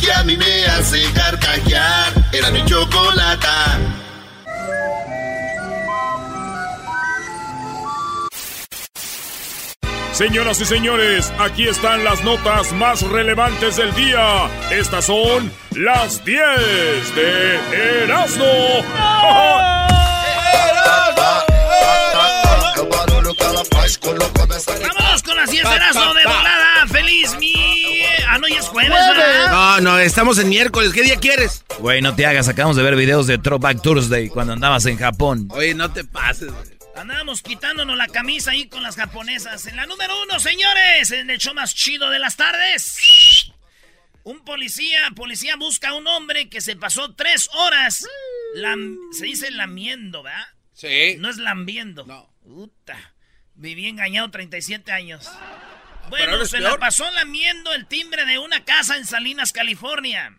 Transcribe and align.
que 0.00 0.12
a 0.12 0.24
mí 0.24 0.36
me 0.36 0.66
hace 0.66 1.02
carcajear. 1.12 2.12
Era 2.32 2.50
mi 2.50 2.64
chocolata. 2.64 3.78
Señoras 10.12 10.60
y 10.60 10.66
señores, 10.66 11.32
aquí 11.38 11.66
están 11.66 12.04
las 12.04 12.22
notas 12.24 12.72
más 12.72 13.00
relevantes 13.02 13.76
del 13.76 13.94
día. 13.94 14.50
Estas 14.70 15.06
son 15.06 15.50
las 15.70 16.22
10 16.24 16.40
de 17.14 18.04
Erasmo. 18.04 18.44
Vámonos 24.82 25.22
con 25.22 25.36
las 25.36 25.50
10 25.50 25.68
de 25.68 25.74
Erasmo 25.74 26.14
de 26.14 26.24
volada. 26.24 26.86
Feliz 26.88 27.34
mi... 27.38 27.99
No, 28.50 28.54
ya 28.54 28.60
es 28.60 28.68
jueves, 28.68 28.90
¿verdad? 28.90 29.50
No, 29.50 29.80
no, 29.80 29.98
estamos 29.98 30.38
en 30.38 30.48
miércoles. 30.48 30.92
¿Qué 30.92 31.02
día 31.02 31.16
quieres? 31.16 31.64
Güey, 31.78 32.02
no 32.02 32.14
te 32.14 32.26
hagas. 32.26 32.48
Acabamos 32.48 32.76
de 32.76 32.82
ver 32.82 32.96
videos 32.96 33.26
de 33.26 33.38
Throwback 33.38 33.82
Thursday 33.82 34.28
cuando 34.28 34.52
andabas 34.52 34.86
en 34.86 34.98
Japón. 34.98 35.48
Oye, 35.50 35.74
no 35.74 35.92
te 35.92 36.04
pases, 36.04 36.50
güey. 36.52 36.80
Andábamos 36.96 37.40
quitándonos 37.40 37.96
la 37.96 38.08
camisa 38.08 38.50
ahí 38.50 38.68
con 38.68 38.82
las 38.82 38.96
japonesas. 38.96 39.66
En 39.66 39.76
la 39.76 39.86
número 39.86 40.12
uno, 40.22 40.38
señores, 40.40 41.10
en 41.12 41.30
el 41.30 41.38
show 41.38 41.54
más 41.54 41.74
chido 41.74 42.10
de 42.10 42.18
las 42.18 42.36
tardes. 42.36 43.52
Un 44.24 44.44
policía, 44.44 44.98
policía 45.16 45.56
busca 45.56 45.90
a 45.90 45.94
un 45.94 46.06
hombre 46.06 46.48
que 46.50 46.60
se 46.60 46.76
pasó 46.76 47.14
tres 47.14 47.48
horas. 47.54 48.06
lam- 48.56 48.96
se 49.12 49.24
dice 49.26 49.50
lamiendo, 49.50 50.22
¿verdad? 50.22 50.46
Sí. 50.74 51.16
No 51.18 51.30
es 51.30 51.36
lambiendo. 51.38 52.04
No. 52.04 52.28
Puta. 52.42 53.14
Viví 53.54 53.86
engañado 53.86 54.30
37 54.30 54.90
años. 54.92 55.30
Bueno, 56.10 56.44
se 56.44 56.58
la 56.58 56.70
peor. 56.70 56.80
pasó 56.80 57.10
lamiendo 57.12 57.72
el 57.72 57.86
timbre 57.86 58.24
de 58.26 58.38
una 58.38 58.64
casa 58.64 58.96
en 58.96 59.06
Salinas, 59.06 59.52
California. 59.52 60.36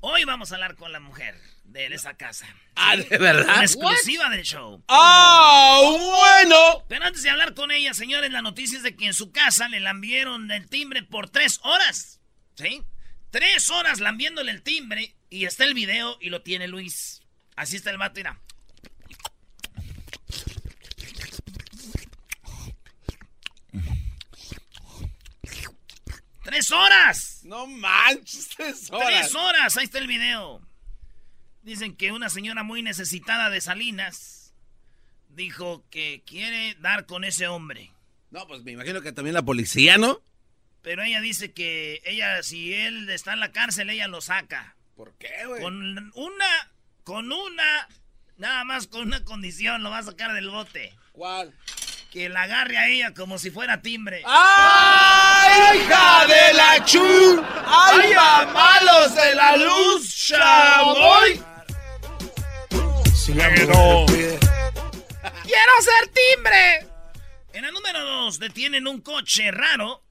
Hoy 0.00 0.24
vamos 0.24 0.50
a 0.50 0.54
hablar 0.54 0.74
con 0.74 0.90
la 0.90 1.00
mujer 1.00 1.38
de 1.64 1.86
esa 1.86 2.16
casa. 2.16 2.46
Ah, 2.74 2.96
¿de 2.96 3.18
verdad? 3.18 3.44
Una 3.44 3.62
exclusiva 3.62 4.30
del 4.30 4.42
show. 4.42 4.82
¡Ah, 4.88 5.80
bueno! 5.82 6.84
Pero 6.88 7.04
antes 7.04 7.22
de 7.22 7.30
hablar 7.30 7.54
con 7.54 7.70
ella, 7.72 7.92
señores, 7.92 8.30
la 8.32 8.42
noticia 8.42 8.78
es 8.78 8.82
de 8.82 8.96
que 8.96 9.06
en 9.06 9.14
su 9.14 9.32
casa 9.32 9.68
le 9.68 9.80
lambieron 9.80 10.50
el 10.50 10.66
timbre 10.68 11.02
por 11.02 11.28
tres 11.28 11.60
horas. 11.62 12.20
¿Sí? 12.54 12.82
Tres 13.30 13.68
horas 13.70 14.00
lambiéndole 14.00 14.50
el 14.50 14.62
timbre. 14.62 15.14
Y 15.28 15.44
está 15.44 15.64
el 15.64 15.74
video 15.74 16.16
y 16.20 16.30
lo 16.30 16.42
tiene 16.42 16.68
Luis. 16.68 17.22
Así 17.56 17.76
está 17.76 17.90
el 17.90 17.98
vato, 17.98 18.14
mira. 18.16 18.40
¡Tres 26.44 26.70
horas! 26.70 27.40
No 27.44 27.66
manches, 27.66 28.48
tres 28.54 28.90
horas. 28.90 29.08
¡Tres 29.08 29.34
horas! 29.34 29.76
Ahí 29.76 29.84
está 29.84 29.98
el 29.98 30.06
video. 30.06 30.60
Dicen 31.62 31.96
que 31.96 32.12
una 32.12 32.28
señora 32.28 32.62
muy 32.62 32.82
necesitada 32.82 33.48
de 33.48 33.62
Salinas 33.62 34.52
dijo 35.30 35.84
que 35.90 36.22
quiere 36.26 36.76
dar 36.80 37.06
con 37.06 37.24
ese 37.24 37.48
hombre. 37.48 37.90
No, 38.30 38.46
pues 38.46 38.62
me 38.62 38.72
imagino 38.72 39.00
que 39.00 39.12
también 39.12 39.34
la 39.34 39.42
policía, 39.42 39.96
¿no? 39.96 40.20
Pero 40.82 41.02
ella 41.02 41.22
dice 41.22 41.52
que 41.52 42.02
ella, 42.04 42.42
si 42.42 42.74
él 42.74 43.08
está 43.08 43.32
en 43.32 43.40
la 43.40 43.52
cárcel, 43.52 43.88
ella 43.88 44.06
lo 44.06 44.20
saca. 44.20 44.76
¿Por 44.96 45.14
qué, 45.14 45.46
güey? 45.46 45.62
Con 45.62 46.12
una, 46.14 46.72
con 47.04 47.32
una, 47.32 47.88
nada 48.36 48.64
más 48.64 48.86
con 48.86 49.02
una 49.02 49.24
condición, 49.24 49.82
lo 49.82 49.90
va 49.90 49.98
a 49.98 50.02
sacar 50.02 50.34
del 50.34 50.50
bote. 50.50 50.94
¿Cuál? 51.12 51.54
Que 52.14 52.28
la 52.28 52.42
agarre 52.42 52.78
a 52.78 52.86
ella 52.86 53.12
como 53.12 53.40
si 53.40 53.50
fuera 53.50 53.82
timbre. 53.82 54.22
¡Ay, 54.24 55.78
hija 55.80 56.26
de 56.28 56.54
la 56.54 56.84
chu! 56.84 57.44
¡Ay, 57.66 58.14
mamalos 58.14 59.16
de 59.16 59.34
la 59.34 59.56
luz, 59.56 60.14
chavoy! 60.28 61.42
¡Quiero 65.42 65.72
ser 65.80 66.06
timbre! 66.12 66.86
En 67.52 67.62
la 67.62 67.72
número 67.72 68.00
dos, 68.04 68.38
detienen 68.38 68.86
un 68.86 69.00
coche 69.00 69.50
raro 69.50 70.04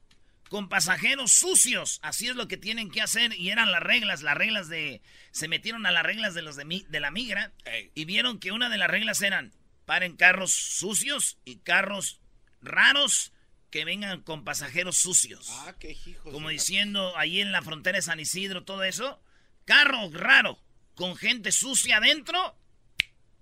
con 0.50 0.68
pasajeros 0.68 1.32
sucios. 1.32 2.00
Así 2.02 2.28
es 2.28 2.36
lo 2.36 2.48
que 2.48 2.58
tienen 2.58 2.90
que 2.90 3.00
hacer. 3.00 3.32
Y 3.32 3.48
eran 3.48 3.72
las 3.72 3.82
reglas, 3.82 4.20
las 4.20 4.36
reglas 4.36 4.68
de... 4.68 5.00
Se 5.30 5.48
metieron 5.48 5.86
a 5.86 5.90
las 5.90 6.02
reglas 6.02 6.34
de 6.34 6.42
los 6.42 6.56
de, 6.56 6.66
mi- 6.66 6.84
de 6.90 7.00
la 7.00 7.10
migra. 7.10 7.52
Ey. 7.64 7.90
Y 7.94 8.04
vieron 8.04 8.38
que 8.40 8.52
una 8.52 8.68
de 8.68 8.76
las 8.76 8.90
reglas 8.90 9.22
eran... 9.22 9.54
Paren 9.84 10.16
carros 10.16 10.52
sucios 10.52 11.38
y 11.44 11.56
carros 11.58 12.20
raros 12.60 13.32
que 13.70 13.84
vengan 13.84 14.22
con 14.22 14.44
pasajeros 14.44 14.96
sucios. 14.96 15.48
Ah, 15.50 15.74
qué 15.78 15.92
hijos. 16.06 16.32
Como 16.32 16.48
la- 16.48 16.52
diciendo 16.52 17.16
ahí 17.18 17.40
en 17.40 17.52
la 17.52 17.60
frontera 17.62 17.98
de 17.98 18.02
San 18.02 18.20
Isidro, 18.20 18.64
todo 18.64 18.84
eso. 18.84 19.20
Carro 19.64 20.10
raro 20.12 20.62
con 20.94 21.16
gente 21.16 21.50
sucia 21.52 21.96
adentro, 21.96 22.56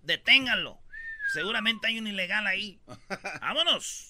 deténganlo. 0.02 0.80
Seguramente 1.32 1.86
hay 1.88 1.98
un 1.98 2.06
ilegal 2.06 2.46
ahí. 2.46 2.80
Vámonos. 3.40 4.08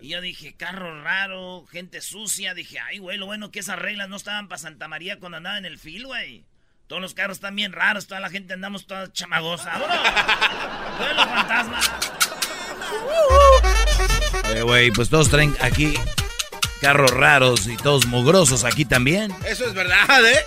Y 0.00 0.08
yo 0.10 0.20
dije, 0.20 0.54
carro 0.56 1.02
raro, 1.02 1.66
gente 1.66 2.00
sucia. 2.00 2.54
Dije, 2.54 2.78
ay, 2.78 2.98
güey, 2.98 3.18
lo 3.18 3.26
bueno 3.26 3.50
que 3.50 3.58
esas 3.60 3.78
reglas 3.78 4.08
no 4.08 4.16
estaban 4.16 4.48
para 4.48 4.58
Santa 4.58 4.88
María 4.88 5.18
cuando 5.18 5.36
andaba 5.38 5.58
en 5.58 5.64
el 5.66 5.78
fil, 5.78 6.06
güey. 6.06 6.46
Todos 6.86 7.02
los 7.02 7.14
carros 7.14 7.38
están 7.38 7.56
bien 7.56 7.72
raros, 7.72 8.06
toda 8.06 8.20
la 8.20 8.30
gente 8.30 8.54
andamos 8.54 8.86
toda 8.86 9.12
chamagosa. 9.12 9.70
¡Vámonos! 9.78 10.98
¡Vuelo 10.98 11.26
fantasma! 11.26 11.80
Eh, 14.54 14.62
güey, 14.62 14.90
pues 14.92 15.10
todos 15.10 15.28
traen 15.28 15.54
aquí 15.60 15.94
carros 16.80 17.10
raros 17.10 17.66
y 17.66 17.76
todos 17.76 18.06
mugrosos 18.06 18.64
aquí 18.64 18.84
también. 18.84 19.34
Eso 19.44 19.66
es 19.66 19.74
verdad, 19.74 20.24
¿eh? 20.24 20.38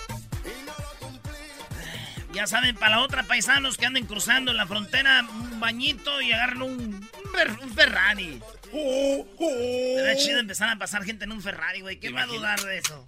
Ya 2.31 2.47
saben, 2.47 2.75
para 2.77 2.95
la 2.97 3.01
otra 3.03 3.23
paisanos 3.23 3.75
que 3.77 3.85
anden 3.85 4.05
cruzando 4.05 4.53
la 4.53 4.65
frontera, 4.65 5.25
un 5.29 5.59
bañito 5.59 6.21
y 6.21 6.31
agarran 6.31 6.61
un, 6.61 6.71
un 6.79 7.33
Fer- 7.33 7.59
un 7.61 7.73
Ferrari. 7.73 8.41
Será 8.71 10.15
chido 10.15 10.39
empezar 10.39 10.69
a 10.69 10.77
pasar 10.77 11.03
gente 11.03 11.25
en 11.25 11.31
un 11.33 11.41
Ferrari, 11.41 11.81
güey. 11.81 11.99
¿Qué 11.99 12.09
va 12.11 12.21
a 12.23 12.27
dudar 12.27 12.59
de 12.61 12.77
eso? 12.77 13.05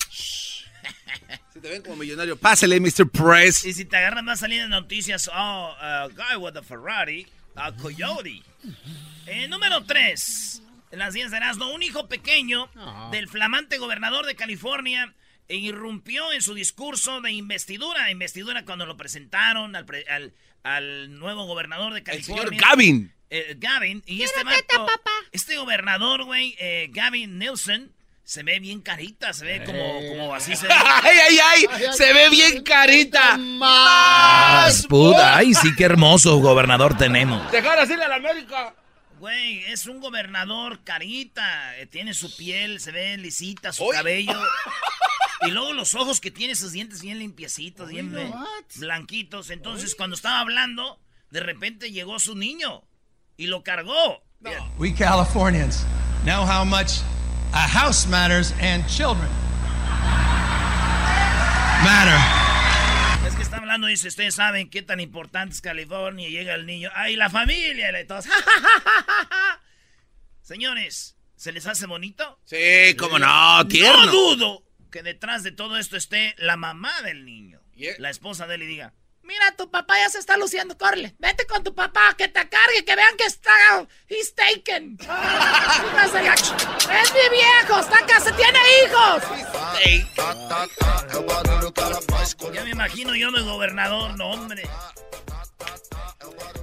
Si 1.54 1.60
te 1.60 1.70
ven 1.70 1.82
como 1.82 1.98
millonario, 1.98 2.38
pásale, 2.38 2.80
Mr. 2.80 3.10
Press. 3.10 3.66
Y 3.66 3.74
si 3.74 3.86
te 3.86 3.98
agarran 3.98 4.36
salir 4.38 4.62
en 4.62 4.70
noticias, 4.70 5.30
oh, 5.34 5.76
a 5.80 6.08
guy 6.08 6.38
with 6.38 6.56
a 6.58 6.64
Ferrari, 6.64 7.28
a 7.56 7.72
coyote. 7.74 8.42
Eh, 9.28 9.48
número 9.48 9.84
3. 9.84 10.62
En 10.92 11.00
las 11.00 11.14
10 11.14 11.32
de 11.32 11.38
Erasmo, 11.38 11.72
un 11.74 11.84
hijo 11.84 12.08
pequeño 12.08 12.70
del 13.12 13.28
flamante 13.30 13.78
gobernador 13.78 14.26
de 14.26 14.36
California 14.36 15.14
e 15.48 15.56
irrumpió 15.58 16.32
en 16.34 16.42
su 16.42 16.54
discurso 16.54 17.22
de 17.22 17.32
investidura. 17.32 18.12
Investidura 18.12 18.64
cuando 18.66 18.86
lo 18.86 18.98
presentaron 18.98 19.76
al, 19.76 19.86
pre- 19.86 20.06
al, 20.10 20.34
al 20.64 21.18
nuevo 21.18 21.46
gobernador 21.46 21.94
de 21.94 22.00
El 22.00 22.04
California. 22.06 22.44
señor 22.46 22.62
Gavin. 22.62 23.14
Eh, 23.30 23.56
Gavin. 23.58 24.04
Y 24.06 24.24
este 24.24 24.44
vato, 24.44 24.88
este 25.32 25.56
gobernador, 25.58 26.26
güey, 26.26 26.56
eh, 26.60 26.90
Gavin 26.92 27.40
Nilsson, 27.40 27.92
se 28.32 28.44
ve 28.44 28.62
bien 28.62 28.80
carita, 28.80 29.34
se 29.34 29.44
ve 29.44 29.62
como, 29.66 30.00
como 30.08 30.34
así 30.34 30.56
se 30.56 30.66
ve. 30.70 30.74
¡Ay, 30.74 31.18
ay, 31.28 31.68
ay! 31.76 31.86
¡Se 31.92 32.14
ve 32.14 32.30
bien 32.30 32.64
carita! 32.64 33.36
¡Más! 33.36 34.88
puta, 34.88 35.36
ay, 35.36 35.54
sí, 35.54 35.76
qué 35.76 35.84
hermoso 35.84 36.38
gobernador 36.38 36.98
tenemos. 36.98 37.52
¡Dejar 37.52 37.78
así 37.80 37.92
a 37.92 38.08
la 38.08 38.16
América! 38.16 38.74
Güey, 39.20 39.66
es 39.66 39.86
un 39.86 40.00
gobernador 40.00 40.80
carita. 40.86 41.78
eh, 41.78 41.88
Tiene 41.88 42.14
su 42.14 42.34
piel, 42.38 42.80
se 42.80 42.94
ve 42.94 43.18
lisita, 43.18 43.74
su 43.74 43.86
cabello. 43.90 44.32
y 45.46 45.52
luego 45.52 45.74
los 45.74 45.94
ojos 45.94 46.22
que 46.22 46.32
tiene, 46.32 46.56
sus 46.56 46.72
dientes 46.72 47.02
bien 47.02 47.20
limpiecitos, 47.20 47.90
bien 47.90 48.18
eh, 48.18 48.32
blanquitos. 48.76 49.50
Entonces, 49.50 49.94
cuando 49.94 50.16
estaba 50.16 50.40
hablando, 50.40 51.02
de 51.32 51.42
repente 51.42 51.92
llegó 51.92 52.18
su 52.18 52.38
niño 52.38 52.82
y 53.36 53.48
lo 53.48 53.62
cargó. 53.62 54.24
We 54.78 54.94
Californians 54.94 55.84
know 56.24 56.46
how 56.46 56.64
much 56.64 57.02
a 57.54 57.68
house 57.68 58.08
matters 58.08 58.54
and 58.62 58.86
children 58.88 59.30
matter. 61.84 62.18
Es 63.28 63.36
que 63.36 63.44
está 63.44 63.58
hablando, 63.58 63.88
dice, 63.88 64.08
ustedes 64.08 64.36
saben 64.36 64.70
qué 64.70 64.82
tan 64.82 65.00
importante 65.00 65.54
es 65.56 65.62
California. 65.62 66.28
Y 66.28 66.32
llega 66.32 66.56
el 66.56 66.66
niño, 66.66 66.90
¡ay, 66.94 67.16
la 67.16 67.30
familia! 67.30 68.00
Y 68.00 68.06
todos, 68.06 68.26
Señores, 70.42 71.16
¿se 71.36 71.52
les 71.52 71.66
hace 71.68 71.86
bonito? 71.88 72.40
Sí, 72.46 72.96
cómo 72.98 73.20
no, 73.20 73.68
tierno. 73.68 74.06
No 74.06 74.12
dudo 74.12 74.64
que 74.92 75.04
detrás 75.04 75.44
de 75.44 75.52
todo 75.52 75.78
esto 75.78 75.98
esté 75.98 76.36
la 76.38 76.58
mamá 76.58 77.02
del 77.04 77.26
niño. 77.26 77.62
La 77.98 78.10
esposa 78.10 78.46
de 78.46 78.56
él 78.56 78.64
y 78.64 78.68
diga, 78.68 78.94
Mira, 79.24 79.56
tu 79.56 79.70
papá 79.70 79.98
ya 80.00 80.10
se 80.10 80.20
está 80.20 80.36
luciendo, 80.38 80.78
Corle. 80.78 81.16
Vete 81.20 81.46
con 81.46 81.64
tu 81.64 81.74
papá, 81.76 82.16
que 82.18 82.28
te 82.28 82.50
cargue, 82.50 82.84
que 82.86 82.96
vean 82.96 83.16
que 83.18 83.26
está... 83.26 83.52
He's 84.08 84.34
taken. 84.34 84.98
es 85.02 85.14
mi 87.14 87.30
viejo, 87.30 87.80
está 87.80 88.06
casa, 88.06 88.36
tiene 88.36 88.60
hijos. 88.84 89.24
Ya 92.54 92.64
me 92.64 92.72
imagino 92.72 93.16
yo 93.16 93.32
de 93.32 93.42
gobernador, 93.42 94.18
no 94.18 94.32
hombre. 94.32 94.64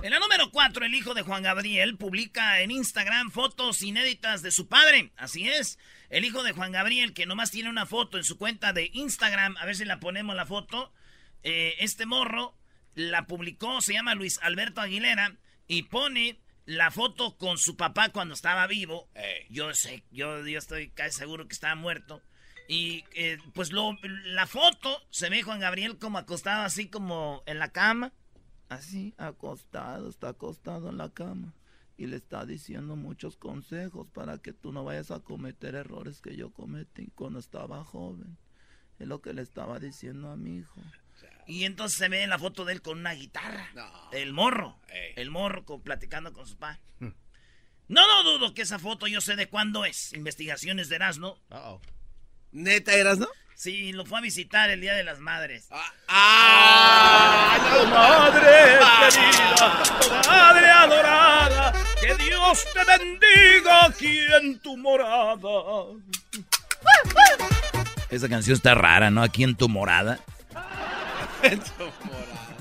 En 0.02 0.10
la 0.10 0.18
número 0.20 0.50
4, 0.50 0.86
el 0.86 0.94
hijo 0.94 1.14
de 1.14 1.22
Juan 1.22 1.42
Gabriel 1.42 1.96
publica 1.96 2.60
en 2.60 2.70
Instagram 2.70 3.30
fotos 3.30 3.82
inéditas 3.82 4.42
de 4.42 4.50
su 4.50 4.68
padre. 4.68 5.12
Así 5.16 5.48
es, 5.48 5.78
el 6.08 6.24
hijo 6.24 6.42
de 6.42 6.52
Juan 6.52 6.72
Gabriel, 6.72 7.14
que 7.14 7.26
nomás 7.26 7.50
tiene 7.50 7.68
una 7.68 7.84
foto 7.86 8.16
en 8.16 8.24
su 8.24 8.38
cuenta 8.38 8.72
de 8.72 8.90
Instagram, 8.92 9.56
a 9.56 9.66
ver 9.66 9.76
si 9.76 9.84
la 9.84 10.00
ponemos 10.00 10.36
la 10.36 10.46
foto. 10.46 10.92
Eh, 11.42 11.76
este 11.80 12.06
morro 12.06 12.56
la 12.94 13.26
publicó, 13.26 13.80
se 13.80 13.92
llama 13.92 14.14
Luis 14.14 14.38
Alberto 14.42 14.80
Aguilera, 14.80 15.36
y 15.66 15.84
pone 15.84 16.40
la 16.64 16.90
foto 16.90 17.36
con 17.36 17.58
su 17.58 17.76
papá 17.76 18.10
cuando 18.10 18.34
estaba 18.34 18.66
vivo. 18.66 19.08
Yo 19.50 19.72
sé, 19.74 20.04
yo, 20.10 20.46
yo 20.46 20.58
estoy 20.58 20.90
casi 20.90 21.18
seguro 21.18 21.46
que 21.46 21.54
estaba 21.54 21.74
muerto. 21.74 22.22
Y 22.68 23.06
eh, 23.14 23.38
pues 23.54 23.72
lo, 23.72 23.96
la 24.02 24.46
foto 24.46 25.00
se 25.08 25.30
ve 25.30 25.42
Juan 25.42 25.58
Gabriel 25.58 25.98
como 25.98 26.18
acostado 26.18 26.62
así 26.64 26.88
como 26.88 27.42
en 27.46 27.58
la 27.58 27.72
cama. 27.72 28.12
Así, 28.68 29.14
acostado, 29.16 30.10
está 30.10 30.28
acostado 30.28 30.90
en 30.90 30.98
la 30.98 31.08
cama. 31.08 31.54
Y 31.96 32.06
le 32.06 32.16
está 32.16 32.44
diciendo 32.44 32.94
muchos 32.94 33.38
consejos 33.38 34.06
para 34.12 34.38
que 34.38 34.52
tú 34.52 34.70
no 34.70 34.84
vayas 34.84 35.10
a 35.10 35.20
cometer 35.20 35.74
errores 35.74 36.20
que 36.20 36.36
yo 36.36 36.50
cometí 36.52 37.10
cuando 37.14 37.38
estaba 37.38 37.82
joven. 37.84 38.36
Es 38.98 39.08
lo 39.08 39.22
que 39.22 39.32
le 39.32 39.40
estaba 39.40 39.78
diciendo 39.78 40.30
a 40.30 40.36
mi 40.36 40.58
hijo. 40.58 40.82
Y 41.48 41.64
entonces 41.64 41.98
se 41.98 42.08
ve 42.10 42.26
la 42.26 42.38
foto 42.38 42.66
de 42.66 42.74
él 42.74 42.82
con 42.82 42.98
una 42.98 43.14
guitarra. 43.14 43.72
El 44.12 44.34
morro. 44.34 44.78
El 45.16 45.30
morro 45.30 45.64
platicando 45.82 46.32
con 46.34 46.46
su 46.46 46.58
papá. 46.58 46.78
Hmm. 47.00 47.14
No, 47.88 48.06
no 48.06 48.22
dudo 48.22 48.52
que 48.52 48.62
esa 48.62 48.78
foto 48.78 49.06
yo 49.06 49.22
sé 49.22 49.34
de 49.34 49.48
cuándo 49.48 49.86
es. 49.86 50.12
Investigaciones 50.12 50.90
de 50.90 50.96
Erasmo. 50.96 51.40
¿Neta 52.52 52.92
Erasno? 52.92 53.28
Sí, 53.54 53.92
lo 53.92 54.04
fue 54.04 54.18
a 54.18 54.20
visitar 54.20 54.68
el 54.68 54.82
Día 54.82 54.94
de 54.94 55.02
las 55.02 55.20
Madres. 55.20 55.66
¡Ah! 55.70 55.92
ah 56.06 57.58
madre 57.90 58.78
querida! 59.10 60.28
¡Madre 60.28 60.66
adorada! 60.68 61.72
¡Que 62.00 62.14
Dios 62.22 62.64
te 62.72 62.84
bendiga 62.84 63.86
aquí 63.86 64.18
en 64.40 64.60
tu 64.60 64.76
morada! 64.76 65.98
Esa 68.10 68.28
canción 68.28 68.54
está 68.54 68.74
rara, 68.74 69.10
¿no? 69.10 69.22
Aquí 69.22 69.42
en 69.42 69.56
tu 69.56 69.68
morada. 69.68 70.20
En 71.42 71.60
tu 71.60 71.84
morada. 72.04 72.56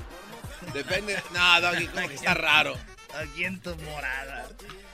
Depende. 0.74 1.18
No, 1.34 1.62
Doggy, 1.62 1.88
como 1.88 2.08
que 2.08 2.16
está 2.16 2.34
raro. 2.34 2.78
Aquí 3.16 3.46
en 3.46 3.60
tu 3.60 3.76
morada. 3.78 4.48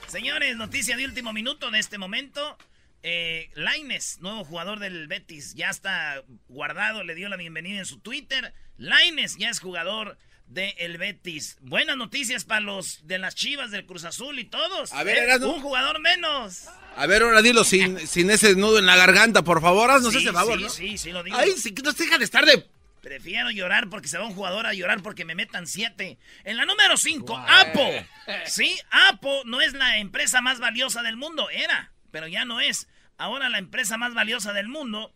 Señores, 0.06 0.56
noticia 0.56 0.96
de 0.96 1.04
último 1.04 1.32
minuto 1.32 1.70
de 1.70 1.78
este 1.78 1.98
momento. 1.98 2.56
Eh, 3.02 3.50
Laines, 3.54 4.18
nuevo 4.20 4.44
jugador 4.44 4.78
del 4.78 5.08
Betis, 5.08 5.54
ya 5.54 5.68
está 5.68 6.22
guardado, 6.48 7.04
le 7.04 7.14
dio 7.14 7.28
la 7.28 7.36
bienvenida 7.36 7.78
en 7.78 7.84
su 7.84 7.98
Twitter. 7.98 8.54
Laines 8.78 9.36
ya 9.36 9.50
es 9.50 9.60
jugador 9.60 10.16
del 10.46 10.96
Betis. 10.96 11.58
Buenas 11.60 11.96
noticias 11.96 12.44
para 12.44 12.60
los 12.60 13.06
de 13.06 13.18
las 13.18 13.34
Chivas, 13.34 13.70
del 13.70 13.84
Cruz 13.84 14.04
Azul 14.04 14.38
y 14.38 14.44
todos. 14.44 14.92
A 14.92 15.02
ver, 15.02 15.18
¿eh? 15.18 15.44
un 15.44 15.60
jugador 15.60 16.00
menos. 16.00 16.64
A 16.96 17.06
ver, 17.06 17.22
ahora 17.22 17.42
dilo 17.42 17.64
sin, 17.64 18.06
sin 18.06 18.30
ese 18.30 18.54
nudo 18.56 18.78
en 18.78 18.86
la 18.86 18.96
garganta, 18.96 19.42
por 19.42 19.60
favor. 19.60 19.90
Haznos 19.90 20.14
ese 20.14 20.32
favor, 20.32 20.58
sí, 20.70 20.90
Sí, 20.90 20.98
sí, 20.98 21.12
lo 21.12 21.22
digo. 21.22 21.36
Ay, 21.36 21.52
sí, 21.58 21.74
no 21.84 21.92
se 21.92 22.04
deja 22.04 22.18
de 22.18 22.24
estar 22.24 22.46
de 22.46 22.66
Prefiero 23.04 23.50
llorar 23.50 23.90
porque 23.90 24.08
se 24.08 24.16
va 24.16 24.24
un 24.24 24.34
jugador 24.34 24.66
a 24.66 24.72
llorar 24.72 25.02
porque 25.02 25.26
me 25.26 25.34
metan 25.34 25.66
siete. 25.66 26.18
En 26.42 26.56
la 26.56 26.64
número 26.64 26.96
cinco, 26.96 27.36
Apo. 27.36 27.86
Sí, 28.46 28.78
Apo 28.90 29.42
no 29.44 29.60
es 29.60 29.74
la 29.74 29.98
empresa 29.98 30.40
más 30.40 30.58
valiosa 30.58 31.02
del 31.02 31.18
mundo. 31.18 31.50
Era, 31.50 31.92
pero 32.10 32.28
ya 32.28 32.46
no 32.46 32.62
es. 32.62 32.88
Ahora 33.18 33.50
la 33.50 33.58
empresa 33.58 33.98
más 33.98 34.14
valiosa 34.14 34.54
del 34.54 34.68
mundo 34.68 35.14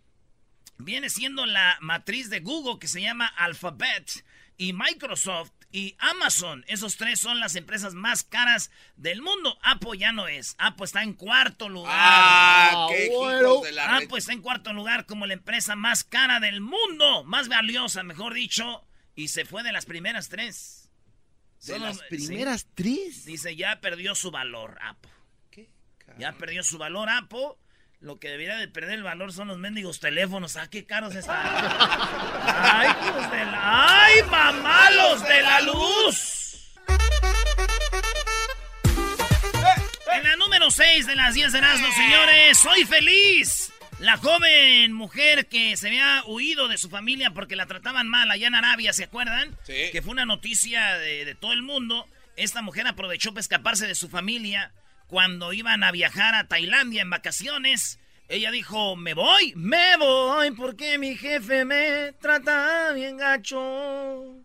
viene 0.76 1.08
siendo 1.08 1.46
la 1.46 1.78
matriz 1.80 2.28
de 2.28 2.40
Google 2.40 2.78
que 2.78 2.88
se 2.88 3.00
llama 3.00 3.26
Alphabet 3.26 4.22
y 4.58 4.74
Microsoft 4.74 5.52
y 5.70 5.96
Amazon. 5.98 6.64
Esos 6.66 6.96
tres 6.96 7.20
son 7.20 7.40
las 7.40 7.54
empresas 7.54 7.94
más 7.94 8.24
caras 8.24 8.70
del 8.96 9.22
mundo. 9.22 9.58
Apple 9.62 9.98
ya 9.98 10.12
no 10.12 10.28
es. 10.28 10.54
Apple 10.58 10.86
está 10.86 11.02
en 11.02 11.14
cuarto 11.14 11.68
lugar. 11.68 11.94
Ah, 11.94 12.86
qué 12.90 13.10
bueno. 13.10 13.60
de 13.60 13.72
la 13.72 13.96
Apple 13.96 14.18
está 14.18 14.32
en 14.32 14.42
cuarto 14.42 14.72
lugar 14.72 15.06
como 15.06 15.26
la 15.26 15.34
empresa 15.34 15.76
más 15.76 16.04
cara 16.04 16.40
del 16.40 16.60
mundo. 16.60 17.24
Más 17.24 17.48
valiosa, 17.48 18.02
mejor 18.02 18.34
dicho. 18.34 18.86
Y 19.14 19.28
se 19.28 19.44
fue 19.44 19.62
de 19.62 19.72
las 19.72 19.84
primeras 19.84 20.28
tres. 20.28 20.90
¿De 21.66 21.78
las 21.78 21.98
primeras 22.04 22.66
tres? 22.74 23.24
Dice, 23.24 23.56
ya 23.56 23.80
perdió 23.80 24.14
su 24.14 24.30
valor 24.30 24.78
Apple. 24.80 25.10
¿Qué? 25.50 25.70
Ya 26.18 26.32
perdió 26.32 26.62
su 26.62 26.78
valor 26.78 27.10
Apple. 27.10 27.56
Lo 28.00 28.20
que 28.20 28.28
debería 28.28 28.56
de 28.56 28.68
perder 28.68 28.94
el 28.94 29.02
valor 29.02 29.32
son 29.32 29.48
los 29.48 29.58
mendigos 29.58 29.98
teléfonos. 29.98 30.56
Ah, 30.56 30.68
qué 30.70 30.86
caros 30.86 31.16
están. 31.16 31.36
¡Ay, 31.44 32.88
los 33.12 33.30
de 33.30 33.44
la... 33.44 34.04
¡Ay, 34.04 34.22
mamá, 34.30 34.90
los 34.92 35.22
de 35.22 35.42
la 35.42 35.60
luz! 35.62 36.78
En 40.12 40.22
la 40.22 40.36
número 40.36 40.70
6 40.70 41.06
de 41.08 41.16
las 41.16 41.34
10 41.34 41.52
de 41.52 41.58
Erasmus, 41.58 41.94
señores, 41.94 42.58
soy 42.58 42.84
feliz. 42.84 43.72
La 43.98 44.16
joven 44.16 44.92
mujer 44.92 45.48
que 45.48 45.76
se 45.76 45.88
había 45.88 46.22
huido 46.24 46.68
de 46.68 46.78
su 46.78 46.88
familia 46.88 47.32
porque 47.32 47.56
la 47.56 47.66
trataban 47.66 48.06
mal 48.06 48.30
allá 48.30 48.46
en 48.46 48.54
Arabia, 48.54 48.92
¿se 48.92 49.04
acuerdan? 49.04 49.56
Sí. 49.64 49.90
Que 49.90 50.02
fue 50.02 50.12
una 50.12 50.24
noticia 50.24 50.98
de, 50.98 51.24
de 51.24 51.34
todo 51.34 51.52
el 51.52 51.62
mundo. 51.62 52.06
Esta 52.36 52.62
mujer 52.62 52.86
aprovechó 52.86 53.30
para 53.30 53.40
escaparse 53.40 53.88
de 53.88 53.96
su 53.96 54.08
familia 54.08 54.72
cuando 55.08 55.52
iban 55.52 55.82
a 55.82 55.90
viajar 55.90 56.34
a 56.34 56.46
Tailandia 56.46 57.02
en 57.02 57.10
vacaciones. 57.10 57.98
Ella 58.28 58.50
dijo, 58.50 58.94
me 58.94 59.14
voy, 59.14 59.54
me 59.56 59.96
voy, 59.96 60.50
porque 60.50 60.98
mi 60.98 61.16
jefe 61.16 61.64
me 61.64 62.12
trata 62.20 62.92
bien 62.92 63.16
gacho. 63.16 64.36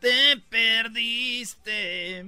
Te 0.00 0.36
perdiste 0.48 2.26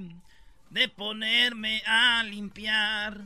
de 0.71 0.89
ponerme 0.89 1.83
a 1.87 2.23
limpiar. 2.23 3.21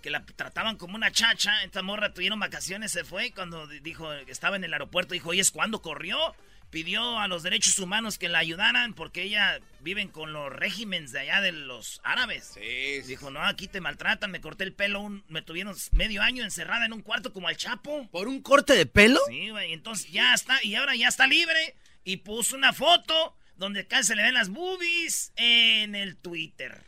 Que 0.00 0.10
la 0.10 0.24
trataban 0.24 0.76
como 0.76 0.94
una 0.94 1.10
chacha. 1.10 1.62
Esta 1.64 1.82
morra 1.82 2.14
tuvieron 2.14 2.40
vacaciones, 2.40 2.92
se 2.92 3.04
fue. 3.04 3.32
Cuando 3.32 3.66
dijo 3.66 4.08
que 4.24 4.32
estaba 4.32 4.56
en 4.56 4.64
el 4.64 4.72
aeropuerto, 4.72 5.12
dijo, 5.12 5.34
¿y 5.34 5.40
es 5.40 5.50
cuando 5.50 5.82
corrió? 5.82 6.34
Pidió 6.70 7.18
a 7.18 7.28
los 7.28 7.42
derechos 7.42 7.78
humanos 7.78 8.18
que 8.18 8.28
la 8.28 8.38
ayudaran 8.38 8.94
porque 8.94 9.22
ella 9.22 9.60
viven 9.80 10.08
con 10.08 10.32
los 10.32 10.52
regímenes 10.52 11.12
de 11.12 11.20
allá 11.20 11.40
de 11.40 11.52
los 11.52 12.00
árabes. 12.04 12.52
Sí, 12.54 13.00
Dijo, 13.06 13.30
no, 13.30 13.44
aquí 13.44 13.68
te 13.68 13.80
maltratan, 13.80 14.30
me 14.30 14.40
corté 14.40 14.64
el 14.64 14.72
pelo, 14.72 15.08
me 15.28 15.42
tuvieron 15.42 15.74
medio 15.92 16.22
año 16.22 16.44
encerrada 16.44 16.86
en 16.86 16.92
un 16.92 17.02
cuarto 17.02 17.32
como 17.32 17.48
al 17.48 17.56
Chapo. 17.56 18.08
¿Por 18.10 18.28
un 18.28 18.42
corte 18.42 18.74
de 18.74 18.86
pelo? 18.86 19.20
Sí, 19.28 19.50
güey, 19.50 19.72
entonces 19.72 20.10
ya 20.10 20.34
está, 20.34 20.62
y 20.62 20.74
ahora 20.74 20.94
ya 20.94 21.08
está 21.08 21.26
libre 21.26 21.74
y 22.04 22.18
puso 22.18 22.56
una 22.56 22.72
foto 22.72 23.36
donde 23.56 23.86
casi 23.86 24.08
se 24.08 24.16
le 24.16 24.22
ven 24.22 24.34
las 24.34 24.48
boobies 24.48 25.32
en 25.36 25.94
el 25.94 26.16
Twitter, 26.16 26.84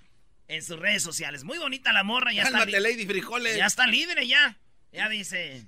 en 0.49 0.62
sus 0.62 0.78
redes 0.78 1.02
sociales. 1.02 1.44
Muy 1.44 1.58
bonita 1.58 1.92
la 1.92 2.04
morra, 2.04 2.32
ya 2.32 2.42
está 2.42 2.64
Lady 2.64 3.06
Frijoles. 3.06 3.56
Ya 3.56 3.66
está 3.66 3.87
libre 3.87 4.26
ya. 4.26 4.58
Ya 4.92 5.08
dice. 5.08 5.64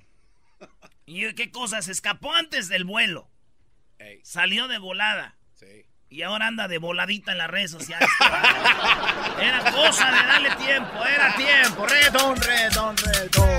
¿Y 1.06 1.32
qué 1.34 1.50
cosa? 1.50 1.82
Se 1.82 1.92
escapó 1.92 2.32
antes 2.32 2.68
del 2.68 2.84
vuelo. 2.84 3.28
Salió 4.22 4.68
de 4.68 4.78
volada. 4.78 5.36
Sí. 5.54 5.86
Y 6.08 6.22
ahora 6.22 6.46
anda 6.46 6.68
de 6.68 6.78
voladita 6.78 7.32
en 7.32 7.38
las 7.38 7.50
redes 7.50 7.70
sociales. 7.70 8.08
era 9.40 9.70
cosa 9.70 10.06
de 10.06 10.26
darle 10.26 10.50
tiempo, 10.56 11.06
era 11.06 11.34
tiempo. 11.36 11.86
Redón, 11.86 12.36
redón, 12.36 12.96
redón. 12.96 13.58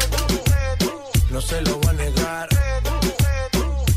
No 1.31 1.41
se 1.41 1.61
lo 1.61 1.77
voy 1.77 1.89
a 1.89 1.93
negar. 1.93 2.49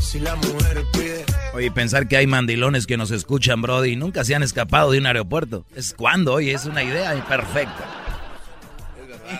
Si 0.01 0.19
la 0.19 0.35
mujer 0.35 0.83
pide. 0.93 1.25
Oye, 1.53 1.71
pensar 1.71 2.07
que 2.07 2.17
hay 2.17 2.27
mandilones 2.27 2.87
que 2.87 2.97
nos 2.97 3.11
escuchan, 3.11 3.61
Brody, 3.61 3.91
y 3.91 3.95
nunca 3.95 4.23
se 4.23 4.33
han 4.33 4.41
escapado 4.43 4.91
de 4.91 4.99
un 4.99 5.05
aeropuerto. 5.05 5.65
¿Es 5.75 5.93
cuando? 5.93 6.33
Oye, 6.33 6.53
es 6.53 6.65
una 6.65 6.83
idea 6.83 7.13
perfecta. 7.27 8.06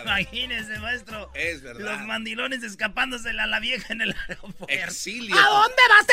Imagínese, 0.04 0.80
maestro. 0.80 1.32
Es 1.34 1.62
verdad. 1.62 1.98
Los 1.98 2.08
mandilones 2.08 2.64
escapándose 2.64 3.30
a 3.30 3.34
la 3.46 3.60
vieja 3.60 3.94
en 3.94 4.02
el 4.02 4.16
aeropuerto. 4.28 4.68
Exilio. 4.70 5.36
¿A 5.36 5.48
dónde 5.48 5.82
vas? 5.90 6.08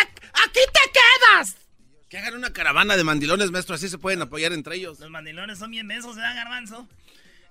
¡Aquí 0.44 0.60
te 0.72 0.92
quedas! 0.92 1.56
Que 2.08 2.18
hagan 2.18 2.34
una 2.34 2.52
caravana 2.52 2.96
de 2.96 3.04
mandilones, 3.04 3.50
maestro, 3.50 3.74
así 3.74 3.88
se 3.88 3.98
pueden 3.98 4.22
apoyar 4.22 4.52
entre 4.52 4.76
ellos. 4.76 5.00
Los 5.00 5.10
mandilones 5.10 5.58
son 5.58 5.70
bien 5.70 5.88
besos, 5.88 6.16
¿verdad, 6.16 6.36
garbanzo? 6.36 6.88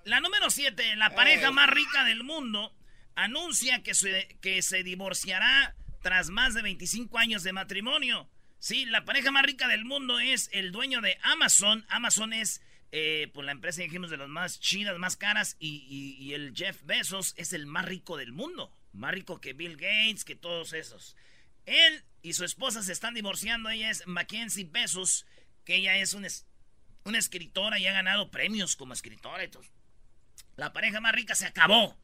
La 0.06 0.20
número 0.20 0.50
7, 0.50 0.96
la 0.98 1.15
pareja 1.15 1.51
más 1.51 1.70
rica 1.70 2.03
del 2.03 2.24
mundo 2.24 2.74
anuncia 3.15 3.84
que 3.84 3.94
se, 3.94 4.38
que 4.42 4.62
se 4.62 4.84
divorciará 4.84 5.75
tras 6.01 6.30
más 6.30 6.53
de 6.53 6.62
25 6.62 7.18
años 7.18 7.44
de 7.44 7.53
matrimonio. 7.53 8.30
Sí, 8.60 8.86
la 8.86 9.06
pareja 9.06 9.32
más 9.32 9.44
rica 9.44 9.68
del 9.68 9.86
mundo 9.86 10.20
es 10.20 10.50
el 10.53 10.72
dueño 10.72 11.01
de 11.01 11.18
Amazon. 11.24 11.86
Amazon 11.89 12.34
es 12.34 12.62
eh, 12.95 13.31
pues 13.33 13.43
la 13.43 13.53
empresa, 13.53 13.81
dijimos, 13.81 14.12
de 14.12 14.17
las 14.17 14.29
más 14.29 14.59
chidas, 14.59 14.95
más 15.00 15.17
caras. 15.17 15.57
Y, 15.57 16.15
y, 16.19 16.35
el 16.35 16.53
Jeff 16.55 16.83
Bezos 16.83 17.33
es 17.38 17.51
el 17.51 17.65
más 17.65 17.85
rico 17.85 18.17
del 18.17 18.33
mundo. 18.33 18.71
Más 18.91 19.12
rico 19.12 19.41
que 19.41 19.53
Bill 19.53 19.77
Gates, 19.77 20.23
que 20.23 20.35
todos 20.35 20.73
esos. 20.73 21.15
Él 21.65 22.03
y 22.21 22.33
su 22.33 22.45
esposa 22.45 22.83
se 22.83 22.91
están 22.91 23.15
divorciando. 23.15 23.71
Ella 23.71 23.89
es 23.89 24.05
Mackenzie 24.05 24.65
Bezos, 24.65 25.25
que 25.65 25.77
ella 25.77 25.97
es 25.97 26.13
una, 26.13 26.27
escritora 27.17 27.79
y 27.79 27.88
ha 27.88 27.93
ganado 27.93 28.29
premios 28.29 28.75
como 28.75 28.93
escritora. 28.93 29.43
La 30.55 30.71
pareja 30.71 31.01
más 31.01 31.13
rica 31.13 31.33
se 31.33 31.47
acabó. 31.47 31.97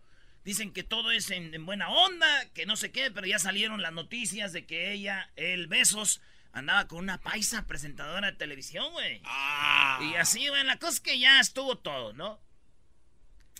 Dicen 0.43 0.73
que 0.73 0.81
todo 0.81 1.11
es 1.11 1.29
en, 1.29 1.67
buena 1.67 1.89
onda, 1.89 2.49
que 2.55 2.65
no 2.65 2.75
sé 2.75 2.91
qué, 2.91 3.11
pero 3.11 3.27
ya 3.27 3.37
salieron 3.37 3.83
las 3.83 3.93
noticias 3.93 4.53
de 4.53 4.65
que 4.65 4.91
ella, 4.91 5.29
el 5.35 5.67
Besos, 5.67 6.19
andaba 6.53 6.87
con 6.87 6.99
una 6.99 7.19
paisa 7.19 7.65
presentadora 7.67 8.31
de 8.31 8.37
televisión, 8.37 8.91
güey. 8.91 9.21
Ah. 9.25 9.99
Y 10.01 10.15
así, 10.15 10.47
güey, 10.47 10.63
la 10.63 10.77
cosa 10.77 10.93
es 10.93 10.99
que 10.99 11.19
ya 11.19 11.39
estuvo 11.39 11.77
todo, 11.77 12.13
¿no? 12.13 12.39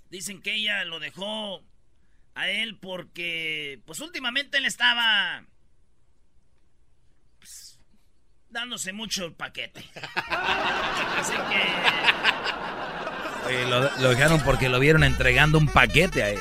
Dicen 0.10 0.42
que 0.42 0.56
ella 0.56 0.84
lo 0.86 1.00
dejó 1.00 1.64
a 2.36 2.50
él 2.50 2.78
porque, 2.78 3.82
pues 3.86 4.00
últimamente 4.00 4.58
él 4.58 4.66
estaba 4.66 5.44
pues, 7.40 7.80
dándose 8.50 8.92
mucho 8.94 9.26
el 9.26 9.34
paquete. 9.34 9.86
Así 11.18 11.34
que... 13.50 13.66
lo, 13.66 13.82
lo 13.98 14.10
dejaron 14.10 14.42
porque 14.42 14.70
lo 14.70 14.80
vieron 14.80 15.04
entregando 15.04 15.58
un 15.58 15.68
paquete 15.68 16.24
a 16.24 16.30
él. 16.30 16.40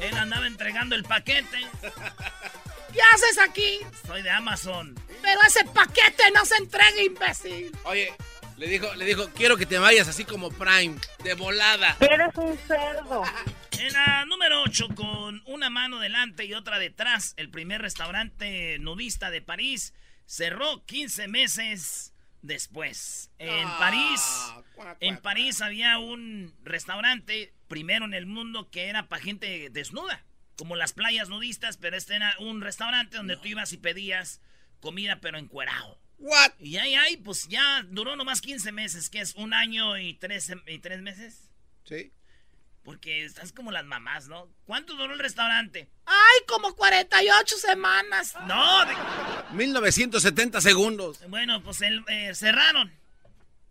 Él 0.00 0.16
andaba 0.16 0.46
entregando 0.46 0.94
el 0.94 1.04
paquete. 1.04 1.58
¿Qué 2.98 3.04
haces 3.14 3.38
aquí? 3.38 3.78
Soy 4.08 4.22
de 4.22 4.30
Amazon. 4.30 4.92
Pero 5.22 5.40
ese 5.46 5.64
paquete 5.66 6.32
no 6.34 6.44
se 6.44 6.56
entrega, 6.56 7.00
imbécil. 7.00 7.70
Oye, 7.84 8.12
le 8.56 8.66
dijo, 8.66 8.92
le 8.96 9.04
dijo, 9.04 9.28
quiero 9.36 9.56
que 9.56 9.66
te 9.66 9.78
vayas 9.78 10.08
así 10.08 10.24
como 10.24 10.50
Prime, 10.50 10.96
de 11.22 11.34
volada. 11.34 11.96
Eres 12.00 12.34
un 12.34 12.58
cerdo. 12.66 13.22
En 13.78 13.92
la 13.92 14.24
número 14.24 14.62
8, 14.64 14.88
con 14.96 15.40
una 15.46 15.70
mano 15.70 16.00
delante 16.00 16.44
y 16.44 16.52
otra 16.54 16.80
detrás, 16.80 17.34
el 17.36 17.48
primer 17.48 17.80
restaurante 17.80 18.76
nudista 18.80 19.30
de 19.30 19.40
París 19.40 19.94
cerró 20.26 20.84
15 20.84 21.28
meses 21.28 22.12
después. 22.42 23.30
En 23.38 23.64
Ah, 23.68 23.76
París, 23.78 24.20
en 24.98 25.18
París 25.18 25.62
había 25.62 25.98
un 25.98 26.52
restaurante 26.64 27.54
primero 27.68 28.04
en 28.04 28.14
el 28.14 28.26
mundo 28.26 28.68
que 28.68 28.88
era 28.88 29.06
para 29.08 29.22
gente 29.22 29.68
desnuda, 29.70 30.24
como 30.58 30.76
las 30.76 30.92
playas 30.92 31.28
nudistas, 31.30 31.76
pero 31.78 31.96
este 31.96 32.16
era 32.16 32.34
un 32.40 32.60
restaurante 32.60 33.16
donde 33.16 33.36
tú 33.36 33.46
ibas 33.48 33.72
y 33.72 33.76
pedías 33.78 34.40
comida 34.80 35.20
pero 35.20 35.38
encuerado. 35.38 35.98
What? 36.18 36.52
Y 36.58 36.76
ahí, 36.78 36.94
ahí, 36.94 37.16
pues 37.16 37.46
ya 37.48 37.84
duró 37.88 38.16
nomás 38.16 38.40
15 38.40 38.72
meses, 38.72 39.08
que 39.08 39.20
es 39.20 39.34
un 39.36 39.54
año 39.54 39.96
y 39.98 40.14
tres, 40.14 40.52
y 40.66 40.78
tres 40.80 41.00
meses. 41.00 41.48
Sí. 41.84 42.12
Porque 42.82 43.24
estás 43.24 43.52
como 43.52 43.70
las 43.70 43.84
mamás, 43.84 44.28
¿no? 44.28 44.48
¿Cuánto 44.64 44.94
duró 44.96 45.12
el 45.12 45.18
restaurante? 45.20 45.88
Ay, 46.06 46.40
como 46.48 46.74
48 46.74 47.56
semanas. 47.58 48.34
No, 48.46 48.84
de- 48.86 48.94
1970 49.56 50.60
segundos. 50.60 51.20
bueno, 51.28 51.62
pues 51.62 51.82
el, 51.82 52.02
eh, 52.08 52.34
cerraron. 52.34 52.90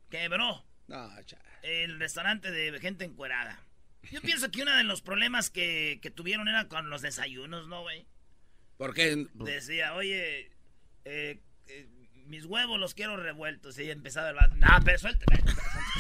Quebró 0.10 0.63
No, 0.88 1.12
cha- 1.25 1.38
el 1.63 2.00
restaurante 2.00 2.50
de 2.51 2.79
gente 2.79 3.03
encuerada. 3.06 3.60
Yo 4.11 4.21
pienso 4.21 4.49
que 4.51 4.61
uno 4.61 4.75
de 4.75 4.83
los 4.83 5.01
problemas 5.01 5.49
que, 5.49 5.99
que 6.01 6.11
tuvieron 6.11 6.47
era 6.47 6.67
con 6.67 6.89
los 6.89 7.01
desayunos, 7.01 7.67
¿no, 7.67 7.81
güey? 7.81 8.05
¿Por 8.77 8.93
qué? 8.93 9.25
Decía, 9.33 9.93
oye, 9.95 10.51
eh, 11.05 11.41
eh, 11.67 11.87
mis 12.27 12.45
huevos 12.45 12.79
los 12.79 12.93
quiero 12.93 13.17
revueltos. 13.17 13.77
Y 13.79 13.89
empezaba 13.89 14.29
el 14.29 14.35
vato, 14.35 14.55
No, 14.55 14.67
pero 14.85 14.97
suéltame. 14.99 15.41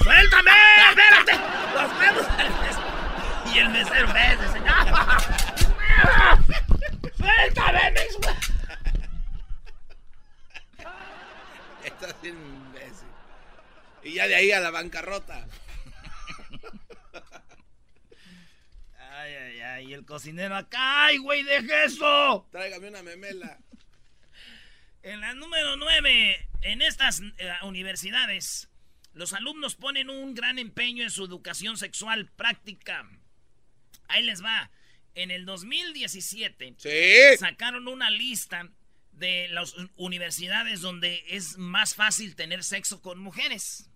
¡Suéltame! 0.03 0.51
¡Espérate! 0.89 1.33
¡Los 1.73 1.91
huevos! 1.99 2.27
Y 3.53 3.59
el 3.59 3.69
mesero, 3.69 4.13
¿ves? 4.13 4.39
Dice, 4.41 4.59
"No, 4.59 4.75
¡Suéltame, 7.17 7.91
mis 7.91 8.15
huevos! 8.15 8.51
Estás 11.83 12.15
imbécil. 12.23 13.07
Y 14.03 14.13
ya 14.13 14.27
de 14.27 14.35
ahí 14.35 14.51
a 14.51 14.59
la 14.59 14.69
bancarrota. 14.71 15.47
Ay, 19.19 19.33
ay, 19.33 19.59
ay. 19.61 19.87
Y 19.89 19.93
el 19.93 20.05
cocinero 20.05 20.55
acá, 20.55 21.05
¡ay, 21.05 21.17
güey, 21.17 21.43
deje 21.43 21.85
eso! 21.85 22.47
Tráigame 22.51 22.89
una 22.89 23.01
memela. 23.03 23.57
En 25.03 25.21
la 25.21 25.33
número 25.33 25.75
9, 25.77 26.47
en 26.61 26.81
estas 26.81 27.21
eh, 27.37 27.51
universidades, 27.63 28.69
los 29.13 29.33
alumnos 29.33 29.75
ponen 29.75 30.09
un 30.09 30.35
gran 30.35 30.59
empeño 30.59 31.03
en 31.03 31.09
su 31.11 31.23
educación 31.25 31.77
sexual 31.77 32.29
práctica. 32.35 33.09
Ahí 34.09 34.23
les 34.23 34.43
va. 34.43 34.69
En 35.15 35.31
el 35.31 35.45
2017 35.45 36.75
Sí. 36.77 37.37
sacaron 37.39 37.87
una 37.87 38.09
lista 38.11 38.69
de 39.13 39.47
las 39.47 39.73
un- 39.73 39.91
universidades 39.95 40.81
donde 40.81 41.23
es 41.27 41.57
más 41.57 41.95
fácil 41.95 42.35
tener 42.35 42.63
sexo 42.63 43.01
con 43.01 43.17
mujeres. 43.19 43.89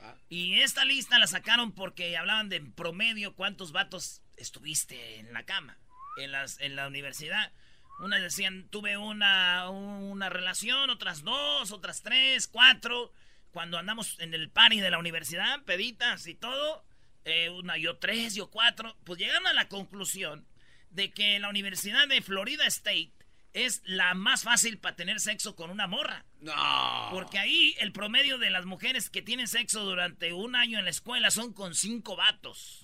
Ah. 0.00 0.16
Y 0.28 0.60
esta 0.60 0.84
lista 0.84 1.18
la 1.20 1.28
sacaron 1.28 1.72
porque 1.72 2.16
hablaban 2.16 2.48
de 2.48 2.56
en 2.56 2.72
promedio 2.72 3.34
cuántos 3.36 3.70
vatos 3.70 4.20
estuviste 4.36 5.18
en 5.18 5.32
la 5.32 5.44
cama, 5.44 5.78
en, 6.16 6.32
las, 6.32 6.60
en 6.60 6.76
la 6.76 6.86
universidad. 6.86 7.52
Unas 8.00 8.20
decían, 8.20 8.68
tuve 8.70 8.96
una, 8.96 9.68
una 9.70 10.28
relación, 10.28 10.90
otras 10.90 11.22
dos, 11.22 11.70
otras 11.70 12.02
tres, 12.02 12.48
cuatro. 12.48 13.12
Cuando 13.52 13.78
andamos 13.78 14.18
en 14.18 14.34
el 14.34 14.50
party 14.50 14.80
de 14.80 14.90
la 14.90 14.98
universidad, 14.98 15.62
peditas 15.62 16.26
y 16.26 16.34
todo, 16.34 16.84
eh, 17.24 17.50
una, 17.50 17.76
yo 17.78 17.98
tres, 17.98 18.34
yo 18.34 18.50
cuatro. 18.50 18.96
Pues 19.04 19.20
llegaron 19.20 19.46
a 19.46 19.52
la 19.52 19.68
conclusión 19.68 20.46
de 20.90 21.12
que 21.12 21.38
la 21.38 21.48
Universidad 21.48 22.08
de 22.08 22.20
Florida 22.20 22.66
State 22.66 23.12
es 23.52 23.82
la 23.84 24.14
más 24.14 24.42
fácil 24.42 24.78
para 24.78 24.96
tener 24.96 25.20
sexo 25.20 25.54
con 25.54 25.70
una 25.70 25.86
morra. 25.86 26.24
No. 26.40 27.08
Porque 27.12 27.38
ahí 27.38 27.76
el 27.78 27.92
promedio 27.92 28.38
de 28.38 28.50
las 28.50 28.66
mujeres 28.66 29.08
que 29.08 29.22
tienen 29.22 29.46
sexo 29.46 29.84
durante 29.84 30.32
un 30.32 30.56
año 30.56 30.78
en 30.78 30.84
la 30.84 30.90
escuela 30.90 31.30
son 31.30 31.52
con 31.52 31.74
cinco 31.74 32.16
vatos. 32.16 32.83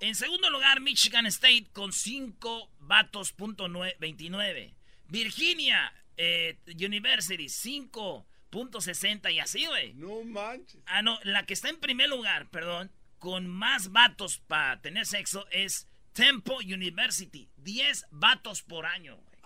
En 0.00 0.14
segundo 0.14 0.50
lugar, 0.50 0.80
Michigan 0.80 1.26
State 1.26 1.66
con 1.72 1.92
cinco 1.92 2.70
vatos, 2.80 3.32
punto 3.32 3.68
nue- 3.68 3.96
29. 3.98 4.74
Virginia 5.08 5.92
eh, 6.18 6.58
University, 6.66 7.46
5.60 7.46 9.32
y 9.32 9.38
así, 9.40 9.66
güey. 9.66 9.94
No 9.94 10.22
manches. 10.24 10.80
Ah, 10.86 11.02
no, 11.02 11.18
la 11.24 11.44
que 11.46 11.54
está 11.54 11.68
en 11.68 11.78
primer 11.80 12.08
lugar, 12.08 12.48
perdón, 12.50 12.90
con 13.18 13.46
más 13.46 13.90
vatos 13.92 14.38
para 14.46 14.80
tener 14.82 15.06
sexo 15.06 15.46
es 15.50 15.88
Temple 16.12 16.56
University. 16.64 17.48
10 17.56 18.06
vatos 18.10 18.62
por 18.62 18.86
año. 18.86 19.16
güey. 19.16 19.36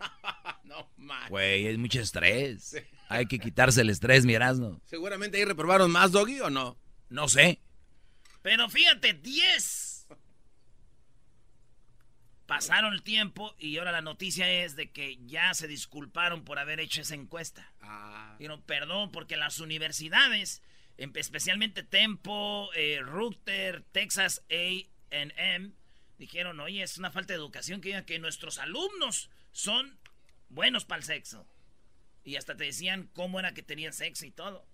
No 0.64 0.90
manches. 0.96 1.30
Güey, 1.30 1.66
es 1.66 1.78
mucho 1.78 2.00
estrés. 2.00 2.76
Hay 3.08 3.26
que 3.26 3.38
quitarse 3.38 3.80
el 3.80 3.90
estrés, 3.90 4.24
mi 4.26 4.34
Erasmo. 4.34 4.80
Seguramente 4.84 5.38
ahí 5.38 5.44
reprobaron 5.44 5.90
más, 5.90 6.12
Doggy, 6.12 6.40
¿o 6.40 6.50
no? 6.50 6.78
No 7.08 7.26
sé. 7.28 7.60
Pero 8.42 8.68
fíjate, 8.68 9.14
10. 9.14 10.06
Pasaron 12.46 12.94
el 12.94 13.02
tiempo 13.02 13.54
y 13.58 13.76
ahora 13.76 13.92
la 13.92 14.00
noticia 14.00 14.50
es 14.50 14.74
de 14.74 14.90
que 14.90 15.18
ya 15.26 15.52
se 15.52 15.68
disculparon 15.68 16.44
por 16.44 16.58
haber 16.58 16.80
hecho 16.80 17.02
esa 17.02 17.14
encuesta. 17.14 17.70
Ah. 17.82 18.36
Dijeron, 18.38 18.62
perdón, 18.62 19.12
porque 19.12 19.36
las 19.36 19.58
universidades, 19.60 20.62
em- 20.96 21.12
especialmente 21.14 21.82
Tempo, 21.82 22.70
eh, 22.74 23.00
Ruther, 23.02 23.82
Texas 23.92 24.42
A&M, 24.50 25.72
dijeron, 26.16 26.58
oye, 26.60 26.82
es 26.82 26.96
una 26.96 27.10
falta 27.10 27.34
de 27.34 27.38
educación 27.38 27.82
que 27.82 27.88
digan 27.90 28.06
que 28.06 28.18
nuestros 28.18 28.56
alumnos 28.58 29.28
son 29.52 29.98
buenos 30.48 30.86
para 30.86 31.00
el 31.00 31.04
sexo. 31.04 31.46
Y 32.24 32.36
hasta 32.36 32.56
te 32.56 32.64
decían 32.64 33.10
cómo 33.12 33.38
era 33.38 33.52
que 33.52 33.62
tenían 33.62 33.92
sexo 33.92 34.24
y 34.24 34.30
todo. 34.30 34.66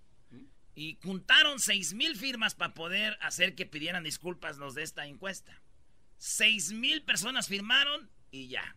Y 0.75 0.99
juntaron 1.01 1.59
seis 1.59 1.93
mil 1.93 2.17
firmas 2.17 2.53
para 2.53 2.73
poder 2.73 3.17
hacer 3.21 3.55
que 3.55 3.65
pidieran 3.65 4.03
disculpas 4.03 4.57
los 4.57 4.75
de 4.75 4.83
esta 4.83 5.05
encuesta. 5.07 5.61
Seis 6.17 6.71
mil 6.71 7.01
personas 7.03 7.47
firmaron 7.47 8.09
y 8.29 8.49
ya. 8.49 8.75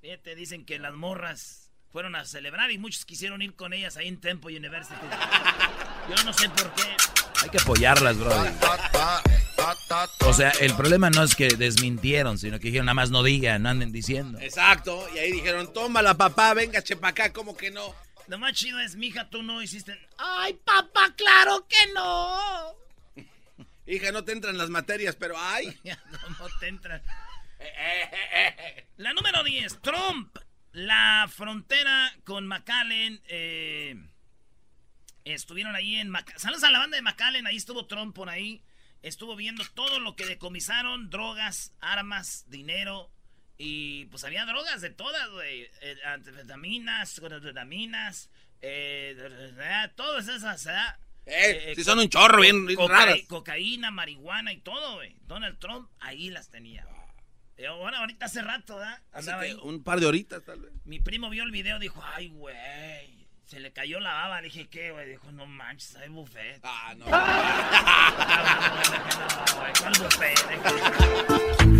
Fíjate, 0.00 0.34
dicen 0.34 0.64
que 0.64 0.78
las 0.78 0.94
morras 0.94 1.70
fueron 1.90 2.14
a 2.14 2.24
celebrar 2.24 2.70
y 2.70 2.78
muchos 2.78 3.04
quisieron 3.04 3.42
ir 3.42 3.54
con 3.54 3.72
ellas 3.72 3.96
ahí 3.96 4.06
en 4.08 4.20
Temple 4.20 4.56
University. 4.56 4.94
Yo 6.08 6.24
no 6.24 6.32
sé 6.32 6.48
por 6.50 6.72
qué. 6.74 6.96
Hay 7.42 7.50
que 7.50 7.58
apoyarlas, 7.58 8.16
bro. 8.16 8.30
O 10.20 10.32
sea, 10.32 10.50
el 10.60 10.74
problema 10.74 11.10
no 11.10 11.24
es 11.24 11.34
que 11.34 11.48
desmintieron, 11.48 12.38
sino 12.38 12.58
que 12.58 12.68
dijeron 12.68 12.86
nada 12.86 12.94
más 12.94 13.10
no 13.10 13.22
digan, 13.22 13.62
no 13.62 13.70
anden 13.70 13.92
diciendo. 13.92 14.38
Exacto. 14.40 15.06
Y 15.14 15.18
ahí 15.18 15.32
dijeron, 15.32 15.72
tómala, 15.72 16.16
papá, 16.16 16.54
venga, 16.54 16.82
chepacá, 16.82 17.32
¿cómo 17.32 17.56
que 17.56 17.70
no? 17.70 17.94
Lo 18.30 18.38
más 18.38 18.52
chido 18.52 18.78
es, 18.78 18.94
mija, 18.94 19.28
tú 19.28 19.42
no 19.42 19.60
hiciste... 19.60 19.98
Ay, 20.16 20.54
papá, 20.64 21.12
claro 21.16 21.66
que 21.66 21.92
no. 21.92 22.76
Hija, 23.88 24.12
no 24.12 24.22
te 24.22 24.30
entran 24.30 24.56
las 24.56 24.70
materias, 24.70 25.16
pero 25.16 25.34
ay. 25.36 25.76
no 26.38 26.46
te 26.60 26.68
entran. 26.68 27.02
La 28.98 29.12
número 29.14 29.42
10, 29.42 29.82
Trump. 29.82 30.38
La 30.70 31.28
frontera 31.28 32.14
con 32.22 32.46
McAllen. 32.46 33.20
Eh, 33.26 33.96
estuvieron 35.24 35.74
ahí 35.74 35.96
en... 35.96 36.12
Saludos 36.36 36.62
a 36.62 36.70
la 36.70 36.78
banda 36.78 36.98
de 36.98 37.02
McAllen, 37.02 37.48
ahí 37.48 37.56
estuvo 37.56 37.86
Trump 37.86 38.14
por 38.14 38.28
ahí. 38.28 38.62
Estuvo 39.02 39.34
viendo 39.34 39.64
todo 39.74 39.98
lo 39.98 40.14
que 40.14 40.24
decomisaron, 40.24 41.10
drogas, 41.10 41.72
armas, 41.80 42.44
dinero. 42.46 43.10
Y 43.62 44.06
pues 44.06 44.24
había 44.24 44.46
drogas 44.46 44.80
de 44.80 44.88
todas, 44.88 45.28
güey. 45.32 45.68
Eh, 45.82 45.96
anfetaminas, 46.06 47.20
eh, 48.62 49.14
todas 49.94 50.28
esas, 50.28 50.64
¿eh? 50.64 50.70
Eh, 51.26 51.74
si 51.76 51.84
son 51.84 51.98
un 51.98 52.08
chorro 52.08 52.40
bien, 52.40 52.66
Cocaína, 53.28 53.90
marihuana 53.90 54.54
y 54.54 54.62
todo, 54.62 54.94
güey. 54.94 55.14
Donald 55.26 55.58
Trump 55.58 55.90
ahí 56.00 56.30
las 56.30 56.48
tenía. 56.48 56.86
bueno, 57.58 57.98
ahorita 57.98 58.24
hace 58.24 58.40
rato, 58.40 58.76
¿verdad? 58.76 58.98
Un 59.62 59.82
par 59.82 60.00
de 60.00 60.06
horitas, 60.06 60.42
tal 60.42 60.60
vez. 60.60 60.72
Mi 60.86 60.98
primo 60.98 61.28
vio 61.28 61.42
el 61.42 61.50
video 61.50 61.76
y 61.76 61.80
dijo, 61.80 62.02
ay, 62.02 62.28
güey. 62.28 63.19
Se 63.50 63.58
le 63.58 63.72
cayó 63.72 63.98
la 63.98 64.12
baba. 64.12 64.40
Le 64.40 64.44
dije, 64.44 64.68
¿qué, 64.68 64.92
güey? 64.92 65.08
Dijo, 65.08 65.32
no 65.32 65.44
manches, 65.44 65.96
hay 65.96 66.08
buffet. 66.08 66.60
Ah, 66.62 66.94
no. 66.96 67.04
¿Cuál 69.80 69.92
buffet? 69.98 70.38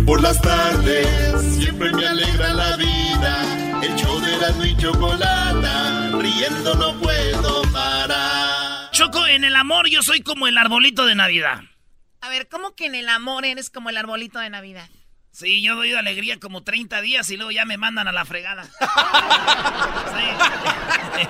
Por 0.05 0.21
las 0.21 0.41
tardes 0.41 1.55
siempre 1.55 1.93
me 1.93 2.05
alegra 2.05 2.53
la 2.53 2.75
vida. 2.75 3.81
El 3.83 3.95
show 3.95 4.19
de 4.19 4.35
la 4.35 4.67
y 4.67 4.75
chocolata. 4.75 6.09
Riendo 6.19 6.75
no 6.75 6.99
puedo 6.99 7.61
parar. 7.71 8.91
Choco, 8.91 9.25
en 9.27 9.45
el 9.45 9.55
amor 9.55 9.87
yo 9.87 10.03
soy 10.03 10.19
como 10.23 10.49
el 10.49 10.57
arbolito 10.57 11.05
de 11.05 11.15
Navidad. 11.15 11.61
A 12.19 12.27
ver, 12.27 12.49
¿cómo 12.49 12.75
que 12.75 12.87
en 12.87 12.95
el 12.95 13.07
amor 13.07 13.45
eres 13.45 13.69
como 13.69 13.89
el 13.89 13.95
arbolito 13.95 14.39
de 14.39 14.49
Navidad? 14.49 14.89
Sí, 15.31 15.61
yo 15.61 15.75
doy 15.75 15.91
de 15.91 15.97
alegría 15.97 16.39
como 16.39 16.63
30 16.63 17.01
días 17.01 17.29
y 17.29 17.37
luego 17.37 17.51
ya 17.51 17.65
me 17.65 17.77
mandan 17.77 18.07
a 18.07 18.11
la 18.11 18.25
fregada. 18.25 18.63
sí. 21.15 21.25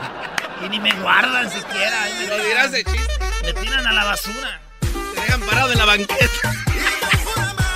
y 0.66 0.70
ni 0.70 0.80
me 0.80 0.92
guardan 1.02 1.50
siquiera. 1.52 2.08
Lo 2.28 2.44
dirás 2.44 2.72
de 2.72 2.84
chiste. 2.84 3.20
Me 3.44 3.54
tiran 3.54 3.86
a 3.86 3.94
la 3.94 4.04
basura. 4.04 4.62
Te 4.80 5.22
dejan 5.22 5.42
parado 5.42 5.72
en 5.72 5.78
la 5.78 5.86
banqueta. 5.86 6.56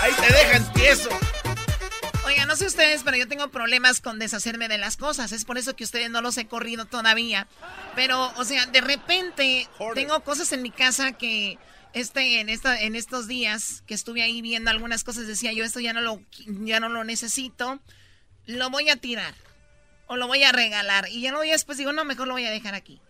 Ahí 0.02 0.14
te 0.14 0.34
dejan 0.34 0.74
tieso. 0.74 1.10
Oiga, 2.26 2.48
no 2.48 2.56
sé 2.56 2.66
ustedes, 2.66 3.04
pero 3.04 3.18
yo 3.18 3.28
tengo 3.28 3.50
problemas 3.50 4.02
con 4.02 4.18
deshacerme 4.18 4.68
de 4.68 4.80
las 4.80 4.98
cosas. 4.98 5.32
Es 5.32 5.46
por 5.46 5.60
eso 5.60 5.76
que 5.76 5.84
ustedes 5.84 6.10
no 6.10 6.22
los 6.22 6.38
he 6.40 6.48
corrido 6.48 6.86
todavía. 6.86 7.48
Pero, 7.96 8.34
o 8.38 8.46
sea, 8.46 8.66
de 8.66 8.82
repente 8.82 9.70
tengo 9.94 10.20
cosas 10.22 10.52
en 10.54 10.64
mi 10.64 10.72
casa 10.72 11.12
que 11.12 11.60
este, 11.96 12.40
en, 12.40 12.50
esta, 12.50 12.80
en 12.80 12.96
estos 12.96 13.28
días 13.28 13.82
que 13.88 13.94
estuve 13.94 14.22
ahí 14.22 14.42
viendo 14.42 14.70
algunas 14.70 15.04
cosas, 15.04 15.26
decía 15.28 15.54
yo, 15.54 15.64
esto 15.64 15.80
ya 15.80 15.94
no, 15.94 16.02
lo, 16.02 16.22
ya 16.46 16.80
no 16.80 16.90
lo 16.90 17.04
necesito, 17.04 17.80
lo 18.46 18.70
voy 18.70 18.90
a 18.90 18.98
tirar 18.98 19.34
o 20.08 20.18
lo 20.18 20.28
voy 20.28 20.44
a 20.44 20.52
regalar. 20.52 21.08
Y 21.10 21.22
ya 21.22 21.32
no, 21.32 21.40
después 21.40 21.78
digo, 21.78 21.94
no, 21.94 22.06
mejor 22.06 22.28
lo 22.28 22.34
voy 22.34 22.46
a 22.46 22.52
dejar 22.52 22.76
aquí. 22.76 23.02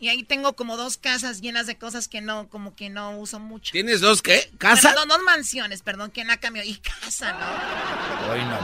Y 0.00 0.08
ahí 0.08 0.22
tengo 0.22 0.54
como 0.54 0.76
dos 0.76 0.96
casas 0.96 1.40
llenas 1.40 1.66
de 1.66 1.76
cosas 1.76 2.06
que 2.06 2.20
no, 2.20 2.48
como 2.48 2.76
que 2.76 2.88
no 2.88 3.18
uso 3.18 3.40
mucho. 3.40 3.72
¿Tienes 3.72 4.00
dos 4.00 4.22
qué? 4.22 4.48
¿Casa? 4.56 4.90
Perdón, 4.90 5.08
dos 5.08 5.22
mansiones, 5.24 5.82
perdón, 5.82 6.12
que 6.12 6.20
en 6.20 6.28
la 6.28 6.36
cambio. 6.36 6.62
Y 6.62 6.76
casa, 6.76 7.32
¿no? 7.32 8.32
Hoy 8.32 8.40
no 8.44 8.60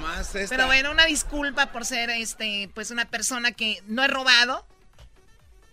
más. 0.00 0.32
Pero 0.48 0.66
bueno, 0.66 0.90
una 0.90 1.06
disculpa 1.06 1.70
por 1.70 1.84
ser 1.84 2.10
este, 2.10 2.68
pues 2.74 2.90
una 2.90 3.04
persona 3.04 3.52
que 3.52 3.82
no 3.86 4.02
he 4.02 4.08
robado. 4.08 4.66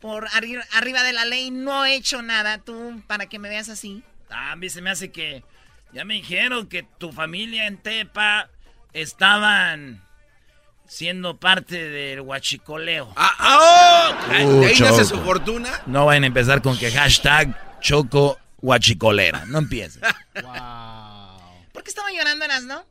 Por 0.02 0.28
arriba 0.34 1.04
de 1.04 1.14
la 1.14 1.26
ley 1.26 1.52
no 1.52 1.86
he 1.86 1.96
hecho 1.96 2.22
nada, 2.22 2.58
tú, 2.58 3.02
para 3.08 3.28
que 3.28 3.40
me 3.40 3.50
veas 3.50 3.70
así. 3.70 4.04
Ah, 4.30 4.52
a 4.52 4.56
mí 4.56 4.70
se 4.70 4.82
me 4.82 4.90
hace 4.90 5.12
que. 5.12 5.44
Ya 5.94 6.06
me 6.06 6.16
dijeron 6.16 6.68
que 6.68 6.84
tu 6.84 7.12
familia 7.12 7.68
en 7.68 7.78
Tepa 7.78 8.50
estaban 8.94 10.02
siendo 10.88 11.38
parte 11.38 11.90
del 11.90 12.22
huachicoleo. 12.22 13.14
¡Ah! 13.16 14.18
Oh, 14.24 14.32
¿Ahí 14.32 14.80
nace 14.80 15.06
su 15.06 15.20
fortuna? 15.22 15.82
No 15.86 16.06
vayan 16.06 16.24
a 16.24 16.28
empezar 16.28 16.62
con 16.62 16.78
que 16.78 16.92
hashtag 16.92 17.80
Choco 17.82 18.40
Huachicolera. 18.62 19.46
No 19.46 19.60
empiecen. 19.60 20.02
wow. 20.42 20.52
¿Por 21.74 21.84
qué 21.84 21.90
estaba 21.90 22.10
llorando, 22.12 22.46
no? 22.68 22.86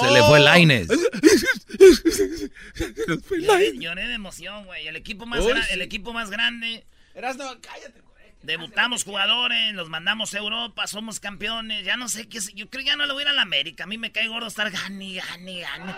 Se 0.00 0.10
le 0.10 0.22
fue 0.22 0.38
el 0.38 0.44
Laines. 0.44 0.88
Lloré 3.78 4.08
de 4.08 4.14
emoción, 4.14 4.64
güey. 4.64 4.86
El 4.86 4.96
equipo 4.96 5.26
más, 5.26 5.44
el 5.70 5.82
equipo 5.82 6.12
más 6.12 6.30
grande. 6.30 6.84
Cállate. 7.14 8.02
Debutamos 8.42 9.04
jugadores, 9.04 9.72
los 9.72 9.88
mandamos 9.88 10.34
a 10.34 10.38
Europa, 10.38 10.86
somos 10.86 11.18
campeones. 11.18 11.84
Ya 11.84 11.96
no 11.96 12.10
sé 12.10 12.28
qué. 12.28 12.40
Yo 12.54 12.68
creo 12.68 12.84
que 12.84 12.90
ya 12.90 12.96
no 12.96 13.06
le 13.06 13.14
voy 13.14 13.22
a 13.22 13.24
ir 13.24 13.28
a 13.28 13.32
la 13.32 13.42
América. 13.42 13.84
A 13.84 13.86
mí 13.86 13.96
me 13.96 14.12
cae 14.12 14.28
gordo 14.28 14.48
estar 14.48 14.70
gani, 14.70 15.16
gani, 15.16 15.60
gani. 15.60 15.92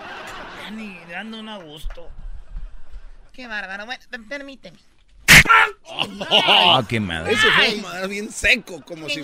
Gani, 0.62 0.96
dando 1.10 1.40
un 1.40 1.48
a 1.48 1.58
gusto. 1.58 2.08
Qué 3.32 3.48
bárbaro. 3.48 3.86
Bueno, 3.86 4.02
permíteme. 4.28 4.78
¡Ah, 6.30 6.84
qué 6.88 7.00
madre! 7.00 7.32
Eso 7.32 7.46
fue 7.52 8.08
bien 8.08 8.30
seco, 8.32 8.82
como 8.82 9.08
si... 9.08 9.20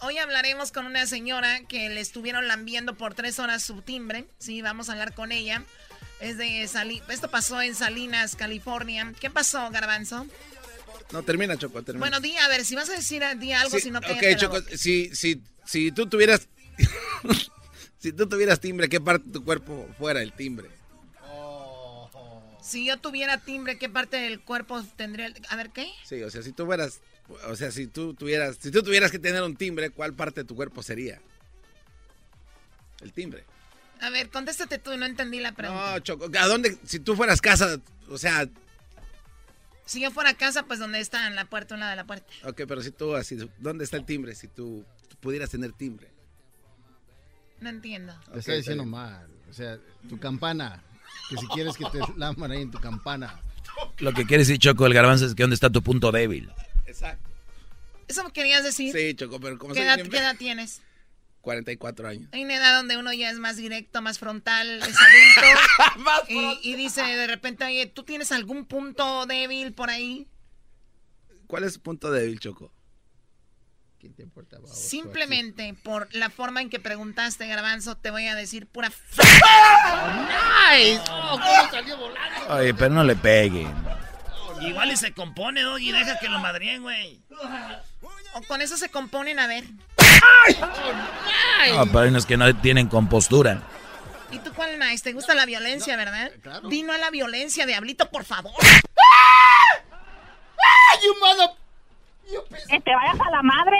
Hoy 0.00 0.18
hablaremos 0.18 0.72
con 0.72 0.86
una 0.86 1.06
señora 1.06 1.60
que 1.66 1.88
le 1.88 2.00
estuvieron 2.00 2.48
lambiendo 2.48 2.94
por 2.96 3.14
tres 3.14 3.38
horas 3.38 3.62
su 3.62 3.82
timbre. 3.82 4.26
Sí, 4.38 4.62
vamos 4.62 4.88
a 4.88 4.92
hablar 4.92 5.14
con 5.14 5.32
ella. 5.32 5.64
Es 6.20 6.38
de 6.38 6.66
Sali... 6.68 7.02
Esto 7.08 7.30
pasó 7.30 7.60
en 7.62 7.74
Salinas, 7.74 8.36
California. 8.36 9.12
¿Qué 9.20 9.30
pasó, 9.30 9.70
Garbanzo? 9.70 10.26
No, 11.12 11.22
termina, 11.22 11.56
Choco, 11.56 11.82
termina. 11.82 12.00
Bueno, 12.00 12.20
di, 12.20 12.36
a 12.36 12.48
ver, 12.48 12.64
si 12.64 12.74
vas 12.74 12.88
a 12.88 12.94
decir 12.94 13.22
di 13.38 13.52
algo, 13.52 13.78
si 13.78 13.90
no 13.90 14.00
te 14.00 14.12
Ok, 14.12 14.38
Choco, 14.38 14.60
si, 14.76 15.14
si, 15.14 15.42
si 15.64 15.92
tú 15.92 16.06
tuvieras... 16.06 16.48
si 17.98 18.12
tú 18.12 18.28
tuvieras 18.28 18.60
timbre, 18.60 18.88
¿qué 18.88 19.00
parte 19.00 19.26
de 19.26 19.32
tu 19.32 19.44
cuerpo 19.44 19.88
fuera 19.98 20.22
el 20.22 20.32
timbre? 20.32 20.70
Si 22.62 22.86
yo 22.86 22.98
tuviera 22.98 23.38
timbre, 23.38 23.76
¿qué 23.76 23.88
parte 23.88 24.16
del 24.16 24.40
cuerpo 24.40 24.82
tendría? 24.96 25.32
A 25.48 25.56
ver, 25.56 25.70
¿qué? 25.70 25.90
Sí, 26.04 26.22
o 26.22 26.30
sea, 26.30 26.42
si 26.42 26.52
tú 26.52 26.64
fueras... 26.64 27.00
O 27.48 27.56
sea, 27.56 27.70
si 27.70 27.86
tú 27.86 28.14
tuvieras... 28.14 28.56
Si 28.60 28.70
tú 28.70 28.82
tuvieras 28.82 29.10
que 29.10 29.18
tener 29.18 29.42
un 29.42 29.56
timbre, 29.56 29.90
¿cuál 29.90 30.14
parte 30.14 30.42
de 30.42 30.44
tu 30.44 30.54
cuerpo 30.54 30.82
sería? 30.82 31.20
El 33.00 33.12
timbre. 33.12 33.44
A 34.00 34.10
ver, 34.10 34.30
contéstate 34.30 34.78
tú, 34.78 34.96
no 34.96 35.06
entendí 35.06 35.40
la 35.40 35.52
pregunta. 35.52 35.92
No, 35.92 35.98
Choco, 36.00 36.28
¿a 36.38 36.46
dónde? 36.46 36.78
Si 36.84 37.00
tú 37.00 37.16
fueras 37.16 37.40
casa, 37.40 37.78
o 38.08 38.18
sea, 38.18 38.48
si 39.84 40.00
yo 40.00 40.10
fuera 40.10 40.30
a 40.30 40.34
casa, 40.34 40.64
pues 40.64 40.78
donde 40.78 41.00
está 41.00 41.26
en 41.26 41.34
la 41.34 41.44
puerta, 41.44 41.74
una 41.74 41.90
de 41.90 41.96
la 41.96 42.04
puerta. 42.04 42.32
Ok, 42.44 42.62
pero 42.66 42.82
si 42.82 42.90
tú 42.90 43.14
así, 43.14 43.36
¿dónde 43.58 43.84
está 43.84 43.96
el 43.96 44.04
timbre? 44.04 44.34
Si 44.34 44.48
tú, 44.48 44.84
pudieras 45.20 45.50
tener 45.50 45.72
timbre. 45.72 46.08
No 47.60 47.68
entiendo. 47.68 48.12
Te 48.32 48.40
está 48.40 48.52
diciendo 48.54 48.84
mal. 48.84 49.28
O 49.48 49.52
sea, 49.52 49.78
tu 50.08 50.18
campana. 50.18 50.82
Que 51.28 51.36
si 51.36 51.46
quieres 51.48 51.76
que 51.76 51.84
te 51.86 51.98
laman 52.16 52.50
ahí 52.50 52.62
en 52.62 52.70
tu 52.70 52.78
campana. 52.78 53.40
Lo 53.98 54.12
que 54.12 54.26
quiere 54.26 54.42
decir 54.42 54.58
Choco 54.58 54.86
el 54.86 54.94
garbanzo 54.94 55.26
es 55.26 55.34
que 55.34 55.42
dónde 55.42 55.54
está 55.54 55.70
tu 55.70 55.82
punto 55.82 56.12
débil. 56.12 56.50
Exacto. 56.86 57.30
¿Eso 58.08 58.24
me 58.24 58.32
querías 58.32 58.64
decir? 58.64 58.92
Sí, 58.94 59.14
Choco, 59.14 59.40
pero 59.40 59.58
¿cómo 59.58 59.74
¿Qué, 59.74 59.82
edad, 59.82 59.96
¿Qué 59.96 60.18
edad 60.18 60.36
tienes? 60.36 60.82
44 61.40 62.08
años. 62.08 62.28
Hay 62.32 62.44
una 62.44 62.56
edad 62.56 62.76
donde 62.76 62.96
uno 62.96 63.12
ya 63.12 63.30
es 63.30 63.38
más 63.38 63.56
directo, 63.56 64.00
más 64.00 64.18
frontal, 64.18 64.82
es 64.82 64.82
adulto. 64.82 66.22
y, 66.28 66.58
y, 66.62 66.76
dice 66.76 67.02
de 67.02 67.26
repente, 67.26 67.64
oye, 67.64 67.86
¿tú 67.86 68.04
tienes 68.04 68.30
algún 68.32 68.64
punto 68.66 69.26
débil 69.26 69.72
por 69.72 69.90
ahí? 69.90 70.28
¿Cuál 71.46 71.64
es 71.64 71.74
su 71.74 71.80
punto 71.80 72.10
débil, 72.10 72.38
Choco? 72.38 72.72
¿Quién 74.02 74.14
te 74.14 74.22
importa, 74.24 74.58
Simplemente 74.66 75.72
por 75.84 76.12
la 76.12 76.28
forma 76.28 76.60
en 76.60 76.70
que 76.70 76.80
preguntaste, 76.80 77.46
Garbanzo, 77.46 77.96
te 77.96 78.10
voy 78.10 78.26
a 78.26 78.34
decir 78.34 78.66
pura 78.66 78.88
¡Nice! 78.88 81.00
Oh, 81.08 81.38
¿Cómo 81.40 81.70
salió 81.70 81.96
volando? 81.96 82.52
Oye, 82.52 82.74
pero 82.74 82.92
no 82.92 83.04
le 83.04 83.14
peguen. 83.14 83.72
Igual 84.60 84.90
y 84.90 84.96
se 84.96 85.12
compone, 85.12 85.62
Doggy, 85.62 85.92
deja 85.92 86.18
que 86.18 86.28
lo 86.28 86.40
madrien, 86.40 86.82
güey. 86.82 87.22
O 88.34 88.42
con 88.48 88.60
eso 88.60 88.76
se 88.76 88.88
componen, 88.88 89.38
a 89.38 89.46
ver. 89.46 89.66
No, 91.70 91.86
pero 91.86 92.18
es 92.18 92.26
que 92.26 92.36
no 92.36 92.52
tienen 92.56 92.88
compostura. 92.88 93.62
¿Y 94.32 94.40
tú 94.40 94.52
cuál, 94.52 94.80
Nice? 94.80 95.04
¿Te 95.04 95.12
gusta 95.12 95.36
la 95.36 95.46
violencia, 95.46 95.96
verdad? 95.96 96.32
Claro. 96.42 96.68
Dino 96.68 96.92
a 96.92 96.98
la 96.98 97.10
violencia, 97.10 97.66
Diablito, 97.66 98.10
por 98.10 98.24
favor. 98.24 98.52
¡Ay, 98.60 98.80
you 101.04 101.14
mother... 101.20 101.61
Que 102.68 102.80
te 102.80 102.94
vayas 102.94 103.20
a 103.20 103.30
la 103.30 103.42
madre. 103.42 103.78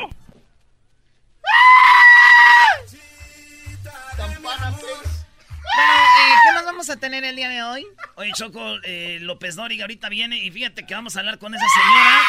Bueno, 5.75 5.93
eh, 5.93 6.35
¿qué 6.45 6.53
más 6.55 6.65
vamos 6.65 6.91
a 6.91 6.97
tener 6.99 7.25
el 7.25 7.37
día 7.37 7.49
de 7.49 7.63
hoy? 7.63 7.87
Oye, 8.17 8.33
Choco, 8.35 8.77
eh, 8.85 9.19
López 9.21 9.57
Dóriga 9.57 9.85
ahorita 9.85 10.09
viene 10.09 10.39
y 10.39 10.51
fíjate 10.51 10.85
que 10.85 10.95
vamos 10.95 11.17
a 11.17 11.21
hablar 11.21 11.39
con 11.39 11.55
esa 11.55 11.65
señora. 11.67 12.21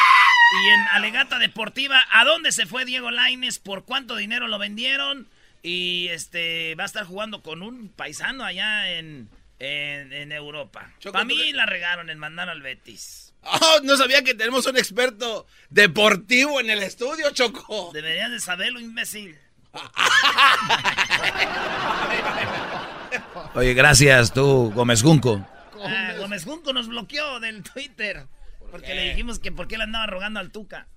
Y 0.52 0.68
en 0.68 0.80
Alegata 0.92 1.38
Deportiva, 1.38 2.02
¿a 2.10 2.24
dónde 2.24 2.52
se 2.52 2.66
fue 2.66 2.84
Diego 2.84 3.10
Laines? 3.10 3.58
¿Por 3.58 3.84
cuánto 3.84 4.16
dinero 4.16 4.48
lo 4.48 4.58
vendieron? 4.58 5.28
Y 5.62 6.08
este 6.08 6.74
va 6.74 6.84
a 6.84 6.86
estar 6.86 7.04
jugando 7.04 7.42
con 7.42 7.62
un 7.62 7.88
paisano 7.88 8.44
allá 8.44 8.90
en, 8.92 9.28
en, 9.58 10.32
Europa. 10.32 10.90
Para 11.12 11.24
mí 11.24 11.52
la 11.52 11.66
regaron 11.66 12.10
en 12.10 12.18
mandar 12.18 12.48
al 12.48 12.62
Betis. 12.62 13.33
Oh, 13.46 13.80
no 13.82 13.96
sabía 13.96 14.22
que 14.22 14.34
tenemos 14.34 14.66
un 14.66 14.76
experto 14.76 15.46
deportivo 15.70 16.60
en 16.60 16.70
el 16.70 16.82
estudio, 16.82 17.30
Choco. 17.30 17.90
Deberías 17.92 18.30
de 18.30 18.40
saberlo, 18.40 18.80
imbécil. 18.80 19.38
Oye, 23.54 23.74
gracias 23.74 24.32
tú, 24.32 24.72
Gómez 24.74 25.02
Junco. 25.02 25.46
Ah, 25.84 26.14
Gómez 26.18 26.44
Junco 26.44 26.72
nos 26.72 26.88
bloqueó 26.88 27.40
del 27.40 27.62
Twitter. 27.62 28.26
Porque 28.70 28.94
le 28.94 29.10
dijimos 29.10 29.38
que 29.38 29.52
por 29.52 29.68
qué 29.68 29.76
le 29.76 29.84
andaba 29.84 30.06
rogando 30.06 30.40
al 30.40 30.50
Tuca. 30.50 30.88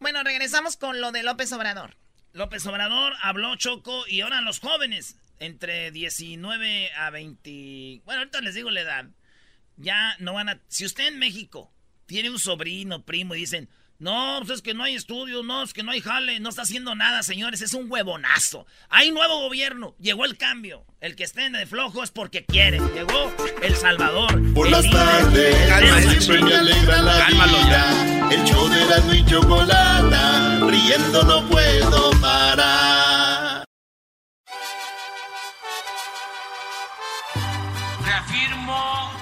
Bueno, 0.00 0.22
regresamos 0.24 0.76
con 0.76 1.00
lo 1.00 1.12
de 1.12 1.22
López 1.22 1.52
Obrador. 1.52 1.96
López 2.32 2.66
Obrador 2.66 3.12
habló 3.22 3.54
Choco 3.56 4.06
y 4.08 4.22
ahora 4.22 4.40
los 4.40 4.60
jóvenes 4.60 5.16
entre 5.38 5.90
19 5.90 6.92
a 6.94 7.10
20. 7.10 8.00
Bueno, 8.04 8.20
ahorita 8.20 8.40
les 8.40 8.54
digo 8.54 8.70
la 8.70 8.80
edad. 8.80 9.04
Ya 9.80 10.16
no 10.18 10.34
van 10.34 10.48
a. 10.48 10.60
Si 10.68 10.84
usted 10.84 11.08
en 11.08 11.18
México 11.18 11.72
tiene 12.06 12.30
un 12.30 12.38
sobrino, 12.38 13.04
primo 13.04 13.34
y 13.34 13.40
dicen, 13.40 13.68
no, 14.00 14.38
pues 14.38 14.50
es 14.50 14.62
que 14.62 14.72
no 14.72 14.82
hay 14.82 14.94
estudios, 14.94 15.44
no, 15.44 15.62
es 15.62 15.74
que 15.74 15.82
no 15.82 15.90
hay 15.90 16.00
jale, 16.00 16.40
no 16.40 16.48
está 16.48 16.62
haciendo 16.62 16.94
nada, 16.94 17.22
señores, 17.22 17.60
es 17.60 17.74
un 17.74 17.90
huevonazo. 17.92 18.66
Hay 18.88 19.10
nuevo 19.10 19.40
gobierno, 19.40 19.94
llegó 20.00 20.24
el 20.24 20.38
cambio. 20.38 20.86
El 21.02 21.16
que 21.16 21.24
esté 21.24 21.50
de 21.50 21.66
flojo 21.66 22.02
es 22.02 22.10
porque 22.10 22.44
quiere. 22.46 22.78
Llegó 22.94 23.30
El 23.62 23.76
Salvador. 23.76 24.40
Por 24.54 24.70
las 24.70 24.90
tardes, 24.90 26.18
siempre 26.18 26.42
me 26.42 26.54
alegra 26.54 27.02
la 27.02 27.26
vida. 27.26 28.28
El 28.30 28.44
show 28.44 28.68
de 28.68 28.86
la 28.86 29.16
y 29.16 29.24
chocolata, 29.26 30.60
riendo 30.66 31.22
no 31.22 31.46
puedo 31.48 32.10
parar. 32.22 33.39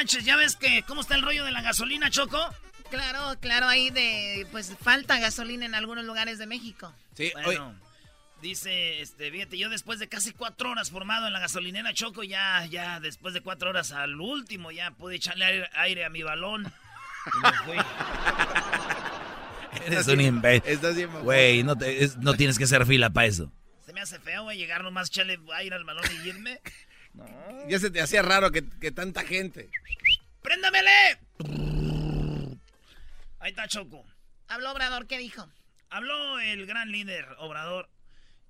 manches, 0.00 0.24
ya 0.24 0.36
ves 0.36 0.56
que 0.56 0.82
cómo 0.86 1.02
está 1.02 1.14
el 1.14 1.20
rollo 1.22 1.44
de 1.44 1.50
la 1.52 1.60
gasolina, 1.60 2.08
Choco. 2.10 2.38
Claro, 2.90 3.36
claro, 3.40 3.68
ahí 3.68 3.90
de, 3.90 4.46
pues 4.50 4.74
falta 4.82 5.18
gasolina 5.20 5.66
en 5.66 5.74
algunos 5.74 6.04
lugares 6.06 6.38
de 6.38 6.46
México. 6.46 6.92
Sí, 7.14 7.30
Bueno, 7.44 7.74
dice, 8.40 9.02
este, 9.02 9.30
fíjate, 9.30 9.58
yo 9.58 9.68
después 9.68 9.98
de 9.98 10.08
casi 10.08 10.32
cuatro 10.32 10.70
horas 10.70 10.90
formado 10.90 11.26
en 11.26 11.34
la 11.34 11.40
gasolinera 11.40 11.92
Choco, 11.92 12.22
ya, 12.24 12.64
ya, 12.66 12.98
después 12.98 13.34
de 13.34 13.42
cuatro 13.42 13.68
horas 13.70 13.92
al 13.92 14.18
último, 14.20 14.70
ya 14.70 14.90
pude 14.92 15.16
echarle 15.16 15.44
aire, 15.44 15.70
aire 15.74 16.04
a 16.06 16.10
mi 16.10 16.22
balón. 16.22 16.72
Y 17.26 17.46
me 17.46 17.52
fui. 17.64 17.76
Eres 19.86 20.08
un 20.08 20.20
imbécil. 20.20 20.78
Güey, 21.22 21.62
no, 21.62 21.76
te- 21.76 22.02
es- 22.04 22.16
no 22.16 22.34
tienes 22.34 22.56
que 22.58 22.64
hacer 22.64 22.86
fila 22.86 23.10
para 23.10 23.26
eso. 23.26 23.52
Se 23.84 23.92
me 23.92 24.00
hace 24.00 24.18
feo, 24.18 24.44
güey, 24.44 24.56
llegar 24.56 24.82
nomás, 24.82 25.08
echarle 25.08 25.38
aire 25.54 25.76
al 25.76 25.84
balón 25.84 26.04
y 26.24 26.28
irme. 26.28 26.58
No. 27.14 27.24
Ya 27.68 27.78
se 27.78 27.90
te 27.90 28.00
hacía 28.00 28.22
raro 28.22 28.50
que, 28.50 28.68
que 28.80 28.90
tanta 28.90 29.22
gente. 29.22 29.70
¡Préndamele! 30.42 31.18
Ahí 33.40 33.50
está 33.50 33.66
Choco. 33.68 34.04
Habló 34.48 34.72
Obrador, 34.72 35.06
¿qué 35.06 35.18
dijo? 35.18 35.48
Habló 35.90 36.40
el 36.40 36.66
gran 36.66 36.90
líder 36.90 37.26
Obrador 37.38 37.88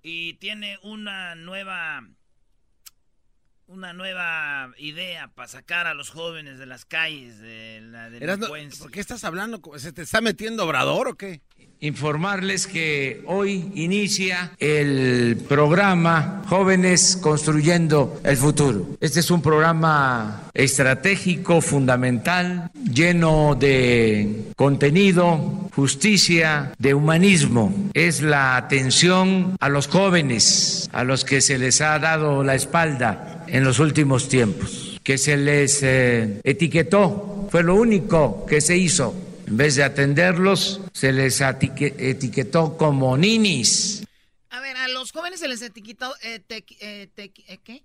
y 0.02 0.34
tiene 0.34 0.78
una 0.82 1.34
nueva 1.34 2.02
una 3.70 3.92
nueva 3.92 4.72
idea 4.78 5.28
para 5.28 5.46
sacar 5.46 5.86
a 5.86 5.94
los 5.94 6.10
jóvenes 6.10 6.58
de 6.58 6.66
las 6.66 6.84
calles 6.84 7.38
de 7.38 7.80
la. 7.82 8.10
¿Por 8.78 8.90
qué 8.90 8.98
estás 8.98 9.22
hablando? 9.22 9.60
¿Se 9.78 9.92
te 9.92 10.02
está 10.02 10.20
metiendo 10.20 10.64
Obrador 10.64 11.06
o 11.06 11.14
qué? 11.16 11.40
Informarles 11.82 12.66
que 12.66 13.22
hoy 13.26 13.72
inicia 13.74 14.52
el 14.58 15.38
programa 15.48 16.42
Jóvenes 16.46 17.18
Construyendo 17.22 18.20
el 18.22 18.36
Futuro. 18.36 18.86
Este 19.00 19.20
es 19.20 19.30
un 19.30 19.40
programa 19.40 20.50
estratégico, 20.52 21.62
fundamental, 21.62 22.70
lleno 22.84 23.56
de 23.58 24.52
contenido, 24.56 25.70
justicia, 25.74 26.74
de 26.78 26.92
humanismo. 26.92 27.74
Es 27.94 28.20
la 28.20 28.58
atención 28.58 29.56
a 29.58 29.70
los 29.70 29.88
jóvenes, 29.88 30.90
a 30.92 31.02
los 31.02 31.24
que 31.24 31.40
se 31.40 31.56
les 31.56 31.80
ha 31.80 31.98
dado 31.98 32.44
la 32.44 32.56
espalda 32.56 33.46
en 33.48 33.64
los 33.64 33.78
últimos 33.78 34.28
tiempos, 34.28 35.00
que 35.02 35.16
se 35.16 35.38
les 35.38 35.82
eh, 35.82 36.42
etiquetó, 36.44 37.48
fue 37.50 37.62
lo 37.62 37.74
único 37.74 38.44
que 38.44 38.60
se 38.60 38.76
hizo 38.76 39.29
en 39.50 39.56
vez 39.56 39.74
de 39.74 39.82
atenderlos, 39.82 40.80
se 40.92 41.12
les 41.12 41.40
atique- 41.40 41.94
etiquetó 41.98 42.76
como 42.76 43.16
ninis. 43.16 44.04
A 44.48 44.60
ver, 44.60 44.76
a 44.76 44.86
los 44.88 45.10
jóvenes 45.10 45.40
se 45.40 45.48
les 45.48 45.60
etiquetó, 45.60 46.14
eh, 46.22 46.40
¿qué? 46.46 47.82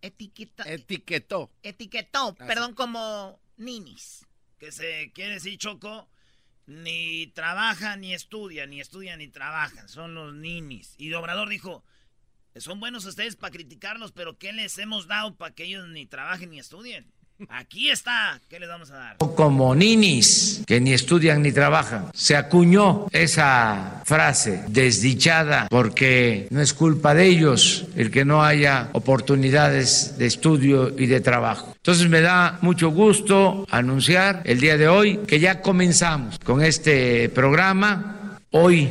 Etiqueta- 0.00 0.64
Etiquetó. 0.70 1.50
etiquetó, 1.62 2.28
Así. 2.28 2.46
perdón, 2.46 2.74
como 2.74 3.40
ninis. 3.56 4.24
que 4.58 4.70
se 4.72 5.10
quiere 5.14 5.34
decir 5.34 5.56
Choco 5.56 6.08
ni 6.66 7.28
trabajan 7.28 8.00
ni 8.00 8.12
estudian, 8.12 8.70
ni 8.70 8.80
estudian 8.80 9.20
ni 9.20 9.28
trabajan, 9.28 9.88
son 9.88 10.14
los 10.14 10.34
ninis. 10.34 10.94
Y 10.98 11.12
Obrador 11.14 11.48
dijo, 11.48 11.82
son 12.56 12.78
buenos 12.80 13.04
ustedes 13.06 13.36
para 13.36 13.52
criticarlos, 13.52 14.10
pero 14.12 14.36
¿qué 14.36 14.52
les 14.52 14.76
hemos 14.78 15.06
dado 15.06 15.36
para 15.36 15.54
que 15.54 15.64
ellos 15.64 15.88
ni 15.88 16.06
trabajen 16.06 16.50
ni 16.50 16.58
estudien? 16.58 17.10
Aquí 17.50 17.88
está, 17.88 18.40
¿qué 18.48 18.58
les 18.58 18.68
vamos 18.68 18.90
a 18.90 18.96
dar? 18.96 19.16
como 19.18 19.72
ninis 19.76 20.64
que 20.66 20.80
ni 20.80 20.92
estudian 20.92 21.42
ni 21.42 21.52
trabajan. 21.52 22.10
Se 22.12 22.34
acuñó 22.34 23.06
esa 23.12 24.02
frase 24.04 24.64
desdichada 24.66 25.68
porque 25.70 26.48
no 26.50 26.60
es 26.60 26.74
culpa 26.74 27.14
de 27.14 27.26
ellos 27.26 27.86
el 27.94 28.10
que 28.10 28.24
no 28.24 28.42
haya 28.42 28.88
oportunidades 28.94 30.18
de 30.18 30.26
estudio 30.26 30.92
y 30.98 31.06
de 31.06 31.20
trabajo. 31.20 31.74
Entonces 31.76 32.08
me 32.08 32.20
da 32.20 32.58
mucho 32.62 32.90
gusto 32.90 33.64
anunciar 33.70 34.42
el 34.44 34.58
día 34.58 34.76
de 34.76 34.88
hoy 34.88 35.18
que 35.18 35.38
ya 35.38 35.62
comenzamos 35.62 36.40
con 36.40 36.60
este 36.62 37.28
programa. 37.28 38.38
Hoy 38.50 38.90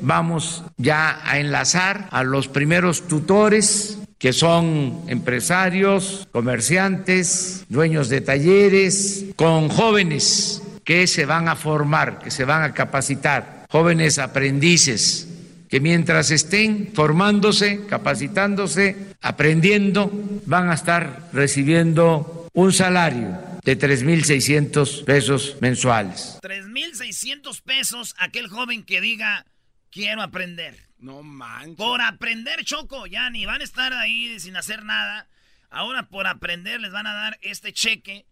vamos 0.00 0.62
ya 0.76 1.20
a 1.28 1.40
enlazar 1.40 2.06
a 2.12 2.22
los 2.22 2.46
primeros 2.46 3.08
tutores 3.08 3.98
que 4.18 4.32
son 4.32 5.04
empresarios, 5.06 6.26
comerciantes, 6.32 7.64
dueños 7.68 8.08
de 8.08 8.20
talleres, 8.20 9.26
con 9.36 9.68
jóvenes 9.68 10.62
que 10.84 11.06
se 11.06 11.24
van 11.24 11.48
a 11.48 11.54
formar, 11.54 12.18
que 12.18 12.30
se 12.30 12.44
van 12.44 12.62
a 12.62 12.74
capacitar, 12.74 13.66
jóvenes 13.70 14.18
aprendices, 14.18 15.28
que 15.68 15.80
mientras 15.80 16.30
estén 16.30 16.90
formándose, 16.94 17.86
capacitándose, 17.86 19.14
aprendiendo, 19.20 20.10
van 20.46 20.70
a 20.70 20.74
estar 20.74 21.28
recibiendo 21.32 22.48
un 22.54 22.72
salario 22.72 23.38
de 23.64 23.78
3.600 23.78 25.04
pesos 25.04 25.56
mensuales. 25.60 26.38
3.600 26.42 27.60
pesos 27.62 28.14
aquel 28.18 28.48
joven 28.48 28.82
que 28.82 29.00
diga, 29.00 29.44
quiero 29.90 30.22
aprender. 30.22 30.87
No 30.98 31.22
manches. 31.22 31.76
Por 31.76 32.00
aprender, 32.00 32.64
Choco, 32.64 33.06
ya 33.06 33.30
ni 33.30 33.46
van 33.46 33.60
a 33.60 33.64
estar 33.64 33.92
ahí 33.92 34.38
sin 34.40 34.56
hacer 34.56 34.84
nada. 34.84 35.28
Ahora 35.70 36.08
por 36.08 36.26
aprender 36.26 36.80
les 36.80 36.92
van 36.92 37.06
a 37.06 37.14
dar 37.14 37.38
este 37.42 37.72
cheque. 37.72 38.26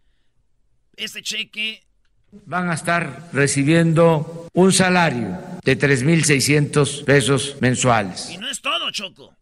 Este 0.97 1.23
cheque 1.23 1.87
Van 2.45 2.69
a 2.69 2.75
estar 2.75 3.31
recibiendo 3.33 4.49
un 4.53 4.73
salario 4.73 5.39
de 5.63 5.79
3.600 5.79 7.05
pesos 7.05 7.57
mensuales. 7.61 8.31
Y 8.31 8.39
no 8.39 8.49
es 8.49 8.61
todo, 8.61 8.91
Choco. 8.91 9.35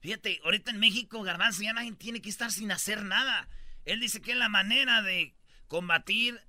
Fíjate, 0.00 0.40
ahorita 0.44 0.70
en 0.70 0.78
México, 0.78 1.22
Garbanzo, 1.22 1.62
ya 1.62 1.72
nadie 1.72 1.92
tiene 1.92 2.20
que 2.20 2.28
estar 2.28 2.52
sin 2.52 2.70
hacer 2.70 3.02
nada. 3.02 3.48
Él 3.84 4.00
dice 4.00 4.20
que 4.20 4.32
es 4.32 4.36
la 4.36 4.48
manera 4.48 5.02
de 5.02 5.34
combatir, 5.66 6.40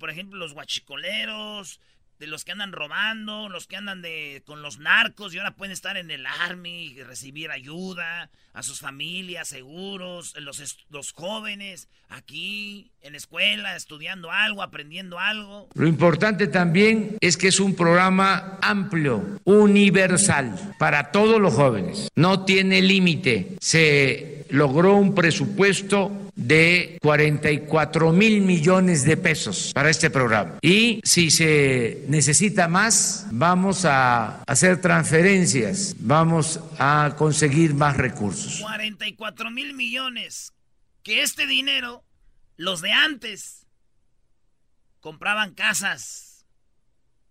por 0.00 0.10
ejemplo, 0.10 0.38
los 0.38 0.54
guachicoleros, 0.54 1.80
de 2.22 2.28
los 2.28 2.44
que 2.44 2.52
andan 2.52 2.70
robando, 2.70 3.48
los 3.48 3.66
que 3.66 3.74
andan 3.74 4.00
de 4.00 4.44
con 4.46 4.62
los 4.62 4.78
narcos 4.78 5.34
y 5.34 5.38
ahora 5.38 5.56
pueden 5.56 5.72
estar 5.72 5.96
en 5.96 6.08
el 6.08 6.24
army 6.24 6.84
y 6.84 7.02
recibir 7.02 7.50
ayuda 7.50 8.30
a 8.52 8.62
sus 8.62 8.78
familias, 8.78 9.48
seguros, 9.48 10.36
los, 10.36 10.86
los 10.88 11.10
jóvenes 11.10 11.88
aquí 12.08 12.91
en 13.02 13.12
la 13.12 13.18
escuela 13.18 13.76
estudiando 13.76 14.30
algo, 14.30 14.62
aprendiendo 14.62 15.18
algo. 15.18 15.68
Lo 15.74 15.86
importante 15.86 16.46
también 16.46 17.16
es 17.20 17.36
que 17.36 17.48
es 17.48 17.60
un 17.60 17.74
programa 17.74 18.58
amplio, 18.62 19.40
universal, 19.44 20.74
para 20.78 21.10
todos 21.10 21.40
los 21.40 21.54
jóvenes. 21.54 22.08
No 22.14 22.44
tiene 22.44 22.80
límite. 22.82 23.56
Se 23.60 24.46
logró 24.50 24.96
un 24.96 25.14
presupuesto 25.14 26.08
de 26.08 26.22
de 26.34 26.98
44 27.02 28.12
mil 28.12 28.40
millones 28.40 29.04
de 29.04 29.16
pesos 29.16 29.72
para 29.74 29.90
este 29.90 30.10
programa. 30.10 30.58
Y 30.62 31.00
si 31.04 31.30
se 31.30 32.04
necesita 32.08 32.68
más, 32.68 33.26
vamos 33.30 33.84
a 33.84 34.42
hacer 34.44 34.80
transferencias, 34.80 35.94
vamos 35.98 36.60
a 36.78 37.14
conseguir 37.16 37.74
más 37.74 37.96
recursos. 37.96 38.60
44 38.60 39.50
mil 39.50 39.74
millones. 39.74 40.52
Que 41.02 41.22
este 41.22 41.46
dinero, 41.46 42.04
los 42.56 42.80
de 42.80 42.92
antes, 42.92 43.66
compraban 45.00 45.54
casas. 45.54 46.46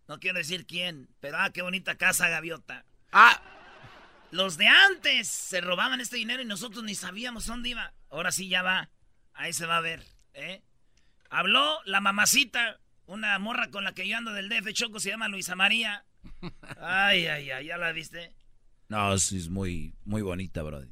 No 0.07 0.19
quiero 0.19 0.39
decir 0.39 0.65
quién, 0.65 1.09
pero 1.19 1.37
ah, 1.37 1.51
qué 1.51 1.61
bonita 1.61 1.97
casa, 1.97 2.29
gaviota. 2.29 2.85
Ah, 3.11 3.41
los 4.31 4.57
de 4.57 4.67
antes 4.67 5.27
se 5.27 5.61
robaban 5.61 6.01
este 6.01 6.17
dinero 6.17 6.41
y 6.41 6.45
nosotros 6.45 6.83
ni 6.83 6.95
sabíamos 6.95 7.45
dónde 7.45 7.69
iba. 7.69 7.93
Ahora 8.09 8.31
sí 8.31 8.47
ya 8.47 8.61
va. 8.61 8.89
Ahí 9.33 9.53
se 9.53 9.65
va 9.65 9.77
a 9.77 9.81
ver. 9.81 10.05
¿eh? 10.33 10.61
Habló 11.29 11.79
la 11.85 12.01
mamacita, 12.01 12.79
una 13.05 13.37
morra 13.39 13.69
con 13.69 13.83
la 13.83 13.93
que 13.93 14.07
yo 14.07 14.17
ando 14.17 14.33
del 14.33 14.49
DF 14.49 14.73
Choco, 14.73 14.99
se 14.99 15.09
llama 15.09 15.27
Luisa 15.27 15.55
María. 15.55 16.05
Ay, 16.77 17.27
ay, 17.27 17.51
ay, 17.51 17.65
¿ya 17.67 17.77
la 17.77 17.91
viste? 17.91 18.33
No, 18.89 19.17
sí 19.17 19.37
es 19.37 19.49
muy, 19.49 19.93
muy 20.03 20.21
bonita, 20.21 20.61
bro. 20.63 20.83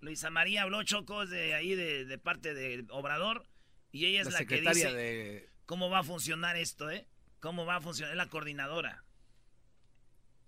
Luisa 0.00 0.30
María 0.30 0.62
habló 0.62 0.82
Choco 0.82 1.26
de 1.26 1.54
ahí, 1.54 1.74
de, 1.74 2.18
parte 2.18 2.54
de 2.54 2.84
Obrador. 2.90 3.46
Y 3.96 4.04
ella 4.04 4.20
es 4.20 4.30
la, 4.30 4.44
que 4.44 4.60
dice 4.60 5.48
cómo 5.64 5.88
va 5.88 6.00
a 6.00 6.04
funcionar 6.04 6.58
esto, 6.58 6.90
¿eh? 6.90 7.06
Cómo 7.40 7.64
va 7.64 7.76
a 7.76 7.80
funcionar, 7.80 8.12
es 8.12 8.18
la 8.18 8.28
coordinadora. 8.28 9.05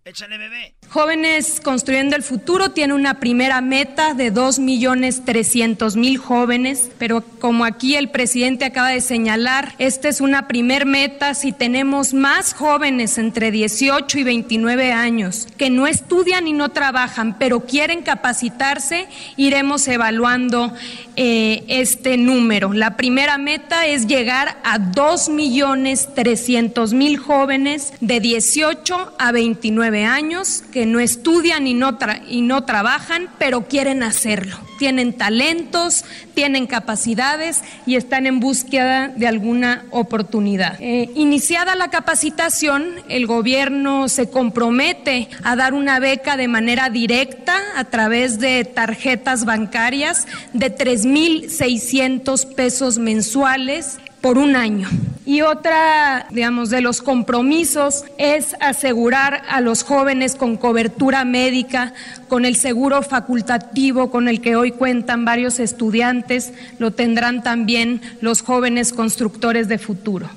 Échale, 0.05 0.39
bebé. 0.39 0.75
Jóvenes 0.89 1.61
Construyendo 1.63 2.17
el 2.17 2.23
Futuro 2.23 2.71
tiene 2.71 2.95
una 2.95 3.21
primera 3.21 3.61
meta 3.61 4.15
de 4.15 4.33
2.300.000 4.33 6.17
jóvenes, 6.17 6.91
pero 6.99 7.23
como 7.39 7.67
aquí 7.67 7.95
el 7.95 8.09
presidente 8.09 8.65
acaba 8.65 8.89
de 8.89 9.03
señalar, 9.03 9.75
esta 9.79 10.09
es 10.09 10.23
una 10.23 10.49
primer 10.49 10.87
meta 10.87 11.35
si 11.35 11.53
tenemos 11.53 12.15
más 12.15 12.55
jóvenes 12.55 13.19
entre 13.19 13.51
18 13.51 14.19
y 14.19 14.25
29 14.25 14.93
años 14.93 15.47
que 15.59 15.69
no 15.69 15.87
estudian 15.87 16.49
y 16.49 16.55
no 16.55 16.71
trabajan, 16.71 17.39
pero 17.39 17.67
quieren 17.67 18.03
capacitarse, 18.03 19.09
iremos 19.37 19.87
evaluando 19.89 20.73
eh, 21.17 21.65
este 21.69 22.17
número. 22.17 22.73
La 22.73 22.97
primera 22.97 23.37
meta 23.37 23.87
es 23.87 24.07
llegar 24.07 24.57
a 24.65 24.79
2.300.000 24.79 27.19
jóvenes 27.19 27.93
de 28.01 28.21
18 28.21 29.13
a 29.19 29.33
29 29.33 29.98
años 30.05 30.63
que 30.73 30.87
no 30.87 31.01
estudian 31.01 31.67
y 31.67 31.75
no, 31.75 31.99
y 32.29 32.43
no 32.43 32.65
trabajan, 32.65 33.29
pero 33.39 33.67
quieren 33.69 34.03
hacerlo. 34.03 34.59
Tienen 34.79 35.13
talentos, 35.13 36.05
tienen 36.35 36.67
capacidades 36.67 37.63
y 37.85 37.97
están 37.97 38.27
en 38.27 38.41
búsqueda 38.41 39.09
de 39.09 39.27
alguna 39.27 39.85
oportunidad. 39.91 40.77
Eh, 40.81 41.11
iniciada 41.15 41.75
la 41.75 41.91
capacitación, 41.91 42.87
el 43.09 43.27
gobierno 43.27 44.09
se 44.09 44.31
compromete 44.31 45.29
a 45.43 45.57
dar 45.57 45.75
una 45.75 45.99
beca 45.99 46.37
de 46.37 46.49
manera 46.49 46.91
directa 46.91 47.59
a 47.77 47.85
través 47.85 48.39
de 48.39 48.65
tarjetas 48.65 49.45
bancarias 49.45 50.27
de 50.53 50.75
3.600 50.75 52.55
pesos 52.55 52.99
mensuales 52.99 53.99
por 54.21 54.39
un 54.39 54.57
año. 54.57 54.89
Y 55.29 55.43
otra, 55.43 56.27
digamos, 56.31 56.71
de 56.71 56.81
los 56.81 57.03
compromisos 57.03 58.07
es 58.17 58.57
asegurar 58.63 59.43
a 59.51 59.61
los 59.61 59.83
jóvenes 59.83 60.35
con 60.35 60.57
cobertura 60.57 61.27
médica, 61.27 61.93
con 62.29 62.47
el 62.47 62.57
seguro 62.57 63.03
facultativo 63.03 64.11
con 64.11 64.27
el 64.27 64.41
que 64.41 64.57
hoy 64.57 64.73
cuentan 64.73 65.27
varios 65.27 65.61
estudiantes, 65.61 66.55
lo 66.79 66.93
tendrán 66.93 67.43
también 67.43 68.01
los 68.23 68.41
jóvenes 68.41 68.95
constructores 68.95 69.69
de 69.69 69.77
futuro. 69.77 70.31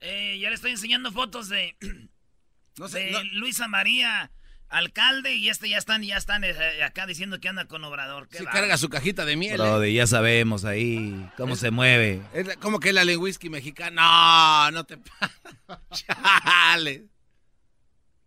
Eh, 0.00 0.40
ya 0.40 0.48
le 0.48 0.56
estoy 0.56 0.72
enseñando 0.72 1.12
fotos 1.12 1.48
de, 1.48 1.76
no 2.78 2.88
sé, 2.88 3.12
Luisa 3.34 3.68
María 3.68 4.32
alcalde 4.68 5.34
y 5.34 5.48
este 5.48 5.68
ya 5.68 5.78
están 5.78 6.02
ya 6.02 6.16
están 6.16 6.44
eh, 6.44 6.82
acá 6.82 7.06
diciendo 7.06 7.40
que 7.40 7.48
anda 7.48 7.66
con 7.66 7.84
Obrador. 7.84 8.28
Se 8.30 8.44
carga 8.44 8.76
su 8.76 8.88
cajita 8.88 9.24
de 9.24 9.36
miel. 9.36 9.60
¿eh? 9.60 9.92
ya 9.92 10.06
sabemos 10.06 10.64
ahí 10.64 11.28
cómo 11.36 11.56
se 11.56 11.70
mueve. 11.70 12.22
Es 12.32 12.56
como 12.56 12.80
que 12.80 12.90
es 12.90 12.94
la 12.94 13.04
whisky 13.18 13.50
mexicana. 13.50 14.70
No, 14.70 14.70
no 14.72 14.84
te 14.84 14.98
Chale. 15.92 17.06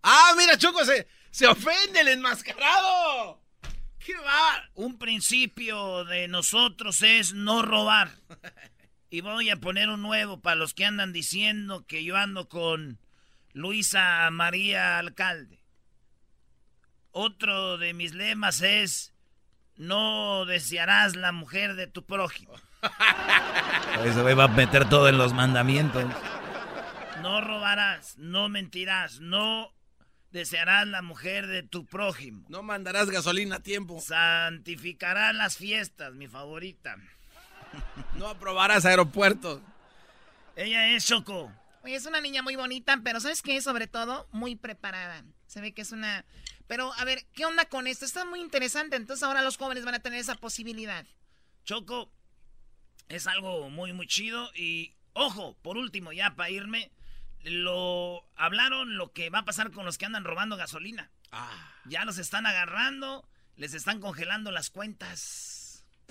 Ah, 0.04 0.34
mira, 0.38 0.58
Choco 0.58 0.86
se, 0.86 1.08
se 1.32 1.47
ofende 1.47 2.02
el 2.02 2.08
enmascarado. 2.10 3.41
¿Qué 4.00 4.13
va? 4.15 4.69
Un 4.76 4.97
principio 4.97 6.06
de 6.06 6.28
nosotros 6.28 7.02
es 7.02 7.34
no 7.34 7.62
robar. 7.62 8.12
Y 9.10 9.21
voy 9.21 9.50
a 9.50 9.56
poner 9.56 9.88
un 9.89 10.02
nuevo 10.02 10.41
para 10.41 10.58
los 10.58 10.73
que 10.73 10.84
andan 10.84 11.13
diciendo 11.13 11.86
que 11.88 12.04
yo 12.04 12.17
ando 12.17 12.50
con 12.50 13.00
Luisa 13.54 14.30
María 14.32 15.00
Alcalde. 15.00 15.57
Otro 17.19 17.80
de 17.80 17.95
mis 17.95 18.13
lemas 18.13 18.62
es, 18.62 19.12
no 19.75 20.45
desearás 20.45 21.15
la 21.15 21.32
mujer 21.32 21.73
de 21.73 21.88
tu 21.88 22.06
prójimo. 22.06 22.53
Eso 24.06 24.23
va 24.23 24.43
a 24.43 24.47
meter 24.47 24.88
todo 24.88 25.10
en 25.10 25.17
los 25.17 25.34
mandamientos. 25.34 26.06
No 27.23 27.41
robarás, 27.41 28.19
no 28.19 28.49
mentirás, 28.49 29.19
no 29.19 29.73
desearás 30.30 30.86
la 30.86 31.01
mujer 31.01 31.47
de 31.47 31.63
tu 31.63 31.88
prójimo. 31.88 32.45
No 32.49 32.62
mandarás 32.62 33.10
gasolina 33.10 33.56
a 33.56 33.63
tiempo. 33.63 33.99
Santificarás 33.99 35.34
las 35.34 35.58
fiestas, 35.58 36.13
mi 36.13 36.27
favorita. 36.27 36.97
No 38.13 38.27
aprobarás 38.27 38.86
aeropuertos. 38.86 39.60
Ella 40.56 40.89
es 40.89 41.08
Choco. 41.08 41.51
Oye, 41.84 41.95
es 41.95 42.06
una 42.06 42.21
niña 42.21 42.43
muy 42.43 42.56
bonita, 42.56 42.99
pero 43.03 43.19
¿sabes 43.19 43.41
qué? 43.41 43.60
Sobre 43.60 43.88
todo, 43.88 44.27
muy 44.32 44.56
preparada. 44.56 45.23
Se 45.47 45.62
ve 45.62 45.73
que 45.73 45.82
es 45.82 45.91
una 45.91 46.25
pero, 46.67 46.93
a 46.93 47.06
ver, 47.06 47.25
¿qué 47.34 47.45
onda 47.45 47.65
con 47.65 47.88
esto? 47.88 48.06
Está 48.06 48.25
muy 48.25 48.41
interesante. 48.41 48.95
Entonces 48.95 49.23
ahora 49.23 49.41
los 49.41 49.58
jóvenes 49.58 49.86
van 49.86 49.95
a 49.95 49.99
tener 49.99 50.19
esa 50.19 50.36
posibilidad. 50.36 51.06
Choco, 51.63 52.12
es 53.10 53.27
algo 53.27 53.69
muy, 53.69 53.93
muy 53.93 54.08
chido. 54.08 54.51
Y, 54.56 54.93
ojo, 55.13 55.58
por 55.62 55.77
último, 55.77 56.12
ya 56.12 56.36
para 56.36 56.49
irme, 56.49 56.91
lo 57.43 58.25
hablaron 58.36 58.97
lo 58.97 59.13
que 59.13 59.30
va 59.30 59.39
a 59.39 59.45
pasar 59.45 59.71
con 59.71 59.86
los 59.86 59.97
que 59.97 60.06
andan 60.06 60.25
robando 60.25 60.58
gasolina. 60.58 61.10
Ah. 61.32 61.73
Ya 61.86 62.06
los 62.06 62.17
están 62.17 62.45
agarrando, 62.45 63.27
les 63.56 63.73
están 63.73 63.99
congelando 63.99 64.51
las 64.51 64.69
cuentas. 64.69 65.57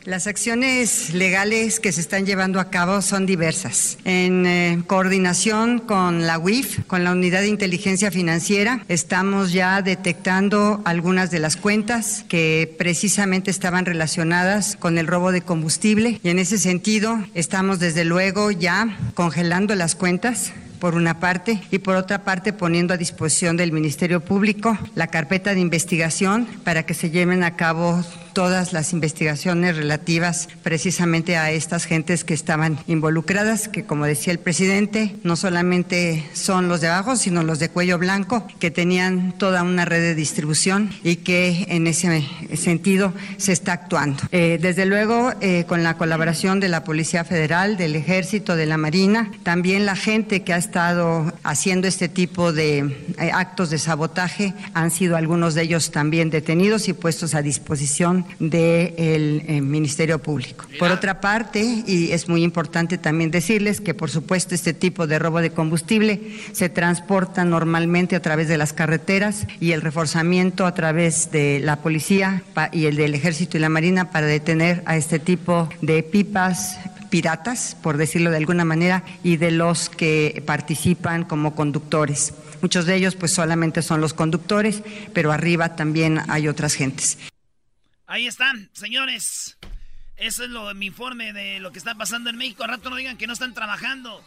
Las 0.04 0.28
acciones 0.28 1.14
legales 1.14 1.80
que 1.80 1.90
se 1.90 2.00
están 2.00 2.26
llevando 2.26 2.60
a 2.60 2.70
cabo 2.70 3.02
son 3.02 3.26
diversas. 3.26 3.98
En 4.04 4.46
eh, 4.46 4.84
coordinación 4.86 5.80
con 5.80 6.28
la 6.28 6.38
UIF, 6.38 6.84
con 6.86 7.02
la 7.02 7.10
Unidad 7.10 7.40
de 7.40 7.48
Inteligencia 7.48 8.12
Financiera, 8.12 8.84
estamos 8.88 9.52
ya 9.52 9.82
detectando 9.82 10.80
algunas 10.84 11.32
de 11.32 11.40
las 11.40 11.56
cuentas 11.56 12.24
que 12.28 12.72
precisamente 12.78 13.50
estaban 13.50 13.84
relacionadas 13.84 14.76
con 14.76 14.96
el 14.96 15.08
robo 15.08 15.32
de 15.32 15.42
combustible 15.42 16.20
y 16.22 16.28
en 16.28 16.38
ese 16.38 16.58
sentido 16.58 17.18
estamos 17.34 17.80
desde 17.80 18.04
luego 18.04 18.52
ya 18.52 18.96
congelando 19.14 19.74
las 19.74 19.96
cuentas 19.96 20.52
por 20.78 20.94
una 20.94 21.20
parte, 21.20 21.62
y 21.70 21.78
por 21.78 21.96
otra 21.96 22.22
parte 22.22 22.52
poniendo 22.52 22.94
a 22.94 22.98
disposición 22.98 23.56
del 23.56 23.72
Ministerio 23.72 24.20
Público 24.20 24.78
la 24.94 25.06
carpeta 25.08 25.54
de 25.54 25.60
investigación 25.60 26.46
para 26.64 26.84
que 26.84 26.94
se 26.94 27.10
lleven 27.10 27.42
a 27.42 27.56
cabo 27.56 28.04
todas 28.36 28.74
las 28.74 28.92
investigaciones 28.92 29.78
relativas 29.78 30.50
precisamente 30.62 31.38
a 31.38 31.52
estas 31.52 31.86
gentes 31.86 32.22
que 32.22 32.34
estaban 32.34 32.78
involucradas, 32.86 33.66
que 33.66 33.86
como 33.86 34.04
decía 34.04 34.30
el 34.30 34.38
presidente, 34.38 35.16
no 35.22 35.36
solamente 35.36 36.22
son 36.34 36.68
los 36.68 36.82
de 36.82 36.88
abajo, 36.88 37.16
sino 37.16 37.42
los 37.42 37.60
de 37.60 37.70
cuello 37.70 37.96
blanco, 37.96 38.46
que 38.58 38.70
tenían 38.70 39.32
toda 39.38 39.62
una 39.62 39.86
red 39.86 40.02
de 40.02 40.14
distribución 40.14 40.90
y 41.02 41.16
que 41.16 41.64
en 41.70 41.86
ese 41.86 42.28
sentido 42.56 43.14
se 43.38 43.52
está 43.52 43.72
actuando. 43.72 44.24
Eh, 44.32 44.58
desde 44.60 44.84
luego, 44.84 45.32
eh, 45.40 45.64
con 45.66 45.82
la 45.82 45.96
colaboración 45.96 46.60
de 46.60 46.68
la 46.68 46.84
Policía 46.84 47.24
Federal, 47.24 47.78
del 47.78 47.96
Ejército, 47.96 48.54
de 48.54 48.66
la 48.66 48.76
Marina, 48.76 49.30
también 49.44 49.86
la 49.86 49.96
gente 49.96 50.42
que 50.42 50.52
ha 50.52 50.58
estado 50.58 51.32
haciendo 51.42 51.88
este 51.88 52.10
tipo 52.10 52.52
de 52.52 52.80
eh, 53.18 53.30
actos 53.32 53.70
de 53.70 53.78
sabotaje 53.78 54.52
han 54.74 54.90
sido 54.90 55.16
algunos 55.16 55.54
de 55.54 55.62
ellos 55.62 55.90
también 55.90 56.28
detenidos 56.28 56.88
y 56.88 56.92
puestos 56.92 57.34
a 57.34 57.40
disposición 57.40 58.25
del 58.38 59.42
eh, 59.46 59.60
Ministerio 59.60 60.18
Público. 60.18 60.66
Por 60.78 60.90
otra 60.90 61.20
parte, 61.20 61.84
y 61.86 62.12
es 62.12 62.28
muy 62.28 62.42
importante 62.42 62.98
también 62.98 63.30
decirles 63.30 63.80
que 63.80 63.94
por 63.94 64.10
supuesto 64.10 64.54
este 64.54 64.74
tipo 64.74 65.06
de 65.06 65.18
robo 65.18 65.40
de 65.40 65.50
combustible 65.50 66.20
se 66.52 66.68
transporta 66.68 67.44
normalmente 67.44 68.16
a 68.16 68.22
través 68.22 68.48
de 68.48 68.58
las 68.58 68.72
carreteras 68.72 69.46
y 69.60 69.72
el 69.72 69.82
reforzamiento 69.82 70.66
a 70.66 70.74
través 70.74 71.30
de 71.30 71.60
la 71.60 71.76
policía 71.76 72.42
y 72.72 72.86
el 72.86 72.96
del 72.96 73.14
ejército 73.14 73.56
y 73.56 73.60
la 73.60 73.68
marina 73.68 74.10
para 74.10 74.26
detener 74.26 74.82
a 74.86 74.96
este 74.96 75.18
tipo 75.18 75.68
de 75.80 76.02
pipas 76.02 76.78
piratas, 77.10 77.76
por 77.82 77.96
decirlo 77.96 78.30
de 78.30 78.36
alguna 78.36 78.64
manera, 78.64 79.04
y 79.22 79.36
de 79.36 79.50
los 79.50 79.88
que 79.88 80.42
participan 80.44 81.24
como 81.24 81.54
conductores. 81.54 82.34
Muchos 82.62 82.86
de 82.86 82.94
ellos 82.94 83.14
pues 83.14 83.32
solamente 83.32 83.82
son 83.82 84.00
los 84.00 84.14
conductores, 84.14 84.82
pero 85.12 85.32
arriba 85.32 85.76
también 85.76 86.20
hay 86.28 86.48
otras 86.48 86.74
gentes. 86.74 87.18
Ahí 88.06 88.26
están, 88.26 88.70
señores. 88.72 89.58
Eso 90.16 90.44
es 90.44 90.50
lo, 90.50 90.72
mi 90.74 90.86
informe 90.86 91.32
de 91.32 91.60
lo 91.60 91.72
que 91.72 91.78
está 91.78 91.94
pasando 91.94 92.30
en 92.30 92.36
México. 92.36 92.62
Al 92.62 92.70
rato 92.70 92.88
no 92.88 92.96
digan 92.96 93.18
que 93.18 93.26
no 93.26 93.32
están 93.32 93.54
trabajando. 93.54 94.22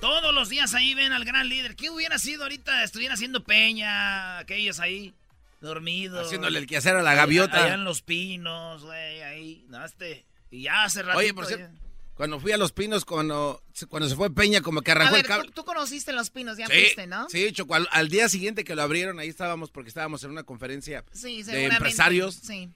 Todos 0.00 0.32
los 0.32 0.48
días 0.48 0.74
ahí 0.74 0.94
ven 0.94 1.12
al 1.12 1.24
gran 1.24 1.48
líder. 1.48 1.74
¿Qué 1.74 1.90
hubiera 1.90 2.18
sido 2.18 2.44
ahorita? 2.44 2.84
Estuviera 2.84 3.14
haciendo 3.14 3.42
peña, 3.42 4.38
aquellos 4.38 4.78
ahí, 4.78 5.12
dormidos. 5.60 6.26
Haciéndole 6.26 6.60
el 6.60 6.66
quehacer 6.66 6.96
a 6.96 7.02
la 7.02 7.14
gaviota. 7.14 7.64
Allá 7.64 7.74
en 7.74 7.84
los 7.84 8.02
pinos, 8.02 8.84
güey, 8.84 9.22
ahí. 9.22 9.66
No, 9.68 9.84
este, 9.84 10.24
y 10.50 10.62
ya 10.62 10.84
hace 10.84 11.02
rato. 11.02 11.18
Oye, 11.18 11.34
por 11.34 11.46
cierto, 11.46 11.68
cuando 12.14 12.40
fui 12.40 12.50
a 12.50 12.56
Los 12.56 12.72
Pinos, 12.72 13.04
cuando, 13.04 13.62
cuando 13.88 14.08
se 14.08 14.16
fue 14.16 14.28
Peña, 14.32 14.60
como 14.60 14.82
que 14.82 14.90
arrancó 14.90 15.14
a 15.14 15.18
ver, 15.18 15.20
el 15.20 15.26
cable. 15.28 15.46
Tú, 15.48 15.62
tú, 15.62 15.64
conociste 15.64 16.12
Los 16.12 16.30
Pinos, 16.30 16.58
ya 16.58 16.66
sí, 16.66 16.72
fuiste, 16.72 17.06
¿no? 17.06 17.28
Sí, 17.28 17.52
Choco, 17.52 17.76
al, 17.76 17.88
al, 17.92 18.08
día 18.08 18.28
siguiente 18.28 18.64
que 18.64 18.74
lo 18.74 18.82
abrieron, 18.82 19.20
ahí 19.20 19.28
estábamos 19.28 19.70
porque 19.70 19.88
estábamos 19.88 20.24
en 20.24 20.30
una 20.30 20.42
conferencia 20.42 21.04
sí, 21.12 21.44
de 21.44 21.66
empresarios. 21.66 22.34
Sí. 22.34 22.70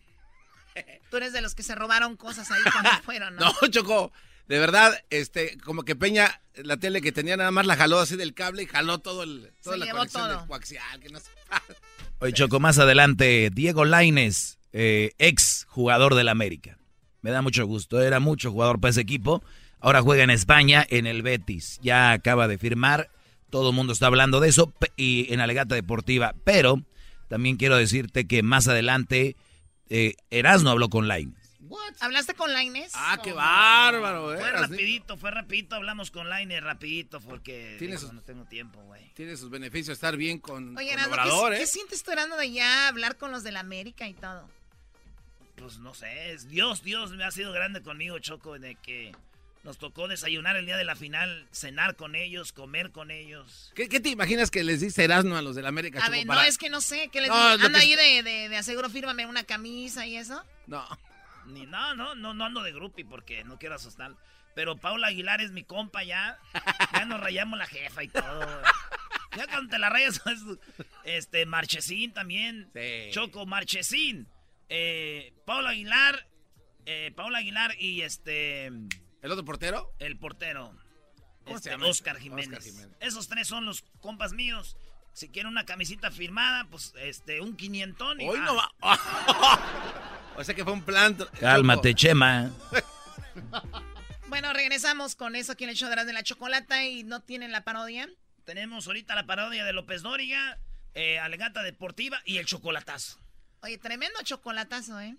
Tú 1.11 1.17
eres 1.17 1.33
de 1.33 1.41
los 1.41 1.55
que 1.55 1.63
se 1.63 1.75
robaron 1.75 2.17
cosas 2.17 2.51
ahí 2.51 2.63
cuando 2.73 2.91
fueron, 3.05 3.37
¿no? 3.37 3.53
No, 3.61 3.69
Choco, 3.69 4.13
de 4.49 4.59
verdad, 4.59 4.93
este, 5.11 5.59
como 5.59 5.85
que 5.85 5.97
Peña, 5.97 6.41
la 6.57 6.77
tele 6.77 7.01
que 7.01 7.13
tenía 7.13 7.37
nada 7.37 7.51
más 7.51 7.67
la 7.67 7.77
jaló 7.77 8.01
así 8.01 8.17
del 8.17 8.35
cable 8.35 8.65
y 8.65 8.67
jaló 8.67 8.99
todo 8.99 9.23
el, 9.23 9.51
toda 9.63 9.75
se 9.77 9.81
la 9.81 9.87
llevó 9.87 9.99
conexión 9.99 10.25
todo. 10.29 10.39
del 10.39 10.47
coaxial, 10.49 11.01
que 11.01 11.09
no 11.11 11.21
sé. 11.21 11.31
Oye, 12.19 12.33
Choco, 12.33 12.61
más 12.61 12.79
adelante, 12.79 13.51
Diego 13.53 13.85
Laines, 13.85 14.59
eh, 14.73 15.13
ex 15.19 15.67
jugador 15.69 16.15
del 16.15 16.29
América. 16.29 16.79
Me 17.21 17.31
da 17.31 17.43
mucho 17.43 17.67
gusto, 17.67 18.03
era 18.03 18.21
mucho 18.21 18.51
jugador 18.51 18.81
para 18.81 18.91
ese 18.91 19.01
equipo. 19.01 19.43
Ahora 19.81 20.03
juega 20.03 20.23
en 20.23 20.31
España, 20.31 20.87
en 20.89 21.07
el 21.07 21.23
Betis. 21.23 21.79
Ya 21.83 22.13
acaba 22.13 22.47
de 22.49 22.59
firmar, 22.59 23.11
todo 23.51 23.71
el 23.71 23.77
mundo 23.77 23.93
está 23.93 24.07
hablando 24.07 24.41
de 24.41 24.49
eso, 24.49 24.73
y 24.97 25.33
en 25.33 25.41
Alegata 25.41 25.75
Deportiva. 25.75 26.35
Pero 26.45 26.83
también 27.29 27.57
quiero 27.57 27.77
decirte 27.77 28.27
que 28.27 28.43
más 28.43 28.69
adelante, 28.69 29.37
eh, 29.95 30.15
Erasmo 30.31 30.71
habló 30.71 30.89
con 30.89 31.07
Laines. 31.07 31.37
¿Hablaste 32.01 32.35
con 32.35 32.53
Laines? 32.53 32.93
Ah, 32.95 33.19
qué 33.23 33.33
bárbaro, 33.33 34.35
eh. 34.35 34.39
Fue 34.39 34.51
rapidito, 34.51 35.17
fue 35.19 35.31
rapidito, 35.31 35.77
hablamos 35.77 36.11
con 36.11 36.29
Laines 36.29 36.63
rapidito 36.63 37.21
porque 37.21 37.77
¿Tiene 37.79 37.99
sus, 37.99 38.13
no 38.13 38.23
tengo 38.23 38.45
tiempo, 38.47 38.81
güey. 38.83 39.13
Tiene 39.15 39.37
sus 39.37 39.51
beneficios 39.51 39.97
estar 39.97 40.17
bien 40.17 40.39
con, 40.39 40.77
Oye, 40.77 40.89
con 40.89 40.99
Erasmo, 40.99 41.13
Obrador, 41.13 41.53
¿qué, 41.53 41.57
¿eh? 41.59 41.61
¿qué 41.61 41.67
sientes 41.67 42.03
tú, 42.03 42.11
Erasmo, 42.11 42.37
de 42.37 42.53
ya 42.53 42.89
hablar 42.89 43.17
con 43.17 43.33
los 43.33 43.43
del 43.43 43.57
América 43.57 44.09
y 44.09 44.15
todo? 44.15 44.49
Pues 45.57 45.79
no 45.79 45.95
sé, 45.95 46.33
es 46.33 46.49
Dios, 46.49 46.83
Dios 46.83 47.13
me 47.13 47.25
ha 47.25 47.31
sido 47.31 47.53
grande 47.53 47.83
conmigo, 47.83 48.19
Choco, 48.19 48.59
de 48.59 48.75
que 48.77 49.13
nos 49.63 49.79
tocó 49.79 50.09
desayunar 50.09 50.57
el 50.57 50.67
día 50.67 50.77
de 50.77 50.85
la 50.85 50.97
final, 50.97 51.47
cenar 51.53 51.95
con 51.97 52.15
ellos, 52.17 52.53
comer 52.53 52.91
con 52.91 53.11
ellos. 53.11 53.73
¿Qué, 53.77 53.89
qué 53.89 54.01
te 54.01 54.09
imaginas 54.09 54.51
que 54.51 54.65
les 54.65 54.81
dice 54.81 55.05
Erasmo 55.05 55.37
a 55.37 55.43
los 55.43 55.55
del 55.55 55.67
América? 55.67 56.05
A 56.05 56.09
ver, 56.11 56.27
para- 56.27 56.43
no, 56.43 56.49
es 56.49 56.59
que 56.59 56.69
no 56.71 56.81
sé, 56.81 57.09
¿qué 57.13 57.21
les 57.21 57.31
No, 57.31 57.37
lo 57.57 57.65
¿Anda 57.67 57.79
que- 57.79 57.85
ahí 57.85 57.95
de, 57.95 58.23
de, 58.23 58.49
de 58.49 58.57
aseguro, 58.57 58.91
fírmame 58.91 59.27
una 59.27 59.45
camisa 59.45 60.07
y 60.07 60.17
eso? 60.17 60.45
No. 60.67 60.87
Ni, 61.47 61.67
no, 61.67 61.95
no, 61.95 62.15
no, 62.15 62.35
no 62.35 62.45
ando 62.45 62.63
de 62.63 62.73
groupie 62.73 63.05
porque 63.05 63.45
no 63.45 63.59
quiero 63.59 63.75
asustar. 63.77 64.13
Pero 64.55 64.77
Paula 64.77 65.07
Aguilar 65.09 65.41
es 65.41 65.51
mi 65.53 65.63
compa 65.65 66.03
ya. 66.05 66.39
Ya 66.93 67.05
nos 67.07 67.21
rayamos 67.21 67.59
la 67.59 67.67
jefa 67.67 68.05
y 68.05 68.09
todo. 68.09 68.63
Ya 69.37 69.47
cuando 69.47 69.71
te 69.71 69.79
la 69.79 69.89
rayas, 69.91 70.21
este, 71.05 71.47
Marchesín 71.47 72.13
también. 72.13 72.71
Choco 73.13 73.47
Marchesín. 73.47 74.29
Eh, 74.69 75.33
Paula 75.47 75.71
Aguilar. 75.71 76.27
Eh, 76.85 77.13
Paula 77.17 77.39
Aguilar 77.39 77.75
y 77.81 78.03
este. 78.03 78.71
¿El 79.23 79.31
otro 79.31 79.45
portero? 79.45 79.93
El 79.99 80.19
portero. 80.19 80.77
¿Cómo 81.45 81.57
Este? 81.57 81.75
Oscar 81.75 82.19
Jiménez. 82.19 82.49
Oscar 82.49 82.63
Jiménez. 82.63 82.97
Esos 83.01 83.29
tres 83.29 83.49
son 83.49 83.65
los 83.65 83.83
compas 84.01 84.33
míos. 84.33 84.77
Si 85.13 85.29
quieren 85.29 85.51
una 85.51 85.65
camisita 85.65 86.11
firmada, 86.11 86.67
pues 86.71 86.93
este, 86.99 87.41
un 87.41 87.57
quinientón 87.57 88.21
y 88.21 88.29
Hoy 88.29 88.39
va. 88.41 88.45
no 88.45 88.57
va. 88.57 88.73
o 90.37 90.45
sea 90.45 90.55
que 90.55 90.65
fue 90.65 90.73
un 90.73 90.83
plan. 90.83 91.17
Cálmate, 91.41 91.95
Chema. 91.95 92.51
Bueno, 94.29 94.55
regresamos 94.55 95.15
con 95.15 95.37
eso 95.37 95.53
aquí 95.53 95.65
en 95.65 95.71
el 95.71 95.77
show 95.77 95.91
de 95.91 96.11
la 96.11 96.23
chocolata 96.23 96.87
y 96.87 97.05
no 97.05 97.21
tienen 97.21 97.53
la 97.53 97.65
parodia. 97.65 98.09
Tenemos 98.47 98.87
ahorita 98.87 99.15
la 99.15 99.27
parodia 99.27 99.63
de 99.63 99.75
López 99.75 100.01
Dóriga, 100.01 100.59
eh, 100.95 101.19
Alegata 101.19 101.63
Deportiva 101.63 102.19
y 102.25 102.39
el 102.39 102.47
chocolatazo. 102.47 103.21
Oye, 103.61 103.77
tremendo 103.77 104.19
chocolatazo, 104.23 104.99
¿eh? 105.01 105.19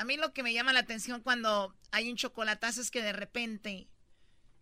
A 0.00 0.04
mí 0.04 0.16
lo 0.16 0.32
que 0.32 0.42
me 0.42 0.54
llama 0.54 0.72
la 0.72 0.80
atención 0.80 1.20
cuando 1.20 1.74
hay 1.90 2.08
un 2.10 2.16
chocolatazo 2.16 2.80
es 2.80 2.90
que 2.90 3.02
de 3.02 3.12
repente 3.12 3.86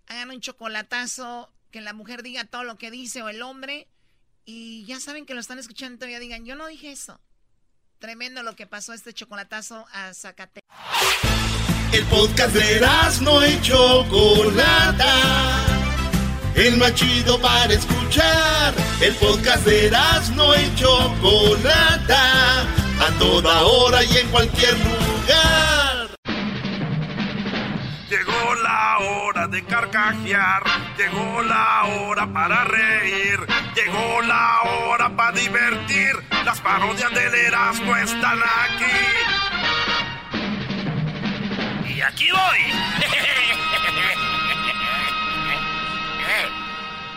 hagan 0.09 0.31
un 0.31 0.41
chocolatazo, 0.41 1.55
que 1.71 1.81
la 1.81 1.93
mujer 1.93 2.25
diga 2.25 2.43
todo 2.43 2.65
lo 2.65 2.77
que 2.77 2.91
dice 2.91 3.23
o 3.23 3.29
el 3.29 3.41
hombre 3.43 3.87
y 4.45 4.85
ya 4.87 4.99
saben 4.99 5.27
que 5.27 5.35
lo 5.35 5.41
están 5.41 5.61
escuchando 5.61 5.95
y 5.95 5.99
todavía 5.99 6.19
digan, 6.19 6.45
yo 6.45 6.57
no 6.57 6.67
dije 6.67 6.91
eso. 6.91 7.21
Tremendo 8.01 8.43
lo 8.43 8.57
que 8.57 8.67
pasó 8.67 8.93
este 8.93 9.15
chocolatazo 9.15 9.87
a 9.93 10.13
Zacate. 10.13 10.61
El 11.93 12.05
podcast 12.07 12.53
de 12.57 12.81
no 13.23 13.47
y 13.47 13.61
Chocolata. 13.61 15.15
El 16.57 16.79
más 16.79 16.97
chido 16.97 17.41
para 17.41 17.73
escuchar. 17.73 18.75
El 19.01 19.15
podcast 19.15 19.65
de 19.65 19.89
no 20.35 20.61
y 20.61 20.75
Chocolata. 20.75 22.63
A 22.63 23.19
toda 23.21 23.63
hora 23.63 24.03
y 24.03 24.17
en 24.17 24.29
cualquier 24.31 24.77
lugar. 24.81 25.08
Llegó 28.09 28.55
la 28.63 28.99
hora 29.01 29.47
de 29.49 29.63
carcajear, 29.65 30.63
llegó 30.97 31.43
la 31.43 31.85
hora 31.85 32.27
para 32.33 32.65
reír, 32.65 33.39
llegó 33.75 34.23
la 34.23 34.63
hora 34.63 35.11
para 35.15 35.33
divertir. 35.33 36.13
Las 36.45 36.61
parodias 36.61 37.13
del 37.13 37.35
Erasmo 37.35 37.95
están 37.97 38.39
aquí. 38.43 38.87
Y 41.95 42.01
aquí 42.01 42.29
voy. 42.31 42.59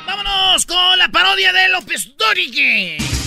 Vámonos 0.05 0.65
con 0.65 0.97
la 0.97 1.07
parodia 1.07 1.53
de 1.53 1.69
López 1.69 2.17
Dóriga. 2.17 3.20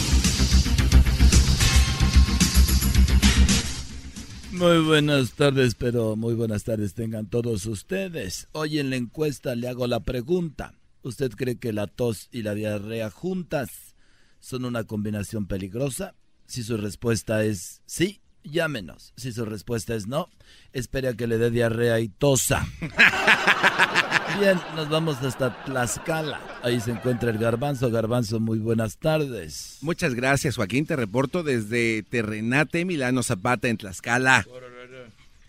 Muy 4.54 4.84
buenas 4.84 5.32
tardes, 5.32 5.74
pero 5.74 6.14
muy 6.14 6.34
buenas 6.34 6.62
tardes 6.62 6.94
tengan 6.94 7.26
todos 7.26 7.66
ustedes. 7.66 8.46
Hoy 8.52 8.78
en 8.78 8.88
la 8.90 8.94
encuesta 8.94 9.56
le 9.56 9.66
hago 9.66 9.88
la 9.88 9.98
pregunta. 9.98 10.74
¿Usted 11.02 11.32
cree 11.32 11.58
que 11.58 11.72
la 11.72 11.88
tos 11.88 12.28
y 12.30 12.42
la 12.42 12.54
diarrea 12.54 13.10
juntas 13.10 13.96
son 14.38 14.64
una 14.64 14.84
combinación 14.84 15.48
peligrosa? 15.48 16.14
Si 16.46 16.62
su 16.62 16.76
respuesta 16.76 17.42
es 17.42 17.82
sí, 17.86 18.20
llámenos. 18.44 19.12
Si 19.16 19.32
su 19.32 19.44
respuesta 19.44 19.96
es 19.96 20.06
no, 20.06 20.28
espere 20.72 21.08
a 21.08 21.14
que 21.14 21.26
le 21.26 21.38
dé 21.38 21.50
diarrea 21.50 21.98
y 21.98 22.08
tosa. 22.08 22.64
Bien, 24.38 24.58
nos 24.74 24.88
vamos 24.88 25.22
hasta 25.22 25.64
Tlaxcala. 25.64 26.40
Ahí 26.62 26.80
se 26.80 26.90
encuentra 26.90 27.30
el 27.30 27.38
garbanzo. 27.38 27.90
Garbanzo, 27.90 28.40
muy 28.40 28.58
buenas 28.58 28.96
tardes. 28.96 29.78
Muchas 29.80 30.14
gracias, 30.14 30.56
Joaquín. 30.56 30.86
Te 30.86 30.96
reporto 30.96 31.42
desde 31.44 32.02
Terrenate, 32.02 32.84
Milano 32.84 33.22
Zapata, 33.22 33.68
en 33.68 33.76
Tlaxcala. 33.76 34.44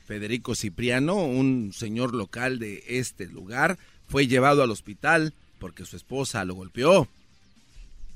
Federico 0.05 0.53
Cipriano, 0.53 1.15
un 1.15 1.71
señor 1.73 2.13
local 2.13 2.59
de 2.59 2.83
este 2.87 3.25
lugar, 3.25 3.79
fue 4.07 4.27
llevado 4.27 4.61
al 4.61 4.69
hospital 4.69 5.33
porque 5.57 5.85
su 5.85 5.95
esposa 5.95 6.45
lo 6.45 6.53
golpeó. 6.53 7.07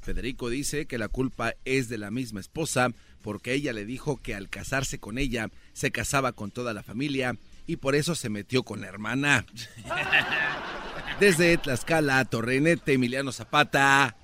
Federico 0.01 0.49
dice 0.49 0.86
que 0.86 0.99
la 0.99 1.08
culpa 1.08 1.55
es 1.65 1.89
de 1.89 1.97
la 1.97 2.12
misma 2.12 2.41
esposa 2.41 2.91
porque 3.23 3.53
ella 3.53 3.73
le 3.73 3.86
dijo 3.86 4.17
que 4.21 4.36
al 4.36 4.49
casarse 4.49 4.99
con 4.99 5.17
ella 5.17 5.49
se 5.73 5.89
casaba 5.89 6.32
con 6.32 6.51
toda 6.51 6.73
la 6.73 6.84
familia 6.84 7.36
y 7.69 7.77
por 7.77 7.95
eso 7.95 8.15
se 8.15 8.29
metió 8.29 8.63
con 8.63 8.82
la 8.82 8.88
hermana. 8.88 9.45
Desde 11.19 11.55
Tlaxcala, 11.60 12.25
Torrenete, 12.25 12.93
Emiliano 12.93 13.32
Zapata, 13.32 14.15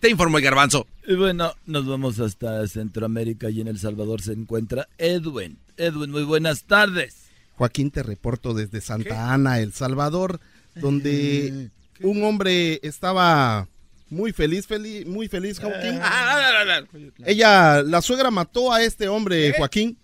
te 0.00 0.10
informó 0.10 0.38
el 0.38 0.44
garbanzo. 0.44 0.88
Y 1.06 1.14
bueno, 1.14 1.54
nos 1.64 1.86
vamos 1.86 2.18
hasta 2.18 2.66
Centroamérica 2.66 3.50
y 3.50 3.60
en 3.60 3.68
El 3.68 3.78
Salvador 3.78 4.20
se 4.20 4.32
encuentra 4.32 4.88
Edwin. 4.98 5.58
Edwin, 5.76 6.10
muy 6.10 6.24
buenas 6.24 6.64
tardes. 6.64 7.28
Joaquín, 7.54 7.92
te 7.92 8.02
reporto 8.02 8.52
desde 8.52 8.80
Santa 8.80 9.32
Ana, 9.32 9.60
El 9.60 9.72
Salvador, 9.72 10.40
donde 10.74 11.70
un 12.00 12.24
hombre 12.24 12.80
estaba 12.82 13.68
muy 14.10 14.32
feliz, 14.32 14.66
feliz 14.66 15.06
muy 15.06 15.28
feliz, 15.28 15.60
Joaquín. 15.60 16.00
Ella, 17.24 17.80
la 17.84 18.02
suegra 18.02 18.32
mató 18.32 18.72
a 18.72 18.82
este 18.82 19.06
hombre, 19.06 19.54
Joaquín. 19.56 19.96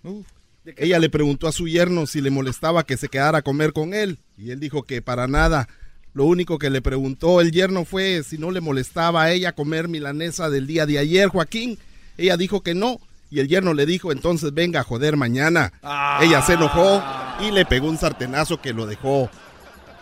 Ella 0.76 0.98
le 0.98 1.10
preguntó 1.10 1.48
a 1.48 1.52
su 1.52 1.68
yerno 1.68 2.06
si 2.06 2.20
le 2.20 2.30
molestaba 2.30 2.84
que 2.84 2.96
se 2.96 3.08
quedara 3.08 3.38
a 3.38 3.42
comer 3.42 3.72
con 3.72 3.94
él 3.94 4.18
y 4.36 4.50
él 4.50 4.60
dijo 4.60 4.82
que 4.82 5.02
para 5.02 5.26
nada. 5.26 5.68
Lo 6.14 6.24
único 6.24 6.58
que 6.58 6.70
le 6.70 6.82
preguntó 6.82 7.40
el 7.40 7.52
yerno 7.52 7.84
fue 7.84 8.22
si 8.24 8.38
no 8.38 8.50
le 8.50 8.60
molestaba 8.60 9.22
a 9.22 9.30
ella 9.30 9.52
comer 9.52 9.88
milanesa 9.88 10.50
del 10.50 10.66
día 10.66 10.86
de 10.86 10.98
ayer, 10.98 11.28
Joaquín. 11.28 11.78
Ella 12.16 12.36
dijo 12.36 12.62
que 12.62 12.74
no 12.74 12.98
y 13.30 13.40
el 13.40 13.48
yerno 13.48 13.74
le 13.74 13.86
dijo 13.86 14.10
entonces 14.10 14.52
venga 14.52 14.80
a 14.80 14.84
joder 14.84 15.16
mañana. 15.16 15.72
Ella 16.20 16.42
se 16.42 16.54
enojó 16.54 17.02
y 17.40 17.50
le 17.50 17.64
pegó 17.66 17.88
un 17.88 17.98
sartenazo 17.98 18.60
que 18.60 18.72
lo 18.72 18.86
dejó 18.86 19.30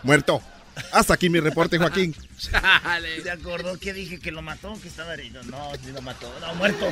muerto. 0.03 0.41
Hasta 0.91 1.15
aquí 1.15 1.29
mi 1.29 1.39
reporte, 1.39 1.77
Joaquín. 1.77 2.15
¿Se 3.23 3.31
acordó 3.31 3.77
que 3.79 3.93
dije 3.93 4.19
que 4.19 4.31
lo 4.31 4.41
mató? 4.41 4.73
Que 4.81 4.87
estaba 4.87 5.13
herido. 5.13 5.43
No, 5.43 5.71
sí 5.83 5.91
lo 5.91 6.01
mató. 6.01 6.31
No, 6.39 6.53
muerto. 6.55 6.85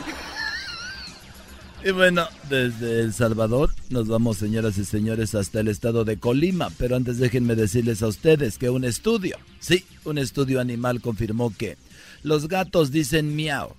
Y 1.85 1.91
bueno, 1.91 2.27
desde 2.49 3.01
El 3.01 3.13
Salvador 3.13 3.69
nos 3.91 4.07
vamos, 4.07 4.37
señoras 4.37 4.75
y 4.79 4.85
señores, 4.85 5.35
hasta 5.35 5.59
el 5.59 5.67
estado 5.67 6.03
de 6.03 6.17
Colima. 6.17 6.71
Pero 6.79 6.95
antes 6.95 7.19
déjenme 7.19 7.53
decirles 7.53 8.01
a 8.01 8.07
ustedes 8.07 8.57
que 8.57 8.71
un 8.71 8.83
estudio, 8.83 9.37
sí, 9.59 9.85
un 10.03 10.17
estudio 10.17 10.59
animal 10.59 10.99
confirmó 10.99 11.53
que 11.55 11.77
los 12.23 12.47
gatos 12.47 12.89
dicen 12.89 13.35
miau, 13.35 13.75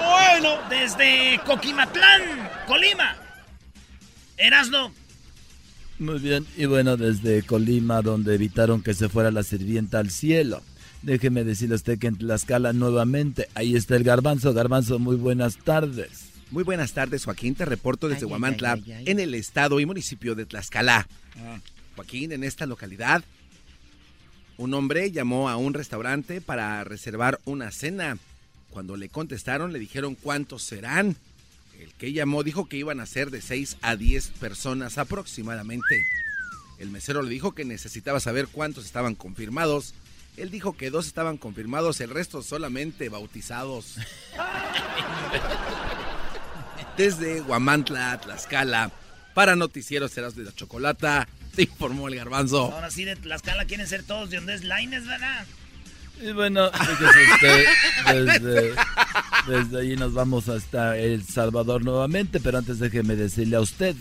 bueno, 0.05 0.59
desde 0.69 1.39
Coquimatlán, 1.45 2.21
Colima. 2.67 3.15
Erasno. 4.37 4.93
Muy 5.99 6.19
bien, 6.19 6.45
y 6.55 6.65
bueno, 6.65 6.97
desde 6.97 7.43
Colima, 7.43 8.01
donde 8.01 8.35
evitaron 8.35 8.83
que 8.83 8.93
se 8.93 9.09
fuera 9.09 9.31
la 9.31 9.43
sirvienta 9.43 9.99
al 9.99 10.11
cielo. 10.11 10.61
Déjeme 11.01 11.43
decirle 11.43 11.73
a 11.73 11.77
usted 11.77 11.99
que 11.99 12.07
en 12.07 12.17
Tlaxcala 12.17 12.73
nuevamente, 12.73 13.49
ahí 13.55 13.75
está 13.75 13.95
el 13.95 14.03
garbanzo. 14.03 14.53
Garbanzo, 14.53 14.99
muy 14.99 15.15
buenas 15.15 15.57
tardes. 15.57 16.22
Muy 16.53 16.63
buenas 16.63 16.93
tardes, 16.93 17.25
Joaquín. 17.25 17.55
Te 17.55 17.65
reporto 17.65 18.07
desde 18.07 18.27
Huamantla, 18.27 18.77
en 18.85 19.19
el 19.19 19.33
estado 19.33 19.79
y 19.79 19.87
municipio 19.87 20.35
de 20.35 20.45
Tlaxcala. 20.45 21.07
Ah. 21.35 21.59
Joaquín, 21.95 22.31
en 22.31 22.43
esta 22.43 22.67
localidad, 22.67 23.23
un 24.57 24.75
hombre 24.75 25.09
llamó 25.09 25.49
a 25.49 25.57
un 25.57 25.73
restaurante 25.73 26.41
para 26.41 26.83
reservar 26.83 27.39
una 27.45 27.71
cena. 27.71 28.19
Cuando 28.69 28.97
le 28.97 29.09
contestaron, 29.09 29.73
le 29.73 29.79
dijeron 29.79 30.13
cuántos 30.13 30.61
serán. 30.61 31.17
El 31.79 31.91
que 31.95 32.13
llamó 32.13 32.43
dijo 32.43 32.69
que 32.69 32.77
iban 32.77 32.99
a 32.99 33.07
ser 33.07 33.31
de 33.31 33.41
6 33.41 33.77
a 33.81 33.95
10 33.95 34.27
personas 34.39 34.99
aproximadamente. 34.99 36.05
El 36.77 36.91
mesero 36.91 37.23
le 37.23 37.31
dijo 37.31 37.55
que 37.55 37.65
necesitaba 37.65 38.19
saber 38.19 38.45
cuántos 38.45 38.85
estaban 38.85 39.15
confirmados. 39.15 39.95
Él 40.37 40.51
dijo 40.51 40.77
que 40.77 40.91
dos 40.91 41.07
estaban 41.07 41.37
confirmados, 41.37 41.99
el 41.99 42.11
resto 42.11 42.43
solamente 42.43 43.09
bautizados. 43.09 43.95
Desde 46.97 47.41
Guamantla, 47.41 48.19
Tlaxcala, 48.21 48.91
para 49.33 49.55
Noticieros 49.55 50.11
Serás 50.11 50.35
de 50.35 50.43
la 50.43 50.53
Chocolata, 50.53 51.27
te 51.55 51.63
informó 51.63 52.07
el 52.07 52.15
garbanzo. 52.15 52.71
Ahora 52.71 52.91
sí, 52.91 53.03
de 53.03 53.15
Tlaxcala 53.15 53.65
quieren 53.65 53.87
ser 53.87 54.03
todos 54.03 54.29
de 54.29 54.37
donde 54.37 54.53
es 54.53 54.63
Laines, 54.63 55.07
¿verdad? 55.07 55.45
Y 56.21 56.31
bueno, 56.31 56.67
usted, 56.67 57.65
desde, 58.13 58.75
desde 59.47 59.81
ahí 59.81 59.95
nos 59.95 60.13
vamos 60.13 60.47
hasta 60.47 60.97
El 60.97 61.23
Salvador 61.23 61.83
nuevamente, 61.83 62.39
pero 62.39 62.59
antes 62.59 62.77
déjeme 62.79 63.15
decirle 63.15 63.55
a 63.55 63.61
usted, 63.61 63.95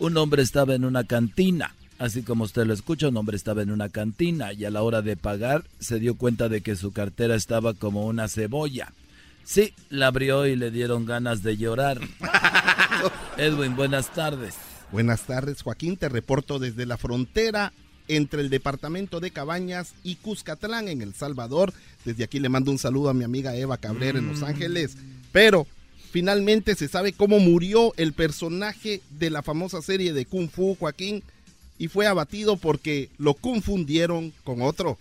un 0.00 0.16
hombre 0.16 0.42
estaba 0.42 0.74
en 0.74 0.84
una 0.84 1.04
cantina, 1.04 1.74
así 1.98 2.22
como 2.22 2.44
usted 2.44 2.66
lo 2.66 2.74
escucha, 2.74 3.08
un 3.08 3.16
hombre 3.16 3.36
estaba 3.36 3.62
en 3.62 3.70
una 3.70 3.88
cantina 3.88 4.52
y 4.52 4.64
a 4.64 4.70
la 4.70 4.82
hora 4.82 5.02
de 5.02 5.16
pagar 5.16 5.62
se 5.78 6.00
dio 6.00 6.16
cuenta 6.16 6.48
de 6.48 6.60
que 6.60 6.74
su 6.74 6.92
cartera 6.92 7.36
estaba 7.36 7.74
como 7.74 8.06
una 8.06 8.26
cebolla. 8.26 8.92
Sí, 9.44 9.74
la 9.90 10.08
abrió 10.08 10.46
y 10.46 10.56
le 10.56 10.70
dieron 10.70 11.04
ganas 11.04 11.42
de 11.42 11.56
llorar. 11.56 12.00
Edwin, 13.36 13.76
buenas 13.76 14.12
tardes. 14.12 14.54
Buenas 14.90 15.22
tardes, 15.22 15.62
Joaquín. 15.62 15.96
Te 15.96 16.08
reporto 16.08 16.58
desde 16.58 16.86
la 16.86 16.96
frontera 16.96 17.72
entre 18.08 18.42
el 18.42 18.50
departamento 18.50 19.20
de 19.20 19.30
Cabañas 19.30 19.94
y 20.02 20.16
Cuscatlán 20.16 20.88
en 20.88 21.02
El 21.02 21.14
Salvador. 21.14 21.72
Desde 22.04 22.24
aquí 22.24 22.40
le 22.40 22.48
mando 22.48 22.70
un 22.70 22.78
saludo 22.78 23.08
a 23.08 23.14
mi 23.14 23.24
amiga 23.24 23.56
Eva 23.56 23.78
Cabrera 23.78 24.18
en 24.18 24.28
Los 24.28 24.40
mm. 24.40 24.44
Ángeles. 24.44 24.96
Pero 25.32 25.66
finalmente 26.10 26.74
se 26.74 26.88
sabe 26.88 27.12
cómo 27.12 27.38
murió 27.38 27.94
el 27.96 28.12
personaje 28.12 29.00
de 29.10 29.30
la 29.30 29.42
famosa 29.42 29.80
serie 29.82 30.12
de 30.12 30.26
Kung 30.26 30.50
Fu, 30.50 30.76
Joaquín, 30.78 31.22
y 31.78 31.88
fue 31.88 32.06
abatido 32.06 32.56
porque 32.56 33.10
lo 33.18 33.34
confundieron 33.34 34.32
con 34.44 34.62
otro. 34.62 34.98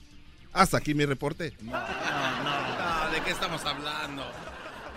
Hasta 0.53 0.77
aquí 0.77 0.93
mi 0.93 1.05
reporte. 1.05 1.53
No, 1.61 1.71
no, 1.71 3.00
¿de 3.21 3.25
qué 3.25 3.31
estamos 3.31 3.63
hablando? 3.65 4.23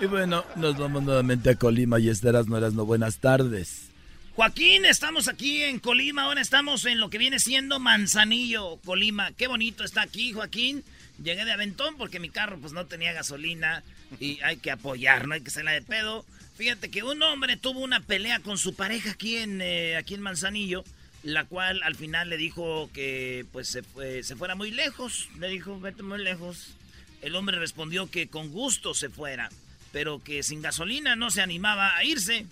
Y 0.00 0.06
bueno, 0.06 0.44
nos 0.56 0.76
vamos 0.76 1.02
nuevamente 1.02 1.50
a 1.50 1.54
Colima 1.56 1.98
y 2.00 2.08
Esteras 2.08 2.46
no 2.46 2.56
eras 2.56 2.74
no 2.74 2.84
buenas 2.84 3.18
tardes. 3.18 3.90
Joaquín, 4.34 4.84
estamos 4.84 5.28
aquí 5.28 5.62
en 5.62 5.78
Colima, 5.78 6.22
ahora 6.22 6.40
estamos 6.40 6.84
en 6.86 6.98
lo 6.98 7.08
que 7.08 7.18
viene 7.18 7.38
siendo 7.38 7.78
Manzanillo, 7.78 8.78
Colima. 8.84 9.32
Qué 9.32 9.46
bonito 9.46 9.84
está 9.84 10.02
aquí, 10.02 10.32
Joaquín. 10.32 10.82
Llegué 11.22 11.44
de 11.44 11.52
Aventón 11.52 11.96
porque 11.96 12.18
mi 12.18 12.30
carro 12.30 12.58
pues 12.58 12.72
no 12.72 12.86
tenía 12.86 13.12
gasolina 13.12 13.84
y 14.18 14.40
hay 14.42 14.56
que 14.56 14.72
apoyar, 14.72 15.28
no 15.28 15.34
hay 15.34 15.40
que 15.40 15.50
ser 15.50 15.64
la 15.64 15.72
de 15.72 15.82
pedo. 15.82 16.24
Fíjate 16.56 16.90
que 16.90 17.04
un 17.04 17.22
hombre 17.22 17.56
tuvo 17.56 17.80
una 17.80 18.00
pelea 18.00 18.40
con 18.40 18.58
su 18.58 18.74
pareja 18.74 19.12
aquí 19.12 19.36
en, 19.36 19.60
eh, 19.60 19.96
aquí 19.96 20.14
en 20.14 20.22
Manzanillo 20.22 20.84
la 21.22 21.46
cual 21.46 21.82
al 21.84 21.94
final 21.94 22.28
le 22.28 22.36
dijo 22.36 22.90
que 22.92 23.46
pues 23.50 23.68
se, 23.68 24.22
se 24.22 24.36
fuera 24.36 24.54
muy 24.54 24.70
lejos, 24.70 25.30
le 25.38 25.48
dijo, 25.48 25.80
vete 25.80 26.02
muy 26.02 26.22
lejos. 26.22 26.74
El 27.24 27.36
hombre 27.36 27.58
respondió 27.58 28.10
que 28.10 28.28
con 28.28 28.50
gusto 28.50 28.92
se 28.92 29.08
fuera, 29.08 29.48
pero 29.92 30.22
que 30.22 30.42
sin 30.42 30.60
gasolina 30.60 31.16
no 31.16 31.30
se 31.30 31.40
animaba 31.40 31.96
a 31.96 32.04
irse. 32.04 32.44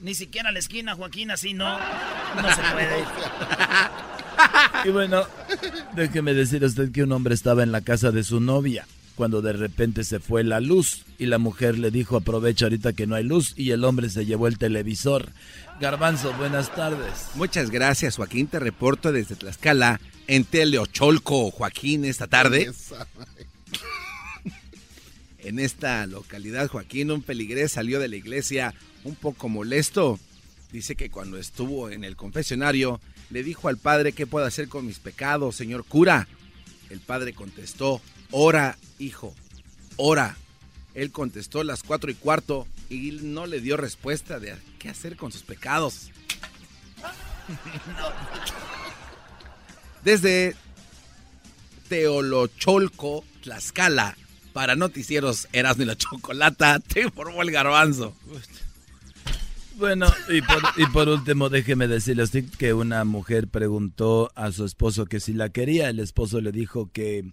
Ni 0.00 0.14
siquiera 0.14 0.50
a 0.50 0.52
la 0.52 0.58
esquina, 0.58 0.94
Joaquín, 0.94 1.30
así 1.30 1.54
no, 1.54 1.78
no 1.78 2.54
se 2.54 2.60
puede. 2.74 3.04
y 4.84 4.90
bueno, 4.90 5.22
déjeme 5.96 6.34
decir 6.34 6.62
a 6.62 6.66
usted 6.66 6.92
que 6.92 7.04
un 7.04 7.12
hombre 7.12 7.34
estaba 7.34 7.62
en 7.62 7.72
la 7.72 7.80
casa 7.80 8.10
de 8.10 8.22
su 8.22 8.38
novia 8.38 8.86
cuando 9.14 9.40
de 9.40 9.54
repente 9.54 10.04
se 10.04 10.20
fue 10.20 10.44
la 10.44 10.60
luz 10.60 11.06
y 11.18 11.24
la 11.24 11.38
mujer 11.38 11.78
le 11.78 11.90
dijo 11.90 12.16
aprovecha 12.16 12.66
ahorita 12.66 12.92
que 12.92 13.06
no 13.06 13.16
hay 13.16 13.24
luz 13.24 13.54
y 13.56 13.70
el 13.70 13.82
hombre 13.82 14.10
se 14.10 14.26
llevó 14.26 14.46
el 14.46 14.58
televisor. 14.58 15.30
Garbanzo, 15.80 16.34
buenas 16.34 16.72
tardes. 16.74 17.30
Muchas 17.34 17.70
gracias 17.70 18.16
Joaquín, 18.16 18.46
te 18.46 18.60
reporto 18.60 19.10
desde 19.10 19.36
Tlaxcala 19.36 20.00
en 20.28 20.44
Teleocholco, 20.44 21.50
Joaquín, 21.50 22.04
esta 22.04 22.26
tarde. 22.26 22.70
En 25.38 25.58
esta 25.58 26.06
localidad, 26.06 26.68
Joaquín, 26.68 27.10
un 27.10 27.22
peligrés 27.22 27.72
salió 27.72 28.00
de 28.00 28.08
la 28.08 28.16
iglesia 28.16 28.74
un 29.04 29.14
poco 29.14 29.48
molesto. 29.48 30.18
Dice 30.72 30.96
que 30.96 31.10
cuando 31.10 31.38
estuvo 31.38 31.90
en 31.90 32.04
el 32.04 32.16
confesionario 32.16 33.00
le 33.30 33.42
dijo 33.42 33.68
al 33.68 33.78
padre 33.78 34.12
qué 34.12 34.26
puedo 34.26 34.44
hacer 34.46 34.68
con 34.68 34.86
mis 34.86 34.98
pecados, 34.98 35.56
señor 35.56 35.84
cura. 35.84 36.28
El 36.90 37.00
padre 37.00 37.32
contestó, 37.32 38.00
Ora, 38.30 38.76
hijo, 38.98 39.34
ora. 39.96 40.36
Él 40.94 41.12
contestó 41.12 41.62
las 41.62 41.82
cuatro 41.82 42.10
y 42.10 42.14
cuarto 42.14 42.66
y 42.90 43.12
no 43.22 43.46
le 43.46 43.60
dio 43.60 43.76
respuesta 43.76 44.40
de 44.40 44.56
qué 44.78 44.88
hacer 44.88 45.16
con 45.16 45.32
sus 45.32 45.42
pecados. 45.42 46.10
Desde 50.04 50.56
Teolocholco, 51.88 53.24
Tlaxcala, 53.42 54.16
para 54.58 54.74
noticieros 54.74 55.46
Erasmo 55.52 55.84
y 55.84 55.86
la 55.86 55.94
Chocolata, 55.94 56.80
te 56.92 57.02
informó 57.02 57.42
el 57.42 57.52
garbanzo. 57.52 58.12
Bueno, 59.76 60.08
y 60.28 60.42
por, 60.42 60.62
y 60.76 60.84
por 60.86 61.08
último, 61.08 61.48
déjeme 61.48 61.86
decirle 61.86 62.24
usted 62.24 62.44
que 62.58 62.74
una 62.74 63.04
mujer 63.04 63.46
preguntó 63.46 64.32
a 64.34 64.50
su 64.50 64.64
esposo 64.64 65.06
que 65.06 65.20
si 65.20 65.32
la 65.32 65.50
quería. 65.50 65.88
El 65.88 66.00
esposo 66.00 66.40
le 66.40 66.50
dijo 66.50 66.90
que 66.90 67.24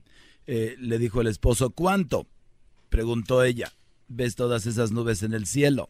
eh, 0.45 0.75
le 0.77 0.99
dijo 0.99 1.19
el 1.19 1.25
esposo, 1.25 1.71
¿cuánto? 1.71 2.27
Preguntó 2.89 3.41
ella, 3.41 3.71
¿ves 4.07 4.35
todas 4.35 4.67
esas 4.67 4.91
nubes 4.91 5.23
en 5.23 5.33
el 5.33 5.47
cielo? 5.47 5.89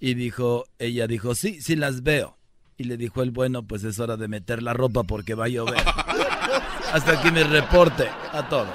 Y 0.00 0.14
dijo, 0.14 0.64
ella 0.78 1.06
dijo, 1.06 1.34
sí, 1.34 1.60
sí 1.60 1.76
las 1.76 2.02
veo. 2.02 2.38
Y 2.78 2.84
le 2.84 2.96
dijo 2.96 3.22
el 3.22 3.30
bueno, 3.30 3.66
pues 3.66 3.84
es 3.84 3.98
hora 3.98 4.16
de 4.16 4.28
meter 4.28 4.62
la 4.62 4.72
ropa 4.72 5.02
porque 5.02 5.34
va 5.34 5.44
a 5.44 5.48
llover. 5.48 5.84
Hasta 6.94 7.20
aquí 7.20 7.30
mi 7.30 7.42
reporte 7.42 8.08
a 8.32 8.48
todos. 8.48 8.72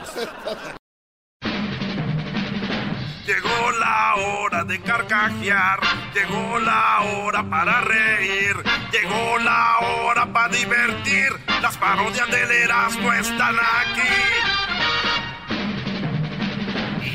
La 4.15 4.23
hora 4.23 4.63
de 4.63 4.81
carcajear, 4.81 5.79
llegó 6.13 6.59
la 6.59 7.01
hora 7.01 7.43
para 7.49 7.81
reír, 7.81 8.55
llegó 8.91 9.37
la 9.39 9.77
hora 9.79 10.25
para 10.25 10.49
divertir. 10.49 11.29
Las 11.61 11.77
parodias 11.77 12.29
del 12.29 12.51
Erasmo 12.51 13.13
están 13.13 13.55
aquí 13.55 14.01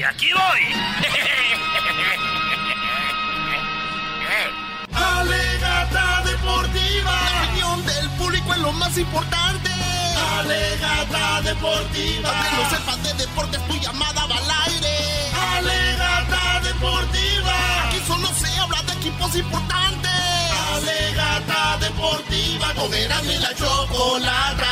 aquí 0.09 0.29
voy. 0.33 0.63
Alegata 4.95 6.23
deportiva. 6.25 7.11
La 7.11 7.43
opinión 7.43 7.87
del 7.87 8.11
público 8.11 8.53
es 8.55 8.59
lo 8.59 8.73
más 8.73 8.97
importante. 8.97 9.71
Alegata 10.39 11.43
deportiva. 11.43 12.31
Para 12.31 12.51
que 12.51 12.57
lo 12.57 12.71
sepas 12.71 13.03
de 13.03 13.15
deportes, 13.15 13.67
tu 13.67 13.75
llamada 13.81 14.27
va 14.27 14.37
al 14.37 14.51
aire. 14.71 14.97
Alegata 15.59 16.36
deportiva. 16.77 17.87
Aquí 17.89 17.99
solo 18.07 18.27
se 18.29 18.59
habla 18.59 18.83
de 18.83 18.93
equipos 18.93 19.35
importantes. 19.35 20.11
Alegata 20.75 21.79
deportiva. 21.81 22.75
Con 22.75 22.93
y 22.95 23.39
la 23.39 23.55
chocolata. 23.55 24.67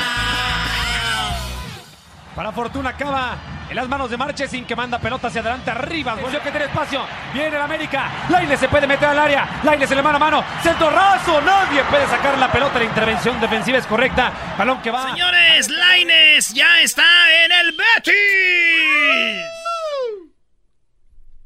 Para 2.35 2.51
Fortuna 2.51 2.91
acaba 2.91 3.37
en 3.71 3.77
las 3.77 3.89
manos 3.89 4.11
de 4.11 4.17
Marchesín 4.17 4.65
que 4.65 4.75
manda 4.75 4.99
pelota 4.99 5.29
hacia 5.29 5.41
adelante 5.41 5.71
arriba. 5.71 6.15
Volvió 6.15 6.43
que 6.43 6.51
tiene 6.51 6.67
espacio. 6.67 7.07
Viene 7.33 7.57
el 7.57 7.63
América. 7.63 8.11
Laine 8.29 8.57
se 8.57 8.69
puede 8.69 8.87
meter 8.87 9.09
al 9.09 9.19
área. 9.19 9.61
Laine 9.63 9.87
se 9.87 9.95
le 9.95 10.03
mano 10.03 10.17
a 10.17 10.21
mano. 10.21 10.45
Centro 10.63 10.91
raso. 10.91 11.41
Nadie 11.41 11.85
puede 11.85 12.07
sacar 12.09 12.37
la 12.39 12.51
pelota. 12.51 12.79
La 12.79 12.85
intervención 12.85 13.41
defensiva 13.41 13.79
es 13.79 13.87
correcta. 13.87 14.33
Balón 14.59 14.83
que 14.83 14.91
va. 14.91 15.11
Señores, 15.11 15.69
Laines 15.69 16.53
ya 16.53 16.81
está 16.81 17.05
en 17.45 17.53
el 17.53 17.73
Betis. 17.73 19.64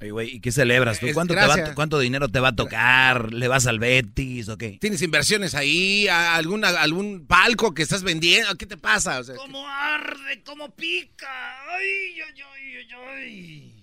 Oye, 0.01 0.11
güey, 0.13 0.37
¿y 0.37 0.41
qué 0.41 0.53
celebras 0.53 1.01
tú? 1.01 1.09
¿Cuánto, 1.13 1.35
te 1.35 1.41
va- 1.41 1.47
gracias. 1.47 1.75
¿Cuánto 1.75 1.99
dinero 1.99 2.29
te 2.29 2.39
va 2.39 2.49
a 2.49 2.55
tocar? 2.57 3.33
¿Le 3.33 3.49
vas 3.49 3.67
al 3.67 3.81
Betis 3.81 4.49
o 4.49 4.57
qué? 4.57 4.79
¿Tienes 4.81 5.03
inversiones 5.03 5.55
ahí? 5.57 6.07
¿A- 6.07 6.37
¿Alguna, 6.37 6.69
¿Algún 6.69 7.27
palco 7.27 7.75
que 7.75 7.83
estás 7.83 8.05
vendiendo? 8.05 8.55
¿Qué 8.57 8.67
te 8.67 8.77
pasa? 8.77 9.19
O 9.19 9.25
sea, 9.25 9.35
¿Cómo 9.35 9.67
arde? 9.69 10.43
¿Cómo 10.45 10.71
pica? 10.75 11.27
Ay, 11.75 12.21
ay, 12.21 12.43
ay, 12.55 12.77
ay, 12.77 12.89
ay. 13.17 13.75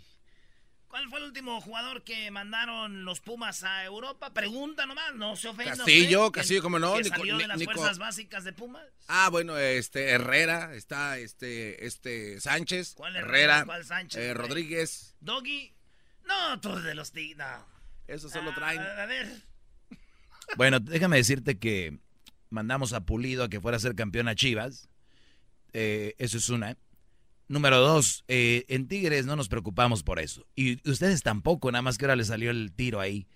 ¿Cuál 0.87 1.09
fue 1.09 1.19
el 1.19 1.25
último 1.25 1.59
jugador 1.59 2.03
que 2.03 2.31
mandaron 2.31 3.03
los 3.03 3.19
Pumas 3.19 3.63
a 3.63 3.83
Europa? 3.83 4.33
Pregunta 4.33 4.85
nomás, 4.85 5.13
no 5.15 5.35
se 5.35 5.49
ofenda. 5.49 5.75
Castillo, 5.75 6.27
usted, 6.27 6.39
Castillo, 6.39 6.61
cómo 6.61 6.79
no, 6.79 6.93
Que 6.95 7.03
Nico- 7.03 7.17
salió 7.17 7.37
de 7.37 7.47
las 7.47 7.57
Nico- 7.57 7.73
fuerzas 7.73 7.97
básicas 7.97 8.45
de 8.45 8.53
Pumas. 8.53 8.85
Ah, 9.09 9.27
bueno, 9.29 9.57
este 9.57 10.11
Herrera, 10.11 10.73
está 10.73 11.17
este 11.17 11.85
este 11.85 12.39
Sánchez, 12.39 12.93
¿Cuál 12.95 13.17
Herrera, 13.17 13.27
Herrera? 13.57 13.65
¿Cuál 13.65 13.83
Sánchez, 13.83 14.21
eh? 14.21 14.33
Rodríguez, 14.33 15.15
Doggy. 15.19 15.74
No, 16.27 16.59
todos 16.59 16.83
de 16.83 16.95
los 16.95 17.11
Tigres. 17.11 17.37
No. 17.37 17.65
eso 18.07 18.29
solo 18.29 18.51
Ah, 18.51 18.55
traen. 18.55 18.81
A 18.81 19.05
ver. 19.05 19.27
Bueno, 20.57 20.79
déjame 20.79 21.17
decirte 21.17 21.57
que 21.57 21.99
mandamos 22.49 22.93
a 22.93 23.01
Pulido 23.05 23.43
a 23.43 23.49
que 23.49 23.59
fuera 23.61 23.77
a 23.77 23.79
ser 23.79 23.95
campeón 23.95 24.27
a 24.27 24.35
Chivas. 24.35 24.89
Eh, 25.73 26.15
eso 26.17 26.37
es 26.37 26.49
una. 26.49 26.77
Número 27.47 27.79
dos, 27.79 28.23
eh, 28.27 28.65
en 28.69 28.87
Tigres 28.87 29.25
no 29.27 29.35
nos 29.35 29.49
preocupamos 29.49 30.01
por 30.03 30.19
eso. 30.19 30.47
Y 30.55 30.87
ustedes 30.89 31.21
tampoco, 31.21 31.71
nada 31.71 31.83
más 31.83 31.97
que 31.97 32.05
ahora 32.05 32.15
le 32.15 32.23
salió 32.23 32.49
el 32.49 32.71
tiro 32.73 32.99
ahí. 32.99 33.27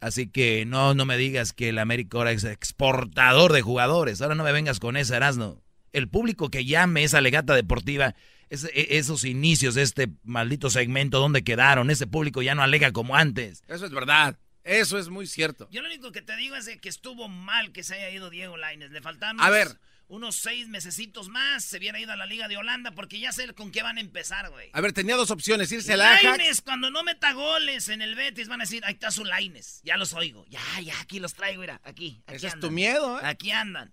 Así 0.00 0.26
que 0.26 0.64
no, 0.64 0.94
no 0.94 1.04
me 1.04 1.16
digas 1.18 1.52
que 1.52 1.68
el 1.68 1.78
América 1.78 2.16
ahora 2.18 2.32
es 2.32 2.44
exportador 2.44 3.52
de 3.52 3.62
jugadores. 3.62 4.20
Ahora 4.22 4.34
no 4.34 4.42
me 4.44 4.52
vengas 4.52 4.80
con 4.80 4.96
esa, 4.96 5.16
Erasno. 5.16 5.62
El 5.92 6.08
público 6.08 6.50
que 6.50 6.64
llame 6.64 7.04
esa 7.04 7.20
legata 7.20 7.54
deportiva, 7.54 8.14
es- 8.52 8.64
e- 8.72 8.98
esos 8.98 9.24
inicios 9.24 9.74
de 9.74 9.82
este 9.82 10.08
maldito 10.24 10.70
segmento, 10.70 11.18
¿dónde 11.18 11.42
quedaron? 11.44 11.90
Ese 11.90 12.06
público 12.06 12.42
ya 12.42 12.54
no 12.54 12.62
alega 12.62 12.92
como 12.92 13.16
antes. 13.16 13.62
Eso 13.68 13.84
es 13.86 13.90
verdad. 13.92 14.38
Eso 14.64 14.98
es 14.98 15.08
muy 15.08 15.26
cierto. 15.26 15.68
Yo 15.72 15.82
lo 15.82 15.88
único 15.88 16.12
que 16.12 16.22
te 16.22 16.36
digo 16.36 16.54
es 16.54 16.66
de 16.66 16.78
que 16.78 16.88
estuvo 16.88 17.28
mal 17.28 17.72
que 17.72 17.82
se 17.82 17.94
haya 17.96 18.10
ido 18.10 18.30
Diego 18.30 18.56
Laines. 18.56 18.92
Le 18.92 19.00
faltaban 19.02 19.40
A 19.40 19.48
unos, 19.48 19.52
ver. 19.52 19.78
unos 20.06 20.36
seis 20.36 20.68
mesecitos 20.68 21.28
más. 21.28 21.64
Se 21.64 21.78
hubiera 21.78 21.98
ido 21.98 22.12
a 22.12 22.16
la 22.16 22.26
Liga 22.26 22.46
de 22.46 22.56
Holanda 22.56 22.92
porque 22.92 23.18
ya 23.18 23.32
sé 23.32 23.52
con 23.54 23.72
qué 23.72 23.82
van 23.82 23.98
a 23.98 24.00
empezar, 24.00 24.50
güey. 24.50 24.70
A 24.72 24.80
ver, 24.80 24.92
tenía 24.92 25.16
dos 25.16 25.32
opciones, 25.32 25.72
irse 25.72 25.94
al 25.94 26.02
Ajax. 26.02 26.22
Laines, 26.22 26.60
cuando 26.60 26.90
no 26.92 27.02
meta 27.02 27.32
goles 27.32 27.88
en 27.88 28.02
el 28.02 28.14
Betis, 28.14 28.46
van 28.46 28.60
a 28.60 28.64
decir, 28.64 28.84
ahí 28.84 28.92
está 28.92 29.10
su 29.10 29.24
Laines. 29.24 29.80
Ya 29.82 29.96
los 29.96 30.12
oigo. 30.12 30.44
Ya, 30.48 30.60
ya, 30.80 31.00
aquí 31.00 31.18
los 31.18 31.34
traigo, 31.34 31.62
mira, 31.62 31.80
aquí. 31.82 32.22
aquí 32.26 32.36
Ese 32.36 32.46
es 32.48 32.60
tu 32.60 32.70
miedo, 32.70 33.18
¿eh? 33.18 33.22
Aquí 33.24 33.50
andan. 33.50 33.92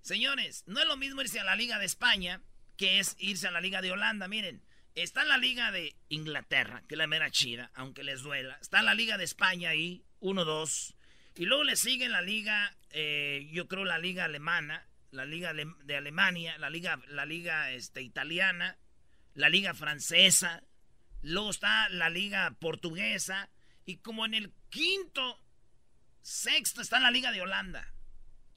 Señores, 0.00 0.62
no 0.66 0.80
es 0.80 0.86
lo 0.86 0.96
mismo 0.96 1.20
irse 1.20 1.38
a 1.40 1.44
la 1.44 1.54
Liga 1.56 1.78
de 1.78 1.84
España 1.84 2.40
que 2.78 3.00
es 3.00 3.16
irse 3.18 3.48
a 3.48 3.50
la 3.50 3.60
Liga 3.60 3.82
de 3.82 3.92
Holanda. 3.92 4.28
Miren, 4.28 4.62
está 4.94 5.24
la 5.24 5.36
Liga 5.36 5.70
de 5.70 5.96
Inglaterra, 6.08 6.82
que 6.88 6.94
es 6.94 6.98
la 6.98 7.06
mera 7.06 7.30
chida, 7.30 7.70
aunque 7.74 8.04
les 8.04 8.22
duela. 8.22 8.56
Está 8.62 8.82
la 8.82 8.94
Liga 8.94 9.18
de 9.18 9.24
España 9.24 9.70
ahí, 9.70 10.04
1-2. 10.20 10.94
Y 11.34 11.44
luego 11.44 11.64
le 11.64 11.76
sigue 11.76 12.08
la 12.08 12.22
Liga, 12.22 12.74
eh, 12.90 13.48
yo 13.52 13.68
creo 13.68 13.84
la 13.84 13.98
Liga 13.98 14.24
Alemana, 14.24 14.86
la 15.10 15.24
Liga 15.24 15.52
de 15.52 15.96
Alemania, 15.96 16.56
la 16.58 16.70
Liga, 16.70 17.00
la 17.08 17.26
Liga 17.26 17.72
este, 17.72 18.00
Italiana, 18.00 18.78
la 19.34 19.48
Liga 19.48 19.74
Francesa. 19.74 20.62
Luego 21.22 21.50
está 21.50 21.88
la 21.88 22.08
Liga 22.10 22.56
Portuguesa. 22.60 23.50
Y 23.84 23.96
como 23.98 24.24
en 24.24 24.34
el 24.34 24.52
quinto, 24.70 25.40
sexto 26.22 26.80
está 26.80 27.00
la 27.00 27.10
Liga 27.10 27.32
de 27.32 27.40
Holanda. 27.40 27.92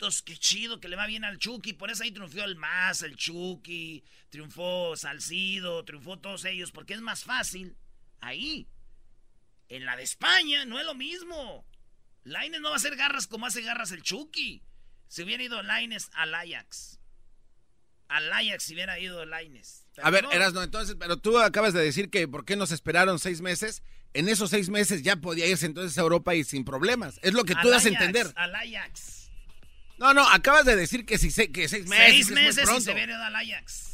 Entonces, 0.02 0.24
qué 0.24 0.36
chido 0.36 0.80
que 0.80 0.88
le 0.88 0.95
va 0.95 1.06
bien 1.06 1.24
al 1.24 1.38
Chucky. 1.38 1.74
Por 1.74 1.91
eso 1.91 2.02
ahí 2.02 2.10
triunfó 2.10 2.43
el 2.43 2.56
Más, 2.56 3.04
el 3.04 3.16
Chucky, 3.16 4.04
triunfó 4.32 4.95
Salcido, 4.95 5.86
triunfó 5.86 6.18
todos 6.18 6.43
ellos, 6.45 6.72
porque 6.72 6.95
es 6.95 7.02
más 7.02 7.24
fácil 7.24 7.78
ahí. 8.20 8.68
En 9.70 9.86
la 9.86 9.95
de 9.95 10.02
España 10.02 10.66
no 10.66 10.80
es 10.80 10.88
lo 10.88 10.95
mismo. 10.95 11.68
Laines 12.24 12.62
no 12.62 12.70
va 12.70 12.74
a 12.74 12.78
hacer 12.78 12.95
garras 12.95 13.28
como 13.28 13.45
hace 13.45 13.62
garras 13.62 13.91
el 13.91 14.02
Chucky. 14.02 14.64
Si 15.08 15.22
hubiera 15.22 15.43
ido 15.43 15.62
Laines 15.62 16.10
al 16.14 16.34
Ajax. 16.34 16.99
Al 18.08 18.34
Ajax 18.34 18.64
si 18.64 18.74
hubiera 18.74 18.97
ido 18.97 19.24
Laines. 19.28 19.86
A 20.02 20.10
ver, 20.10 20.24
no. 20.24 20.32
Erasno, 20.32 20.64
entonces, 20.64 20.95
pero 20.97 21.18
tú 21.18 21.38
acabas 21.38 21.76
de 21.76 21.84
decir 21.84 22.10
que 22.10 22.28
por 22.28 22.43
qué 22.43 22.56
nos 22.56 22.72
esperaron 22.72 23.20
seis 23.20 23.41
meses. 23.41 23.84
En 24.16 24.30
esos 24.30 24.49
seis 24.49 24.70
meses 24.70 25.04
ya 25.04 25.18
podía 25.18 25.45
irse 25.45 25.68
entonces 25.68 25.95
a 25.99 26.02
Europa 26.02 26.34
y 26.34 26.43
sin 26.43 26.66
problemas. 26.66 27.20
Es 27.22 27.34
lo 27.34 27.43
que 27.43 27.54
tú 27.54 27.68
Al 27.68 27.70
das 27.70 27.86
a 27.86 27.89
Ajax, 27.89 28.02
entender. 28.02 28.34
Al 28.36 28.56
Ajax. 28.56 29.20
No, 30.02 30.14
no, 30.14 30.28
acabas 30.28 30.66
de 30.66 30.76
decir 30.76 31.06
que, 31.06 31.18
si, 31.18 31.32
se- 31.32 31.52
que 31.52 31.70
seis 31.70 31.86
meses. 31.88 32.06
Seis 32.06 32.16
que 32.28 32.34
es 32.34 32.38
muy 32.38 32.43
meses 32.45 32.70
y 32.78 32.82
se 32.82 32.91
ido 33.04 33.24
al 33.24 33.36
Ajax. 33.36 33.88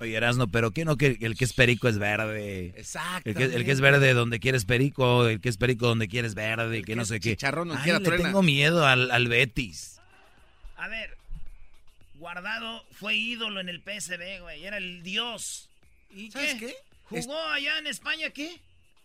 Oye, 0.00 0.14
Erasno, 0.14 0.46
pero 0.48 0.70
¿qué 0.70 0.84
no 0.84 0.96
que 0.96 1.18
el 1.22 1.36
que 1.36 1.44
es 1.44 1.52
perico 1.54 1.88
es 1.88 1.98
verde? 1.98 2.72
Exacto. 2.76 3.28
El 3.28 3.34
que, 3.34 3.44
el 3.44 3.64
que 3.64 3.72
es 3.72 3.80
verde 3.80 4.14
donde 4.14 4.38
quieres 4.38 4.64
perico, 4.64 5.26
el 5.26 5.40
que 5.40 5.48
es 5.48 5.56
perico 5.56 5.88
donde 5.88 6.06
quieres 6.06 6.34
verde, 6.36 6.84
que 6.84 6.94
no 6.94 7.04
sé 7.04 7.18
qué. 7.18 7.30
chicharrón 7.30 7.72
Ay, 7.72 7.82
quiera 7.82 7.98
le 7.98 8.04
truena. 8.04 8.24
tengo 8.26 8.42
miedo 8.44 8.86
al, 8.86 9.10
al 9.10 9.26
Betis. 9.26 9.98
A 10.76 10.86
ver, 10.86 11.16
Guardado 12.14 12.84
fue 12.92 13.16
ídolo 13.16 13.58
en 13.60 13.68
el 13.68 13.80
PSV, 13.80 14.40
güey. 14.42 14.64
Era 14.64 14.76
el 14.76 15.02
dios. 15.02 15.68
¿Y 16.14 16.30
¿Sabes 16.30 16.54
qué? 16.54 16.66
qué? 16.68 16.74
¿Jugó 17.04 17.36
allá 17.48 17.78
en 17.78 17.86
España 17.88 18.30
qué? 18.30 18.60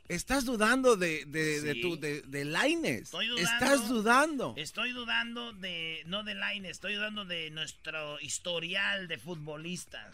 Estás 0.10 0.46
dudando 0.46 0.96
de, 0.98 1.26
de, 1.26 1.62
de 1.62 1.76
tu, 1.76 1.98
de, 1.98 2.22
de 2.24 2.46
Lainez. 2.46 3.04
Estoy 3.04 3.28
dudando. 3.28 3.52
Estás 3.52 3.90
dudando. 3.90 4.54
Estoy 4.58 4.92
dudando 4.92 5.54
de, 5.54 6.04
no 6.06 6.24
de 6.24 6.36
Line, 6.36 6.70
estoy 6.70 6.96
dudando 6.96 7.26
de 7.26 7.50
nuestro 7.52 8.20
historial 8.20 9.08
de 9.08 9.18
futbolistas. 9.18 10.14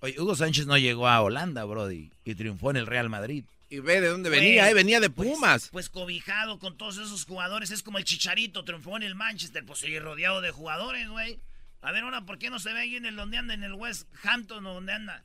Oye, 0.00 0.20
Hugo 0.20 0.34
Sánchez 0.34 0.66
no 0.66 0.76
llegó 0.78 1.08
a 1.08 1.20
Holanda, 1.22 1.64
Brody, 1.64 2.10
y 2.24 2.34
triunfó 2.34 2.70
en 2.70 2.76
el 2.76 2.86
Real 2.86 3.08
Madrid. 3.08 3.44
Y 3.70 3.78
ve 3.78 4.00
de 4.00 4.08
dónde 4.08 4.28
Güey, 4.28 4.40
venía, 4.40 4.68
eh, 4.70 4.74
venía 4.74 5.00
de 5.00 5.10
pues- 5.10 5.28
Pumas. 5.28 5.68
Pues, 5.70 5.88
cobijado 5.88 6.58
con 6.58 6.76
todos 6.76 6.96
esos 6.98 7.24
jugadores, 7.24 7.70
es 7.70 7.82
como 7.82 7.98
el 7.98 8.04
Chicharito, 8.04 8.64
triunfó 8.64 8.96
en 8.96 9.04
el 9.04 9.14
Manchester, 9.14 9.64
pues 9.64 9.78
sigue 9.80 10.00
rodeado 10.00 10.40
de 10.40 10.50
jugadores, 10.50 11.08
güey. 11.08 11.38
A 11.80 11.92
ver, 11.92 12.02
ahora, 12.02 12.22
¿por 12.22 12.38
qué 12.38 12.50
no 12.50 12.58
se 12.58 12.72
ve 12.72 12.80
ahí 12.80 12.96
en 12.96 13.06
el 13.06 13.16
donde 13.16 13.38
anda, 13.38 13.54
en 13.54 13.62
el 13.62 13.72
West 13.74 14.08
Hampton 14.24 14.66
o 14.66 14.74
donde 14.74 14.92
anda? 14.92 15.24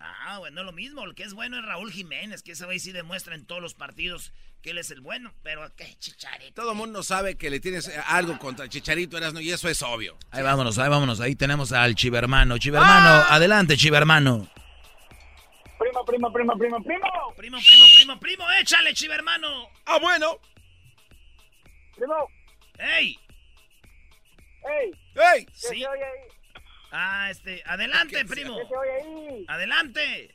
Ah, 0.00 0.36
güey, 0.38 0.52
no 0.52 0.60
es 0.60 0.66
lo 0.66 0.72
mismo, 0.72 1.02
el 1.04 1.14
que 1.16 1.24
es 1.24 1.34
bueno 1.34 1.58
es 1.58 1.64
Raúl 1.64 1.90
Jiménez, 1.90 2.42
que 2.44 2.52
ese 2.52 2.64
güey 2.64 2.78
sí 2.78 2.92
demuestra 2.92 3.34
en 3.34 3.44
todos 3.44 3.60
los 3.60 3.74
partidos 3.74 4.32
que 4.62 4.70
él 4.70 4.78
es 4.78 4.90
el 4.92 5.00
bueno, 5.00 5.32
pero 5.42 5.74
¿qué 5.74 5.92
Chicharito? 5.98 6.62
Todo 6.62 6.70
el 6.72 6.76
mundo 6.76 7.02
sabe 7.02 7.36
que 7.36 7.50
le 7.50 7.58
tienes 7.58 7.88
eh, 7.88 8.00
algo 8.06 8.38
contra 8.38 8.64
el 8.64 8.70
Chicharito 8.70 9.16
Erasno 9.18 9.40
y 9.40 9.50
eso 9.50 9.68
es 9.68 9.82
obvio. 9.82 10.16
Ahí 10.30 10.42
vámonos, 10.44 10.78
ahí 10.78 10.88
vámonos. 10.88 11.20
Ahí 11.20 11.34
tenemos 11.34 11.72
al 11.72 11.96
Chivermano. 11.96 12.58
Chivermano, 12.58 13.08
¡Ah! 13.08 13.34
adelante, 13.34 13.76
Chivermano. 13.76 14.48
Primo, 15.78 16.04
primo, 16.04 16.32
primo, 16.32 16.56
primo, 16.58 16.82
primo. 16.82 17.06
Primo, 17.36 17.58
primo, 17.58 17.84
primo, 17.96 18.20
primo, 18.20 18.44
échale, 18.60 18.94
chiva 18.94 19.14
hermano. 19.14 19.68
Ah, 19.86 19.98
bueno. 20.00 20.38
Primo. 21.96 22.14
¡Ey! 22.78 23.18
¡Ey! 24.64 24.90
¡Ey! 25.14 25.44
¿Qué 25.46 25.52
Sí. 25.54 25.66
se 25.80 25.86
oye 25.88 26.04
ahí? 26.04 26.37
Ah, 26.92 27.28
este, 27.30 27.62
adelante, 27.66 28.24
primo. 28.24 28.56
Adelante. 29.46 30.34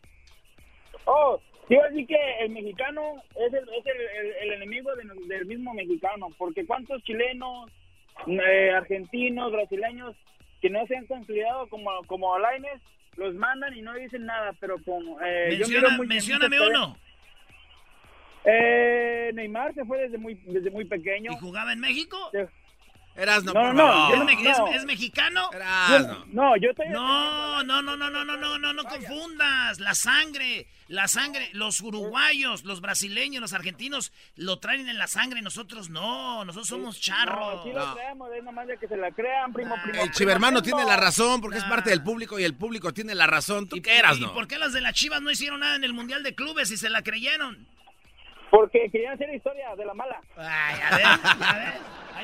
Oh, 1.06 1.42
quiero 1.68 1.84
decir 1.90 2.08
que 2.08 2.18
el 2.42 2.52
mexicano 2.52 3.02
es 3.36 3.54
el, 3.54 3.64
es 3.70 3.86
el, 3.86 4.02
el- 4.26 4.34
el 4.44 4.54
enemigo 4.54 4.94
de- 4.96 5.28
del 5.36 5.46
mismo 5.46 5.74
mexicano, 5.74 6.28
porque 6.38 6.66
cuántos 6.66 7.02
chilenos, 7.04 7.70
eh, 8.28 8.72
argentinos, 8.72 9.52
brasileños 9.52 10.16
que 10.62 10.70
no 10.70 10.86
se 10.88 10.96
han 10.96 11.06
consolidado 11.08 11.68
como, 11.68 11.90
como 12.08 12.38
Lainez, 12.40 12.82
los 13.18 13.34
mandan 13.36 13.76
y 13.78 13.82
no 13.82 13.94
dicen 13.96 14.26
nada, 14.26 14.54
pero 14.60 14.78
como... 14.84 15.20
Eh, 15.22 15.56
Menciona, 15.58 15.98
mencióname 15.98 16.62
uno. 16.62 16.96
Eh, 18.46 19.32
Neymar 19.34 19.74
se 19.74 19.86
fue 19.86 20.00
desde 20.00 20.18
muy, 20.18 20.36
desde 20.46 20.70
muy 20.70 20.86
pequeño. 20.86 21.32
¿Y 21.32 21.36
jugaba 21.40 21.74
en 21.74 21.80
México? 21.80 22.18
Erasno, 23.16 23.54
No, 23.54 23.62
por 23.62 23.76
no, 23.76 23.88
favor. 23.88 24.08
yo 24.10 24.14
¿Es, 24.14 24.20
no, 24.20 24.26
me- 24.26 24.50
es- 24.52 24.58
no. 24.58 24.68
es 24.70 24.86
mexicano? 24.86 25.50
Erasno. 25.54 26.26
No, 26.30 26.58
yo 26.58 26.72
estoy... 26.72 26.90
No, 26.90 27.64
no, 27.64 27.82
no, 27.84 27.96
no, 27.96 28.10
no, 28.10 28.24
no, 28.26 28.36
no, 28.38 28.58
no, 28.58 28.74
no 28.74 28.84
confundas. 28.86 29.80
La 29.80 29.94
sangre, 29.94 30.68
la 30.88 31.08
sangre, 31.08 31.50
los 31.54 31.80
uruguayos, 31.82 32.64
los 32.64 32.82
brasileños, 32.82 33.40
los 33.42 33.54
argentinos 33.54 34.12
lo 34.36 34.58
traen 34.58 34.90
en 34.90 34.98
la 34.98 35.06
sangre, 35.08 35.44
nosotros 35.44 35.90
no, 35.92 36.44
nosotros 36.44 36.68
somos 36.68 37.00
charros. 37.00 37.58
No, 37.58 37.64
sí 37.64 37.72
lo 37.72 37.94
creemos, 37.94 38.30
es 38.36 38.44
nomás 38.44 38.66
de 38.68 38.78
que 38.78 38.88
se 38.88 38.98
la 38.98 39.12
crean, 39.12 39.54
primo, 39.54 39.76
primo. 39.84 40.02
El 40.02 40.12
chivermano 40.12 40.64
tiene 40.64 40.84
la 40.84 40.98
razón 40.98 41.40
porque 41.40 41.60
es 41.60 41.64
parte 41.66 41.92
del 41.92 42.02
público 42.02 42.40
y 42.40 42.44
el 42.44 42.56
público 42.56 42.94
tiene 42.94 43.14
la 43.14 43.28
razón. 43.28 43.68
¿Tú 43.70 43.78
qué 43.84 44.00
eras, 44.00 44.18
¿Y 44.18 44.22
no? 44.22 44.34
por 44.34 44.48
qué 44.48 44.58
los 44.58 44.74
de 44.74 44.82
las 44.82 44.94
Chivas 44.94 45.22
no 45.22 45.30
hicieron 45.30 45.60
nada 45.60 45.76
en 45.76 45.84
el 45.84 45.94
Mundial 45.94 46.24
de 46.24 46.34
Clubes 46.34 46.72
y 46.72 46.78
se 46.78 46.90
la 46.90 47.04
creyeron? 47.04 47.68
Porque 48.50 48.90
querían 48.92 49.14
hacer 49.14 49.34
historia 49.34 49.76
de 49.76 49.86
la 49.86 49.94
mala. 49.94 50.20
Ay, 50.38 50.76
a 50.82 50.96
ver, 50.98 51.06
a 51.06 51.54
ver. 51.54 51.74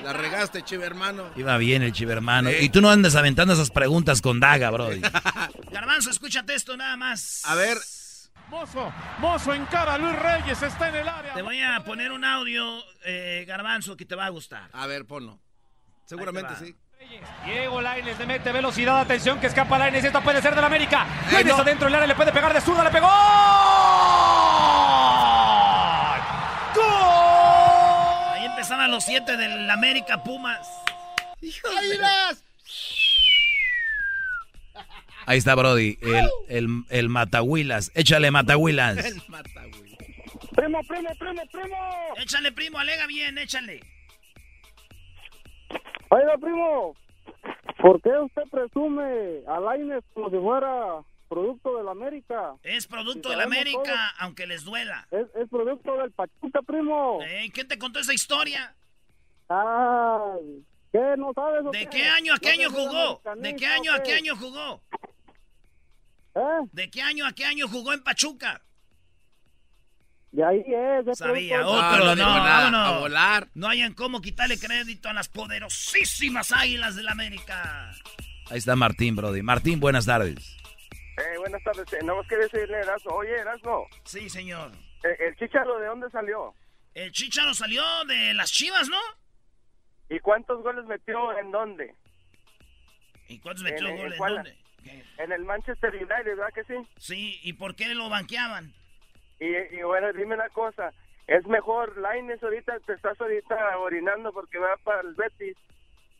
La 0.04 0.14
regaste, 0.14 0.64
chivermano. 0.64 1.32
Iba 1.36 1.58
bien 1.58 1.84
el 1.84 1.92
chivermano. 1.92 2.50
Y 2.52 2.70
tú 2.70 2.82
no 2.82 2.90
andes 2.90 3.16
aventando 3.16 3.54
esas 3.54 3.70
preguntas 3.72 4.22
con 4.22 4.40
daga, 4.40 4.70
bro. 4.72 4.90
Garbanzo, 5.72 6.10
escúchate 6.10 6.56
esto 6.56 6.78
nada 6.78 6.96
más. 6.98 7.42
A 7.46 7.56
ver. 7.56 7.78
Mozo, 8.50 8.92
Mozo 9.20 9.54
encara 9.54 9.94
a 9.94 9.98
Luis 10.00 10.18
Reyes, 10.18 10.62
está 10.64 10.90
en 10.90 10.96
el 10.96 11.08
área. 11.08 11.34
Te 11.36 11.42
voy 11.44 11.62
a 11.62 11.84
poner 11.84 12.12
un 12.12 12.26
audio, 12.26 12.84
eh, 13.06 13.46
Garbanzo, 13.48 13.96
que 13.96 14.06
te 14.06 14.16
va 14.16 14.26
a 14.26 14.30
gustar. 14.30 14.70
A 14.74 14.88
ver, 14.88 15.06
ponlo. 15.06 15.40
Seguramente 16.06 16.56
sí. 16.56 16.76
Diego 17.46 17.82
Lainez 17.82 18.18
le 18.20 18.26
mete 18.26 18.52
velocidad, 18.52 19.00
atención 19.00 19.40
que 19.40 19.48
escapa 19.48 19.78
Lainez, 19.78 20.04
esta 20.04 20.22
puede 20.22 20.42
ser 20.42 20.56
del 20.56 20.64
América. 20.64 21.06
Eh, 21.32 21.44
no. 21.44 21.56
adentro 21.56 21.86
del 21.86 21.96
área, 21.96 22.08
le 22.08 22.16
puede 22.16 22.32
pegar 22.32 22.54
de 22.54 22.62
zurda, 22.62 22.84
le 22.84 22.90
pegó. 22.90 23.08
¡Gol! 26.76 27.19
Empezaban 28.60 28.92
los 28.92 29.06
siete 29.06 29.38
del 29.38 29.70
América 29.70 30.22
Pumas. 30.22 30.70
Ahí 35.26 35.38
está, 35.38 35.56
Brody. 35.56 35.98
El, 36.02 36.30
el, 36.50 36.84
el 36.90 37.08
Matahuilas. 37.08 37.90
Échale, 37.96 38.32
Matahuilas. 38.32 38.98
Primo, 40.58 40.82
primo, 40.84 41.10
primo, 41.18 41.42
primo. 41.50 41.78
Échale, 42.18 42.52
primo, 42.52 42.80
alega 42.80 43.08
bien, 43.08 43.38
échale. 43.38 43.80
Oiga, 46.10 46.38
primo, 46.42 46.98
¿por 47.82 48.02
qué 48.02 48.10
usted 48.10 48.44
presume 48.52 49.40
a 49.48 49.58
Lainez 49.62 50.04
como 50.14 50.30
si 50.32 50.36
fuera 50.36 51.02
producto 51.30 51.78
de 51.78 51.84
la 51.84 51.92
América? 51.92 52.56
Es 52.64 52.88
producto 52.88 53.30
Si 53.30 53.36
de 53.36 53.38
la 53.38 53.44
sabemos 53.44 53.62
América, 53.76 54.10
aunque 54.20 54.48
les 54.48 54.64
duela. 54.66 55.08
Es, 55.12 55.28
es 55.36 55.48
producto 55.50 55.96
del 55.98 56.12
Pachuca, 56.12 56.62
primo. 56.64 57.20
Eh, 57.24 57.50
¿Quién 57.54 57.68
te 57.68 57.78
contó 57.78 58.00
esa 58.00 58.14
historia? 58.14 58.76
Ay, 59.48 60.64
¿qué? 60.92 61.16
¿No 61.18 61.32
sabes 61.34 61.64
¿De 61.72 61.80
qué? 61.86 61.90
qué 61.98 62.04
año 62.10 62.34
a 62.34 62.40
qué 62.40 62.48
¿No 62.50 62.54
año 62.64 62.70
jugó? 62.72 63.22
¿De 63.24 63.30
americanista 63.32 63.56
qué 63.60 63.66
año 63.68 63.94
a 63.94 64.04
qué? 64.04 64.14
año 64.16 64.36
jugó? 64.36 64.82
¿Eh? 66.36 66.68
¿De 66.72 66.90
qué 66.90 67.02
año 67.02 67.26
a 67.26 67.32
qué 67.32 67.46
año 67.46 67.68
jugó 67.68 67.94
en 67.94 68.04
Pachuca? 68.04 68.62
De 70.32 70.44
ahí 70.46 70.60
es. 70.68 71.08
es 71.08 71.18
Sabía, 71.18 71.58
del- 71.58 71.66
otro, 71.66 72.06
no 72.06 72.16
no, 72.16 72.16
nada, 72.16 72.64
vámonos. 72.72 72.88
a 72.88 73.00
volar. 73.00 73.48
No 73.56 73.68
hayan 73.68 73.94
cómo 73.94 74.22
quitarle 74.22 74.60
crédito 74.60 75.10
a 75.10 75.14
las 75.14 75.28
poderosísimas 75.28 76.52
águilas 76.52 76.96
del 76.96 77.08
América. 77.08 77.92
Ahí 78.52 78.58
está 78.60 78.76
Martín, 78.76 79.16
Brody. 79.16 79.42
Martín, 79.42 79.80
buenas 79.80 80.06
tardes. 80.06 80.56
Eh, 81.20 81.38
buenas 81.38 81.62
tardes. 81.64 81.92
Eh, 81.94 82.00
no 82.04 82.16
más 82.18 82.28
que 82.28 82.38
decirle, 82.38 82.78
Erasmo. 82.80 83.12
Oye, 83.14 83.36
Erasmo, 83.36 83.88
Sí, 84.06 84.30
señor. 84.30 84.72
eh, 85.04 85.16
¿el 85.20 85.36
Chicharo 85.36 85.78
de 85.80 85.88
dónde 85.88 86.10
salió? 86.10 86.54
El 86.94 87.12
Chicharo 87.12 87.54
salió 87.54 87.84
de 88.06 88.34
las 88.34 88.52
Chivas, 88.52 88.88
¿no? 88.90 89.00
¿Y 90.10 90.20
cuántos 90.20 90.62
goles 90.64 90.86
metió 90.86 91.38
en 91.38 91.52
dónde? 91.52 91.94
¿Y 93.28 93.40
cuántos 93.40 93.64
metió 93.64 93.88
En- 93.88 93.94
en 93.96 94.02
goles? 94.02 94.18
cuál? 94.18 94.36
¿Dónde? 94.36 94.58
En 95.18 95.32
el 95.32 95.44
Manchester 95.44 95.94
United, 95.94 96.26
¿verdad 96.38 96.54
que 96.56 96.64
sí? 96.64 96.74
Sí, 96.98 97.40
¿y 97.44 97.54
por 97.54 97.76
qué 97.76 97.94
lo 97.94 98.10
banqueaban? 98.10 98.74
Y, 99.40 99.48
y 99.76 99.84
bueno, 99.84 100.12
dime 100.14 100.36
una 100.36 100.50
cosa. 100.50 100.92
Es 101.28 101.46
mejor, 101.46 101.96
Laines 101.98 102.42
ahorita 102.42 102.80
te 102.80 102.94
estás 102.94 103.20
ahorita 103.22 103.78
orinando 103.78 104.32
porque 104.34 104.58
va 104.58 104.76
para 104.78 105.02
el 105.02 105.14
Betis. 105.14 105.56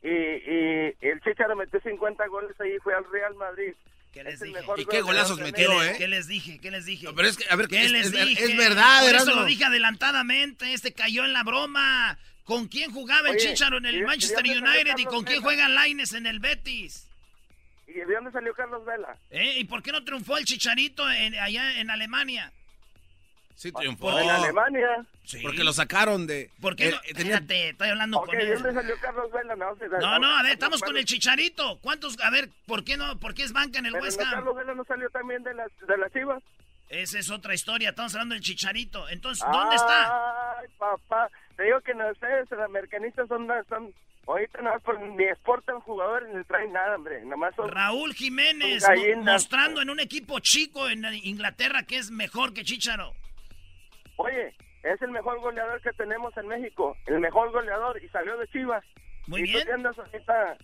Y, 0.04 0.10
y 0.10 0.96
el 1.02 1.20
Chicharo 1.22 1.56
metió 1.56 1.80
50 1.82 2.28
goles 2.28 2.60
ahí 2.62 2.74
y 2.76 2.80
fue 2.80 2.94
al 2.94 3.10
Real 3.12 3.34
Madrid. 3.36 3.74
¿Qué 4.12 4.24
les 4.24 4.40
dije? 4.40 4.60
¿Y 4.78 4.86
qué 4.86 5.02
golazos 5.02 5.38
metió, 5.40 5.68
tenemos. 5.68 5.84
¿Qué, 5.84 5.90
eh? 5.92 5.96
qué 5.98 6.08
les 6.08 6.28
dije? 6.28 6.60
¿Qué 6.60 6.72
les 6.72 6.86
dije? 6.86 7.06
No, 7.06 7.14
pero 7.14 7.28
es 7.28 7.38
que, 7.38 7.46
a 7.50 7.56
ver, 7.56 7.68
¿Qué 7.68 7.86
es, 7.86 7.92
les 7.92 8.08
es- 8.08 8.12
dije? 8.12 8.44
es 8.44 8.58
verdad, 8.58 9.06
Por 9.06 9.16
eso 9.16 9.36
lo 9.36 9.46
dije 9.46 9.66
adelantadamente. 9.66 10.74
Este 10.74 10.94
cayó 10.94 11.26
en 11.26 11.34
la 11.34 11.44
broma. 11.44 12.18
¿Con 12.44 12.68
quién 12.68 12.92
jugaba 12.92 13.30
el 13.30 13.38
Chicharo 13.38 13.78
en 13.78 13.86
¿y 13.86 13.88
de- 13.90 13.94
el 13.98 14.02
y 14.04 14.06
Manchester 14.08 14.44
United 14.44 14.98
y 14.98 15.06
con 15.06 15.24
quién 15.24 15.42
juega 15.44 15.70
Laines 15.70 16.14
en 16.14 16.26
el 16.26 16.40
Betis? 16.40 17.06
¿Y 17.88 17.94
de 17.94 18.06
dónde 18.06 18.32
salió 18.32 18.54
Carlos 18.56 18.84
Vela? 18.86 19.16
¿Eh? 19.30 19.60
¿Y 19.60 19.64
por 19.66 19.84
qué 19.84 19.92
no 19.92 20.04
triunfó 20.04 20.38
el 20.38 20.46
Chicharito 20.46 21.10
en- 21.12 21.36
allá 21.36 21.80
en 21.80 21.92
Alemania? 21.92 22.52
Sí 23.60 23.74
triunfó. 23.74 24.18
En 24.18 24.30
Alemania. 24.30 24.88
Sí. 25.26 25.40
Porque 25.42 25.66
lo 25.66 25.74
sacaron 25.74 26.26
de... 26.26 26.50
¿Por 26.62 26.78
qué 26.78 26.88
eh, 26.88 26.92
no? 26.92 26.98
eh, 26.98 27.02
Espérate, 27.08 27.70
estoy 27.72 27.90
hablando 27.90 28.22
con 28.22 28.30
¿de 28.38 28.42
él. 28.42 28.54
dónde 28.54 28.74
salió 28.74 28.96
Carlos 29.02 29.30
Vela? 29.34 29.54
No, 29.58 29.76
se- 29.76 29.90
No, 29.90 30.18
no, 30.18 30.38
a 30.38 30.44
ver, 30.44 30.54
estamos 30.54 30.82
con 30.82 30.96
el 30.96 31.04
Chicharito. 31.04 31.78
¿Cuántos? 31.82 32.18
A 32.22 32.30
ver, 32.30 32.48
¿por 32.66 32.86
qué 32.86 32.96
no? 32.96 33.20
¿Por 33.20 33.34
qué 33.34 33.44
es 33.44 33.52
banca 33.52 33.80
en 33.80 33.88
el 33.88 33.92
Pero 33.92 34.06
West 34.06 34.18
no, 34.22 34.26
Ham? 34.28 34.32
Carlos 34.36 34.56
Vela 34.56 34.74
no 34.76 34.86
salió 34.86 35.10
también 35.10 35.44
de 35.44 35.54
las, 35.56 35.70
de 35.86 35.98
las 35.98 36.10
Chivas. 36.14 36.42
Esa 36.88 37.20
es 37.20 37.30
otra 37.30 37.54
historia. 37.54 37.90
Estamos 37.90 38.14
hablando 38.16 38.34
del 38.34 38.42
Chicharito. 38.42 39.10
Entonces, 39.10 39.46
¿dónde 39.52 39.76
está? 39.76 40.58
Ay, 40.58 40.68
papá. 40.78 41.30
Te 41.58 41.64
digo 41.64 41.82
que 41.82 41.94
no, 41.94 42.10
ustedes, 42.12 42.50
los 42.50 42.62
americanistas, 42.62 43.28
son, 43.28 43.46
son 43.68 43.94
ahorita 44.26 44.62
nada 44.62 44.80
más 44.88 45.00
ni 45.18 45.26
exportan 45.26 45.82
jugadores 45.82 46.34
ni 46.34 46.42
traen 46.46 46.72
nada, 46.72 46.96
hombre. 46.96 47.22
Nada 47.26 47.36
más 47.36 47.54
son... 47.56 47.70
Raúl 47.70 48.14
Jiménez 48.14 48.84
son 48.84 49.26
mostrando 49.26 49.82
en 49.82 49.90
un 49.90 50.00
equipo 50.00 50.40
chico 50.40 50.88
en 50.88 51.04
Inglaterra 51.24 51.84
que 51.84 51.98
es 51.98 52.10
mejor 52.10 52.54
que 52.54 52.64
Chicharo. 52.64 53.14
Oye, 54.22 54.54
es 54.84 55.02
el 55.02 55.12
mejor 55.12 55.40
goleador 55.40 55.82
que 55.82 55.92
tenemos 55.94 56.36
en 56.38 56.48
México. 56.48 56.96
El 57.08 57.20
mejor 57.20 57.52
goleador. 57.52 58.02
Y 58.04 58.10
salió 58.10 58.38
de 58.38 58.48
Chivas. 58.50 58.84
Muy 59.28 59.42
y 59.42 59.44
bien. 59.44 59.66
tú 59.68 59.74
andas 59.74 59.98
ahorita... 59.98 60.58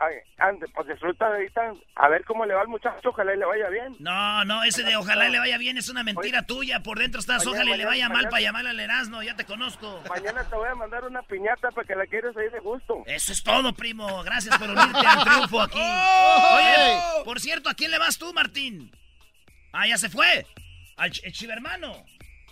Ay, 0.00 0.14
ande, 0.38 0.64
pues 0.76 0.86
disfruta 0.86 1.26
ahorita. 1.26 1.72
A 1.96 2.08
ver 2.08 2.24
cómo 2.24 2.46
le 2.46 2.54
va 2.54 2.60
al 2.60 2.68
muchacho. 2.68 3.08
Ojalá 3.08 3.34
y 3.34 3.38
le 3.38 3.44
vaya 3.44 3.68
bien. 3.68 3.96
No, 3.98 4.44
no, 4.44 4.62
ese 4.62 4.84
de 4.84 4.94
ojalá 4.96 5.26
y 5.26 5.32
le 5.32 5.40
vaya 5.40 5.58
bien 5.58 5.76
es 5.76 5.88
una 5.88 6.04
mentira 6.04 6.46
tuya. 6.46 6.84
Por 6.84 7.00
dentro 7.00 7.18
estás, 7.18 7.44
Mañana, 7.44 7.50
ojalá 7.64 7.74
y 7.74 7.78
le 7.78 7.84
mañana, 7.84 7.90
vaya 7.90 8.04
mal 8.08 8.14
mañana. 8.16 8.30
para 8.30 8.40
llamarle 8.42 8.70
al 8.70 8.78
Erasmo. 8.80 9.22
Ya 9.24 9.34
te 9.34 9.44
conozco. 9.44 10.00
Mañana 10.08 10.44
te 10.48 10.54
voy 10.54 10.68
a 10.68 10.74
mandar 10.76 11.04
una 11.04 11.20
piñata 11.22 11.72
para 11.72 11.84
que 11.84 11.96
la 11.96 12.06
quieras 12.06 12.36
ahí 12.36 12.48
de 12.48 12.60
gusto. 12.60 13.02
Eso 13.06 13.32
es 13.32 13.42
todo, 13.42 13.72
primo. 13.74 14.22
Gracias 14.22 14.56
por 14.56 14.70
unirte 14.70 15.04
al 15.04 15.24
triunfo 15.24 15.60
aquí. 15.62 15.80
Oye, 16.56 17.24
por 17.24 17.40
cierto, 17.40 17.68
¿a 17.68 17.74
quién 17.74 17.90
le 17.90 17.98
vas 17.98 18.18
tú, 18.18 18.32
Martín? 18.32 18.92
Ah, 19.72 19.88
ya 19.88 19.96
se 19.98 20.08
fue. 20.08 20.46
Al 20.96 21.10
Ch- 21.10 21.32
Chivermano. 21.32 22.04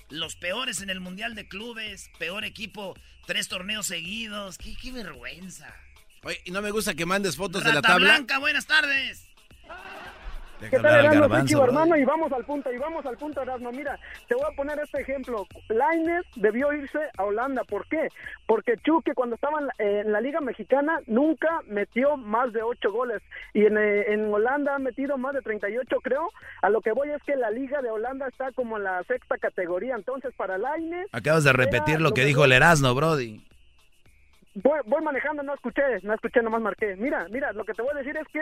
Los 0.09 0.37
peores 0.37 0.81
en 0.81 0.91
el 0.91 1.01
Mundial 1.01 1.35
de 1.35 1.49
Clubes. 1.49 2.11
Peor 2.19 2.45
equipo. 2.45 2.95
Tres 3.27 3.49
torneos 3.49 3.87
seguidos. 3.87 4.59
Qué, 4.59 4.77
qué 4.81 4.93
vergüenza. 4.93 5.75
Oye, 6.23 6.41
y 6.45 6.51
no 6.51 6.63
me 6.63 6.71
gusta 6.71 6.95
que 6.95 7.07
mandes 7.07 7.37
fotos 7.37 7.65
de 7.65 7.73
la 7.73 7.83
tabla. 7.83 8.13
Blanca, 8.13 8.39
buenas 8.39 8.67
tardes. 8.67 9.27
¿Qué 10.59 10.79
tal, 10.79 11.05
Erasmo, 11.05 11.41
Chicho, 11.41 11.65
hermano? 11.65 11.97
Y 11.97 12.05
vamos 12.05 12.33
al 12.33 12.45
punto, 12.45 12.73
y 12.73 12.79
vamos 12.79 13.05
al 13.05 13.17
punto, 13.17 13.43
Erasmo. 13.43 13.71
Mira, 13.73 13.99
te 14.27 14.35
voy 14.35 14.45
a 14.51 14.57
poner 14.57 14.79
este 14.79 15.01
ejemplo. 15.03 15.47
Lainez 15.69 16.25
debió 16.37 16.73
irse 16.73 16.99
a 17.17 17.25
Holanda. 17.25 17.63
¿Por 17.65 17.87
qué? 17.89 18.09
Porque 18.47 18.77
Chuque, 18.79 19.15
cuando 19.15 19.35
estaba 19.35 19.61
en 19.61 19.67
la, 19.67 19.75
en 19.79 20.13
la 20.13 20.21
Liga 20.21 20.41
Mexicana, 20.41 21.01
nunca 21.07 21.61
metió 21.67 22.17
más 22.17 22.53
de 22.53 22.63
8 22.63 22.91
goles. 22.91 23.23
Y 23.53 23.67
en, 23.67 23.77
eh, 23.77 24.13
en 24.13 24.33
Holanda 24.33 24.75
ha 24.75 24.79
metido 24.79 25.19
más 25.19 25.35
de 25.35 25.43
38, 25.43 25.97
creo. 26.03 26.31
A 26.63 26.71
lo 26.71 26.81
que 26.81 26.93
voy 26.93 27.11
es 27.11 27.23
que 27.23 27.37
la 27.37 27.51
Liga 27.51 27.83
de 27.83 27.91
Holanda 27.91 28.27
está 28.27 28.51
como 28.53 28.79
en 28.79 28.85
la 28.85 29.03
sexta 29.05 29.37
categoría. 29.37 29.95
Entonces, 29.95 30.33
para 30.37 30.57
Lainez... 30.57 31.07
Acabas 31.13 31.45
de 31.45 31.53
repetir 31.53 32.01
lo 32.01 32.13
que 32.13 32.25
dijo 32.25 32.45
el 32.45 32.53
Erasmo, 32.53 32.95
Brody. 32.95 33.43
Voy, 34.55 34.81
voy 34.87 35.03
manejando, 35.03 35.43
no 35.43 35.53
escuché, 35.53 35.83
no 36.03 36.15
escuché, 36.15 36.41
nomás 36.41 36.63
marqué. 36.63 36.97
Mira, 36.97 37.27
mira, 37.31 37.53
lo 37.53 37.65
que 37.65 37.75
te 37.75 37.83
voy 37.83 37.91
a 37.93 37.99
decir 37.99 38.17
es 38.17 38.27
que 38.29 38.41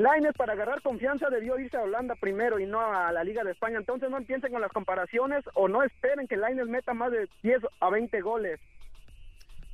Lainez 0.00 0.32
para 0.34 0.54
agarrar 0.54 0.80
confianza 0.80 1.28
debió 1.28 1.58
irse 1.58 1.76
a 1.76 1.82
Holanda 1.82 2.14
primero 2.14 2.58
y 2.58 2.64
no 2.66 2.80
a 2.80 3.12
la 3.12 3.22
Liga 3.22 3.44
de 3.44 3.52
España. 3.52 3.76
Entonces 3.78 4.08
no 4.08 4.16
empiecen 4.16 4.50
con 4.50 4.62
las 4.62 4.72
comparaciones 4.72 5.44
o 5.54 5.68
no 5.68 5.82
esperen 5.82 6.26
que 6.26 6.36
Lainez 6.38 6.66
meta 6.66 6.94
más 6.94 7.12
de 7.12 7.28
10 7.42 7.60
a 7.80 7.90
20 7.90 8.20
goles. 8.22 8.58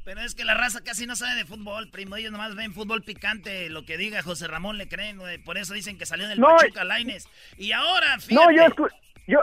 Pero 0.04 0.20
es 0.20 0.34
que 0.34 0.44
la 0.44 0.54
raza 0.54 0.80
casi 0.82 1.06
no 1.06 1.14
sabe 1.16 1.34
de 1.36 1.44
fútbol, 1.44 1.90
primo. 1.90 2.16
Ellos 2.16 2.32
nomás 2.32 2.54
ven 2.56 2.72
fútbol 2.74 3.02
picante. 3.02 3.68
Lo 3.70 3.84
que 3.84 3.96
diga 3.96 4.22
José 4.22 4.48
Ramón 4.48 4.78
le 4.78 4.88
creen, 4.88 5.18
güey. 5.18 5.38
Por 5.38 5.58
eso 5.58 5.74
dicen 5.74 5.96
que 5.98 6.06
salió 6.06 6.26
del 6.28 6.40
No, 6.40 6.56
Pachuca 6.56 6.82
Lainez. 6.84 7.26
Y 7.56 7.70
ahora, 7.72 8.16
No, 8.16 8.20
fíjate. 8.22 8.54
yo 8.56 8.62
escu- 8.64 8.92
yo 9.28 9.40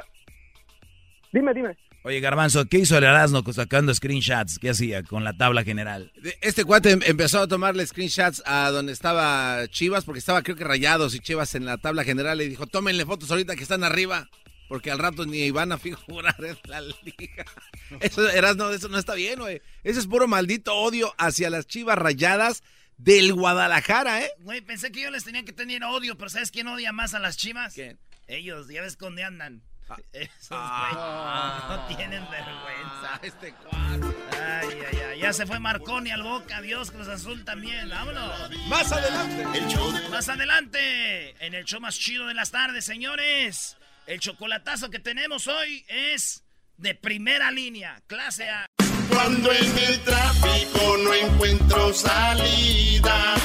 Dime, 1.32 1.54
dime. 1.54 1.76
Oye, 2.06 2.20
Garbanzo, 2.20 2.66
¿qué 2.66 2.80
hizo 2.80 2.98
el 2.98 3.06
Erasmo 3.06 3.44
sacando 3.54 3.94
screenshots? 3.96 4.60
¿Qué 4.60 4.70
hacía 4.72 5.04
con 5.04 5.24
la 5.24 5.38
tabla 5.38 5.64
general? 5.64 6.12
Este 6.42 6.66
cuate 6.66 6.92
em- 6.92 7.00
empezó 7.06 7.40
a 7.40 7.48
tomarle 7.48 7.88
screenshots 7.88 8.44
a 8.46 8.70
donde 8.72 8.92
estaba 8.92 9.66
Chivas, 9.70 10.04
porque 10.04 10.20
estaba 10.20 10.42
creo 10.44 10.58
que 10.58 10.66
rayados 10.66 11.16
y 11.16 11.20
Chivas 11.20 11.56
en 11.56 11.64
la 11.66 11.78
tabla 11.78 12.04
general 12.04 12.42
y 12.42 12.50
dijo, 12.50 12.68
tómenle 12.68 13.06
fotos 13.06 13.32
ahorita 13.32 13.56
que 13.56 13.64
están 13.64 13.84
arriba. 13.86 14.30
porque 14.68 14.92
al 14.92 14.98
rato 15.00 15.26
ni 15.26 15.50
van 15.52 15.72
a 15.72 15.78
figurar 15.78 16.36
en 16.44 16.58
la 16.66 16.82
liga. 16.82 17.46
Eso, 18.02 18.22
no, 18.56 18.72
eso 18.72 18.90
no 18.90 18.98
está 18.98 19.14
bien, 19.14 19.40
güey. 19.40 19.62
Eso 19.84 20.00
es 20.00 20.08
puro 20.08 20.28
maldito 20.28 20.74
odio 20.76 21.14
hacia 21.18 21.50
las 21.50 21.68
chivas 21.68 21.98
rayadas 21.98 22.64
del 22.98 23.34
Guadalajara, 23.34 24.24
¿eh? 24.24 24.32
Güey, 24.40 24.62
pensé 24.62 24.92
que 24.92 25.02
yo 25.02 25.12
les 25.12 25.24
tenía 25.26 25.44
que 25.46 25.54
tener 25.54 25.84
odio, 25.84 26.18
pero 26.18 26.30
¿sabes 26.30 26.50
quién 26.50 26.68
odia 26.68 26.92
más 26.92 27.14
a 27.14 27.20
las 27.20 27.38
chivas? 27.38 27.76
¿Quién? 27.76 28.00
Ellos, 28.28 28.68
ya 28.68 28.82
ves 28.82 28.98
dónde 28.98 29.24
andan. 29.24 29.62
Ah. 29.90 29.98
Esos, 30.14 30.50
ah. 30.52 31.88
no 31.90 31.96
tienen 31.96 32.24
vergüenza. 32.30 33.10
Ah, 33.14 33.20
este 33.22 33.54
cuadro. 33.54 34.16
Ay, 34.32 34.70
ay, 34.92 35.00
ay. 35.12 35.20
Ya 35.20 35.34
se 35.34 35.46
fue 35.46 35.60
Marconi 35.60 36.12
al 36.12 36.24
Boca. 36.24 36.62
Dios, 36.62 36.92
Cruz 36.92 37.08
Azul 37.08 37.44
también. 37.44 37.90
Vámonos. 37.90 38.50
Más 38.68 38.92
adelante. 38.92 39.58
El 39.58 39.68
show 39.68 39.92
Más 40.10 40.30
adelante. 40.30 41.46
En 41.46 41.54
el 41.54 41.66
show 41.66 41.80
más 41.80 41.98
chido 41.98 42.28
de 42.28 42.34
las 42.34 42.52
tardes, 42.52 42.86
señores. 42.86 43.78
El 44.06 44.20
chocolatazo 44.20 44.90
que 44.90 45.00
tenemos 45.00 45.48
hoy 45.48 45.86
es 45.88 46.44
de 46.78 46.96
primera 46.96 47.52
línea. 47.52 48.02
Clase 48.08 48.50
A. 48.50 48.66
Cuando 49.10 49.52
en 49.52 49.78
el 49.78 50.00
tráfico 50.02 50.98
no 51.04 51.14
encuentro 51.14 51.94
salida. 51.94 53.36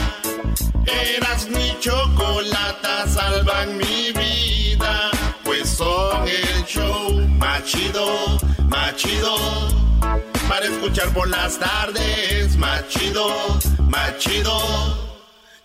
Eras 0.87 1.49
mi 1.51 1.79
chocolata, 1.81 3.07
salvan 3.07 3.77
mi 3.77 4.13
vida 4.13 5.11
son 5.79 6.27
el 6.27 6.65
show 6.65 7.13
más 7.39 7.65
chido, 7.65 8.05
más 8.69 8.97
chido. 8.97 9.37
Para 10.49 10.67
escuchar 10.67 11.09
por 11.15 11.29
las 11.29 11.59
tardes, 11.59 12.57
más 12.57 12.89
chido, 12.89 13.29
más 13.89 14.19
chido. 14.19 14.59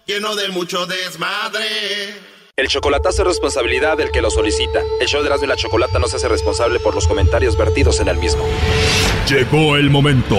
Lleno 0.06 0.36
de 0.36 0.50
mucho 0.50 0.86
desmadre. 0.86 1.66
El 2.56 2.68
chocolatazo 2.68 3.24
es 3.24 3.28
responsabilidad 3.30 3.98
del 3.98 4.12
que 4.12 4.22
lo 4.22 4.30
solicita. 4.30 4.82
El 5.02 5.08
show 5.08 5.22
de 5.22 5.28
Erasmo 5.28 5.46
y 5.46 5.50
la 5.50 5.56
Chocolata 5.56 5.98
no 5.98 6.08
se 6.08 6.18
hace 6.18 6.28
responsable 6.28 6.80
por 6.80 6.94
los 6.94 7.08
comentarios 7.08 7.58
vertidos 7.58 8.00
en 8.00 8.10
el 8.10 8.18
mismo. 8.18 8.46
Llegó 9.28 9.78
el 9.78 9.90
momento 9.90 10.38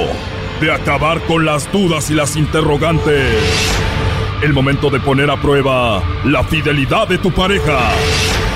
de 0.60 0.70
acabar 0.70 1.20
con 1.26 1.44
las 1.44 1.72
dudas 1.72 2.10
y 2.10 2.14
las 2.14 2.36
interrogantes. 2.36 3.34
El 4.40 4.52
momento 4.52 4.90
de 4.90 5.00
poner 5.00 5.30
a 5.30 5.40
prueba 5.40 6.00
la 6.24 6.44
fidelidad 6.44 7.08
de 7.08 7.18
tu 7.18 7.32
pareja. 7.32 7.90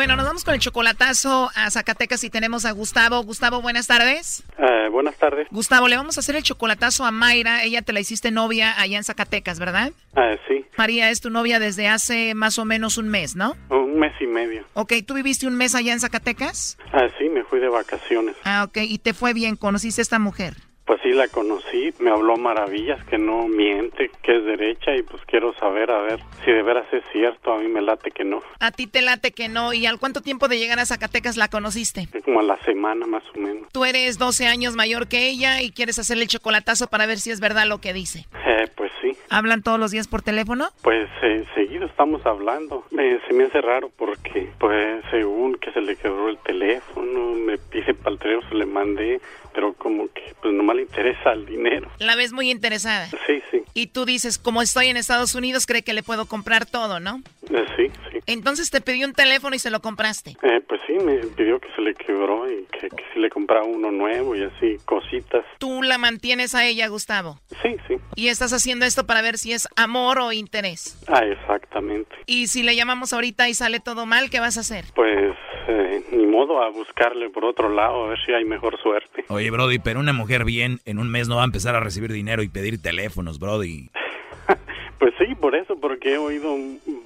Bueno, 0.00 0.16
nos 0.16 0.24
vamos 0.24 0.44
con 0.46 0.54
el 0.54 0.60
chocolatazo 0.60 1.50
a 1.54 1.70
Zacatecas 1.70 2.24
y 2.24 2.30
tenemos 2.30 2.64
a 2.64 2.70
Gustavo. 2.70 3.22
Gustavo, 3.22 3.60
buenas 3.60 3.86
tardes. 3.86 4.42
Eh, 4.56 4.88
buenas 4.90 5.14
tardes. 5.16 5.46
Gustavo, 5.50 5.88
le 5.88 5.96
vamos 5.98 6.16
a 6.16 6.20
hacer 6.20 6.36
el 6.36 6.42
chocolatazo 6.42 7.04
a 7.04 7.10
Mayra. 7.10 7.64
Ella 7.64 7.82
te 7.82 7.92
la 7.92 8.00
hiciste 8.00 8.30
novia 8.30 8.80
allá 8.80 8.96
en 8.96 9.04
Zacatecas, 9.04 9.58
¿verdad? 9.58 9.92
Ah, 10.16 10.36
sí. 10.48 10.64
María 10.78 11.10
es 11.10 11.20
tu 11.20 11.28
novia 11.28 11.58
desde 11.58 11.86
hace 11.86 12.34
más 12.34 12.58
o 12.58 12.64
menos 12.64 12.96
un 12.96 13.10
mes, 13.10 13.36
¿no? 13.36 13.58
Un 13.68 13.98
mes 13.98 14.14
y 14.22 14.26
medio. 14.26 14.64
Ok, 14.72 14.94
¿tú 15.06 15.12
viviste 15.12 15.46
un 15.46 15.56
mes 15.56 15.74
allá 15.74 15.92
en 15.92 16.00
Zacatecas? 16.00 16.78
Ah, 16.94 17.08
sí, 17.18 17.28
me 17.28 17.44
fui 17.44 17.60
de 17.60 17.68
vacaciones. 17.68 18.36
Ah, 18.44 18.64
ok, 18.66 18.78
y 18.78 18.96
te 19.00 19.12
fue 19.12 19.34
bien, 19.34 19.56
conociste 19.56 20.00
a 20.00 20.04
esta 20.04 20.18
mujer. 20.18 20.54
Pues 20.90 21.02
sí, 21.02 21.12
la 21.12 21.28
conocí, 21.28 21.94
me 22.00 22.10
habló 22.10 22.36
maravillas, 22.36 22.98
que 23.04 23.16
no 23.16 23.46
miente, 23.46 24.10
que 24.24 24.38
es 24.38 24.44
derecha 24.44 24.92
y 24.96 25.04
pues 25.04 25.22
quiero 25.24 25.54
saber, 25.54 25.88
a 25.88 26.00
ver, 26.00 26.18
si 26.44 26.50
de 26.50 26.64
veras 26.64 26.92
es 26.92 27.04
cierto, 27.12 27.52
a 27.52 27.58
mí 27.58 27.68
me 27.68 27.80
late 27.80 28.10
que 28.10 28.24
no. 28.24 28.42
A 28.58 28.72
ti 28.72 28.88
te 28.88 29.00
late 29.00 29.30
que 29.30 29.48
no, 29.48 29.72
¿y 29.72 29.86
al 29.86 30.00
cuánto 30.00 30.20
tiempo 30.20 30.48
de 30.48 30.58
llegar 30.58 30.80
a 30.80 30.86
Zacatecas 30.86 31.36
la 31.36 31.46
conociste? 31.46 32.08
Como 32.24 32.40
a 32.40 32.42
la 32.42 32.60
semana 32.64 33.06
más 33.06 33.22
o 33.32 33.38
menos. 33.38 33.68
Tú 33.70 33.84
eres 33.84 34.18
12 34.18 34.48
años 34.48 34.74
mayor 34.74 35.06
que 35.06 35.28
ella 35.28 35.62
y 35.62 35.70
quieres 35.70 35.96
hacerle 36.00 36.24
el 36.24 36.28
chocolatazo 36.28 36.88
para 36.88 37.06
ver 37.06 37.18
si 37.20 37.30
es 37.30 37.38
verdad 37.38 37.68
lo 37.68 37.80
que 37.80 37.92
dice. 37.92 38.26
Eh, 38.44 38.66
pues 38.74 38.90
sí. 39.00 39.12
¿Hablan 39.28 39.62
todos 39.62 39.78
los 39.78 39.92
días 39.92 40.08
por 40.08 40.22
teléfono? 40.22 40.70
Pues 40.82 41.08
eh, 41.22 41.44
seguido 41.54 41.86
estamos 41.86 42.26
hablando. 42.26 42.84
se 42.90 43.32
me 43.32 43.44
hace 43.44 43.60
raro 43.60 43.92
porque, 43.96 44.50
pues, 44.58 45.04
según 45.12 45.54
que 45.54 45.70
se 45.70 45.82
le 45.82 45.94
quebró 45.94 46.30
el 46.30 46.38
teléfono, 46.38 47.34
me 47.34 47.58
pide 47.58 47.94
para 47.94 48.10
el 48.10 48.18
teléfono, 48.18 48.58
le 48.58 48.66
mandé, 48.66 49.20
pero 49.52 49.74
como 49.74 50.08
que 50.12 50.34
pues 50.40 50.54
nomás 50.54 50.76
le 50.76 50.82
interesa 50.82 51.32
el 51.32 51.46
dinero. 51.46 51.90
La 51.98 52.16
ves 52.16 52.32
muy 52.32 52.50
interesada. 52.50 53.08
Sí, 53.26 53.42
sí. 53.50 53.62
Y 53.74 53.88
tú 53.88 54.04
dices, 54.04 54.38
como 54.38 54.62
estoy 54.62 54.86
en 54.86 54.96
Estados 54.96 55.34
Unidos, 55.34 55.66
cree 55.66 55.82
que 55.82 55.92
le 55.92 56.02
puedo 56.02 56.26
comprar 56.26 56.66
todo, 56.66 57.00
¿no? 57.00 57.22
Eh, 57.50 57.66
sí, 57.76 57.86
sí. 58.10 58.18
Entonces 58.26 58.70
te 58.70 58.80
pidió 58.80 59.06
un 59.06 59.12
teléfono 59.12 59.54
y 59.54 59.58
se 59.58 59.70
lo 59.70 59.80
compraste. 59.80 60.36
Eh, 60.42 60.60
pues 60.66 60.80
sí, 60.86 60.94
me 60.94 61.18
pidió 61.18 61.60
que 61.60 61.68
se 61.74 61.82
le 61.82 61.94
quebró 61.94 62.50
y 62.50 62.64
que, 62.66 62.88
que 62.88 63.04
si 63.12 63.20
le 63.20 63.30
compraba 63.30 63.64
uno 63.64 63.90
nuevo 63.90 64.34
y 64.34 64.42
así, 64.42 64.78
cositas. 64.84 65.44
¿Tú 65.58 65.82
la 65.82 65.98
mantienes 65.98 66.54
a 66.54 66.64
ella, 66.64 66.88
Gustavo? 66.88 67.40
Sí, 67.62 67.76
sí. 67.86 67.96
¿Y 68.16 68.28
estás 68.28 68.52
haciendo 68.52 68.86
esto 68.86 69.06
para 69.06 69.22
ver 69.22 69.38
si 69.38 69.52
es 69.52 69.68
amor 69.76 70.18
o 70.20 70.32
interés? 70.32 70.98
Ah, 71.08 71.24
exactamente. 71.24 72.14
¿Y 72.26 72.48
si 72.48 72.62
le 72.62 72.76
llamamos 72.76 73.12
ahorita 73.12 73.48
y 73.48 73.54
sale 73.54 73.80
todo 73.80 74.06
mal, 74.06 74.30
qué 74.30 74.40
vas 74.40 74.56
a 74.56 74.60
hacer? 74.60 74.84
Pues 74.94 75.34
eh, 75.70 76.02
ni 76.12 76.26
modo 76.26 76.62
a 76.62 76.70
buscarle 76.70 77.30
por 77.30 77.44
otro 77.44 77.68
lado, 77.68 78.04
a 78.04 78.08
ver 78.08 78.18
si 78.24 78.32
hay 78.32 78.44
mejor 78.44 78.78
suerte. 78.80 79.24
Oye, 79.28 79.50
Brody, 79.50 79.78
pero 79.78 80.00
una 80.00 80.12
mujer 80.12 80.44
bien 80.44 80.80
en 80.84 80.98
un 80.98 81.10
mes 81.10 81.28
no 81.28 81.36
va 81.36 81.42
a 81.42 81.46
empezar 81.46 81.74
a 81.74 81.80
recibir 81.80 82.12
dinero 82.12 82.42
y 82.42 82.48
pedir 82.48 82.80
teléfonos, 82.82 83.38
Brody. 83.38 83.90
Pues 85.00 85.14
sí, 85.18 85.34
por 85.34 85.54
eso, 85.54 85.76
porque 85.80 86.12
he 86.12 86.18
oído 86.18 86.54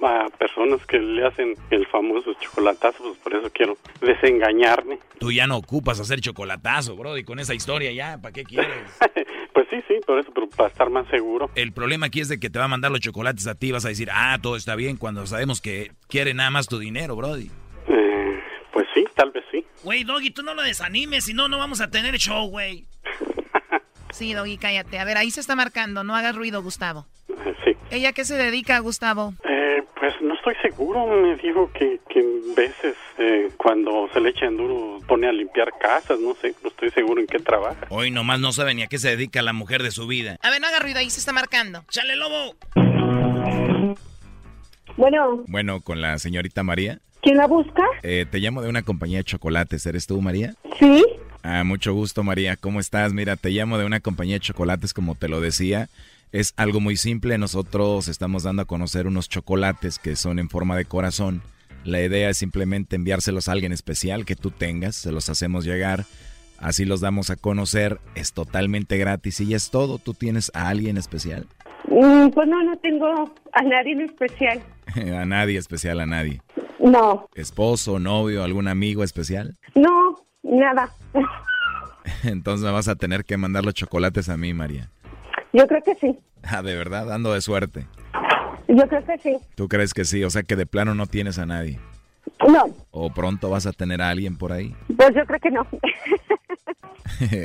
a 0.01 0.27
personas 0.37 0.85
que 0.85 0.99
le 0.99 1.25
hacen 1.25 1.55
el 1.69 1.87
famoso 1.87 2.33
chocolatazo, 2.33 3.01
pues 3.01 3.17
por 3.19 3.33
eso 3.33 3.49
quiero 3.53 3.77
desengañarme. 4.01 4.99
Tú 5.17 5.31
ya 5.31 5.47
no 5.47 5.55
ocupas 5.55 6.01
hacer 6.01 6.19
chocolatazo, 6.19 6.97
Brody, 6.97 7.23
con 7.23 7.39
esa 7.39 7.53
historia 7.53 7.93
ya, 7.93 8.19
¿para 8.21 8.33
qué 8.33 8.43
quieres? 8.43 8.99
pues 9.53 9.67
sí, 9.69 9.77
sí, 9.87 9.93
por 10.05 10.19
eso, 10.19 10.29
pero 10.35 10.49
para 10.49 10.67
estar 10.67 10.89
más 10.89 11.07
seguro. 11.07 11.49
El 11.55 11.71
problema 11.71 12.07
aquí 12.07 12.19
es 12.19 12.27
de 12.27 12.37
que 12.37 12.49
te 12.49 12.59
va 12.59 12.65
a 12.65 12.67
mandar 12.67 12.91
los 12.91 12.99
chocolates 12.99 13.47
a 13.47 13.55
ti, 13.55 13.71
vas 13.71 13.85
a 13.85 13.89
decir, 13.89 14.09
ah, 14.11 14.39
todo 14.41 14.57
está 14.57 14.75
bien, 14.75 14.97
cuando 14.97 15.25
sabemos 15.25 15.61
que 15.61 15.93
quiere 16.09 16.33
nada 16.33 16.51
más 16.51 16.67
tu 16.67 16.79
dinero, 16.79 17.15
Brody. 17.15 17.49
Eh, 17.87 18.24
tal 19.15 19.31
vez 19.31 19.43
sí. 19.51 19.65
Güey, 19.83 20.03
Doggy, 20.03 20.31
tú 20.31 20.43
no 20.43 20.53
lo 20.53 20.61
desanimes, 20.61 21.25
si 21.25 21.33
no, 21.33 21.47
no 21.47 21.57
vamos 21.57 21.81
a 21.81 21.89
tener 21.89 22.15
show, 22.17 22.47
güey. 22.47 22.85
sí, 24.11 24.33
Doggy, 24.33 24.57
cállate. 24.57 24.99
A 24.99 25.05
ver, 25.05 25.17
ahí 25.17 25.31
se 25.31 25.39
está 25.39 25.55
marcando, 25.55 26.03
no 26.03 26.15
hagas 26.15 26.35
ruido, 26.35 26.61
Gustavo. 26.61 27.07
Sí. 27.63 27.75
¿Ella 27.91 28.13
qué 28.13 28.25
se 28.25 28.35
dedica, 28.35 28.79
Gustavo? 28.79 29.33
Eh, 29.43 29.83
pues 29.99 30.13
no 30.21 30.33
estoy 30.33 30.55
seguro. 30.61 31.07
Me 31.07 31.35
dijo 31.37 31.71
que, 31.73 31.99
que 32.09 32.19
en 32.19 32.55
veces 32.55 32.95
eh, 33.17 33.49
cuando 33.57 34.09
se 34.13 34.19
le 34.19 34.29
echa 34.29 34.45
en 34.45 34.57
duro 34.57 34.99
pone 35.07 35.27
a 35.27 35.31
limpiar 35.31 35.71
casas. 35.79 36.19
No 36.19 36.33
sé, 36.35 36.55
no 36.63 36.69
estoy 36.69 36.89
seguro 36.91 37.21
en 37.21 37.27
qué 37.27 37.39
trabaja. 37.39 37.87
Hoy 37.89 38.11
nomás 38.11 38.39
no 38.39 38.51
sabe 38.51 38.73
ni 38.73 38.83
a 38.83 38.87
qué 38.87 38.97
se 38.97 39.09
dedica 39.09 39.41
la 39.41 39.53
mujer 39.53 39.83
de 39.83 39.91
su 39.91 40.07
vida. 40.07 40.37
A 40.41 40.49
ver, 40.49 40.61
no 40.61 40.67
haga 40.67 40.79
ruido, 40.79 40.99
ahí 40.99 41.09
se 41.09 41.19
está 41.19 41.33
marcando. 41.33 41.83
¡Chale, 41.89 42.15
lobo! 42.15 42.55
Bueno. 44.97 45.43
Bueno, 45.47 45.81
con 45.81 46.01
la 46.01 46.17
señorita 46.19 46.63
María. 46.63 46.99
¿Quién 47.25 47.37
la 47.37 47.47
busca? 47.47 47.81
Eh, 48.03 48.27
te 48.29 48.37
llamo 48.37 48.61
de 48.61 48.69
una 48.69 48.83
compañía 48.83 49.17
de 49.17 49.23
chocolates. 49.23 49.83
¿Eres 49.87 50.05
tú, 50.05 50.21
María? 50.21 50.53
Sí. 50.79 51.03
Ah, 51.41 51.63
mucho 51.63 51.91
gusto, 51.91 52.23
María. 52.23 52.55
¿Cómo 52.55 52.79
estás? 52.79 53.13
Mira, 53.13 53.35
te 53.35 53.49
llamo 53.49 53.79
de 53.79 53.85
una 53.85 53.99
compañía 53.99 54.35
de 54.35 54.41
chocolates, 54.41 54.93
como 54.93 55.15
te 55.15 55.27
lo 55.27 55.41
decía. 55.41 55.89
Es 56.31 56.53
algo 56.55 56.79
muy 56.81 56.97
simple. 56.97 57.39
Nosotros 57.39 58.09
estamos 58.09 58.43
dando 58.43 58.61
a 58.61 58.65
conocer 58.65 59.07
unos 59.07 59.27
chocolates 59.27 59.97
que 59.97 60.15
son 60.15 60.37
en 60.37 60.49
forma 60.49 60.77
de 60.77 60.85
corazón. 60.85 61.41
La 61.83 61.99
idea 61.99 62.29
es 62.29 62.37
simplemente 62.37 62.95
enviárselos 62.95 63.49
a 63.49 63.53
alguien 63.53 63.71
especial 63.71 64.23
que 64.23 64.35
tú 64.35 64.51
tengas. 64.51 64.95
Se 64.95 65.11
los 65.11 65.27
hacemos 65.27 65.65
llegar. 65.65 66.05
Así 66.59 66.85
los 66.85 67.01
damos 67.01 67.31
a 67.31 67.37
conocer. 67.37 67.99
Es 68.13 68.33
totalmente 68.33 68.99
gratis 68.99 69.39
y 69.39 69.55
es 69.55 69.71
todo. 69.71 69.97
¿Tú 69.97 70.13
tienes 70.13 70.51
a 70.53 70.69
alguien 70.69 70.97
especial? 70.97 71.47
Mm, 71.87 72.29
pues 72.29 72.47
no, 72.47 72.61
no 72.61 72.77
tengo 72.77 73.33
a 73.51 73.63
nadie 73.63 73.93
en 73.93 74.01
especial. 74.01 74.61
a 75.19 75.25
nadie 75.25 75.57
especial, 75.57 75.99
a 75.99 76.05
nadie. 76.05 76.41
No. 76.85 77.27
¿Esposo, 77.33 77.97
novio, 77.97 78.43
algún 78.43 78.67
amigo 78.67 79.03
especial? 79.03 79.55
No, 79.73 80.23
nada. 80.43 80.91
Entonces 82.23 82.63
me 82.63 82.71
vas 82.71 82.87
a 82.87 82.95
tener 82.95 83.25
que 83.25 83.37
mandar 83.37 83.65
los 83.65 83.73
chocolates 83.73 84.29
a 84.29 84.37
mí, 84.37 84.53
María. 84.53 84.91
Yo 85.51 85.65
creo 85.67 85.81
que 85.81 85.95
sí. 85.95 86.15
Ah, 86.43 86.61
de 86.61 86.75
verdad, 86.75 87.07
dando 87.07 87.33
de 87.33 87.41
suerte. 87.41 87.87
Yo 88.67 88.87
creo 88.87 89.03
que 89.03 89.17
sí. 89.17 89.35
¿Tú 89.55 89.67
crees 89.67 89.95
que 89.95 90.05
sí? 90.05 90.23
O 90.23 90.29
sea 90.29 90.43
que 90.43 90.55
de 90.55 90.67
plano 90.67 90.93
no 90.93 91.07
tienes 91.07 91.39
a 91.39 91.47
nadie. 91.47 91.79
No. 92.47 92.65
¿O 92.91 93.11
pronto 93.11 93.49
vas 93.49 93.65
a 93.65 93.71
tener 93.71 94.03
a 94.03 94.09
alguien 94.09 94.37
por 94.37 94.51
ahí? 94.51 94.75
Pues 94.95 95.15
yo 95.15 95.25
creo 95.25 95.39
que 95.39 95.49
no. 95.49 95.65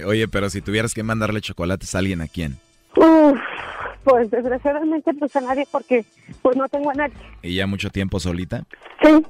Oye, 0.06 0.28
pero 0.28 0.50
si 0.50 0.60
tuvieras 0.60 0.92
que 0.92 1.02
mandarle 1.02 1.40
chocolates 1.40 1.94
a 1.94 1.98
alguien, 2.00 2.20
¿a 2.20 2.28
quién? 2.28 2.58
Uf, 2.94 3.38
pues 4.04 4.30
desgraciadamente 4.30 5.12
pues 5.14 5.34
a 5.36 5.40
nadie 5.40 5.66
porque 5.70 6.04
pues 6.42 6.56
no 6.56 6.68
tengo 6.68 6.90
a 6.90 6.94
nadie. 6.94 7.14
¿Y 7.42 7.56
ya 7.56 7.66
mucho 7.66 7.90
tiempo 7.90 8.20
solita? 8.20 8.64
Sí, 9.02 9.24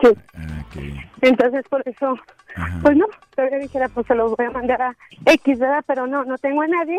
sí. 0.00 0.08
Ah, 0.34 0.64
bien. 0.74 1.10
Entonces 1.20 1.64
por 1.68 1.82
eso, 1.86 2.16
pues 2.82 2.96
no, 2.96 3.06
todavía 3.34 3.58
dijera 3.58 3.88
pues 3.88 4.06
se 4.06 4.14
los 4.14 4.36
voy 4.36 4.46
a 4.46 4.50
mandar 4.50 4.82
a 4.82 4.96
X, 5.26 5.58
¿verdad? 5.58 5.84
Pero 5.86 6.06
no, 6.06 6.24
no 6.24 6.38
tengo 6.38 6.62
a 6.62 6.66
nadie. 6.68 6.98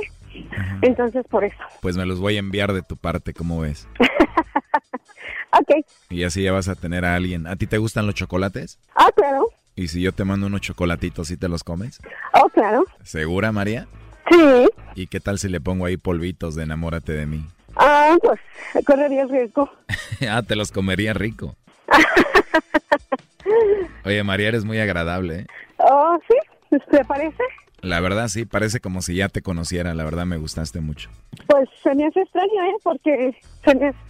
Entonces 0.82 1.26
por 1.30 1.43
eso. 1.43 1.57
Pues 1.82 1.97
me 1.97 2.05
los 2.05 2.19
voy 2.19 2.36
a 2.38 2.39
enviar 2.39 2.74
de 2.74 2.82
tu 2.82 2.97
parte, 2.97 3.34
¿cómo 3.34 3.61
ves? 3.61 3.88
ok. 5.51 5.86
Y 6.09 6.24
así 6.24 6.43
ya 6.43 6.51
vas 6.51 6.67
a 6.67 6.76
tener 6.76 7.05
a 7.05 7.15
alguien. 7.15 7.47
¿A 7.47 7.55
ti 7.55 7.67
te 7.67 7.78
gustan 7.78 8.05
los 8.05 8.15
chocolates? 8.15 8.80
Ah, 8.95 9.09
claro. 9.15 9.47
¿Y 9.76 9.88
si 9.88 10.01
yo 10.01 10.11
te 10.11 10.24
mando 10.24 10.47
unos 10.47 10.61
chocolatitos, 10.61 11.28
¿sí 11.28 11.38
te 11.38 11.49
los 11.49 11.63
comes? 11.63 11.99
Oh, 12.34 12.47
claro. 12.49 12.86
¿Segura, 13.03 13.51
María? 13.51 13.88
Sí. 14.30 14.69
¿Y 14.95 15.07
qué 15.07 15.19
tal 15.19 15.39
si 15.39 15.49
le 15.49 15.61
pongo 15.61 15.86
ahí 15.86 15.97
polvitos 15.97 16.55
de 16.55 16.63
enamórate 16.63 17.13
de 17.13 17.26
mí? 17.26 17.45
Ah, 17.76 18.15
pues 18.21 18.39
correría 18.86 19.26
riesgo. 19.26 19.69
ah, 20.30 20.41
te 20.41 20.55
los 20.55 20.71
comería 20.71 21.13
rico. 21.13 21.55
Oye, 24.05 24.24
María, 24.24 24.49
eres 24.49 24.65
muy 24.65 24.80
agradable. 24.80 25.39
¿eh? 25.39 25.47
Oh, 25.78 26.17
sí, 26.28 26.80
¿te 26.91 27.03
parece? 27.05 27.43
La 27.82 27.99
verdad 27.99 28.30
sí, 28.30 28.45
parece 28.45 28.80
como 28.80 29.01
si 29.01 29.15
ya 29.15 29.28
te 29.28 29.41
conociera, 29.41 29.93
la 29.93 30.05
verdad 30.05 30.26
me 30.26 30.38
gustaste 30.38 30.80
mucho. 30.80 31.09
Pues 31.47 31.67
se 31.84 31.93
me 31.95 32.05
hace 32.05 32.21
extraño, 32.21 32.63
¿eh? 32.63 32.76
Porque 32.82 33.36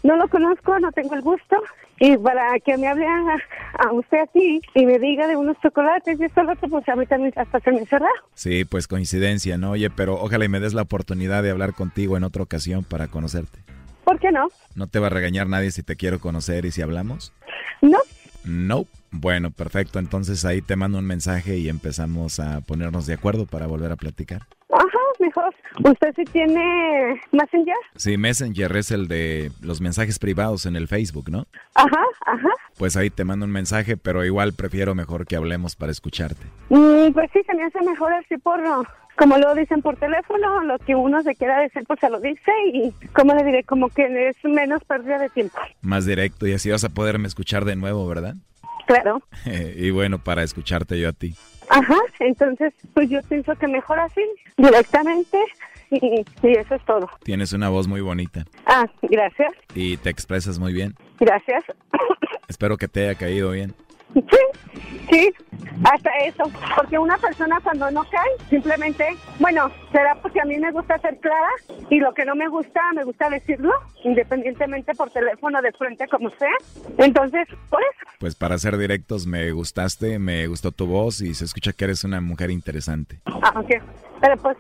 no 0.04 0.16
lo 0.16 0.28
conozco, 0.28 0.80
no 0.80 0.92
tengo 0.92 1.16
el 1.16 1.22
gusto. 1.22 1.58
Y 2.00 2.18
para 2.18 2.60
que 2.60 2.78
me 2.78 2.88
hable 2.88 3.06
a, 3.08 3.92
usted 3.94 4.20
aquí 4.20 4.62
y 4.74 4.86
me 4.86 5.00
diga 5.00 5.28
de 5.28 5.36
unos 5.36 5.58
chocolates 5.62 6.20
y 6.20 6.24
esto 6.24 6.44
lo 6.44 6.54
otro, 6.54 6.68
pues 6.70 6.88
a 6.90 6.96
mí 6.96 7.06
también 7.06 7.34
hasta 7.36 7.60
se 7.60 7.72
me 7.72 7.86
cerrado. 7.86 8.12
Sí, 8.34 8.66
pues 8.66 8.88
coincidencia, 8.88 9.58
¿no? 9.58 9.72
Oye, 9.72 9.90
pero 9.90 10.16
ojalá 10.16 10.46
y 10.46 10.50
me 10.50 10.60
des 10.60 10.74
la 10.74 10.82
oportunidad 10.82 11.44
de 11.44 11.52
hablar 11.52 11.74
contigo 11.74 12.18
en 12.18 12.24
otra 12.24 12.44
ocasión 12.44 12.84
para 12.84 13.08
conocerte. 13.08 13.60
¿Por 14.04 14.20
qué 14.20 14.32
no? 14.32 14.50
¿No 14.76 14.88
te 14.88 15.00
va 15.00 15.08
a 15.08 15.12
regañar 15.12 15.48
nadie 15.48 15.72
si 15.72 15.84
te 15.84 15.96
quiero 15.96 16.20
conocer 16.20 16.66
y 16.66 16.72
si 16.72 16.82
hablamos? 16.82 17.32
No. 17.82 18.00
No. 18.44 18.86
Bueno, 19.12 19.52
perfecto. 19.52 20.00
Entonces 20.00 20.44
ahí 20.44 20.62
te 20.62 20.76
mando 20.76 20.98
un 20.98 21.06
mensaje 21.06 21.58
y 21.58 21.70
empezamos 21.70 22.40
a 22.40 22.62
ponernos 22.62 23.06
de 23.06 23.14
acuerdo 23.14 23.46
para 23.46 23.68
volver 23.68 23.92
a 23.92 23.96
platicar. 23.96 24.42
¿Usted 25.84 26.14
sí 26.16 26.24
tiene 26.26 27.22
Messenger? 27.32 27.76
Sí, 27.96 28.18
Messenger 28.18 28.76
es 28.78 28.92
el 28.92 29.08
de 29.08 29.52
los 29.62 29.82
mensajes 29.82 30.20
privados 30.20 30.66
en 30.66 30.76
el 30.76 30.88
Facebook, 30.88 31.30
¿no? 31.30 31.46
Ajá, 31.76 32.04
ajá. 32.26 32.50
Pues 32.78 32.96
ahí 32.96 33.10
te 33.10 33.24
mando 33.24 33.46
un 33.46 33.52
mensaje, 33.52 33.98
pero 33.98 34.24
igual 34.26 34.54
prefiero 34.54 34.96
mejor 34.96 35.26
que 35.26 35.36
hablemos 35.36 35.76
para 35.76 35.92
escucharte. 35.92 36.46
Mm, 36.70 37.12
pues 37.14 37.30
sí, 37.34 37.42
se 37.46 37.54
me 37.56 37.64
hace 37.64 37.82
mejor 37.82 38.14
así 38.14 38.38
por, 38.38 38.62
como 39.18 39.38
lo 39.38 39.54
dicen 39.56 39.82
por 39.82 39.98
teléfono, 39.98 40.64
lo 40.64 40.80
que 40.80 40.96
uno 40.96 41.22
se 41.24 41.36
quiera 41.36 41.60
decir, 41.60 41.84
pues 41.88 42.00
se 42.00 42.10
lo 42.10 42.20
dice 42.20 42.52
y, 42.74 42.92
¿cómo 43.14 43.34
le 43.34 43.44
diré? 43.44 43.64
Como 43.64 43.90
que 43.90 44.30
es 44.30 44.36
menos 44.44 44.84
pérdida 44.84 45.20
de 45.20 45.30
tiempo. 45.30 45.58
Más 45.82 46.06
directo 46.06 46.48
y 46.48 46.54
así 46.54 46.70
vas 46.70 46.84
a 46.84 46.90
poderme 46.90 47.28
escuchar 47.28 47.66
de 47.66 47.76
nuevo, 47.76 48.08
¿verdad? 48.08 48.36
Claro. 48.88 49.22
y 49.76 49.92
bueno, 49.92 50.20
para 50.20 50.44
escucharte 50.44 51.00
yo 51.00 51.10
a 51.10 51.14
ti. 51.14 51.36
Ajá, 51.74 51.98
entonces 52.20 52.74
pues 52.94 53.10
yo 53.10 53.20
pienso 53.24 53.56
que 53.56 53.68
mejor 53.68 54.00
así, 54.00 54.22
directamente, 54.58 55.40
y, 55.90 56.24
eso 56.44 56.76
es 56.76 56.86
todo. 56.86 57.10
Tienes 57.24 57.54
una 57.54 57.70
voz 57.70 57.88
muy 57.88 58.02
bonita. 58.02 58.46
Ah, 58.66 58.86
gracias. 59.02 59.52
Y 59.74 59.98
te 59.98 60.10
expresas 60.10 60.60
muy 60.60 60.74
bien. 60.74 60.96
Gracias. 61.20 61.64
Espero 62.48 62.78
que 62.78 62.88
te 62.88 63.06
haya 63.06 63.16
caído 63.16 63.52
bien. 63.52 63.74
Sí, 65.10 65.10
sí, 65.10 65.34
hasta 65.84 66.10
eso. 66.26 66.44
Porque 66.76 66.98
una 66.98 67.18
persona 67.18 67.60
cuando 67.64 67.90
no 67.92 68.04
cae, 68.04 68.48
simplemente, 68.50 69.06
bueno, 69.40 69.70
será 69.92 70.16
porque 70.22 70.40
a 70.42 70.46
mí 70.46 70.58
me 70.58 70.72
gusta 70.72 70.98
ser 71.00 71.18
clara 71.20 71.50
y 71.90 72.00
lo 72.00 72.14
que 72.14 72.26
no 72.26 72.36
me 72.36 72.48
gusta, 72.48 72.82
me 72.96 73.04
gusta 73.04 73.30
decirlo, 73.30 73.72
independientemente 74.04 74.94
por 74.96 75.10
teléfono, 75.10 75.62
de 75.62 75.72
frente, 75.74 76.08
como 76.08 76.30
sea. 76.32 76.56
Entonces, 76.98 77.48
por 77.70 77.82
eso. 77.82 78.12
Pues 78.20 78.36
para 78.36 78.58
ser 78.58 78.78
directos, 78.78 79.28
me 79.28 79.52
gustaste, 79.52 80.20
me 80.20 80.48
gustó 80.48 80.72
tu 80.72 80.88
voz 80.88 81.22
y 81.22 81.34
se 81.34 81.46
escucha 81.46 81.74
que 81.74 81.86
eres 81.86 82.04
una 82.04 82.22
mujer 82.22 82.52
interesante. 82.52 83.20
Ah, 83.26 83.54
ok. 83.56 83.72
Pero 84.22 84.38
pues, 84.38 84.58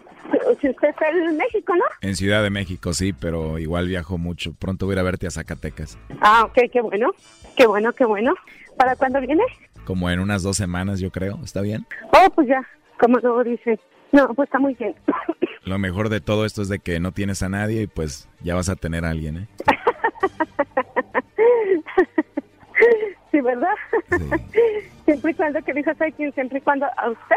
si 0.60 0.70
usted 0.70 0.90
está 0.90 1.08
en 1.10 1.38
México, 1.38 1.74
¿no? 1.76 1.86
En 2.02 2.16
Ciudad 2.16 2.44
de 2.44 2.50
México, 2.50 2.94
sí, 2.94 3.14
pero 3.14 3.60
igual 3.60 3.88
viajo 3.88 4.18
mucho. 4.18 4.54
Pronto 4.54 4.86
voy 4.86 4.94
a 4.94 4.96
ir 4.96 5.00
a 5.00 5.04
verte 5.04 5.28
a 5.28 5.32
Zacatecas. 5.32 5.98
Ah, 6.20 6.44
ok, 6.46 6.70
qué 6.72 6.82
bueno. 6.82 7.12
Qué 7.56 7.68
bueno, 7.68 7.94
qué 7.94 8.06
bueno. 8.06 8.34
¿Para 8.78 8.96
cuándo 8.96 9.20
viene? 9.22 9.44
Como 9.86 10.10
en 10.10 10.20
unas 10.20 10.44
dos 10.44 10.58
semanas, 10.58 11.00
yo 11.00 11.12
creo. 11.12 11.40
¿Está 11.44 11.62
bien? 11.62 11.86
Oh, 12.14 12.30
pues 12.34 12.48
ya, 12.48 12.62
como 13.00 13.20
luego 13.20 13.44
dice. 13.44 13.80
No, 14.12 14.34
pues 14.34 14.48
está 14.48 14.60
muy 14.60 14.76
bien. 14.76 14.96
Lo 15.66 15.80
mejor 15.80 16.10
de 16.10 16.22
todo 16.22 16.46
esto 16.46 16.62
es 16.62 16.70
de 16.70 16.80
que 16.80 17.00
no 17.00 17.12
tienes 17.12 17.42
a 17.42 17.50
nadie 17.50 17.84
y 17.84 17.88
pues 17.88 18.30
ya 18.42 18.54
vas 18.54 18.70
a 18.70 18.76
tener 18.76 19.06
a 19.06 19.12
alguien, 19.12 19.38
¿eh? 19.38 19.48
sí, 23.32 23.40
¿verdad? 23.40 23.74
siempre 25.06 25.32
y 25.32 25.36
cuando 25.36 25.62
que 25.62 25.74
dices 25.74 26.00
a 26.02 26.12
quien, 26.12 26.34
siempre 26.34 26.60
y 26.60 26.62
cuando 26.62 26.86
a 26.86 27.10
usted 27.10 27.36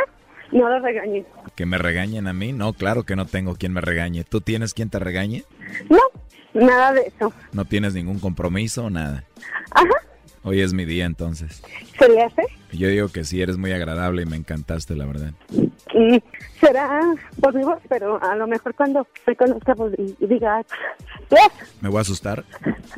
no 0.53 0.69
lo 0.69 0.81
regañe. 0.81 1.25
¿Que 1.55 1.67
me 1.67 1.79
regañen 1.79 2.27
a 2.27 2.33
mí? 2.33 2.53
No, 2.53 2.73
claro 2.73 3.05
que 3.05 3.17
no 3.17 3.27
tengo 3.27 3.55
quien 3.55 3.73
me 3.73 3.81
regañe. 3.81 4.25
¿Tú 4.25 4.41
tienes 4.41 4.75
quien 4.75 4.91
te 4.91 4.99
regañe? 4.99 5.45
No, 5.89 6.01
nada 6.55 6.93
de 6.93 7.03
eso. 7.03 7.33
¿No 7.53 7.65
tienes 7.65 7.95
ningún 7.95 8.19
compromiso 8.19 8.87
o 8.87 8.91
nada? 8.91 9.25
Ajá. 9.71 9.87
Hoy 10.49 10.61
es 10.61 10.73
mi 10.73 10.85
día 10.85 11.07
entonces. 11.07 11.61
¿Se 11.99 12.09
le 12.09 12.23
hace? 12.23 12.43
Yo 12.71 12.87
digo 12.87 13.09
que 13.09 13.25
sí, 13.25 13.43
eres 13.43 13.57
muy 13.57 13.73
agradable 13.73 14.23
y 14.23 14.27
me 14.27 14.37
encantaste, 14.37 14.95
la 14.95 15.05
verdad. 15.05 15.33
Mm, 15.93 16.19
será 16.61 17.01
por 17.41 17.53
mi 17.53 17.65
voz, 17.65 17.81
pero 17.89 18.23
a 18.23 18.37
lo 18.37 18.47
mejor 18.47 18.73
cuando 18.77 19.05
me 19.27 19.35
conozca 19.35 19.75
pues, 19.75 19.95
y 19.99 20.27
diga, 20.27 20.65
¿Me 21.81 21.89
voy 21.89 21.99
a 21.99 22.03
asustar? 22.03 22.45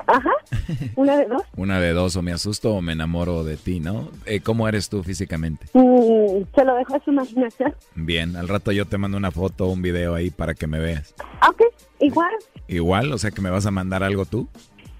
Ajá, 0.06 0.30
una 0.96 1.16
de 1.16 1.24
dos. 1.24 1.42
una 1.56 1.80
de 1.80 1.94
dos, 1.94 2.16
o 2.16 2.22
me 2.22 2.32
asusto 2.32 2.74
o 2.74 2.82
me 2.82 2.92
enamoro 2.92 3.44
de 3.44 3.56
ti, 3.56 3.80
¿no? 3.80 4.10
Eh, 4.26 4.40
¿Cómo 4.40 4.68
eres 4.68 4.90
tú 4.90 5.02
físicamente? 5.02 5.68
Mm, 5.72 6.42
se 6.54 6.64
lo 6.66 6.74
dejo 6.76 6.96
a 6.96 7.00
su 7.02 7.12
imaginación. 7.12 7.74
Bien, 7.94 8.36
al 8.36 8.48
rato 8.48 8.72
yo 8.72 8.84
te 8.84 8.98
mando 8.98 9.16
una 9.16 9.30
foto 9.30 9.68
o 9.68 9.72
un 9.72 9.80
video 9.80 10.14
ahí 10.14 10.28
para 10.28 10.52
que 10.52 10.66
me 10.66 10.80
veas. 10.80 11.14
Ok, 11.48 11.62
igual. 12.00 12.34
Igual, 12.66 13.10
o 13.10 13.16
sea 13.16 13.30
que 13.30 13.40
me 13.40 13.48
vas 13.48 13.64
a 13.64 13.70
mandar 13.70 14.02
algo 14.02 14.26
tú 14.26 14.46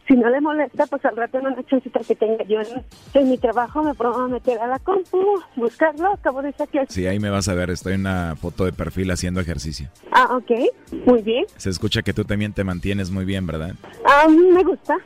si 0.08 0.16
no 0.16 0.30
le 0.30 0.40
molesta, 0.40 0.86
pues 0.86 1.04
al 1.04 1.16
rato 1.16 1.38
en 1.38 1.46
una 1.46 1.62
chancita 1.64 2.00
que 2.00 2.16
tenga 2.16 2.42
yo 2.44 2.60
en, 3.14 3.28
mi 3.28 3.36
trabajo 3.36 3.82
me 3.82 3.94
puedo 3.94 4.26
meter 4.28 4.58
a 4.58 4.66
la 4.66 4.78
compu, 4.78 5.18
buscarlo, 5.54 6.14
acabo 6.14 6.40
de 6.40 6.52
sacar. 6.52 6.86
Sí, 6.88 7.06
ahí 7.06 7.20
me 7.20 7.28
vas 7.28 7.48
a 7.48 7.54
ver, 7.54 7.68
estoy 7.68 7.94
en 7.94 8.00
una 8.00 8.34
foto 8.36 8.64
de 8.64 8.72
perfil 8.72 9.10
haciendo 9.10 9.40
ejercicio. 9.40 9.90
Ah, 10.10 10.34
ok, 10.34 10.50
muy 11.06 11.22
bien. 11.22 11.44
Se 11.56 11.68
escucha 11.68 12.02
que 12.02 12.14
tú 12.14 12.24
también 12.24 12.54
te 12.54 12.64
mantienes 12.64 13.10
muy 13.10 13.26
bien, 13.26 13.46
¿verdad? 13.46 13.74
Ah, 14.06 14.26
me 14.28 14.64
gusta, 14.64 14.96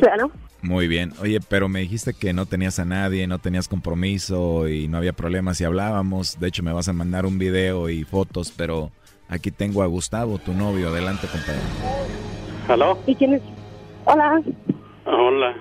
claro. 0.00 0.32
Muy 0.62 0.88
bien. 0.88 1.12
Oye, 1.22 1.40
pero 1.40 1.68
me 1.68 1.80
dijiste 1.80 2.12
que 2.12 2.32
no 2.32 2.44
tenías 2.44 2.78
a 2.80 2.84
nadie, 2.84 3.26
no 3.26 3.38
tenías 3.38 3.68
compromiso 3.68 4.68
y 4.68 4.88
no 4.88 4.98
había 4.98 5.14
problemas 5.14 5.56
si 5.56 5.64
hablábamos. 5.64 6.38
De 6.38 6.48
hecho, 6.48 6.62
me 6.62 6.72
vas 6.72 6.88
a 6.88 6.92
mandar 6.92 7.24
un 7.24 7.38
video 7.38 7.88
y 7.88 8.04
fotos, 8.04 8.52
pero 8.54 8.90
aquí 9.28 9.50
tengo 9.50 9.82
a 9.82 9.86
Gustavo, 9.86 10.36
tu 10.36 10.52
novio. 10.52 10.88
Adelante, 10.88 11.28
compañero. 11.28 11.64
¿Aló? 12.68 12.98
¿Y 13.06 13.14
quién 13.14 13.34
es? 13.34 13.42
Hola. 14.04 14.42
Hola. 15.06 15.54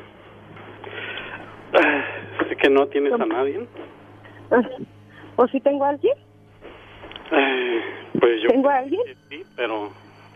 Sé 2.48 2.56
que 2.56 2.70
no 2.70 2.88
tienes 2.88 3.14
a 3.14 3.26
nadie. 3.26 3.68
¿O 5.36 5.48
si 5.48 5.60
tengo 5.62 5.86
a 5.86 5.90
alguien? 5.90 6.14
Eh, 7.32 7.82
pues 8.20 8.42
yo 8.42 8.50
¿Tengo 8.50 8.70
a 8.70 8.78
alguien? 8.78 9.02
sí, 9.30 9.44
pero 9.56 9.92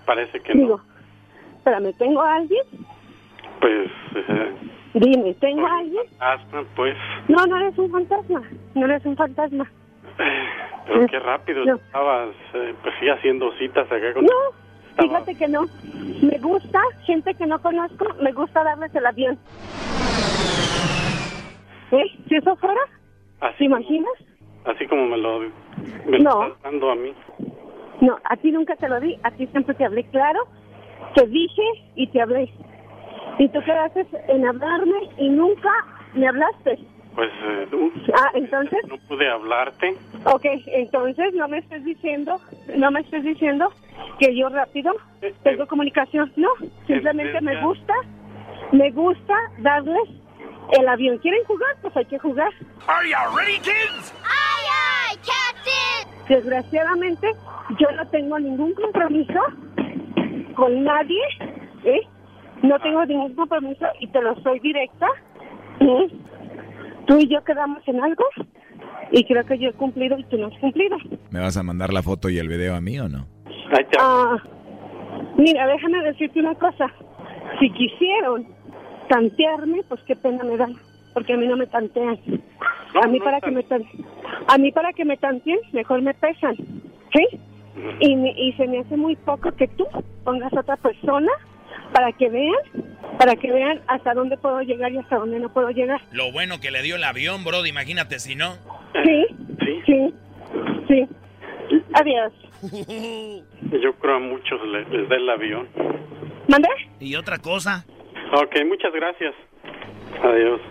parece 0.06 0.39
que 0.41 0.54
Digo, 0.54 0.80
espérame, 1.58 1.93
¿tengo 1.97 2.22
a 2.22 2.36
alguien? 2.36 2.64
Pues... 3.60 3.89
Eh, 4.16 4.54
Dime, 4.93 5.34
¿tengo 5.36 5.66
a 5.66 5.80
alguien? 5.80 6.04
Fantasma, 6.20 6.64
pues... 6.76 6.95
No, 7.28 7.45
no 7.47 7.58
eres 7.58 7.78
un 7.80 7.89
fantasma, 7.91 8.43
no 8.76 8.86
eres 8.86 9.04
un 9.06 9.16
fantasma. 9.18 9.64
Eh, 10.20 10.43
pero 10.86 11.08
qué 11.08 11.20
rápido 11.20 11.64
estabas, 11.64 12.30
eh, 12.54 12.76
pues 12.84 12.93
sí, 12.99 13.10
haciendo 13.10 13.51
citas 13.54 13.91
acá 13.91 14.14
con... 14.14 14.24
No, 14.26 14.32
Fíjate 14.97 15.35
que 15.35 15.47
no. 15.47 15.65
Me 16.21 16.37
gusta, 16.39 16.79
gente 17.05 17.33
que 17.33 17.45
no 17.45 17.59
conozco, 17.61 18.05
me 18.21 18.31
gusta 18.31 18.63
darles 18.63 18.93
el 18.95 19.05
avión. 19.05 19.37
¿Eh? 21.91 22.05
¿Si 22.27 22.35
eso 22.35 22.55
fuera? 22.57 22.81
Así 23.41 23.57
¿Te 23.59 23.65
imaginas? 23.65 24.13
así 24.65 24.87
como 24.87 25.05
me 25.07 25.17
lo, 25.17 25.39
me 26.07 26.19
lo 26.19 26.29
estás 26.29 26.61
dando 26.63 26.91
a 26.91 26.95
mí. 26.95 27.13
No, 28.01 28.17
a 28.23 28.35
ti 28.37 28.51
nunca 28.51 28.75
te 28.75 28.87
lo 28.87 28.99
di, 28.99 29.17
a 29.23 29.31
ti 29.31 29.47
siempre 29.47 29.75
te 29.75 29.85
hablé 29.85 30.03
claro, 30.05 30.47
te 31.15 31.27
dije 31.27 31.61
y 31.95 32.07
te 32.07 32.21
hablé. 32.21 32.49
Y 33.39 33.49
tú 33.49 33.59
quedaste 33.63 34.05
en 34.27 34.45
hablarme 34.45 35.09
y 35.17 35.29
nunca 35.29 35.69
me 36.13 36.27
hablaste. 36.27 36.79
Pues, 37.16 37.30
eh, 37.43 37.68
ah, 38.16 38.32
entonces. 38.34 38.80
No 38.88 38.97
pude 39.07 39.30
hablarte. 39.30 39.95
Ok, 40.26 40.45
entonces 40.68 41.34
no 41.34 41.47
me 41.47 41.59
estés 41.59 41.84
diciendo, 41.86 42.39
no 42.76 42.89
me 42.91 43.01
estés 43.01 43.24
diciendo 43.24 43.72
que 44.20 44.36
yo 44.36 44.49
rápido 44.49 44.93
eh, 45.22 45.34
tengo 45.43 45.68
comunicación. 45.68 46.32
No, 46.36 46.49
simplemente 46.88 47.39
me 47.41 47.61
gusta, 47.61 47.93
me 48.72 48.89
gusta 48.91 49.36
darles 49.59 50.09
el 50.72 50.88
avión. 50.88 51.20
¿Quieren 51.20 51.43
jugar? 51.45 51.76
Pues 51.82 51.95
hay 51.95 52.05
que 52.05 52.18
jugar. 52.18 52.51
Are 52.88 53.07
you 53.07 53.38
ready, 53.38 53.59
kids? 53.59 54.14
Aye, 54.24 55.11
aye, 55.11 55.20
Captain. 55.20 56.28
Desgraciadamente, 56.28 57.28
yo 57.78 57.91
no 57.91 58.07
tengo 58.07 58.39
ningún 58.39 58.74
compromiso 58.74 59.39
con 60.55 60.84
nadie, 60.84 61.22
¿eh? 61.84 62.01
No 62.64 62.80
tengo 62.80 63.05
ningún 63.05 63.36
compromiso 63.36 63.86
y 63.99 64.07
te 64.07 64.22
lo 64.22 64.36
soy 64.41 64.59
directa. 64.59 65.07
¿eh? 65.82 66.07
Tú 67.08 67.18
y 67.20 67.28
yo 67.28 67.43
quedamos 67.43 67.86
en 67.88 68.01
algo 68.01 68.24
y 69.12 69.24
creo 69.26 69.45
que 69.45 69.58
yo 69.60 69.70
he 69.70 69.74
cumplido 69.74 70.18
y 70.18 70.24
tú 70.26 70.38
no 70.38 70.47
has 70.47 70.58
cumplido. 70.60 70.97
¿Me 71.32 71.39
vas 71.39 71.58
a 71.58 71.64
mandar 71.64 71.91
la 71.93 72.01
foto 72.01 72.30
y 72.30 72.38
el 72.38 72.47
video 72.47 72.76
a 72.76 72.82
mí 72.82 72.99
o 72.99 73.08
no? 73.10 73.28
Ah, 73.99 74.38
mira, 75.38 75.68
déjame 75.68 76.01
decirte 76.04 76.39
una 76.39 76.56
cosa. 76.56 76.91
Si 77.60 77.70
quisieron 77.72 78.47
tantearme, 79.10 79.82
pues 79.88 80.01
qué 80.08 80.16
pena 80.16 80.43
me 80.43 80.58
dan, 80.58 80.76
porque 81.14 81.34
a 81.34 81.38
mí 81.38 81.47
no 81.47 81.58
me 81.58 81.68
tantean. 81.68 82.18
a 83.04 83.08
mí 83.08 83.20
para 83.20 83.41
que 83.41 83.51
me 83.51 83.64
tan, 83.64 83.84
a 84.47 84.58
mí 84.58 84.72
para 84.72 84.93
que 84.93 85.04
me 85.06 85.18
tantien, 85.18 85.60
mejor 85.72 86.01
me 86.01 86.14
pesan, 86.14 86.56
¿sí? 87.14 87.28
Y, 87.99 88.16
me- 88.16 88.34
y 88.38 88.54
se 88.54 88.68
me 88.68 88.80
hace 88.80 88.95
muy 88.97 89.16
poco 89.16 89.51
que 89.51 89.68
tú 89.68 89.86
pongas 90.24 90.54
a 90.54 90.60
otra 90.62 90.78
persona 90.78 91.32
para 91.93 92.11
que 92.13 92.30
vean, 92.30 92.55
para 93.19 93.36
que 93.36 93.51
vean 93.51 93.82
hasta 93.88 94.13
dónde 94.13 94.38
puedo 94.38 94.61
llegar 94.61 94.91
y 94.91 94.97
hasta 94.97 95.17
dónde 95.17 95.39
no 95.39 95.49
puedo 95.53 95.69
llegar. 95.69 96.01
Lo 96.11 96.32
bueno 96.32 96.59
que 96.59 96.71
le 96.71 96.82
dio 96.82 96.95
el 96.95 97.03
avión, 97.03 97.43
bro, 97.43 97.65
imagínate 97.65 98.19
si 98.19 98.36
no. 98.36 98.53
Sí, 99.03 99.26
sí, 99.86 100.13
sí. 100.88 101.07
Adiós. 101.93 102.34
Yo 103.82 103.93
creo 103.99 104.15
a 104.15 104.19
muchos 104.19 104.59
le- 104.67 104.86
les 104.86 105.09
da 105.09 105.15
el 105.15 105.30
avión. 105.30 105.67
¿Mande? 106.47 106.67
Y 106.99 107.15
otra 107.15 107.38
cosa. 107.39 107.86
Ok, 108.34 108.55
muchas 108.67 108.91
gracias. 108.93 109.34
Adiós. 110.24 110.61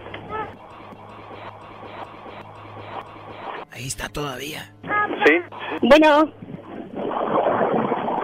Ahí 3.73 3.87
está 3.87 4.09
todavía. 4.09 4.73
Sí. 5.25 5.35
Bueno, 5.83 6.33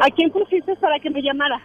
¿a 0.01 0.11
quién 0.15 0.31
pusiste 0.31 0.77
para 0.77 0.99
que 1.01 1.11
me 1.11 1.23
llamara? 1.23 1.61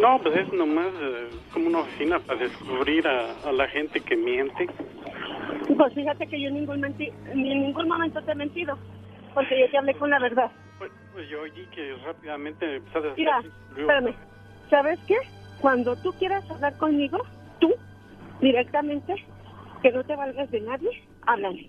No, 0.00 0.18
pues 0.22 0.36
es 0.36 0.52
nomás 0.52 0.88
eh, 1.00 1.28
como 1.52 1.66
una 1.68 1.80
oficina 1.80 2.18
para 2.20 2.38
descubrir 2.40 3.06
a, 3.06 3.32
a 3.48 3.52
la 3.52 3.68
gente 3.68 4.00
que 4.00 4.16
miente. 4.16 4.66
Pues 5.76 5.94
fíjate 5.94 6.26
que 6.26 6.40
yo 6.40 6.48
en 6.48 6.54
ningún, 6.54 6.80
menti- 6.80 7.12
ni 7.34 7.52
en 7.52 7.62
ningún 7.62 7.88
momento 7.88 8.22
te 8.22 8.32
he 8.32 8.34
mentido, 8.34 8.78
porque 9.34 9.58
yo 9.60 9.70
te 9.70 9.78
hablé 9.78 9.94
con 9.94 10.10
la 10.10 10.18
verdad. 10.18 10.50
Pues 10.78 11.28
yo 11.28 11.42
oí 11.42 11.52
que 11.72 11.94
rápidamente 12.04 12.66
me 12.66 12.76
empezaste 12.76 13.08
a 13.08 13.12
hacer 13.12 13.18
Mira, 13.24 13.42
espérame, 13.78 14.14
¿sabes 14.68 14.98
qué? 15.06 15.16
Cuando 15.60 15.96
tú 15.96 16.12
quieras 16.14 16.48
hablar 16.50 16.76
conmigo, 16.76 17.18
tú, 17.60 17.72
directamente, 18.40 19.14
que 19.82 19.92
no 19.92 20.02
te 20.04 20.16
valgas 20.16 20.50
de 20.50 20.60
nadie, 20.60 20.90
háblame. 21.22 21.68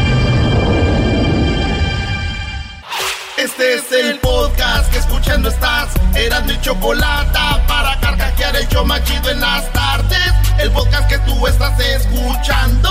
Este 3.61 3.75
es 3.75 4.05
el 4.05 4.19
podcast 4.21 4.91
que 4.91 4.97
escuchando 4.97 5.47
estás. 5.47 5.93
Eran 6.15 6.47
mi 6.47 6.59
chocolate 6.61 7.37
para 7.67 7.99
carcajear 7.99 8.55
el 8.55 8.67
show 8.69 8.83
más 8.83 9.03
chido 9.03 9.29
en 9.29 9.39
las 9.39 9.71
tardes. 9.71 10.33
El 10.57 10.71
podcast 10.71 11.07
que 11.07 11.19
tú 11.19 11.45
estás 11.45 11.79
escuchando. 11.79 12.89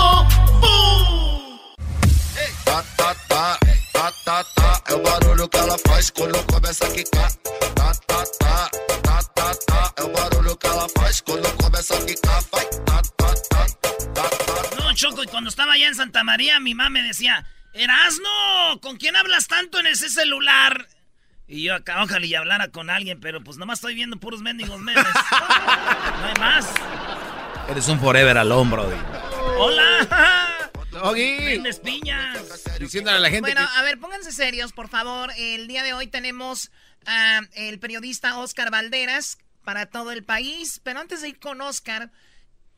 ¡Bum! 0.61 1.59
Tá, 2.63 2.85
tá, 2.95 3.15
tá, 3.27 3.59
tá, 3.91 4.13
tá, 4.23 4.45
tá, 4.55 4.81
é 4.87 4.93
o 4.93 5.03
barulho 5.03 5.49
que 5.49 5.57
ela 5.57 5.77
faz 5.77 6.09
quando 6.09 6.41
começa 6.45 6.85
a 6.85 6.89
quicar. 6.89 7.31
Tá, 7.75 7.93
tá, 8.07 8.23
tá, 8.39 8.69
tá, 9.03 9.23
tá, 9.35 9.55
tá, 9.67 9.93
é 9.97 10.03
o 10.03 10.09
barulho 10.13 10.55
que 10.55 10.67
ela 10.67 10.87
faz 10.97 11.19
quando 11.19 11.51
começa 11.57 11.97
a 11.97 12.05
quicar. 12.05 12.41
Vai, 12.49 12.65
tá, 12.85 13.01
tá, 13.17 13.35
tá, 13.49 13.65
tá, 14.13 14.29
tá. 14.29 14.81
No, 14.81 14.95
Choco, 14.95 15.21
y 15.21 15.27
cuando 15.27 15.49
estaba 15.49 15.73
allá 15.73 15.89
en 15.89 15.95
Santa 15.95 16.23
María, 16.23 16.61
mi 16.61 16.73
mamá 16.73 16.89
me 16.89 17.03
decía, 17.03 17.45
Erasno, 17.73 18.79
¿con 18.81 18.97
quién 18.97 19.15
hablas 19.15 19.47
tanto 19.47 19.79
en 19.79 19.87
ese 19.87 20.09
celular? 20.09 20.87
Y 21.47 21.63
yo 21.63 21.75
acá, 21.75 22.03
ojalá 22.03 22.25
y 22.25 22.35
hablara 22.35 22.69
con 22.69 22.89
alguien, 22.89 23.19
pero 23.19 23.43
pues 23.43 23.57
nomás 23.57 23.79
estoy 23.79 23.95
viendo 23.95 24.17
puros 24.17 24.41
mendigos 24.41 24.79
memes. 24.79 25.03
no 25.03 26.25
hay 26.27 26.33
más. 26.39 26.69
Eres 27.69 27.87
un 27.87 27.99
forever 27.99 28.37
alone, 28.37 28.71
brody. 28.71 28.97
¡Hola! 29.57 30.71
Doggy. 30.91 31.45
Vendes 31.45 31.79
piñas. 31.79 32.63
Diciéndole 32.79 33.17
a 33.17 33.19
la 33.19 33.29
gente 33.29 33.41
Bueno, 33.49 33.67
que... 33.67 33.79
a 33.79 33.83
ver, 33.83 33.99
pónganse 33.99 34.31
serios, 34.31 34.73
por 34.73 34.89
favor. 34.89 35.31
El 35.37 35.67
día 35.67 35.83
de 35.83 35.93
hoy 35.93 36.07
tenemos 36.07 36.71
a 37.05 37.41
el 37.53 37.79
periodista 37.79 38.37
Oscar 38.37 38.71
Valderas 38.71 39.37
para 39.63 39.85
todo 39.85 40.11
el 40.11 40.23
país. 40.23 40.81
Pero 40.83 40.99
antes 40.99 41.21
de 41.21 41.29
ir 41.29 41.39
con 41.39 41.61
Oscar, 41.61 42.11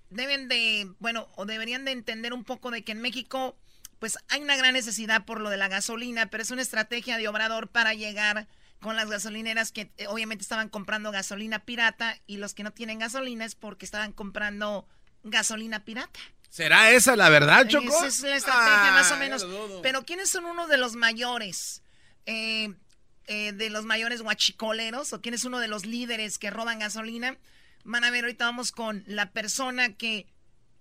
deben 0.10 0.48
de, 0.48 0.88
bueno, 1.00 1.28
o 1.36 1.46
deberían 1.46 1.86
de 1.86 1.92
entender 1.92 2.34
un 2.34 2.44
poco 2.44 2.70
de 2.70 2.84
que 2.84 2.92
en 2.92 3.02
México, 3.02 3.58
pues 4.04 4.18
hay 4.28 4.42
una 4.42 4.58
gran 4.58 4.74
necesidad 4.74 5.24
por 5.24 5.40
lo 5.40 5.50
de 5.50 5.56
la 5.56 5.70
gasolina, 5.70 6.26
pero 6.26 6.44
es 6.44 6.52
una 6.52 6.62
estrategia 6.62 7.18
de 7.18 7.30
Obrador 7.30 7.70
para 7.70 7.94
llegar 7.94 8.50
con 8.82 8.98
las 8.98 9.10
gasolineras 9.10 9.72
que 9.72 9.94
eh, 9.96 10.08
obviamente 10.08 10.42
estaban 10.42 10.68
comprando 10.68 11.10
gasolina 11.10 11.60
pirata 11.60 12.20
y 12.28 12.36
los 12.36 12.54
que 12.54 12.64
no 12.64 12.74
tienen 12.74 13.00
gasolina 13.00 13.46
es 13.46 13.56
porque 13.56 13.86
estaban 13.86 14.12
comprando 14.12 14.86
gasolina 15.24 15.86
pirata. 15.86 16.20
¿Será 16.50 16.92
esa 16.92 17.16
la 17.16 17.30
verdad, 17.30 17.66
Choco? 17.66 17.88
Esa 17.88 18.08
es 18.08 18.20
la 18.20 18.36
estrategia, 18.36 18.92
más 18.92 19.10
o 19.14 19.16
menos. 19.16 19.48
Pero 19.82 20.04
¿quiénes 20.04 20.30
son 20.30 20.44
uno 20.44 20.68
de 20.68 20.76
los 20.76 20.98
mayores? 20.98 21.82
eh, 22.26 22.74
eh, 23.28 23.54
de 23.54 23.70
los 23.70 23.86
mayores 23.86 24.22
guachicoleros 24.22 25.14
o 25.14 25.22
quién 25.22 25.34
es 25.34 25.46
uno 25.46 25.60
de 25.60 25.70
los 25.70 25.86
líderes 25.86 26.38
que 26.38 26.50
roban 26.50 26.80
gasolina. 26.80 27.38
Van 27.86 28.04
a 28.04 28.12
ver, 28.12 28.26
ahorita 28.26 28.44
vamos 28.44 28.74
con 28.74 29.06
la 29.08 29.32
persona 29.32 29.94
que 29.94 30.28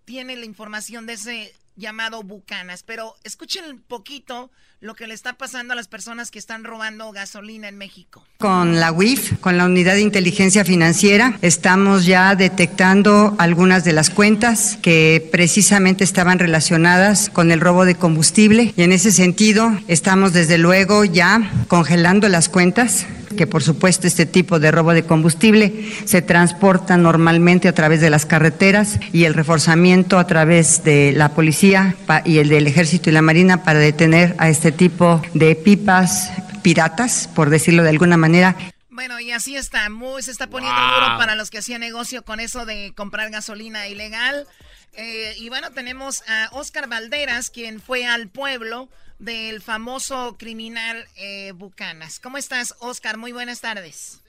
tiene 0.05 0.35
la 0.37 0.45
información 0.45 1.07
de 1.07 1.13
ese 1.13 1.55
llamado 1.77 2.23
Bucanas. 2.23 2.83
Pero 2.83 3.15
escuchen 3.25 3.65
un 3.65 3.81
poquito 3.81 4.51
lo 4.81 4.95
que 4.95 5.07
le 5.07 5.15
está 5.15 5.35
pasando 5.35 5.73
a 5.73 5.77
las 5.77 5.87
personas 5.87 6.33
que 6.33 6.41
están 6.41 6.65
robando 6.65 7.13
gasolina 7.13 7.69
en 7.69 7.79
México. 7.79 8.27
Con 8.39 8.81
la 8.81 8.91
UIF, 8.91 9.39
con 9.39 9.57
la 9.57 9.67
Unidad 9.67 9.95
de 9.95 10.01
Inteligencia 10.01 10.65
Financiera, 10.65 11.39
estamos 11.41 12.05
ya 12.05 12.35
detectando 12.35 13.37
algunas 13.39 13.85
de 13.85 13.93
las 13.93 14.11
cuentas 14.11 14.79
que 14.83 15.29
precisamente 15.31 16.03
estaban 16.03 16.41
relacionadas 16.41 17.31
con 17.31 17.53
el 17.53 17.61
robo 17.61 17.85
de 17.85 17.95
combustible 17.95 18.75
y 18.77 18.83
en 18.83 18.91
ese 18.91 19.13
sentido 19.13 19.71
estamos 19.87 20.33
desde 20.33 20.59
luego 20.59 21.05
ya 21.05 21.51
congelando 21.69 22.29
las 22.29 22.49
cuentas 22.49 23.07
que 23.33 23.47
por 23.47 23.63
supuesto 23.63 24.07
este 24.07 24.27
tipo 24.27 24.59
de 24.59 24.71
robo 24.71 24.93
de 24.93 25.05
combustible 25.05 25.73
se 26.05 26.23
transporta 26.23 26.97
normalmente 26.97 27.69
a 27.69 27.75
través 27.75 28.01
de 28.01 28.11
las 28.11 28.27
carreteras 28.27 28.99
y 29.13 29.25
el 29.25 29.35
reforzamiento 29.35 30.19
a 30.19 30.27
través 30.27 30.85
de 30.85 31.13
la 31.17 31.31
policía 31.31 31.97
pa- 32.07 32.23
y 32.25 32.39
el 32.39 32.49
del 32.49 32.67
ejército 32.67 33.11
y 33.11 33.13
la 33.13 33.23
marina 33.23 33.65
para 33.65 33.79
detener 33.79 34.35
a 34.39 34.49
este 34.49 34.73
tipo 34.73 35.23
de 35.35 35.55
pipas 35.57 36.31
piratas, 36.63 37.29
por 37.35 37.51
decirlo 37.51 37.83
de 37.83 37.89
alguna 37.91 38.17
manera. 38.17 38.57
Bueno, 38.91 39.19
y 39.19 39.33
así 39.33 39.57
está, 39.57 39.89
muy 39.91 40.23
se 40.23 40.31
está 40.31 40.47
poniendo 40.49 40.79
Wow. 40.79 40.95
duro 40.95 41.19
para 41.19 41.35
los 41.35 41.51
que 41.51 41.59
hacían 41.59 41.81
negocio 41.81 42.23
con 42.25 42.41
eso 42.41 42.67
de 42.67 42.93
comprar 42.95 43.31
gasolina 43.31 43.89
ilegal. 43.89 44.47
Eh, 44.95 45.35
y 45.39 45.49
bueno, 45.49 45.71
tenemos 45.71 46.23
a 46.29 46.51
Oscar 46.53 46.87
Valderas, 46.89 47.49
quien 47.51 47.81
fue 47.81 48.05
al 48.07 48.29
pueblo 48.29 48.91
del 49.23 49.61
famoso 49.61 50.37
criminal 50.37 51.05
eh, 51.17 51.53
Bucanas. 51.53 52.19
¿Cómo 52.19 52.39
estás, 52.39 52.77
Oscar? 52.81 53.19
Muy 53.19 53.33
buenas 53.33 53.61
tardes. 53.61 54.21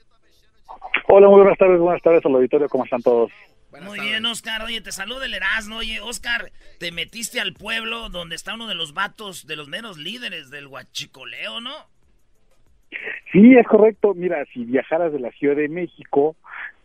Hola, 1.08 1.28
muy 1.28 1.40
buenas 1.40 1.58
tardes, 1.58 1.80
buenas 1.80 2.00
tardes 2.00 2.24
al 2.24 2.34
auditorio, 2.34 2.68
¿cómo 2.68 2.84
están 2.84 3.02
todos? 3.02 3.30
Muy 3.82 3.98
bien, 3.98 4.24
Oscar. 4.24 4.62
Oye, 4.62 4.80
te 4.80 4.92
saluda 4.92 5.26
el 5.26 5.34
Erasmo. 5.34 5.78
Oye, 5.78 6.00
Oscar, 6.00 6.52
te 6.78 6.92
metiste 6.92 7.40
al 7.40 7.54
pueblo 7.54 8.08
donde 8.08 8.36
está 8.36 8.54
uno 8.54 8.68
de 8.68 8.76
los 8.76 8.94
vatos, 8.94 9.48
de 9.48 9.56
los 9.56 9.66
menos 9.66 9.98
líderes 9.98 10.48
del 10.50 10.68
huachicoleo, 10.68 11.60
¿no? 11.60 11.72
Sí, 13.32 13.56
es 13.56 13.66
correcto. 13.66 14.14
Mira, 14.14 14.44
si 14.52 14.64
viajaras 14.64 15.12
de 15.12 15.18
la 15.18 15.32
Ciudad 15.32 15.56
de 15.56 15.68
México, 15.68 16.36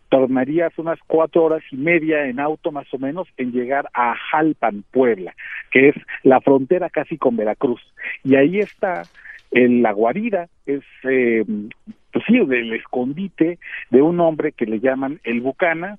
tardarías 0.10 0.78
unas 0.78 0.99
cuatro 1.07 1.43
horas 1.43 1.64
y 1.72 1.78
media 1.78 2.26
en 2.26 2.39
auto 2.39 2.72
más 2.72 2.91
o 2.93 2.97
menos 2.97 3.28
en 3.38 3.51
llegar 3.51 3.89
a 3.93 4.16
Jalpan, 4.16 4.84
Puebla, 4.91 5.36
que 5.72 5.89
es 5.89 5.95
la 6.24 6.41
frontera 6.41 6.89
casi 6.89 7.18
con 7.18 7.38
Veracruz. 7.38 7.82
Y 8.24 8.36
ahí 8.36 8.60
está 8.60 9.03
en 9.51 9.82
la 9.82 9.91
guarida, 9.91 10.47
es 10.66 10.84
eh, 11.03 11.43
pues 12.12 12.26
sí, 12.26 12.39
del 12.39 12.74
escondite 12.74 13.60
de 13.89 14.01
un 14.01 14.20
hombre 14.20 14.51
que 14.51 14.66
le 14.66 14.80
llaman 14.80 15.20
el 15.24 15.41
Bucana, 15.41 15.97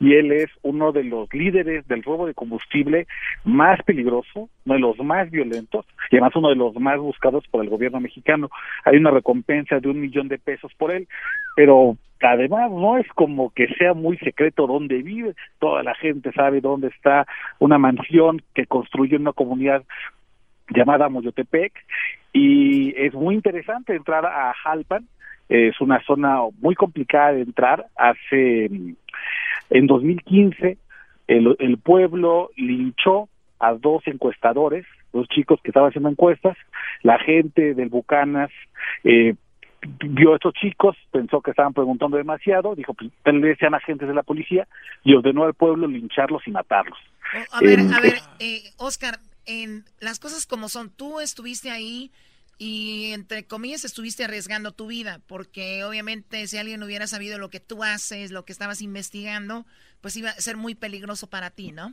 y 0.00 0.14
él 0.14 0.32
es 0.32 0.50
uno 0.62 0.92
de 0.92 1.04
los 1.04 1.32
líderes 1.32 1.86
del 1.86 2.02
robo 2.02 2.26
de 2.26 2.34
combustible 2.34 3.06
más 3.44 3.80
peligroso, 3.82 4.48
uno 4.64 4.74
de 4.74 4.80
los 4.80 4.98
más 4.98 5.30
violentos, 5.30 5.86
y 6.10 6.16
además 6.16 6.36
uno 6.36 6.48
de 6.48 6.56
los 6.56 6.74
más 6.76 6.98
buscados 6.98 7.44
por 7.48 7.62
el 7.62 7.70
gobierno 7.70 8.00
mexicano. 8.00 8.50
Hay 8.84 8.96
una 8.96 9.10
recompensa 9.10 9.78
de 9.78 9.88
un 9.88 10.00
millón 10.00 10.28
de 10.28 10.38
pesos 10.38 10.72
por 10.76 10.90
él, 10.90 11.06
pero 11.54 11.96
además 12.22 12.70
no 12.70 12.98
es 12.98 13.06
como 13.08 13.50
que 13.50 13.68
sea 13.74 13.94
muy 13.94 14.16
secreto 14.18 14.66
dónde 14.66 15.02
vive, 15.02 15.34
toda 15.58 15.82
la 15.82 15.94
gente 15.94 16.32
sabe 16.32 16.60
dónde 16.60 16.88
está 16.88 17.26
una 17.58 17.78
mansión 17.78 18.42
que 18.54 18.66
construyó 18.66 19.18
una 19.18 19.32
comunidad 19.32 19.82
llamada 20.70 21.08
Moyotepec 21.08 21.72
y 22.32 22.94
es 22.96 23.12
muy 23.14 23.34
interesante 23.34 23.94
entrar 23.94 24.24
a 24.24 24.52
Jalpan, 24.54 25.06
es 25.48 25.80
una 25.80 26.02
zona 26.04 26.40
muy 26.60 26.74
complicada 26.74 27.32
de 27.32 27.42
entrar, 27.42 27.86
hace 27.96 28.70
en 29.70 29.86
2015 29.86 30.78
el, 31.28 31.56
el 31.58 31.78
pueblo 31.78 32.50
linchó 32.56 33.28
a 33.58 33.74
dos 33.74 34.02
encuestadores, 34.06 34.84
dos 35.12 35.28
chicos 35.28 35.60
que 35.62 35.70
estaban 35.70 35.90
haciendo 35.90 36.08
encuestas, 36.08 36.56
la 37.02 37.18
gente 37.18 37.74
del 37.74 37.88
Bucanas 37.88 38.50
eh, 39.04 39.34
vio 39.82 40.32
a 40.32 40.36
estos 40.36 40.54
chicos, 40.54 40.96
pensó 41.10 41.40
que 41.40 41.50
estaban 41.50 41.72
preguntando 41.72 42.16
demasiado, 42.16 42.74
dijo, 42.74 42.94
pues 42.94 43.10
sean 43.58 43.74
agentes 43.74 44.08
de 44.08 44.14
la 44.14 44.22
policía 44.22 44.68
y 45.04 45.14
ordenó 45.14 45.44
al 45.44 45.54
pueblo 45.54 45.86
lincharlos 45.86 46.46
y 46.46 46.50
matarlos. 46.50 46.98
A 47.50 47.60
ver, 47.60 47.80
a 47.80 48.00
ver, 48.00 48.14
eh, 48.38 48.62
Oscar, 48.76 49.18
en 49.46 49.84
las 50.00 50.18
cosas 50.18 50.46
como 50.46 50.68
son, 50.68 50.90
tú 50.90 51.20
estuviste 51.20 51.70
ahí 51.70 52.10
y 52.58 53.12
entre 53.12 53.44
comillas 53.44 53.84
estuviste 53.84 54.24
arriesgando 54.24 54.72
tu 54.72 54.86
vida, 54.86 55.20
porque 55.26 55.82
obviamente 55.84 56.46
si 56.46 56.58
alguien 56.58 56.82
hubiera 56.82 57.06
sabido 57.06 57.38
lo 57.38 57.48
que 57.48 57.60
tú 57.60 57.82
haces, 57.82 58.30
lo 58.30 58.44
que 58.44 58.52
estabas 58.52 58.82
investigando, 58.82 59.66
pues 60.00 60.16
iba 60.16 60.30
a 60.30 60.34
ser 60.34 60.56
muy 60.56 60.74
peligroso 60.74 61.26
para 61.28 61.50
ti, 61.50 61.72
¿no? 61.72 61.92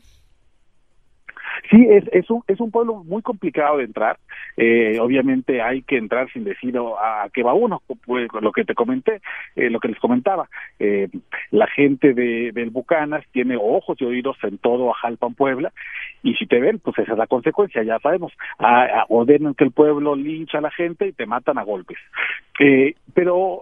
Sí, 1.70 1.86
es, 1.90 2.04
es, 2.12 2.30
un, 2.30 2.44
es 2.48 2.60
un 2.60 2.72
pueblo 2.72 3.04
muy 3.04 3.22
complicado 3.22 3.78
de 3.78 3.84
entrar. 3.84 4.18
Eh, 4.58 4.98
obviamente 5.00 5.62
hay 5.62 5.82
que 5.82 5.98
entrar 5.98 6.32
sin 6.32 6.44
decir 6.44 6.76
a, 6.78 7.28
qué 7.34 7.44
va 7.44 7.54
uno, 7.54 7.82
pues, 8.06 8.28
lo 8.42 8.52
que 8.52 8.66
te 8.66 8.76
comenté, 8.76 9.22
eh, 9.56 9.70
lo 9.70 9.80
que 9.80 9.90
les 9.90 10.00
comentaba. 10.00 10.50
Eh, 10.80 11.10
la 11.52 11.68
gente 11.68 12.14
de, 12.14 12.52
del 12.54 12.70
Bucanas 12.70 13.26
tiene 13.32 13.58
ojos 13.58 13.98
y 14.00 14.06
oídos 14.06 14.38
en 14.44 14.58
todo 14.58 14.92
Ajalpan, 14.92 15.34
Puebla, 15.34 15.72
y 16.24 16.36
si 16.36 16.46
te 16.46 16.60
ven, 16.60 16.80
pues 16.80 16.98
esa 17.00 17.14
es 17.14 17.18
la 17.18 17.28
consecuencia, 17.28 17.84
ya 17.84 18.00
sabemos. 18.00 18.34
A, 18.58 19.06
ordenan 19.10 19.54
que 19.54 19.64
el 19.64 19.72
pueblo 19.72 20.16
lincha 20.16 20.58
a 20.58 20.62
la 20.62 20.72
gente 20.72 21.08
y 21.08 21.14
te 21.14 21.26
matan 21.26 21.58
a 21.58 21.64
golpes. 21.64 21.98
pero 23.14 23.62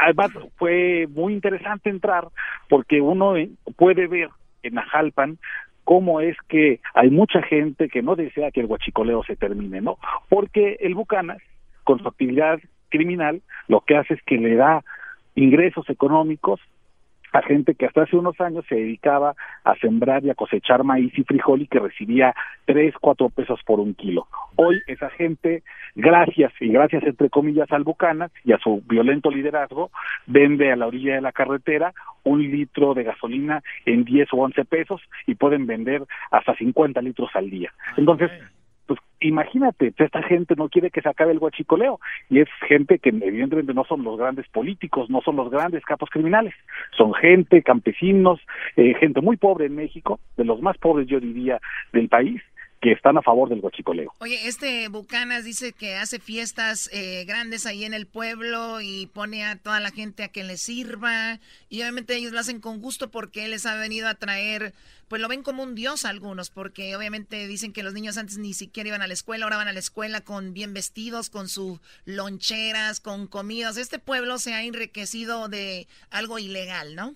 además 0.00 0.32
fue 0.56 1.06
muy 1.10 1.34
interesante 1.34 1.90
entrar 1.90 2.28
porque 2.68 3.00
uno 3.00 3.34
puede 3.76 4.06
ver 4.06 4.30
en 4.62 4.78
Ajalpan 4.78 5.38
cómo 5.88 6.20
es 6.20 6.36
que 6.48 6.80
hay 6.92 7.08
mucha 7.08 7.40
gente 7.40 7.88
que 7.88 8.02
no 8.02 8.14
desea 8.14 8.50
que 8.50 8.60
el 8.60 8.66
guachicoleo 8.66 9.24
se 9.24 9.36
termine, 9.36 9.80
¿no? 9.80 9.96
Porque 10.28 10.76
el 10.80 10.94
Bucanas, 10.94 11.38
con 11.82 11.98
su 11.98 12.06
actividad 12.06 12.58
criminal, 12.90 13.40
lo 13.68 13.80
que 13.80 13.96
hace 13.96 14.12
es 14.12 14.22
que 14.24 14.36
le 14.36 14.54
da 14.54 14.84
ingresos 15.34 15.88
económicos 15.88 16.60
a 17.32 17.42
gente 17.42 17.74
que 17.74 17.86
hasta 17.86 18.02
hace 18.02 18.16
unos 18.16 18.40
años 18.40 18.64
se 18.68 18.76
dedicaba 18.76 19.34
a 19.64 19.74
sembrar 19.76 20.24
y 20.24 20.30
a 20.30 20.34
cosechar 20.34 20.84
maíz 20.84 21.16
y 21.18 21.24
frijol 21.24 21.62
y 21.62 21.66
que 21.66 21.78
recibía 21.78 22.34
tres, 22.64 22.94
cuatro 23.00 23.28
pesos 23.28 23.60
por 23.64 23.80
un 23.80 23.94
kilo. 23.94 24.26
Hoy 24.56 24.80
esa 24.86 25.10
gente, 25.10 25.62
gracias 25.94 26.52
y 26.60 26.68
gracias 26.68 27.02
entre 27.04 27.30
comillas 27.30 27.70
al 27.72 27.84
Bucanas 27.84 28.30
y 28.44 28.52
a 28.52 28.58
su 28.58 28.82
violento 28.88 29.30
liderazgo, 29.30 29.90
vende 30.26 30.72
a 30.72 30.76
la 30.76 30.86
orilla 30.86 31.14
de 31.14 31.20
la 31.20 31.32
carretera 31.32 31.92
un 32.24 32.42
litro 32.42 32.94
de 32.94 33.04
gasolina 33.04 33.62
en 33.86 34.04
10 34.04 34.28
o 34.32 34.36
11 34.38 34.64
pesos 34.64 35.00
y 35.26 35.34
pueden 35.34 35.66
vender 35.66 36.02
hasta 36.30 36.54
50 36.54 37.00
litros 37.02 37.30
al 37.34 37.50
día. 37.50 37.72
Entonces, 37.96 38.30
pues 38.88 38.98
imagínate, 39.20 39.92
esta 39.98 40.22
gente 40.22 40.54
no 40.56 40.70
quiere 40.70 40.90
que 40.90 41.02
se 41.02 41.08
acabe 41.10 41.32
el 41.32 41.38
guachicoleo 41.38 42.00
y 42.30 42.40
es 42.40 42.48
gente 42.66 42.98
que 42.98 43.10
evidentemente 43.10 43.74
no 43.74 43.84
son 43.84 44.02
los 44.02 44.18
grandes 44.18 44.48
políticos, 44.48 45.10
no 45.10 45.20
son 45.20 45.36
los 45.36 45.50
grandes 45.50 45.84
capos 45.84 46.08
criminales, 46.08 46.54
son 46.96 47.12
gente, 47.12 47.62
campesinos, 47.62 48.40
eh, 48.76 48.94
gente 48.94 49.20
muy 49.20 49.36
pobre 49.36 49.66
en 49.66 49.76
México, 49.76 50.20
de 50.38 50.44
los 50.46 50.62
más 50.62 50.78
pobres 50.78 51.06
yo 51.06 51.20
diría 51.20 51.60
del 51.92 52.08
país, 52.08 52.40
que 52.80 52.92
están 52.92 53.18
a 53.18 53.22
favor 53.22 53.48
del 53.48 53.60
guachicoleo. 53.60 54.12
Oye, 54.20 54.46
este 54.46 54.88
Bucanas 54.88 55.44
dice 55.44 55.72
que 55.72 55.96
hace 55.96 56.20
fiestas 56.20 56.88
eh, 56.92 57.24
grandes 57.26 57.66
ahí 57.66 57.84
en 57.84 57.94
el 57.94 58.06
pueblo 58.06 58.80
y 58.80 59.06
pone 59.06 59.44
a 59.44 59.56
toda 59.56 59.80
la 59.80 59.90
gente 59.90 60.22
a 60.22 60.28
que 60.28 60.44
le 60.44 60.56
sirva 60.56 61.38
y 61.68 61.80
obviamente 61.82 62.14
ellos 62.14 62.32
lo 62.32 62.38
hacen 62.38 62.60
con 62.60 62.80
gusto 62.80 63.10
porque 63.10 63.44
él 63.44 63.50
les 63.50 63.66
ha 63.66 63.76
venido 63.76 64.06
a 64.08 64.14
traer, 64.14 64.74
pues 65.08 65.20
lo 65.20 65.28
ven 65.28 65.42
como 65.42 65.62
un 65.62 65.74
dios 65.74 66.04
algunos 66.04 66.50
porque 66.50 66.94
obviamente 66.94 67.48
dicen 67.48 67.72
que 67.72 67.82
los 67.82 67.94
niños 67.94 68.16
antes 68.16 68.38
ni 68.38 68.52
siquiera 68.52 68.88
iban 68.88 69.02
a 69.02 69.08
la 69.08 69.14
escuela, 69.14 69.44
ahora 69.44 69.56
van 69.56 69.68
a 69.68 69.72
la 69.72 69.80
escuela 69.80 70.20
con 70.20 70.54
bien 70.54 70.72
vestidos, 70.72 71.30
con 71.30 71.48
sus 71.48 71.80
loncheras, 72.04 73.00
con 73.00 73.26
comidas. 73.26 73.76
Este 73.76 73.98
pueblo 73.98 74.38
se 74.38 74.54
ha 74.54 74.62
enriquecido 74.62 75.48
de 75.48 75.88
algo 76.10 76.38
ilegal, 76.38 76.94
¿no? 76.94 77.14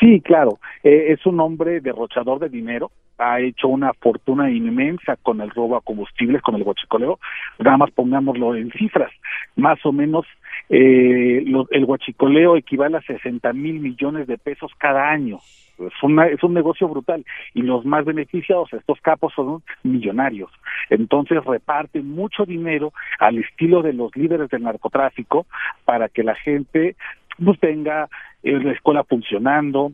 Sí, 0.00 0.20
claro, 0.20 0.58
eh, 0.82 1.12
es 1.12 1.24
un 1.24 1.38
hombre 1.40 1.80
derrochador 1.80 2.40
de 2.40 2.48
dinero, 2.48 2.90
ha 3.18 3.40
hecho 3.40 3.68
una 3.68 3.92
fortuna 3.94 4.50
inmensa 4.50 5.16
con 5.16 5.40
el 5.40 5.50
robo 5.50 5.76
a 5.76 5.80
combustibles, 5.80 6.42
con 6.42 6.54
el 6.54 6.64
guachicoleo. 6.64 7.18
Nada 7.58 7.76
más 7.76 7.90
pongámoslo 7.92 8.56
en 8.56 8.70
cifras. 8.72 9.12
Más 9.56 9.84
o 9.84 9.92
menos 9.92 10.26
eh, 10.68 11.44
el 11.70 11.86
guachicoleo 11.86 12.56
equivale 12.56 12.96
a 12.96 13.02
60 13.02 13.52
mil 13.52 13.80
millones 13.80 14.26
de 14.26 14.38
pesos 14.38 14.72
cada 14.78 15.10
año. 15.10 15.38
Es, 15.78 16.02
una, 16.02 16.26
es 16.26 16.42
un 16.44 16.54
negocio 16.54 16.88
brutal 16.88 17.24
y 17.52 17.62
los 17.62 17.84
más 17.84 18.04
beneficiados, 18.04 18.72
estos 18.72 19.00
capos, 19.00 19.32
son 19.34 19.62
millonarios. 19.82 20.50
Entonces 20.88 21.44
reparten 21.44 22.08
mucho 22.08 22.44
dinero 22.44 22.92
al 23.18 23.38
estilo 23.38 23.82
de 23.82 23.92
los 23.92 24.14
líderes 24.14 24.50
del 24.50 24.62
narcotráfico 24.62 25.46
para 25.84 26.08
que 26.08 26.22
la 26.22 26.36
gente 26.36 26.94
pues, 27.42 27.58
tenga 27.58 28.08
eh, 28.42 28.60
la 28.60 28.72
escuela 28.72 29.02
funcionando, 29.04 29.92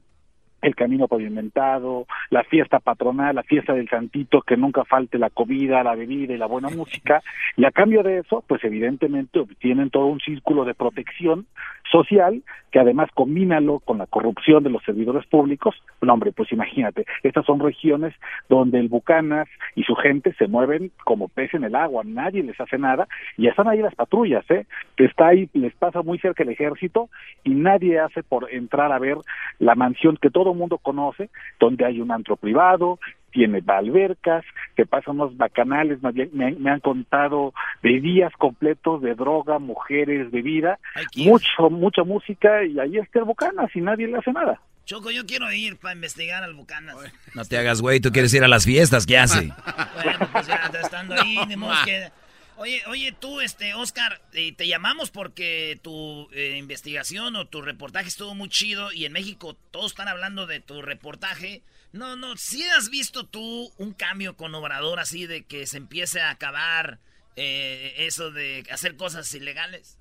el 0.63 0.75
camino 0.75 1.09
pavimentado, 1.09 2.07
la 2.31 2.45
fiesta 2.45 2.81
patronal, 2.81 3.35
la 3.35 3.43
fiesta 3.43 3.73
del 3.73 3.89
santito, 3.89 4.43
que 4.43 4.57
nunca 4.57 4.85
falte 4.85 5.19
la 5.19 5.31
comida, 5.31 5.83
la 5.83 5.95
bebida 5.95 6.35
y 6.35 6.39
la 6.39 6.47
buena 6.47 6.69
música, 6.69 7.23
y 7.57 7.65
a 7.65 7.71
cambio 7.71 8.03
de 8.03 8.19
eso, 8.19 8.45
pues 8.47 8.63
evidentemente 8.65 9.39
obtienen 9.39 9.91
todo 9.91 10.07
un 10.07 10.21
círculo 10.21 10.65
de 10.65 10.75
protección 10.75 11.47
social, 11.91 12.43
que 12.71 12.79
además 12.79 13.11
combínalo 13.15 13.81
con 13.81 13.99
la 13.99 14.07
corrupción 14.07 14.63
de 14.63 14.71
los 14.71 14.83
servidores 14.85 15.27
públicos, 15.27 15.75
no 16.01 16.13
hombre, 16.13 16.33
pues 16.33 16.53
imagínate, 16.53 17.05
estas 17.23 17.45
son 17.45 17.61
regiones 17.61 18.15
donde 18.49 18.79
el 18.79 18.89
Bucanas 18.89 19.49
y 19.75 19.83
su 19.83 19.95
gente 19.97 20.33
se 20.35 20.47
mueven 20.47 20.93
como 21.05 21.29
pez 21.29 21.53
en 21.55 21.65
el 21.65 21.75
agua, 21.75 22.03
nadie 22.05 22.43
les 22.43 22.61
hace 22.61 22.79
nada, 22.79 23.09
y 23.37 23.49
están 23.49 23.69
ahí 23.69 23.81
las 23.81 23.95
patrullas, 23.95 24.49
¿eh? 24.51 24.67
Está 24.97 25.29
ahí, 25.29 25.49
les 25.53 25.75
pasa 25.75 26.03
muy 26.03 26.19
cerca 26.19 26.43
el 26.43 26.51
ejército, 26.51 27.09
y 27.45 27.51
nadie 27.51 27.99
hace 27.99 28.23
por 28.23 28.53
entrar 28.53 28.93
a 28.93 28.99
ver 28.99 29.17
la 29.59 29.75
mansión 29.75 30.17
que 30.17 30.31
todo 30.31 30.55
mundo 30.55 30.79
conoce, 30.79 31.31
donde 31.59 31.85
hay 31.85 32.01
un 32.01 32.13
antro 32.13 32.37
privado, 32.37 32.99
tiene 33.33 33.63
albercas, 33.67 34.45
que 34.77 34.87
pasan 34.87 35.17
unos 35.17 35.37
bacanales, 35.37 35.99
me, 36.03 36.53
me, 36.53 36.71
han 36.71 36.81
contado 36.81 37.53
de 37.83 38.01
días 38.01 38.33
completos 38.39 39.03
de 39.03 39.15
droga, 39.15 39.59
mujeres, 39.59 40.31
bebida, 40.31 40.79
mucho, 41.17 41.71
mucha 41.71 42.03
música 42.05 42.65
y 42.65 42.79
ahí 42.79 42.99
está 42.99 43.21
el 43.21 43.25
Bucanas 43.25 43.71
y 43.75 43.81
nadie 43.81 44.07
le 44.07 44.19
hace 44.19 44.33
nada. 44.33 44.61
Choco, 44.85 45.11
yo 45.11 45.25
quiero 45.25 45.53
ir 45.53 45.77
para 45.79 45.95
investigar 45.95 46.43
al 46.43 46.55
Bucanas. 46.55 46.97
No 47.35 47.45
te 47.45 47.59
hagas 47.59 47.81
güey, 47.81 48.01
tú 48.01 48.11
quieres 48.11 48.35
ir 48.35 48.43
a 48.43 48.49
las 48.49 48.65
fiestas, 48.65 49.07
¿qué 49.07 49.19
hace? 49.19 49.47
bueno, 50.03 50.29
pues 50.33 50.47
ya 50.47 50.71
estando 50.83 51.15
ahí, 51.15 51.39
que... 51.85 52.11
Oye, 52.57 52.83
oye, 52.89 53.13
tú, 53.19 53.41
este, 53.41 53.73
Oscar, 53.73 54.21
eh, 54.35 54.53
te 54.53 54.69
llamamos 54.69 55.11
porque 55.11 55.81
tu 55.81 56.29
eh, 56.33 56.59
investigación 56.59 57.35
o 57.37 57.47
tu 57.47 57.63
reportaje 57.63 58.09
estuvo 58.09 58.35
muy 58.35 58.51
chido 58.51 58.93
y 58.93 59.07
en 59.07 59.13
México 59.13 59.57
todos 59.71 59.93
están 59.93 60.09
hablando 60.09 60.47
de 60.47 60.61
tu 60.61 60.83
reportaje. 60.83 61.63
No, 61.93 62.17
no, 62.17 62.37
si 62.37 62.63
has 62.63 62.89
visto 62.89 63.27
tú 63.27 63.71
un 63.79 63.93
cambio 63.93 64.37
con 64.37 64.55
Obrador 64.55 65.01
así 65.01 65.27
de 65.27 65.45
que 65.45 65.67
se 65.67 65.77
empiece 65.77 66.21
a 66.21 66.31
acabar 66.31 67.01
eh, 67.37 67.95
eso 67.99 68.31
de 68.31 68.65
hacer 68.71 68.97
cosas 68.97 69.33
ilegales. 69.35 69.99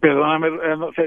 perdóname, 0.00 0.48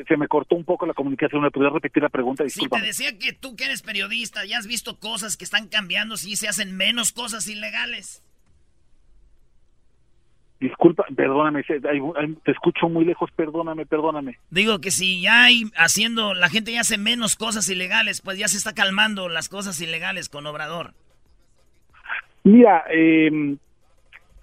se, 0.08 0.18
me 0.18 0.28
cortó 0.28 0.56
un 0.56 0.66
poco 0.66 0.88
la 0.88 0.96
comunicación. 0.96 1.42
¿Me 1.42 1.52
podrías 1.52 1.74
repetir 1.74 2.02
la 2.02 2.10
pregunta? 2.10 2.44
Disculpa. 2.44 2.78
Sí, 2.78 2.82
te 2.82 2.88
decía 2.88 3.20
que 3.20 3.34
tú 3.34 3.56
que 3.56 3.66
eres 3.66 3.84
periodista 3.84 4.44
ya 4.46 4.58
has 4.58 4.66
visto 4.66 5.00
cosas 5.00 5.38
que 5.38 5.46
están 5.46 5.68
cambiando 5.68 6.18
si 6.18 6.36
se 6.36 6.48
hacen 6.48 6.76
menos 6.76 7.12
cosas 7.12 7.48
ilegales. 7.48 8.24
Disculpa, 10.60 11.06
perdóname, 11.16 11.64
te 11.64 12.52
escucho 12.52 12.90
muy 12.90 13.06
lejos, 13.06 13.30
perdóname, 13.36 13.86
perdóname. 13.86 14.40
Digo 14.50 14.80
que 14.80 14.90
si 14.90 15.22
ya 15.22 15.44
hay 15.44 15.66
haciendo, 15.76 16.34
la 16.34 16.50
gente 16.50 16.72
ya 16.72 16.82
hace 16.82 16.98
menos 16.98 17.36
cosas 17.36 17.70
ilegales, 17.70 18.22
pues 18.22 18.40
ya 18.40 18.48
se 18.48 18.58
está 18.58 18.74
calmando 18.74 19.30
las 19.30 19.50
cosas 19.50 19.80
ilegales 19.82 20.30
con 20.30 20.48
Obrador. 20.48 20.94
Mira, 22.44 22.86
eh, 22.90 23.58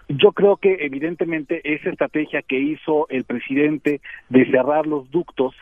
yo 0.09 0.33
creo 0.33 0.57
que 0.57 0.77
evidentemente 0.81 1.61
esa 1.65 1.91
estrategia 1.91 2.43
que 2.43 2.59
hizo 2.59 3.09
el 3.09 3.25
presidente 3.25 4.01
de 4.29 4.51
cerrar 4.51 4.87
los 4.87 5.11
ductos 5.11 5.55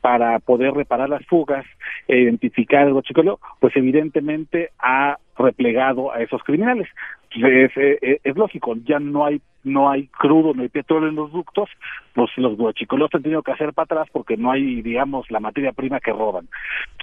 para 0.00 0.38
poder 0.38 0.72
reparar 0.72 1.08
las 1.08 1.24
fugas, 1.26 1.64
identificar 2.08 2.86
el 2.86 2.94
bochicoleo, 2.94 3.38
pues 3.60 3.76
evidentemente 3.76 4.70
ha 4.78 5.18
replegado 5.40 6.12
a 6.12 6.20
esos 6.20 6.42
criminales. 6.42 6.88
Es, 7.30 7.70
es, 7.76 8.20
es, 8.24 8.36
lógico, 8.36 8.74
ya 8.84 8.98
no 8.98 9.24
hay 9.24 9.40
no 9.62 9.90
hay 9.90 10.06
crudo, 10.06 10.54
no 10.54 10.62
hay 10.62 10.68
petróleo 10.68 11.10
en 11.10 11.16
los 11.16 11.32
ductos, 11.32 11.68
pues 12.14 12.30
los 12.38 12.56
guachicoleos 12.56 13.10
han 13.14 13.22
tenido 13.22 13.42
que 13.42 13.52
hacer 13.52 13.72
para 13.72 13.84
atrás 13.84 14.08
porque 14.10 14.36
no 14.36 14.50
hay, 14.50 14.80
digamos, 14.82 15.30
la 15.30 15.40
materia 15.40 15.72
prima 15.72 16.00
que 16.00 16.12
roban. 16.12 16.48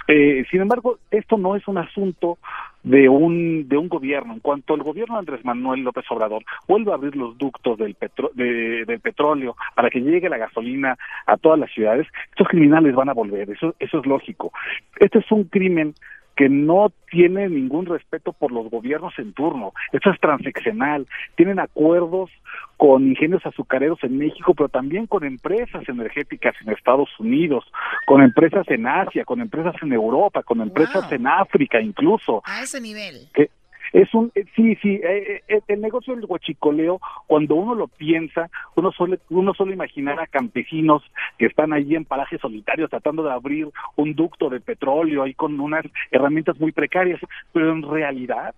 Eh, 0.08 0.44
sin 0.50 0.62
embargo, 0.62 0.98
esto 1.10 1.36
no 1.36 1.54
es 1.54 1.68
un 1.68 1.78
asunto 1.78 2.38
de 2.82 3.08
un 3.08 3.68
de 3.68 3.76
un 3.76 3.88
gobierno. 3.88 4.32
En 4.32 4.40
cuanto 4.40 4.74
el 4.74 4.82
gobierno 4.82 5.14
de 5.14 5.20
Andrés 5.20 5.44
Manuel 5.44 5.82
López 5.82 6.04
Obrador 6.10 6.42
vuelva 6.66 6.92
a 6.92 6.96
abrir 6.96 7.14
los 7.14 7.36
ductos 7.36 7.78
del, 7.78 7.94
petro, 7.94 8.30
de, 8.34 8.84
del 8.86 9.00
petróleo 9.00 9.56
para 9.74 9.90
que 9.90 10.00
llegue 10.00 10.28
la 10.28 10.38
gasolina 10.38 10.96
a 11.26 11.36
todas 11.36 11.58
las 11.58 11.70
ciudades, 11.72 12.06
estos 12.30 12.48
criminales 12.48 12.94
van 12.94 13.10
a 13.10 13.14
volver. 13.14 13.50
Eso 13.50 13.74
eso 13.78 14.00
es 14.00 14.06
lógico. 14.06 14.52
Este 14.98 15.18
es 15.18 15.30
un 15.30 15.44
crimen 15.44 15.94
que 16.38 16.48
no 16.48 16.92
tiene 17.10 17.48
ningún 17.48 17.86
respeto 17.86 18.32
por 18.32 18.52
los 18.52 18.70
gobiernos 18.70 19.12
en 19.18 19.32
turno. 19.32 19.72
Esto 19.90 20.10
es 20.10 20.20
transeccional. 20.20 21.08
Tienen 21.34 21.58
acuerdos 21.58 22.30
con 22.76 23.08
ingenios 23.08 23.44
azucareros 23.44 23.98
en 24.04 24.18
México, 24.18 24.54
pero 24.54 24.68
también 24.68 25.08
con 25.08 25.24
empresas 25.24 25.82
energéticas 25.88 26.54
en 26.64 26.72
Estados 26.72 27.08
Unidos, 27.18 27.64
con 28.06 28.22
empresas 28.22 28.64
en 28.68 28.86
Asia, 28.86 29.24
con 29.24 29.40
empresas 29.40 29.74
en 29.82 29.92
Europa, 29.92 30.44
con 30.44 30.60
empresas 30.60 31.10
en 31.10 31.26
África 31.26 31.80
incluso. 31.80 32.40
A 32.44 32.62
ese 32.62 32.80
nivel. 32.80 33.26
Que 33.34 33.50
es 33.92 34.12
un 34.14 34.30
eh, 34.34 34.44
sí 34.54 34.76
sí 34.82 35.00
eh, 35.02 35.42
eh, 35.48 35.60
el 35.68 35.80
negocio 35.80 36.14
del 36.14 36.24
huachicoleo 36.26 37.00
cuando 37.26 37.54
uno 37.54 37.74
lo 37.74 37.88
piensa 37.88 38.50
uno 38.76 38.92
suele 38.92 39.18
uno 39.30 39.54
suele 39.54 39.72
imaginar 39.72 40.20
a 40.20 40.26
campesinos 40.26 41.02
que 41.38 41.46
están 41.46 41.72
allí 41.72 41.94
en 41.94 42.04
parajes 42.04 42.40
solitarios 42.40 42.90
tratando 42.90 43.22
de 43.22 43.32
abrir 43.32 43.68
un 43.96 44.14
ducto 44.14 44.50
de 44.50 44.60
petróleo 44.60 45.22
ahí 45.22 45.34
con 45.34 45.58
unas 45.60 45.84
herramientas 46.10 46.58
muy 46.58 46.72
precarias 46.72 47.20
pero 47.52 47.72
en 47.72 47.82
realidad 47.82 48.54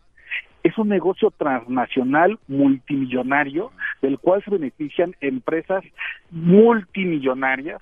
es 0.62 0.77
un 0.77 0.89
negocio 0.89 1.31
transnacional 1.31 2.39
multimillonario 2.47 3.70
del 4.02 4.19
cual 4.19 4.43
se 4.44 4.51
benefician 4.51 5.15
empresas 5.20 5.82
multimillonarias 6.31 7.81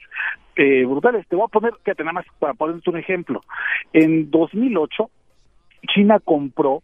eh, 0.55 0.85
brutales. 0.85 1.27
Te 1.29 1.37
voy 1.37 1.47
a 1.47 1.49
poner, 1.49 1.73
fíjate 1.83 2.05
nada 2.05 2.15
más 2.15 2.27
para 2.39 2.55
ponerte 2.55 2.91
un 2.91 2.99
ejemplo. 2.99 3.41
En 3.93 4.31
2008, 4.31 5.11
China 5.89 6.21
compró 6.21 6.83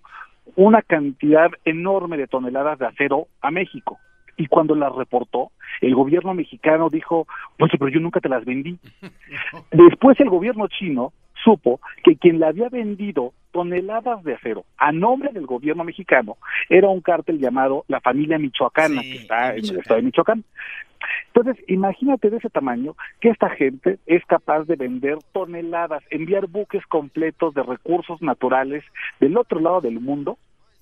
una 0.56 0.82
cantidad 0.82 1.50
enorme 1.64 2.16
de 2.16 2.26
toneladas 2.26 2.78
de 2.78 2.86
acero 2.86 3.26
a 3.40 3.50
México. 3.50 3.98
Y 4.36 4.46
cuando 4.46 4.74
las 4.74 4.94
reportó, 4.94 5.52
el 5.80 5.94
gobierno 5.94 6.34
mexicano 6.34 6.88
dijo, 6.90 7.26
pues 7.56 7.70
pero 7.78 7.88
yo 7.88 8.00
nunca 8.00 8.20
te 8.20 8.28
las 8.28 8.44
vendí. 8.44 8.78
Después 9.70 10.18
el 10.20 10.28
gobierno 10.28 10.66
chino 10.68 11.12
supo 11.42 11.80
que 12.02 12.16
quien 12.16 12.40
le 12.40 12.46
había 12.46 12.68
vendido 12.68 13.32
toneladas 13.52 14.24
de 14.24 14.34
acero 14.34 14.64
a 14.78 14.90
nombre 14.90 15.30
del 15.32 15.46
gobierno 15.46 15.84
mexicano 15.84 16.36
era 16.68 16.88
un 16.88 17.00
cártel 17.00 17.38
llamado 17.38 17.84
la 17.86 18.00
familia 18.00 18.38
Michoacana, 18.38 19.02
que 19.02 19.16
está 19.16 19.54
en 19.54 19.64
el 19.64 19.78
estado 19.78 19.96
de 19.96 20.02
Michoacán. 20.02 20.44
Entonces, 21.34 21.62
imagínate 21.68 22.30
de 22.30 22.36
ese 22.38 22.50
tamaño 22.50 22.96
que 23.20 23.28
esta 23.30 23.50
gente 23.50 23.98
es 24.06 24.24
capaz 24.26 24.64
de 24.64 24.76
vender 24.76 25.18
toneladas, 25.32 26.02
enviar 26.10 26.46
buques 26.46 26.84
completos 26.86 27.54
de 27.54 27.62
recursos 27.62 28.20
naturales 28.22 28.84
del 29.20 29.36
otro 29.36 29.60
lado 29.60 29.80
del 29.80 30.00
mundo, 30.00 30.38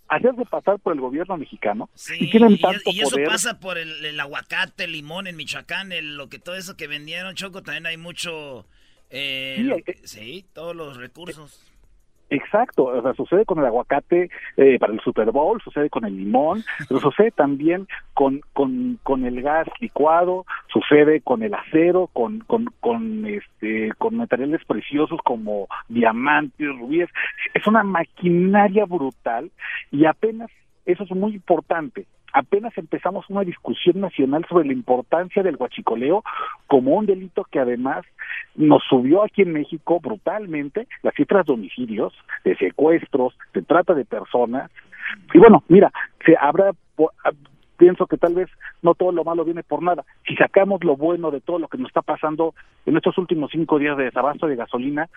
hacerse 0.09 0.45
pasar 0.45 0.79
por 0.79 0.93
el 0.93 1.01
gobierno 1.01 1.37
mexicano 1.39 1.89
y 2.19 2.31
tienen 2.31 2.59
tanto 2.61 2.91
y 2.93 3.01
eso 3.01 3.11
poder. 3.11 3.27
pasa 3.29 3.59
por 3.61 3.79
el, 3.79 4.05
el 4.05 4.21
aguacate, 4.21 4.85
el 4.85 4.93
limón 4.93 5.27
en 5.27 5.37
Michoacán, 5.37 5.91
el- 5.93 6.17
lo 6.17 6.29
que 6.29 6.39
todo 6.39 6.55
eso 6.57 6.77
que 6.77 6.87
vendieron, 6.87 7.35
Choco, 7.35 7.63
también 7.63 7.87
hay 7.87 7.97
mucho... 7.97 8.67
eh, 9.11 9.57
Sí, 9.59 9.71
hay- 9.71 9.97
sí, 10.07 10.45
todos 10.53 10.77
los 10.77 10.97
recursos. 10.99 11.61
Exacto, 12.33 12.85
o 12.85 13.03
sea, 13.03 13.13
sucede 13.13 13.45
con 13.45 13.59
el 13.59 13.67
aguacate 13.67 14.31
eh, 14.57 14.79
para 14.79 14.95
el 14.95 15.01
Super 15.01 15.31
Bowl, 15.33 15.61
sucede 15.61 15.91
con 15.91 16.07
el 16.07 16.17
limón, 16.17 16.65
pero 16.89 16.99
sucede 16.99 17.31
también 17.31 17.87
con, 18.15 18.41
con, 18.55 18.99
con 19.03 19.27
el 19.27 19.43
gas 19.43 19.69
licuado, 19.81 20.47
sucede 20.73 21.21
con 21.21 21.43
el 21.43 21.53
acero, 21.53 22.09
con, 22.15 22.39
con, 22.41 22.73
con, 22.81 23.27
este, 23.27 23.93
con 23.99 24.17
materiales 24.17 24.65
preciosos 24.65 25.21
como 25.23 25.69
diamantes, 25.91 26.69
rubíes. 26.79 27.11
Es 27.53 27.67
una 27.67 27.83
maquinaria 27.83 28.87
brutal 28.87 29.51
y 29.91 30.07
apenas, 30.07 30.51
eso 30.87 31.05
es 31.05 31.11
muy 31.11 31.35
importante, 31.35 32.07
apenas 32.33 32.77
empezamos 32.77 33.29
una 33.29 33.43
discusión 33.43 34.01
nacional 34.01 34.45
sobre 34.49 34.67
la 34.67 34.73
importancia 34.73 35.43
del 35.43 35.57
huachicoleo 35.57 36.25
como 36.67 36.97
un 36.97 37.07
delito 37.07 37.45
que 37.45 37.59
además 37.59 38.05
nos 38.55 38.83
subió 38.89 39.23
aquí 39.23 39.43
en 39.43 39.53
México 39.53 40.01
brutalmente 40.01 40.87
las 41.03 41.15
cifras 41.15 41.47
de 41.47 41.55
homicidios, 41.55 42.13
de 42.45 42.57
secuestros, 42.57 43.37
de 43.55 43.63
trata 43.63 43.95
de 43.95 44.05
personas. 44.05 44.71
Y 45.35 45.39
bueno, 45.39 45.63
mira, 45.69 45.93
se 46.25 46.37
habrá 46.37 46.71
ah, 47.25 47.31
pienso 47.77 48.07
que 48.07 48.17
tal 48.17 48.35
vez 48.35 48.49
no 48.81 48.95
todo 48.95 49.13
lo 49.13 49.25
malo 49.25 49.45
viene 49.45 49.63
por 49.63 49.83
nada. 49.83 50.05
Si 50.27 50.37
sacamos 50.37 50.85
lo 50.85 50.97
bueno 50.97 51.31
de 51.31 51.41
todo 51.41 51.59
lo 51.59 51.69
que 51.69 51.79
nos 51.79 51.89
está 51.89 52.03
pasando 52.03 52.55
en 52.87 52.97
estos 52.97 53.19
últimos 53.19 53.51
cinco 53.51 53.79
días 53.79 53.97
de 53.97 54.05
desabasto 54.05 54.47
de 54.47 54.57
gasolina, 54.57 55.09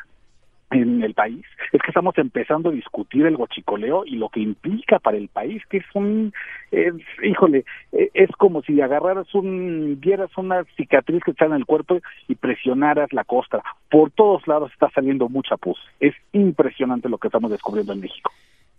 en 0.72 1.04
el 1.04 1.14
país 1.14 1.46
es 1.72 1.82
que 1.82 1.90
estamos 1.90 2.18
empezando 2.18 2.70
a 2.70 2.74
discutir 2.74 3.26
el 3.26 3.38
gochicoleo 3.38 4.04
y 4.06 4.16
lo 4.16 4.30
que 4.30 4.40
implica 4.40 5.00
para 5.00 5.18
el 5.18 5.28
país 5.28 5.62
que 5.70 5.78
es 5.78 5.86
un 5.94 6.34
es, 6.72 6.94
híjole 7.24 7.66
eh, 7.92 8.10
es 8.14 8.30
como 8.38 8.62
si 8.64 8.82
agarraras 8.82 9.34
un 9.36 10.00
vieras 10.00 10.32
una 10.38 10.64
cicatriz 10.76 11.24
que 11.24 11.32
está 11.32 11.46
en 11.46 11.54
el 11.54 11.66
cuerpo 11.66 12.00
y 12.28 12.36
presionaras 12.36 13.14
la 13.14 13.24
costra 13.24 13.64
por 13.90 14.12
todos 14.12 14.48
lados 14.48 14.72
está 14.72 14.90
saliendo 14.90 15.30
mucha 15.30 15.58
pus 15.58 15.78
es 16.00 16.16
impresionante 16.34 17.10
lo 17.10 17.18
que 17.18 17.28
estamos 17.28 17.52
descubriendo 17.52 17.94
en 17.94 18.02
México 18.02 18.32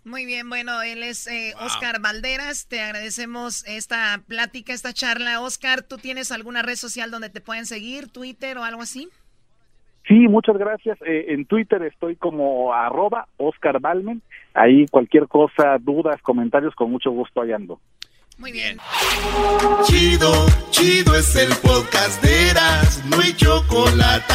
Muy 0.03 0.25
bien, 0.25 0.47
bueno, 0.47 0.81
él 0.83 1.03
es 1.03 1.27
eh, 1.27 1.53
Oscar 1.59 1.99
Valderas. 1.99 2.67
Te 2.69 2.79
agradecemos 2.79 3.65
esta 3.67 4.21
plática, 4.25 4.71
esta 4.71 4.93
charla. 4.93 5.41
Oscar, 5.41 5.81
¿tú 5.81 5.97
tienes 5.97 6.31
alguna 6.31 6.61
red 6.61 6.77
social 6.77 7.11
donde 7.11 7.29
te 7.29 7.41
pueden 7.41 7.65
seguir, 7.65 8.07
Twitter 8.07 8.57
o 8.57 8.63
algo 8.63 8.81
así? 8.81 9.09
Sí, 10.07 10.27
muchas 10.27 10.57
gracias. 10.57 10.97
Eh, 11.05 11.25
en 11.29 11.45
Twitter 11.45 11.83
estoy 11.83 12.15
como 12.15 12.73
arroba 12.73 13.27
Oscar 13.37 13.79
Balmen. 13.81 14.21
Ahí 14.53 14.85
cualquier 14.87 15.27
cosa, 15.27 15.77
dudas, 15.79 16.21
comentarios, 16.21 16.73
con 16.75 16.91
mucho 16.91 17.11
gusto 17.11 17.41
ahí 17.41 17.51
ando. 17.51 17.79
Muy 18.37 18.51
bien. 18.51 18.77
Chido, 19.83 20.31
chido 20.69 21.15
es 21.15 21.35
el 21.35 21.49
podcast 21.61 22.23
de 22.23 22.49
Eras, 22.51 23.03
no 23.09 23.19
hay 23.19 23.33
chocolate. 23.33 24.33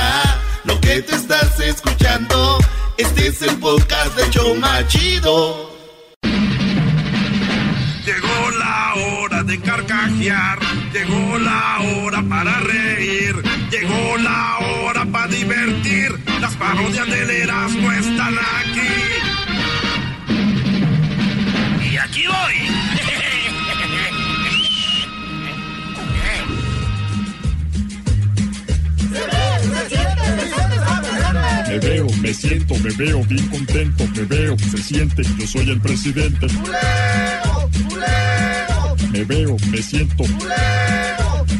Lo 0.65 0.79
que 0.81 1.03
te 1.03 1.15
estás 1.15 1.59
escuchando, 1.61 2.59
este 2.99 3.29
es 3.29 3.43
el 3.43 3.59
podcast 3.61 4.17
de 4.19 4.29
Choma 4.31 4.87
Chido. 4.89 5.71
Llegó 8.05 8.51
la 8.59 8.95
hora 8.97 9.43
de 9.45 9.61
carcajear, 9.61 10.59
llegó 10.93 11.39
la 11.39 11.79
hora 11.81 12.23
para 12.29 12.59
reír, 12.61 13.37
llegó 13.71 14.17
la 14.19 14.59
hora. 14.59 14.72
Las 16.53 16.61
parodias 16.61 17.07
del 17.07 17.31
Erasmo 17.31 17.93
están 17.93 18.35
aquí. 18.35 18.81
Y 21.91 21.97
aquí 21.97 22.25
voy. 22.27 22.55
Me 31.69 31.79
veo, 31.79 32.07
me 32.21 32.35
siento, 32.35 32.75
me 32.75 32.91
veo 32.91 33.25
bien 33.25 33.49
contento, 33.49 34.07
me 34.15 34.23
veo, 34.25 34.59
se 34.59 34.77
siente, 34.77 35.23
yo 35.39 35.47
soy 35.47 35.71
el 35.71 35.81
presidente. 35.81 36.49
Me 39.11 39.25
veo, 39.25 39.57
me 39.71 39.79
siento, 39.83 40.25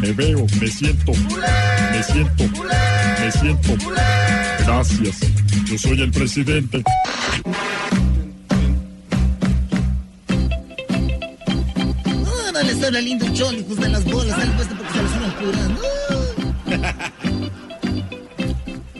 me 0.03 0.13
veo, 0.13 0.47
me 0.61 0.67
siento, 0.67 1.13
me 1.13 2.03
siento, 2.03 2.45
me 3.21 3.31
siento. 3.31 3.77
Gracias, 4.59 5.21
yo 5.65 5.79
soy 5.79 6.03
el 6.03 6.11
presidente. 6.11 6.83
Ahora 12.27 12.63
les 12.65 12.83
habla 12.83 13.01
lindo 13.01 13.33
chol, 13.33 13.55
hijos 13.59 13.77
de 13.77 13.89
las 13.91 14.05
bolas, 14.05 14.39
al 14.39 14.53
puesto 14.57 14.75
porque 14.75 14.93
se 14.93 15.03
los 15.03 15.13
van 15.21 15.31
curando. 15.41 15.81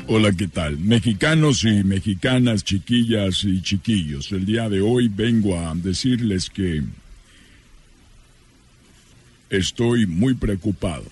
Hola, 0.07 0.31
¿qué 0.33 0.47
tal? 0.47 0.79
Mexicanos 0.79 1.65
y 1.65 1.83
mexicanas, 1.83 2.63
chiquillas 2.63 3.43
y 3.43 3.61
chiquillos, 3.61 4.31
el 4.31 4.47
día 4.47 4.69
de 4.69 4.81
hoy 4.81 5.09
vengo 5.09 5.59
a 5.59 5.75
decirles 5.75 6.49
que 6.49 6.85
estoy 9.53 10.07
muy 10.07 10.35
preocupado. 10.35 11.05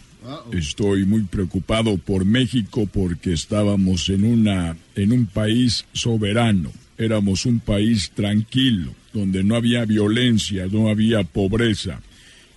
Estoy 0.53 1.05
muy 1.05 1.23
preocupado 1.23 1.97
por 1.97 2.25
México 2.25 2.89
porque 2.93 3.33
estábamos 3.33 4.09
en 4.09 4.25
una 4.25 4.77
en 4.95 5.12
un 5.12 5.27
país 5.27 5.87
soberano. 5.93 6.73
Éramos 6.99 7.47
un 7.47 7.61
país 7.61 8.11
tranquilo, 8.15 8.93
donde 9.15 9.43
no 9.43 9.57
había 9.57 9.85
violencia, 9.85 10.67
no 10.71 10.89
había 10.89 11.25
pobreza. 11.25 12.01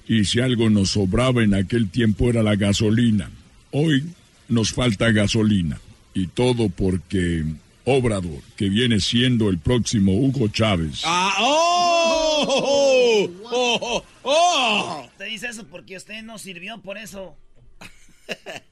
Y 0.08 0.26
si 0.26 0.42
algo 0.42 0.70
nos 0.70 0.92
sobraba 0.92 1.44
en 1.44 1.54
aquel 1.54 1.90
tiempo 1.90 2.30
era 2.30 2.44
la 2.44 2.56
gasolina. 2.56 3.30
Hoy 3.72 4.04
nos 4.50 4.72
falta 4.72 5.12
gasolina. 5.12 5.80
Y 6.14 6.28
todo 6.28 6.70
porque 6.70 7.44
Obrador, 7.86 8.42
que 8.56 8.70
viene 8.70 9.00
siendo 9.02 9.50
el 9.50 9.58
próximo 9.58 10.14
Hugo 10.14 10.48
Chávez. 10.48 11.02
Ah, 11.06 11.36
oh, 11.42 12.93
oh, 13.14 13.80
oh, 13.81 14.03
oh. 14.23 15.10
Te 15.18 15.26
dice 15.26 15.48
eso 15.48 15.68
porque 15.68 15.98
usted 15.98 16.22
no 16.23 16.38
sirvió 16.38 16.81
por 16.81 16.98
eso. 16.98 17.35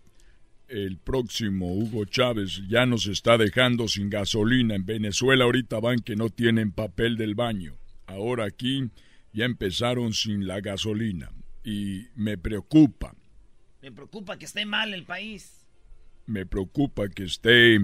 El 0.67 0.97
próximo 0.97 1.73
Hugo 1.73 2.05
Chávez 2.05 2.61
ya 2.69 2.85
nos 2.85 3.05
está 3.07 3.37
dejando 3.37 3.87
sin 3.89 4.09
gasolina. 4.09 4.75
En 4.75 4.85
Venezuela 4.85 5.43
ahorita 5.43 5.79
van 5.81 5.99
que 5.99 6.15
no 6.15 6.29
tienen 6.29 6.71
papel 6.71 7.17
del 7.17 7.35
baño. 7.35 7.75
Ahora 8.05 8.45
aquí 8.45 8.89
ya 9.33 9.43
empezaron 9.45 10.13
sin 10.13 10.47
la 10.47 10.61
gasolina. 10.61 11.29
Y 11.63 12.07
me 12.15 12.37
preocupa, 12.37 13.13
Me 13.81 13.91
preocupa 13.91 14.37
que 14.37 14.45
esté 14.45 14.65
mal 14.65 14.93
el 14.93 15.03
país. 15.03 15.65
me 16.25 16.45
preocupa 16.45 17.09
que 17.09 17.23
esté 17.23 17.77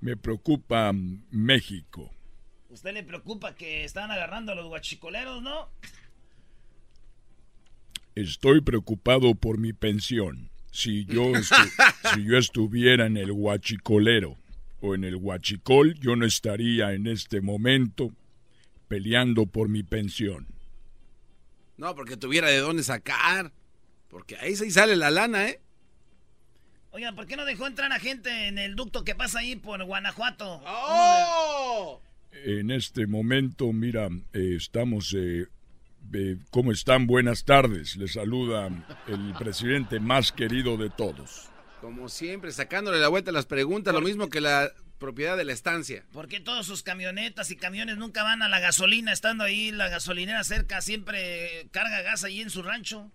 Me 0.00 0.16
preocupa 0.16 0.92
México. 1.30 2.13
¿Usted 2.74 2.92
le 2.92 3.04
preocupa 3.04 3.54
que 3.54 3.84
están 3.84 4.10
agarrando 4.10 4.50
a 4.50 4.56
los 4.56 4.66
guachicoleros, 4.66 5.40
no? 5.40 5.70
Estoy 8.16 8.62
preocupado 8.62 9.36
por 9.36 9.58
mi 9.58 9.72
pensión. 9.72 10.50
Si 10.72 11.04
yo, 11.04 11.22
si 12.14 12.24
yo 12.24 12.36
estuviera 12.36 13.06
en 13.06 13.16
el 13.16 13.32
guachicolero 13.32 14.36
o 14.80 14.96
en 14.96 15.04
el 15.04 15.16
guachicol, 15.16 15.94
yo 16.00 16.16
no 16.16 16.26
estaría 16.26 16.94
en 16.94 17.06
este 17.06 17.40
momento 17.40 18.10
peleando 18.88 19.46
por 19.46 19.68
mi 19.68 19.84
pensión. 19.84 20.48
No, 21.76 21.94
porque 21.94 22.16
tuviera 22.16 22.48
de 22.48 22.58
dónde 22.58 22.82
sacar. 22.82 23.52
Porque 24.08 24.36
ahí 24.38 24.56
sí 24.56 24.72
sale 24.72 24.96
la 24.96 25.12
lana, 25.12 25.48
¿eh? 25.48 25.60
Oigan, 26.90 27.14
¿por 27.14 27.28
qué 27.28 27.36
no 27.36 27.44
dejó 27.44 27.68
entrar 27.68 27.92
a 27.92 28.00
gente 28.00 28.48
en 28.48 28.58
el 28.58 28.74
ducto 28.74 29.04
que 29.04 29.14
pasa 29.14 29.38
ahí 29.38 29.54
por 29.54 29.84
Guanajuato? 29.84 30.60
¡Oh! 30.66 32.00
En 32.42 32.70
este 32.70 33.06
momento, 33.06 33.72
mira, 33.72 34.08
eh, 34.32 34.54
estamos... 34.56 35.14
Eh, 35.14 35.46
eh, 36.12 36.36
¿Cómo 36.50 36.72
están? 36.72 37.06
Buenas 37.06 37.44
tardes. 37.44 37.96
Les 37.96 38.12
saluda 38.12 38.68
el 39.06 39.34
presidente 39.38 40.00
más 40.00 40.32
querido 40.32 40.76
de 40.76 40.90
todos. 40.90 41.48
Como 41.80 42.08
siempre, 42.08 42.52
sacándole 42.52 42.98
la 42.98 43.08
vuelta 43.08 43.30
a 43.30 43.34
las 43.34 43.46
preguntas, 43.46 43.94
lo 43.94 44.00
mismo 44.00 44.28
que 44.28 44.40
la 44.40 44.70
propiedad 44.98 45.36
de 45.36 45.44
la 45.44 45.52
estancia. 45.52 46.04
¿Por 46.12 46.28
qué 46.28 46.40
todos 46.40 46.66
sus 46.66 46.82
camionetas 46.82 47.50
y 47.50 47.56
camiones 47.56 47.96
nunca 47.96 48.22
van 48.22 48.42
a 48.42 48.48
la 48.48 48.60
gasolina 48.60 49.12
estando 49.12 49.44
ahí 49.44 49.70
la 49.72 49.88
gasolinera 49.88 50.44
cerca? 50.44 50.80
Siempre 50.80 51.68
carga 51.70 52.02
gas 52.02 52.24
ahí 52.24 52.40
en 52.40 52.50
su 52.50 52.62
rancho. 52.62 53.10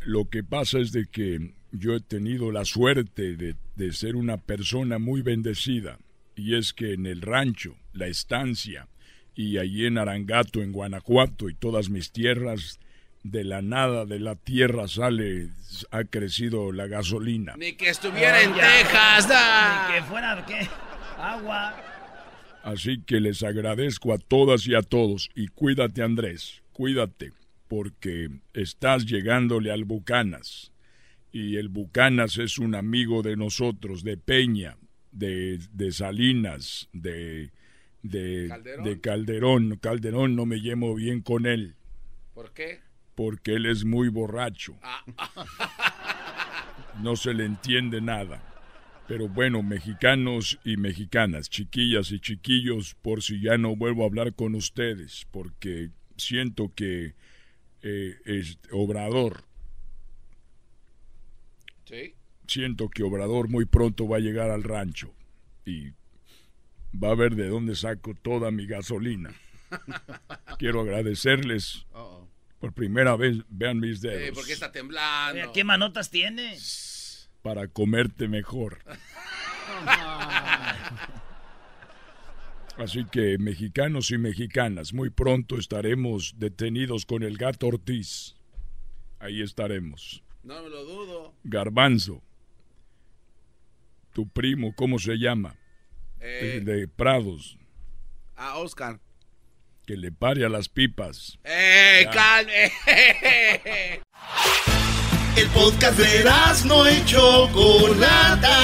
Lo 0.00 0.28
que 0.28 0.42
pasa 0.44 0.78
es 0.78 0.92
de 0.92 1.06
que 1.06 1.54
yo 1.72 1.94
he 1.94 2.00
tenido 2.00 2.50
la 2.52 2.64
suerte 2.64 3.36
de, 3.36 3.56
de 3.76 3.92
ser 3.92 4.16
una 4.16 4.38
persona 4.38 4.98
muy 4.98 5.22
bendecida. 5.22 5.98
Y 6.34 6.54
es 6.54 6.72
que 6.72 6.92
en 6.92 7.06
el 7.06 7.20
rancho, 7.20 7.76
la 7.98 8.06
estancia, 8.06 8.88
y 9.34 9.58
allí 9.58 9.86
en 9.86 9.98
Arangato, 9.98 10.62
en 10.62 10.72
Guanajuato 10.72 11.48
y 11.48 11.54
todas 11.54 11.90
mis 11.90 12.10
tierras, 12.10 12.80
de 13.22 13.44
la 13.44 13.62
nada 13.62 14.04
de 14.04 14.20
la 14.20 14.36
tierra 14.36 14.88
sale, 14.88 15.48
ha 15.90 16.04
crecido 16.04 16.72
la 16.72 16.86
gasolina. 16.86 17.54
Ni 17.56 17.74
que 17.74 17.90
estuviera 17.90 18.42
en 18.42 18.54
Texas, 18.54 19.28
Ni 19.28 19.94
que 19.94 20.02
fuera, 20.04 20.44
¿qué? 20.46 20.68
Agua. 21.18 21.76
Así 22.62 23.02
que 23.02 23.20
les 23.20 23.42
agradezco 23.42 24.12
a 24.12 24.18
todas 24.18 24.66
y 24.66 24.74
a 24.74 24.82
todos. 24.82 25.30
Y 25.34 25.48
cuídate, 25.48 26.02
Andrés, 26.02 26.62
cuídate, 26.72 27.32
porque 27.66 28.30
estás 28.54 29.06
llegándole 29.06 29.70
al 29.70 29.84
Bucanas. 29.84 30.72
Y 31.32 31.56
el 31.56 31.68
Bucanas 31.68 32.38
es 32.38 32.58
un 32.58 32.74
amigo 32.74 33.22
de 33.22 33.36
nosotros, 33.36 34.02
de 34.02 34.16
Peña, 34.16 34.76
de, 35.12 35.58
de 35.72 35.92
Salinas, 35.92 36.88
de, 36.92 37.50
de 38.02 38.46
¿Calderón? 38.48 38.84
de 38.84 39.00
Calderón. 39.00 39.76
Calderón 39.80 40.36
no 40.36 40.46
me 40.46 40.60
llevo 40.60 40.94
bien 40.94 41.20
con 41.22 41.46
él, 41.46 41.74
¿Por 42.34 42.52
qué? 42.52 42.80
porque 43.14 43.54
él 43.54 43.66
es 43.66 43.84
muy 43.84 44.08
borracho. 44.08 44.76
No 47.02 47.16
se 47.16 47.34
le 47.34 47.44
entiende 47.44 48.00
nada. 48.00 48.42
Pero 49.06 49.28
bueno, 49.28 49.62
mexicanos 49.62 50.58
y 50.64 50.76
mexicanas, 50.76 51.48
chiquillas 51.48 52.10
y 52.12 52.20
chiquillos, 52.20 52.94
por 53.00 53.22
si 53.22 53.40
ya 53.40 53.56
no 53.56 53.74
vuelvo 53.74 54.02
a 54.02 54.06
hablar 54.06 54.34
con 54.34 54.54
ustedes, 54.54 55.26
porque 55.30 55.90
siento 56.16 56.72
que 56.74 57.14
eh, 57.82 58.16
es 58.26 58.58
Obrador, 58.70 59.44
Sí. 61.86 62.14
siento 62.46 62.90
que 62.90 63.02
Obrador 63.02 63.48
muy 63.48 63.64
pronto 63.64 64.06
va 64.06 64.18
a 64.18 64.20
llegar 64.20 64.50
al 64.50 64.62
rancho 64.62 65.10
y 65.64 65.92
va 66.92 67.10
a 67.10 67.14
ver 67.14 67.34
de 67.34 67.48
dónde 67.48 67.76
saco 67.76 68.14
toda 68.14 68.50
mi 68.50 68.66
gasolina. 68.66 69.34
Quiero 70.58 70.80
agradecerles 70.80 71.86
por 72.58 72.72
primera 72.72 73.16
vez, 73.16 73.36
vean 73.48 73.78
mis 73.78 74.00
dedos, 74.00 74.36
¿Por 74.36 74.46
qué 74.46 74.52
está 74.52 74.72
temblando? 74.72 75.42
Oye, 75.42 75.50
¿Qué 75.52 75.64
manotas 75.64 76.10
tiene? 76.10 76.56
para 77.42 77.68
comerte 77.68 78.28
mejor. 78.28 78.78
Así 82.78 83.04
que 83.06 83.38
mexicanos 83.38 84.12
y 84.12 84.18
mexicanas, 84.18 84.92
muy 84.92 85.10
pronto 85.10 85.58
estaremos 85.58 86.34
detenidos 86.38 87.06
con 87.06 87.24
el 87.24 87.36
gato 87.36 87.66
Ortiz. 87.66 88.36
Ahí 89.18 89.42
estaremos. 89.42 90.22
No 90.44 90.62
me 90.62 90.70
lo 90.70 90.84
dudo. 90.84 91.34
Garbanzo, 91.42 92.22
tu 94.12 94.28
primo, 94.28 94.74
¿cómo 94.76 95.00
se 95.00 95.16
llama? 95.16 95.56
Eh. 96.20 96.60
De 96.64 96.88
Prados, 96.88 97.56
A 98.36 98.56
Oscar. 98.58 98.98
que 99.86 99.96
le 99.96 100.12
pare 100.12 100.44
a 100.44 100.48
las 100.48 100.68
pipas. 100.68 101.38
¡Eh, 101.44 102.02
Ya. 102.04 102.10
calme! 102.10 102.72
El 105.36 105.46
podcast 105.50 105.96
de 105.98 106.24
no 106.66 106.90
y 106.90 107.04
Chocolata. 107.04 108.56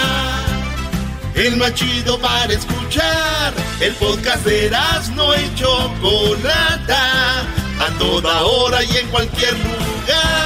El 1.36 1.56
más 1.56 1.72
chido 1.74 2.18
para 2.20 2.52
escuchar. 2.52 3.54
El 3.80 3.94
podcast 3.94 4.44
de 4.44 4.70
no 5.14 5.34
y 5.36 5.54
Chocolata. 5.54 7.40
A 7.42 7.98
toda 7.98 8.42
hora 8.42 8.82
y 8.82 8.96
en 8.96 9.08
cualquier 9.08 9.52
lugar. 9.58 10.43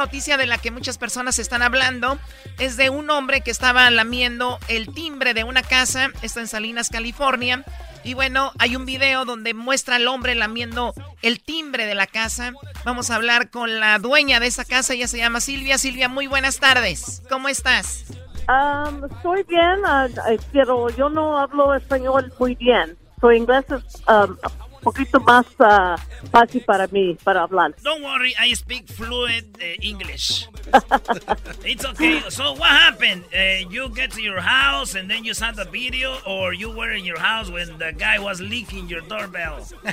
Noticia 0.00 0.38
de 0.38 0.46
la 0.46 0.56
que 0.56 0.70
muchas 0.70 0.96
personas 0.96 1.38
están 1.38 1.60
hablando 1.60 2.18
es 2.58 2.78
de 2.78 2.88
un 2.88 3.10
hombre 3.10 3.42
que 3.42 3.50
estaba 3.50 3.90
lamiendo 3.90 4.58
el 4.68 4.92
timbre 4.94 5.34
de 5.34 5.44
una 5.44 5.62
casa, 5.62 6.08
está 6.22 6.40
en 6.40 6.48
Salinas, 6.48 6.88
California. 6.88 7.64
Y 8.02 8.14
bueno, 8.14 8.50
hay 8.58 8.76
un 8.76 8.86
video 8.86 9.26
donde 9.26 9.52
muestra 9.52 9.96
al 9.96 10.08
hombre 10.08 10.34
lamiendo 10.34 10.94
el 11.20 11.42
timbre 11.42 11.84
de 11.84 11.94
la 11.94 12.06
casa. 12.06 12.54
Vamos 12.82 13.10
a 13.10 13.16
hablar 13.16 13.50
con 13.50 13.78
la 13.78 13.98
dueña 13.98 14.40
de 14.40 14.46
esa 14.46 14.64
casa, 14.64 14.94
ella 14.94 15.06
se 15.06 15.18
llama 15.18 15.42
Silvia. 15.42 15.76
Silvia, 15.76 16.08
muy 16.08 16.26
buenas 16.26 16.58
tardes. 16.58 17.22
¿Cómo 17.28 17.50
estás? 17.50 18.06
Um, 18.48 19.04
estoy 19.04 19.42
bien, 19.42 19.80
ah, 19.84 20.08
pero 20.50 20.88
yo 20.96 21.10
no 21.10 21.38
hablo 21.38 21.74
español 21.74 22.32
muy 22.38 22.54
bien. 22.54 22.96
Su 23.20 23.30
inglés 23.32 23.66
um, 23.70 24.34
poquito 24.80 25.20
más 25.20 25.46
ah, 25.58 25.96
fácil 26.30 26.62
para 26.64 26.86
mí, 26.88 27.16
para 27.22 27.42
hablar. 27.42 27.74
Don't 27.82 28.02
worry, 28.02 28.34
I 28.38 28.54
speak 28.54 28.88
fluent 28.88 29.56
uh, 29.58 29.64
English. 29.82 30.48
it's 31.64 31.84
okay. 31.84 32.20
So 32.28 32.52
what 32.54 32.70
happened? 32.70 33.24
Uh, 33.34 33.68
you 33.70 33.88
get 33.90 34.10
to 34.12 34.22
your 34.22 34.40
house 34.40 34.94
and 34.94 35.10
then 35.10 35.24
you 35.24 35.34
saw 35.34 35.52
the 35.52 35.64
video, 35.64 36.18
or 36.26 36.52
you 36.52 36.70
were 36.70 36.90
in 36.92 37.04
your 37.04 37.18
house 37.18 37.50
when 37.50 37.78
the 37.78 37.92
guy 37.96 38.18
was 38.18 38.40
leaking 38.40 38.88
your 38.88 39.02
doorbell? 39.02 39.66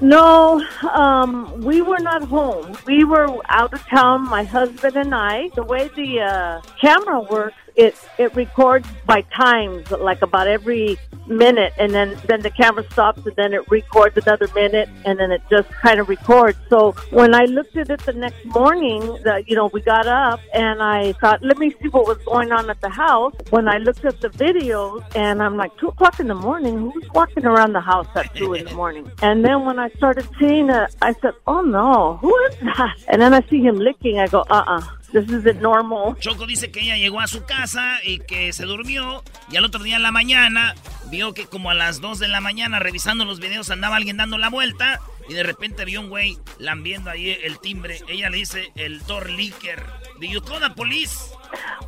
No, 0.00 0.64
um, 0.94 1.60
we 1.60 1.82
were 1.82 1.98
not 1.98 2.22
home. 2.22 2.78
We 2.86 3.02
were 3.02 3.26
out 3.48 3.74
of 3.74 3.84
town, 3.88 4.28
my 4.28 4.44
husband 4.44 4.96
and 4.96 5.12
I. 5.12 5.48
The 5.56 5.64
way 5.64 5.88
the 5.88 6.20
uh, 6.20 6.60
camera 6.80 7.18
works, 7.20 7.56
it, 7.78 7.96
it 8.18 8.34
records 8.34 8.88
by 9.06 9.22
times, 9.22 9.90
like 9.92 10.20
about 10.20 10.48
every 10.48 10.98
minute, 11.28 11.72
and 11.78 11.94
then, 11.94 12.18
then 12.26 12.42
the 12.42 12.50
camera 12.50 12.84
stops, 12.90 13.24
and 13.24 13.36
then 13.36 13.54
it 13.54 13.70
records 13.70 14.16
another 14.16 14.48
minute, 14.52 14.88
and 15.04 15.20
then 15.20 15.30
it 15.30 15.40
just 15.48 15.70
kind 15.70 16.00
of 16.00 16.08
records. 16.08 16.58
So 16.68 16.92
when 17.10 17.34
I 17.34 17.44
looked 17.44 17.76
at 17.76 17.88
it 17.88 18.00
the 18.00 18.14
next 18.14 18.44
morning, 18.46 19.00
the, 19.22 19.44
you 19.46 19.54
know, 19.54 19.70
we 19.72 19.80
got 19.80 20.08
up, 20.08 20.40
and 20.52 20.82
I 20.82 21.12
thought, 21.20 21.40
let 21.42 21.56
me 21.58 21.72
see 21.80 21.88
what 21.88 22.06
was 22.08 22.18
going 22.26 22.50
on 22.50 22.68
at 22.68 22.80
the 22.80 22.88
house. 22.88 23.34
When 23.50 23.68
I 23.68 23.78
looked 23.78 24.04
at 24.04 24.20
the 24.20 24.28
videos, 24.28 25.04
and 25.14 25.40
I'm 25.40 25.56
like, 25.56 25.76
2 25.78 25.88
o'clock 25.88 26.18
in 26.18 26.26
the 26.26 26.34
morning, 26.34 26.78
who's 26.78 27.08
walking 27.14 27.46
around 27.46 27.74
the 27.74 27.80
house 27.80 28.08
at 28.16 28.34
2 28.34 28.54
in 28.54 28.64
the 28.64 28.74
morning? 28.74 29.10
And 29.28 29.44
then 29.44 29.64
when 29.66 29.78
I 29.78 29.90
started 29.90 30.26
seeing 30.38 30.70
it, 30.70 30.94
I 31.02 31.12
said, 31.20 31.34
oh 31.46 31.60
no, 31.60 32.16
who 32.16 32.34
is 32.46 32.56
that? 32.60 32.96
And 33.08 33.20
then 33.20 33.34
I 33.34 33.42
see 33.48 33.60
him 33.60 33.76
licking. 33.76 34.18
I 34.18 34.26
go, 34.26 34.44
uh-uh, 34.48 34.80
this 35.12 35.24
isn't 35.28 35.60
normal. 35.60 36.16
Choco 36.20 36.46
dice 36.46 36.70
que 36.70 36.80
ella 36.80 36.96
llegó 36.96 37.20
a 37.20 37.26
su 37.26 37.44
casa 37.44 37.98
y 38.04 38.18
que 38.20 38.52
se 38.52 38.64
durmió 38.64 39.22
y 39.50 39.56
al 39.56 39.64
otro 39.64 39.82
día 39.82 39.96
en 39.96 40.02
la 40.02 40.12
mañana 40.12 40.74
vio 41.10 41.32
que 41.34 41.46
como 41.46 41.70
a 41.70 41.74
las 41.74 42.00
2 42.00 42.18
de 42.18 42.28
la 42.28 42.40
mañana 42.40 42.78
revisando 42.78 43.24
los 43.24 43.40
videos 43.40 43.70
andaba 43.70 43.96
alguien 43.96 44.16
dando 44.18 44.36
la 44.38 44.50
vuelta 44.50 45.00
y 45.28 45.34
de 45.34 45.42
repente 45.42 45.84
vio 45.84 46.00
un 46.00 46.08
güey 46.08 46.38
lambiendo 46.58 47.10
ahí 47.10 47.30
el 47.42 47.58
timbre. 47.58 48.00
Ella 48.08 48.30
le 48.30 48.38
dice 48.38 48.72
el 48.76 49.00
door 49.06 49.28
leaker. 49.30 49.82
Do 50.20 50.26
you 50.26 50.40
call 50.40 50.60
the 50.60 50.70
police? 50.70 51.30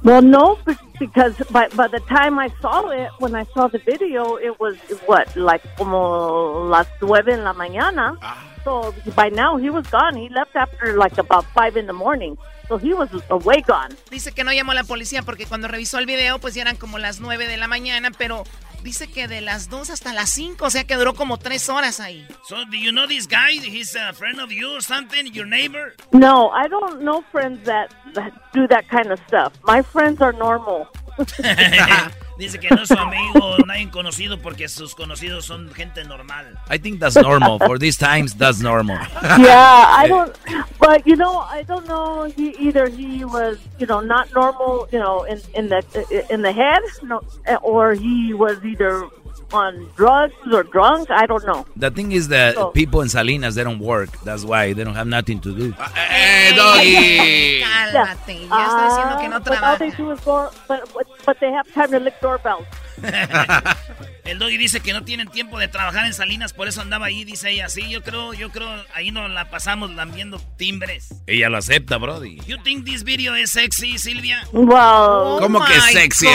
Well, 0.02 0.22
no, 0.22 0.56
be- 0.64 0.76
because 0.98 1.34
by, 1.50 1.68
by 1.74 1.88
the 1.88 2.00
time 2.08 2.38
I 2.38 2.48
saw 2.62 2.90
it, 2.90 3.10
when 3.18 3.34
I 3.34 3.44
saw 3.52 3.68
the 3.68 3.78
video, 3.78 4.36
it 4.36 4.58
was, 4.60 4.76
what, 5.06 5.34
like 5.36 5.62
como 5.76 6.68
las 6.70 6.86
nueve 7.00 7.32
en 7.34 7.44
la 7.44 7.52
mañana. 7.52 8.16
So 8.64 8.94
by 9.16 9.30
now 9.30 9.56
he 9.56 9.68
was 9.70 9.86
gone. 9.90 10.14
He 10.16 10.28
left 10.28 10.54
after 10.54 10.96
like 10.96 11.18
about 11.18 11.44
five 11.54 11.76
in 11.76 11.86
the 11.86 11.92
morning. 11.92 12.36
So 12.70 12.78
he 12.78 12.94
was 12.94 13.10
away 13.30 13.64
gone. 13.66 13.96
Dice 14.12 14.30
que 14.30 14.44
no 14.44 14.52
llamó 14.52 14.70
a 14.70 14.76
la 14.76 14.84
policía 14.84 15.22
porque 15.22 15.44
cuando 15.44 15.66
revisó 15.66 15.98
el 15.98 16.06
video, 16.06 16.38
pues 16.38 16.54
ya 16.54 16.62
eran 16.62 16.76
como 16.76 16.98
las 16.98 17.18
9 17.18 17.48
de 17.48 17.56
la 17.56 17.66
mañana, 17.66 18.12
pero 18.16 18.44
Dice 18.82 19.08
que 19.08 19.28
de 19.28 19.42
las 19.42 19.68
2 19.68 19.90
hasta 19.90 20.14
las 20.14 20.30
5, 20.30 20.64
o 20.64 20.70
sea 20.70 20.84
que 20.84 20.96
duró 20.96 21.12
como 21.12 21.36
3 21.36 21.68
horas 21.68 22.00
ahí. 22.00 22.26
So, 22.48 22.64
do 22.64 22.78
you 22.78 22.92
know 22.92 23.06
this 23.06 23.28
guy? 23.28 23.60
He's 23.60 23.94
a 23.94 24.14
friend 24.14 24.40
of 24.40 24.50
you 24.50 24.74
or 24.74 24.80
something? 24.80 25.26
Your 25.34 25.46
neighbor? 25.46 25.94
No, 26.12 26.50
I 26.50 26.66
don't 26.66 27.02
know 27.02 27.22
friends 27.30 27.62
that, 27.66 27.90
that 28.14 28.32
do 28.54 28.66
that 28.68 28.88
kind 28.88 29.12
of 29.12 29.20
stuff. 29.26 29.52
My 29.64 29.82
friends 29.82 30.22
are 30.22 30.32
normal. 30.32 30.88
Dice 32.40 32.58
que 32.58 32.70
no 32.70 32.82
es 32.82 32.88
su 32.88 32.94
amigo, 32.94 33.58
nadie 33.66 33.90
conocido 33.90 34.40
porque 34.40 34.66
sus 34.66 34.94
conocidos 34.94 35.44
son 35.44 35.70
gente 35.74 36.02
normal. 36.04 36.58
I 36.70 36.78
think 36.78 36.98
that's 36.98 37.14
normal. 37.14 37.58
For 37.58 37.78
these 37.78 37.98
times, 37.98 38.34
that's 38.34 38.62
normal. 38.62 38.96
yeah, 39.38 39.84
I 39.90 40.08
don't. 40.08 40.34
But 40.78 41.06
you 41.06 41.16
know, 41.16 41.40
I 41.40 41.64
don't 41.64 41.86
know. 41.86 42.24
He 42.34 42.56
either 42.58 42.88
he 42.88 43.26
was, 43.26 43.58
you 43.78 43.86
know, 43.86 44.00
not 44.00 44.32
normal, 44.34 44.88
you 44.90 44.98
know, 44.98 45.24
in 45.24 45.38
in 45.54 45.68
the 45.68 45.82
in 46.30 46.40
the 46.40 46.52
head, 46.52 46.80
no, 47.02 47.20
eh, 47.44 47.56
or 47.62 47.92
he 47.92 48.32
was 48.32 48.56
either 48.64 49.06
on 49.52 49.88
drugs 49.96 50.34
or 50.52 50.62
drunk. 50.62 51.10
I 51.10 51.26
don't 51.26 51.44
know. 51.46 51.66
The 51.76 51.90
thing 51.90 52.12
is 52.12 52.28
that 52.28 52.54
So- 52.54 52.70
people 52.70 53.00
in 53.00 53.08
Salinas, 53.08 53.54
they 53.54 53.64
don't 53.64 53.80
work. 53.80 54.10
That's 54.24 54.44
why 54.44 54.72
they 54.72 54.84
don't 54.84 54.94
have 54.94 55.06
nothing 55.08 55.40
to 55.40 55.52
do. 55.54 55.74
¡Eh, 55.96 56.52
doggy! 56.54 57.60
Cálmate, 57.64 58.46
ya 58.48 58.66
estoy 58.66 58.84
diciendo 58.88 59.18
que 59.20 59.28
no 59.28 59.36
Ah, 59.36 59.40
but 59.40 59.62
all 59.62 59.76
they 59.78 59.90
trabaja. 59.90 59.96
do 59.96 60.10
is 60.12 60.20
go, 60.20 60.50
but, 60.68 60.80
but 60.94 61.06
but 61.26 61.36
they 61.40 61.50
have 61.52 61.66
time 61.74 61.90
to 61.90 61.98
lick 61.98 62.14
doorbells. 62.20 62.66
El 64.24 64.38
doggy 64.38 64.56
dice 64.56 64.80
que 64.80 64.92
no 64.92 65.02
tienen 65.04 65.28
tiempo 65.28 65.58
de 65.58 65.68
trabajar 65.68 66.06
en 66.06 66.12
Salinas, 66.14 66.52
por 66.52 66.68
eso 66.68 66.80
andaba 66.80 67.06
ahí, 67.06 67.24
dice 67.24 67.50
ella. 67.50 67.68
Sí, 67.68 67.88
yo 67.90 68.02
creo, 68.02 68.32
yo 68.34 68.50
creo, 68.50 68.68
ahí 68.94 69.10
nos 69.10 69.30
la 69.30 69.50
pasamos 69.50 69.90
lambiendo 69.90 70.40
timbres. 70.56 71.08
Ella 71.26 71.48
lo 71.48 71.58
acepta, 71.58 71.96
Brody. 71.98 72.38
You 72.46 72.58
think 72.62 72.84
this 72.84 73.02
video 73.04 73.36
is 73.36 73.50
sexy, 73.50 73.98
Silvia? 73.98 74.42
Wow. 74.52 75.38
¿Cómo 75.40 75.60
que 75.64 75.76
Oh 75.78 75.80
sexy? 75.92 76.26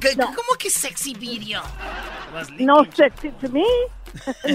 ¿qué- 0.00 0.16
¿Cómo 0.16 0.56
que 0.58 0.70
sexy 0.70 1.14
video? 1.14 1.62
No 2.58 2.84
sexy 2.94 3.30
to 3.40 3.48
me. 3.48 3.64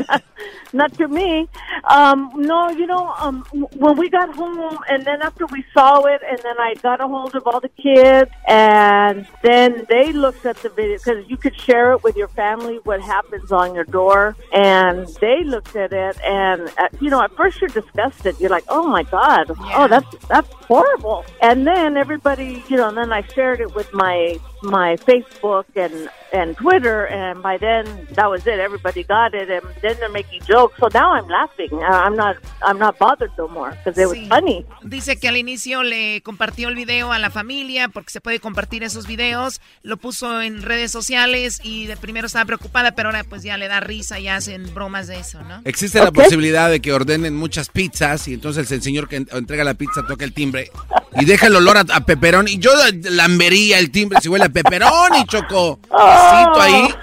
not, 0.08 0.24
not 0.74 0.98
to 0.98 1.08
me. 1.08 1.48
Um, 1.90 2.32
no, 2.36 2.70
you 2.72 2.88
know, 2.88 3.14
um, 3.20 3.44
when 3.52 3.98
we 3.98 4.10
got 4.10 4.34
home, 4.36 4.78
and 4.90 5.06
then 5.06 5.22
after 5.22 5.46
we 5.48 5.64
saw 5.74 6.04
it, 6.06 6.22
and 6.28 6.40
then 6.40 6.56
I 6.60 6.74
got 6.82 7.02
a 7.02 7.08
hold 7.08 7.36
of 7.36 7.46
all 7.46 7.60
the 7.60 7.70
kids, 7.70 8.32
and 8.48 9.28
then 9.44 9.86
they 9.90 10.12
looked 10.14 10.46
at 10.46 10.58
the 10.58 10.70
video 10.70 10.98
because 10.98 11.26
you 11.30 11.38
could 11.38 11.56
share 11.60 11.92
it 11.94 12.04
with 12.04 12.16
your 12.16 12.30
family 12.30 12.71
what 12.84 13.02
happens 13.02 13.52
on 13.52 13.76
your 13.76 13.84
door, 13.84 14.36
and 14.54 15.08
they 15.20 15.44
looked 15.44 15.76
at 15.76 15.94
it, 15.94 16.20
and 16.22 16.62
uh, 16.78 16.88
you 17.00 17.10
know, 17.10 17.22
at 17.22 17.36
first 17.36 17.62
you're 17.62 17.70
disgusted. 17.70 18.40
You're 18.40 18.50
like, 18.50 18.66
oh 18.70 18.88
my 18.88 19.04
god, 19.04 19.52
oh 19.76 19.88
that's 19.88 20.28
that's 20.28 20.52
horrible. 20.54 21.26
And 21.42 21.66
then 21.66 21.98
everybody, 21.98 22.64
you 22.70 22.78
know, 22.78 22.90
and 22.90 22.98
then 22.98 23.12
I 23.12 23.22
shared 23.34 23.62
it 23.62 23.74
with 23.76 23.94
my 23.94 24.40
my 24.64 24.96
Facebook 24.98 25.66
and 25.76 26.10
and 26.34 26.56
Twitter, 26.56 27.08
and 27.08 27.42
by 27.44 27.58
then 27.58 27.84
that 28.16 28.30
was 28.30 28.48
it. 28.48 28.58
Everybody 28.58 29.04
got 29.04 29.34
it, 29.34 29.50
and 29.50 29.62
then 29.82 29.98
they're 30.00 30.08
making 30.10 30.42
jokes. 30.48 30.76
So 30.80 30.88
now 30.94 31.12
I'm 31.12 31.28
laughing. 31.28 31.70
Uh, 31.74 31.84
I'm 32.06 32.16
not 32.16 32.38
I'm 32.66 32.78
not 32.80 32.98
bothered 32.98 33.32
no 33.38 33.50
more 33.50 33.72
because 33.72 33.98
it 34.02 34.08
was 34.08 34.18
Sí. 34.18 34.28
funny. 34.30 34.66
Dice 34.84 35.18
que 35.20 35.28
al 35.28 35.36
inicio 35.36 35.84
le 35.84 36.22
compartió 36.22 36.70
el 36.70 36.76
video 36.76 37.12
a 37.12 37.20
la 37.20 37.30
familia 37.32 37.90
porque 37.90 38.12
se 38.12 38.22
puede 38.22 38.40
compartir 38.40 38.82
esos 38.84 39.08
videos. 39.08 39.60
Lo 39.84 39.98
puso 39.98 40.42
en 40.42 40.62
redes 40.62 40.90
sociales 40.92 41.60
y 41.64 41.88
de 41.88 41.98
primero 41.98 42.28
estaba 42.28 42.46
preocupada, 42.46 42.96
pero 42.96 43.10
ahora 43.10 43.26
pues 43.26 43.44
ya 43.44 43.58
le 43.58 43.68
da 43.68 43.82
risa 43.82 44.18
y 44.20 44.30
hacen 44.30 44.74
bromas 44.74 45.08
de 45.08 45.20
eso, 45.20 45.42
¿no? 45.44 45.62
Existe 45.66 46.00
la 46.02 46.12
posibilidad 46.14 46.70
de 46.70 46.80
que 46.80 46.94
ordenen 46.94 47.36
muchas 47.36 47.68
pizzas 47.70 48.28
y 48.30 48.36
entonces 48.36 48.72
el 48.72 48.82
señor 48.82 49.10
que 49.10 49.18
en- 49.18 49.28
entrega 49.34 49.66
la 49.66 49.74
pizza 49.74 50.06
toca 50.08 50.24
el 50.24 50.34
timbre 50.34 50.72
y 51.20 51.26
deja 51.26 51.48
el 51.48 51.56
olor 51.58 51.76
a, 51.78 51.82
a 51.94 52.06
peperón 52.06 52.48
y 52.48 52.58
yo 52.58 52.72
lambería 53.10 53.80
el 53.80 53.92
timbre 53.92 54.20
si 54.22 54.30
huele 54.30 54.46
a 54.46 54.50
peperón 54.52 55.16
y 55.16 55.26
choco. 55.26 55.80
Besito 55.90 56.62
ahí. 56.62 56.94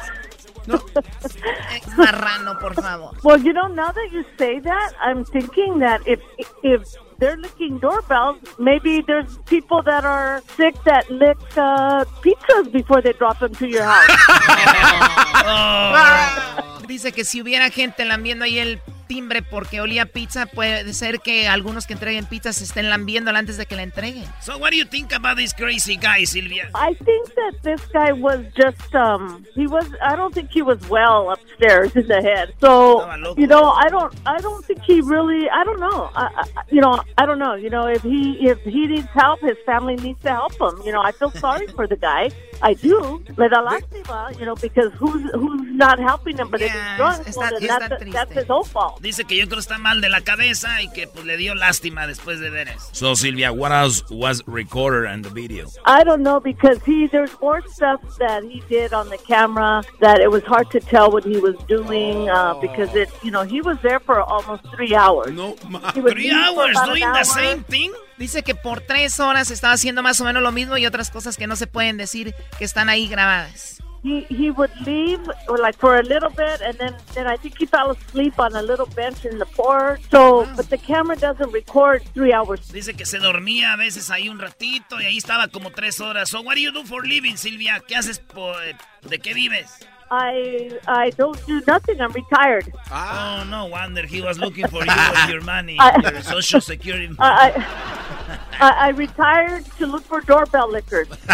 Marrano, 1.96 2.58
por 2.58 2.74
favor. 2.74 3.16
Well, 3.22 3.40
you 3.40 3.52
know, 3.52 3.68
now 3.68 3.90
that 3.90 4.10
you 4.12 4.24
say 4.36 4.60
that, 4.60 4.92
I'm 5.00 5.24
thinking 5.24 5.78
that 5.78 6.06
if 6.06 6.20
if 6.62 6.82
they're 7.18 7.36
licking 7.36 7.78
doorbells, 7.78 8.36
maybe 8.58 9.02
there's 9.06 9.38
people 9.46 9.82
that 9.82 10.04
are 10.04 10.42
sick 10.56 10.74
that 10.84 11.10
lick 11.10 11.38
uh, 11.56 12.04
pizzas 12.22 12.70
before 12.70 13.02
they 13.02 13.12
drop 13.14 13.38
them 13.40 13.54
to 13.56 13.66
your 13.66 13.84
house. 13.84 14.06
Dice 16.86 17.12
que 17.12 17.24
si 17.24 17.40
hubiera 17.42 17.70
gente 17.70 18.04
lambiendo 18.04 18.44
ahí 18.44 18.58
el 18.58 18.80
timbre 19.08 19.42
porque 19.42 19.80
olía 19.80 20.06
pizza, 20.06 20.46
puede 20.46 20.92
ser 20.92 21.20
que 21.20 21.48
algunos 21.48 21.86
que 21.86 21.94
entreguen 21.94 22.26
pizzas 22.26 22.56
se 22.56 22.64
estén 22.64 22.90
lambiéndola 22.90 23.38
antes 23.38 23.56
de 23.56 23.66
que 23.66 23.74
la 23.74 23.82
entreguen. 23.82 24.24
So 24.40 24.58
what 24.58 24.70
do 24.70 24.76
you 24.76 24.84
think 24.84 25.12
about 25.12 25.36
this 25.36 25.52
crazy 25.54 25.96
guy, 25.96 26.24
Silvia? 26.24 26.70
I 26.74 26.94
think 26.94 27.34
that 27.34 27.54
this 27.62 27.80
guy 27.92 28.12
was 28.12 28.40
just 28.54 28.94
um 28.94 29.44
he 29.54 29.66
was 29.66 29.86
I 30.02 30.14
don't 30.14 30.32
think 30.32 30.50
he 30.52 30.62
was 30.62 30.78
well 30.88 31.30
upstairs 31.30 31.96
in 31.96 32.06
the 32.06 32.20
head. 32.22 32.52
So 32.60 33.00
you 33.36 33.46
know 33.46 33.72
I 33.72 33.88
don't 33.88 34.14
I 34.26 34.38
don't 34.40 34.64
think 34.64 34.82
he 34.82 35.00
really 35.00 35.48
I 35.48 35.64
don't 35.64 35.80
know 35.80 36.10
I, 36.14 36.28
I, 36.36 36.62
you 36.70 36.80
know 36.80 37.02
I 37.16 37.26
don't 37.26 37.38
know 37.38 37.54
you 37.54 37.70
know 37.70 37.86
if 37.86 38.02
he 38.02 38.36
if 38.46 38.58
he 38.62 38.86
needs 38.86 39.08
help 39.08 39.40
his 39.40 39.56
family 39.64 39.96
needs 39.96 40.20
to 40.22 40.30
help 40.30 40.52
him 40.60 40.82
you 40.84 40.92
know 40.92 41.02
I 41.02 41.12
feel 41.12 41.30
sorry 41.30 41.66
for 41.76 41.86
the 41.86 41.96
guy 41.96 42.30
I 42.62 42.74
do 42.74 43.22
me 43.36 43.48
da 43.48 43.62
lástima 43.62 44.38
you 44.38 44.44
know 44.44 44.54
because 44.56 44.92
who's 44.94 45.22
who's 45.32 45.62
not 45.76 45.98
helping 45.98 46.36
him 46.36 46.50
but 46.50 46.60
if 46.60 46.72
he's 46.72 46.96
drunk 46.96 47.24
well, 47.36 47.50
then 47.60 47.88
that's, 47.88 48.12
that's 48.12 48.32
his 48.32 48.50
own 48.50 48.64
fault. 48.64 49.00
Dice 49.00 49.24
que 49.24 49.36
yo 49.36 49.46
creo 49.46 49.56
que 49.56 49.60
está 49.60 49.78
mal 49.78 50.00
de 50.00 50.08
la 50.08 50.20
cabeza 50.22 50.82
y 50.82 50.90
que 50.92 51.06
pues 51.06 51.24
le 51.24 51.36
dio 51.36 51.54
lástima 51.54 52.06
después 52.06 52.40
de 52.40 52.50
ver 52.50 52.68
eso. 52.68 52.88
So, 52.92 53.14
Silvia, 53.14 53.52
what 53.52 53.72
else 53.72 54.04
was 54.10 54.42
recorded 54.46 55.10
in 55.12 55.22
the 55.22 55.30
video? 55.30 55.66
I 55.84 56.02
don't 56.04 56.22
know 56.22 56.40
because 56.40 56.82
he 56.84 57.06
there's 57.06 57.34
more 57.40 57.62
stuff 57.68 58.00
that 58.18 58.42
he 58.42 58.62
did 58.68 58.92
on 58.92 59.08
the 59.08 59.18
camera 59.18 59.82
that 60.00 60.20
it 60.20 60.30
was 60.30 60.42
hard 60.44 60.70
to 60.70 60.80
tell 60.80 61.10
what 61.10 61.24
he 61.24 61.38
was 61.38 61.56
doing 61.68 62.28
uh, 62.28 62.54
because 62.60 62.94
it 62.94 63.08
you 63.22 63.30
know 63.30 63.42
he 63.42 63.60
was 63.60 63.78
there 63.82 64.00
for 64.00 64.20
almost 64.20 64.64
three 64.74 64.94
hours. 64.94 65.32
No, 65.32 65.52
Three 65.92 66.30
hours 66.30 66.76
doing 66.86 67.00
the 67.00 67.24
same 67.24 67.62
thing. 67.64 67.92
Dice 68.18 68.42
que 68.42 68.54
por 68.54 68.80
tres 68.80 69.20
horas 69.20 69.50
estaba 69.50 69.74
haciendo 69.74 70.02
más 70.02 70.20
o 70.20 70.24
menos 70.24 70.42
lo 70.42 70.52
mismo 70.52 70.76
y 70.76 70.86
otras 70.86 71.10
cosas 71.10 71.36
que 71.36 71.46
no 71.46 71.56
se 71.56 71.66
pueden 71.66 71.96
decir 71.96 72.34
que 72.58 72.64
están 72.64 72.88
ahí 72.88 73.08
grabadas. 73.08 73.76
He 74.04 74.24
he 74.30 74.50
would 74.52 74.70
leave 74.86 75.20
like 75.60 75.76
for 75.76 75.96
a 75.96 76.02
little 76.02 76.28
bit 76.30 76.62
and 76.64 76.78
then 76.78 76.94
then 77.14 77.26
I 77.26 77.36
think 77.36 77.56
he 77.60 77.66
fell 77.66 77.90
asleep 77.90 78.38
on 78.38 78.54
a 78.54 78.62
little 78.62 78.86
bench 78.94 79.24
in 79.24 79.38
the 79.40 79.44
porch. 79.56 80.00
So 80.12 80.46
but 80.56 80.68
the 80.68 80.78
camera 80.78 81.16
doesn't 81.16 81.52
record 81.52 82.02
three 82.14 82.32
hours. 82.32 82.68
Dice 82.72 82.94
que 82.94 83.04
se 83.04 83.18
dormía 83.18 83.72
a 83.72 83.76
veces 83.76 84.10
ahí 84.10 84.28
un 84.28 84.38
ratito 84.38 85.00
y 85.00 85.04
ahí 85.06 85.18
estaba 85.18 85.48
como 85.48 85.70
tres 85.72 86.00
horas. 86.00 86.28
So 86.30 86.40
what 86.42 86.54
do 86.54 86.60
you 86.60 86.70
do 86.70 86.84
for 86.84 87.04
living, 87.06 87.36
Silvia? 87.36 87.82
¿Qué 87.88 87.96
haces? 87.96 88.20
por- 88.20 88.56
¿De 89.02 89.18
qué 89.18 89.34
vives? 89.34 89.68
I 90.10 90.78
I 90.86 91.10
don't 91.10 91.44
do 91.46 91.60
nothing. 91.66 92.00
I'm 92.00 92.12
retired. 92.12 92.72
Ah. 92.90 93.42
Oh, 93.44 93.50
no 93.50 93.66
wonder 93.66 94.06
he 94.06 94.20
was 94.22 94.38
looking 94.38 94.66
for 94.68 94.84
you 94.84 94.92
with 95.12 95.28
your 95.30 95.42
money, 95.42 95.76
I- 95.78 95.98
your 96.12 96.22
social 96.22 96.60
security. 96.60 97.14
I, 97.18 97.52
I 98.60 98.70
I 98.86 98.88
retired 98.90 99.64
to 99.78 99.86
look 99.86 100.04
for 100.04 100.20
doorbell 100.20 100.70
lickers. 100.70 101.08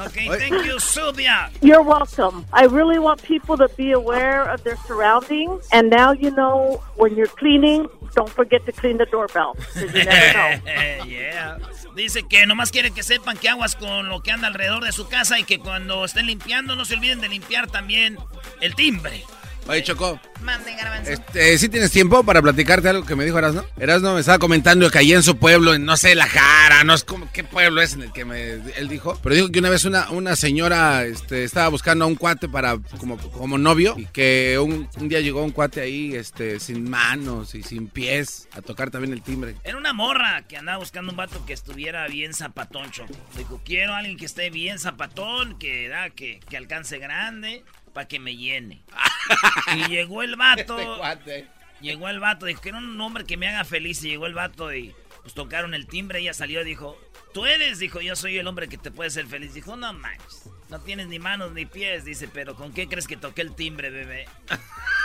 okay, 0.00 0.28
thank 0.28 0.64
you, 0.64 0.78
Silvia. 0.78 1.50
You're 1.60 1.82
welcome. 1.82 2.46
I 2.52 2.64
really 2.66 2.98
want 2.98 3.22
people 3.22 3.56
to 3.56 3.68
be 3.70 3.92
aware 3.92 4.42
of 4.42 4.62
their 4.64 4.76
surroundings. 4.86 5.68
And 5.72 5.90
now 5.90 6.12
you 6.12 6.30
know 6.30 6.82
when 6.96 7.14
you're 7.16 7.26
cleaning, 7.26 7.88
don't 8.14 8.30
forget 8.30 8.64
to 8.66 8.72
clean 8.72 8.96
the 8.98 9.06
doorbell. 9.06 9.56
you 9.76 9.86
never 9.86 10.32
know. 10.38 11.04
yeah. 11.04 11.58
Dice 11.98 12.22
que 12.28 12.46
nomás 12.46 12.70
quiere 12.70 12.92
que 12.92 13.02
sepan 13.02 13.36
que 13.36 13.48
aguas 13.48 13.74
con 13.74 14.08
lo 14.08 14.22
que 14.22 14.30
anda 14.30 14.46
alrededor 14.46 14.84
de 14.84 14.92
su 14.92 15.08
casa 15.08 15.40
y 15.40 15.42
que 15.42 15.58
cuando 15.58 16.04
estén 16.04 16.26
limpiando 16.26 16.76
no 16.76 16.84
se 16.84 16.94
olviden 16.94 17.20
de 17.20 17.28
limpiar 17.28 17.68
también 17.68 18.16
el 18.60 18.76
timbre. 18.76 19.24
Oye, 19.68 19.82
Choco, 19.82 20.18
Mande, 20.40 20.74
garbanzo. 20.74 21.10
este, 21.10 21.58
¿sí 21.58 21.68
tienes 21.68 21.90
tiempo 21.90 22.24
para 22.24 22.40
platicarte 22.40 22.88
algo 22.88 23.04
que 23.04 23.14
me 23.14 23.26
dijo 23.26 23.36
Erasno? 23.38 23.66
Erasno 23.78 24.14
me 24.14 24.20
estaba 24.20 24.38
comentando 24.38 24.88
que 24.90 24.96
allí 24.98 25.12
en 25.12 25.22
su 25.22 25.36
pueblo, 25.36 25.74
en 25.74 25.84
no 25.84 25.98
sé, 25.98 26.14
La 26.14 26.26
Jara, 26.26 26.84
no 26.84 26.96
sé 26.96 27.04
cómo, 27.04 27.28
qué 27.34 27.44
pueblo 27.44 27.82
es 27.82 27.92
en 27.92 28.00
el 28.02 28.12
que 28.12 28.24
me, 28.24 28.52
él 28.52 28.88
dijo, 28.88 29.18
pero 29.22 29.34
dijo 29.34 29.50
que 29.50 29.58
una 29.58 29.68
vez 29.68 29.84
una, 29.84 30.08
una 30.10 30.36
señora 30.36 31.04
este, 31.04 31.44
estaba 31.44 31.68
buscando 31.68 32.06
a 32.06 32.08
un 32.08 32.14
cuate 32.14 32.48
para 32.48 32.78
como, 32.98 33.18
como 33.18 33.58
novio 33.58 33.94
y 33.98 34.06
que 34.06 34.58
un, 34.58 34.88
un 34.96 35.08
día 35.10 35.20
llegó 35.20 35.44
un 35.44 35.50
cuate 35.52 35.82
ahí 35.82 36.14
este, 36.14 36.60
sin 36.60 36.88
manos 36.88 37.54
y 37.54 37.62
sin 37.62 37.88
pies 37.88 38.48
a 38.52 38.62
tocar 38.62 38.90
también 38.90 39.12
el 39.12 39.20
timbre. 39.20 39.54
Era 39.64 39.76
una 39.76 39.92
morra 39.92 40.44
que 40.48 40.56
andaba 40.56 40.78
buscando 40.78 41.10
un 41.10 41.16
vato 41.18 41.44
que 41.44 41.52
estuviera 41.52 42.08
bien 42.08 42.32
zapatón, 42.32 42.90
Choco. 42.90 43.12
Dijo, 43.36 43.60
quiero 43.66 43.92
a 43.92 43.98
alguien 43.98 44.16
que 44.16 44.24
esté 44.24 44.48
bien 44.48 44.78
zapatón, 44.78 45.58
que, 45.58 45.88
da, 45.88 46.08
que, 46.08 46.40
que 46.48 46.56
alcance 46.56 46.96
grande, 46.98 47.64
para 47.98 48.06
que 48.06 48.20
me 48.20 48.36
llene. 48.36 48.80
y 49.76 49.88
llegó 49.88 50.22
el 50.22 50.36
vato. 50.36 50.78
Este 50.78 50.98
cuate. 50.98 51.48
Llegó 51.80 52.08
el 52.08 52.20
vato, 52.20 52.46
dijo, 52.46 52.60
quiero 52.60 52.78
un 52.78 53.00
hombre 53.00 53.24
que 53.24 53.36
me 53.36 53.48
haga 53.48 53.64
feliz. 53.64 54.04
Y 54.04 54.10
llegó 54.10 54.26
el 54.26 54.34
vato 54.34 54.72
y 54.72 54.94
pues 55.22 55.34
tocaron 55.34 55.74
el 55.74 55.88
timbre. 55.88 56.20
Ella 56.20 56.32
salió 56.32 56.60
y 56.60 56.64
dijo, 56.64 56.96
tú 57.34 57.44
eres, 57.44 57.80
dijo, 57.80 58.00
yo 58.00 58.14
soy 58.14 58.38
el 58.38 58.46
hombre 58.46 58.68
que 58.68 58.78
te 58.78 58.92
puede 58.92 59.08
hacer 59.08 59.26
feliz. 59.26 59.52
Dijo, 59.52 59.74
no 59.74 59.92
manches, 59.94 60.48
no 60.68 60.78
tienes 60.78 61.08
ni 61.08 61.18
manos 61.18 61.50
ni 61.54 61.66
pies. 61.66 62.04
Dice, 62.04 62.28
pero 62.28 62.54
¿con 62.54 62.72
qué 62.72 62.86
crees 62.86 63.08
que 63.08 63.16
toqué 63.16 63.42
el 63.42 63.56
timbre, 63.56 63.90
bebé? 63.90 64.28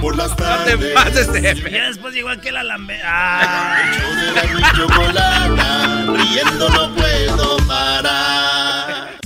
Por 0.00 0.16
las 0.16 0.30
No 0.30 0.36
te 0.36 0.42
tardes. 0.42 0.94
pases 0.94 1.32
de 1.32 1.42
Ya 1.70 1.88
después 1.88 2.14
llegó 2.14 2.28
aquel 2.30 2.56
alambre. 2.56 3.00
Ah. 3.04 3.82
Mi 4.54 4.62
chocolata, 4.78 6.06
riendo 6.06 6.68
no 6.70 6.94
puedo 6.94 7.56
parar. 7.66 9.18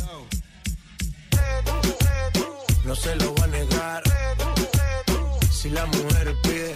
No 2.84 2.94
se 2.94 3.16
lo 3.16 3.34
va 3.36 3.44
a 3.44 3.48
negar. 3.48 4.02
Si 5.50 5.70
la 5.70 5.86
mujer 5.86 6.34
pide, 6.42 6.74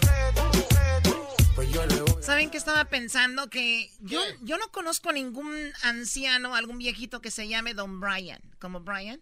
pues 1.54 1.70
yo 1.70 1.84
le 1.86 2.00
voy. 2.02 2.22
¿Saben 2.22 2.50
qué 2.50 2.56
estaba 2.56 2.84
pensando? 2.86 3.48
Que 3.50 3.90
yo, 4.00 4.20
yo 4.42 4.56
no 4.58 4.68
conozco 4.68 5.12
ningún 5.12 5.54
anciano, 5.82 6.54
algún 6.54 6.78
viejito 6.78 7.20
que 7.20 7.30
se 7.30 7.46
llame 7.48 7.74
Don 7.74 8.00
Brian. 8.00 8.40
¿Como 8.58 8.80
Brian? 8.80 9.20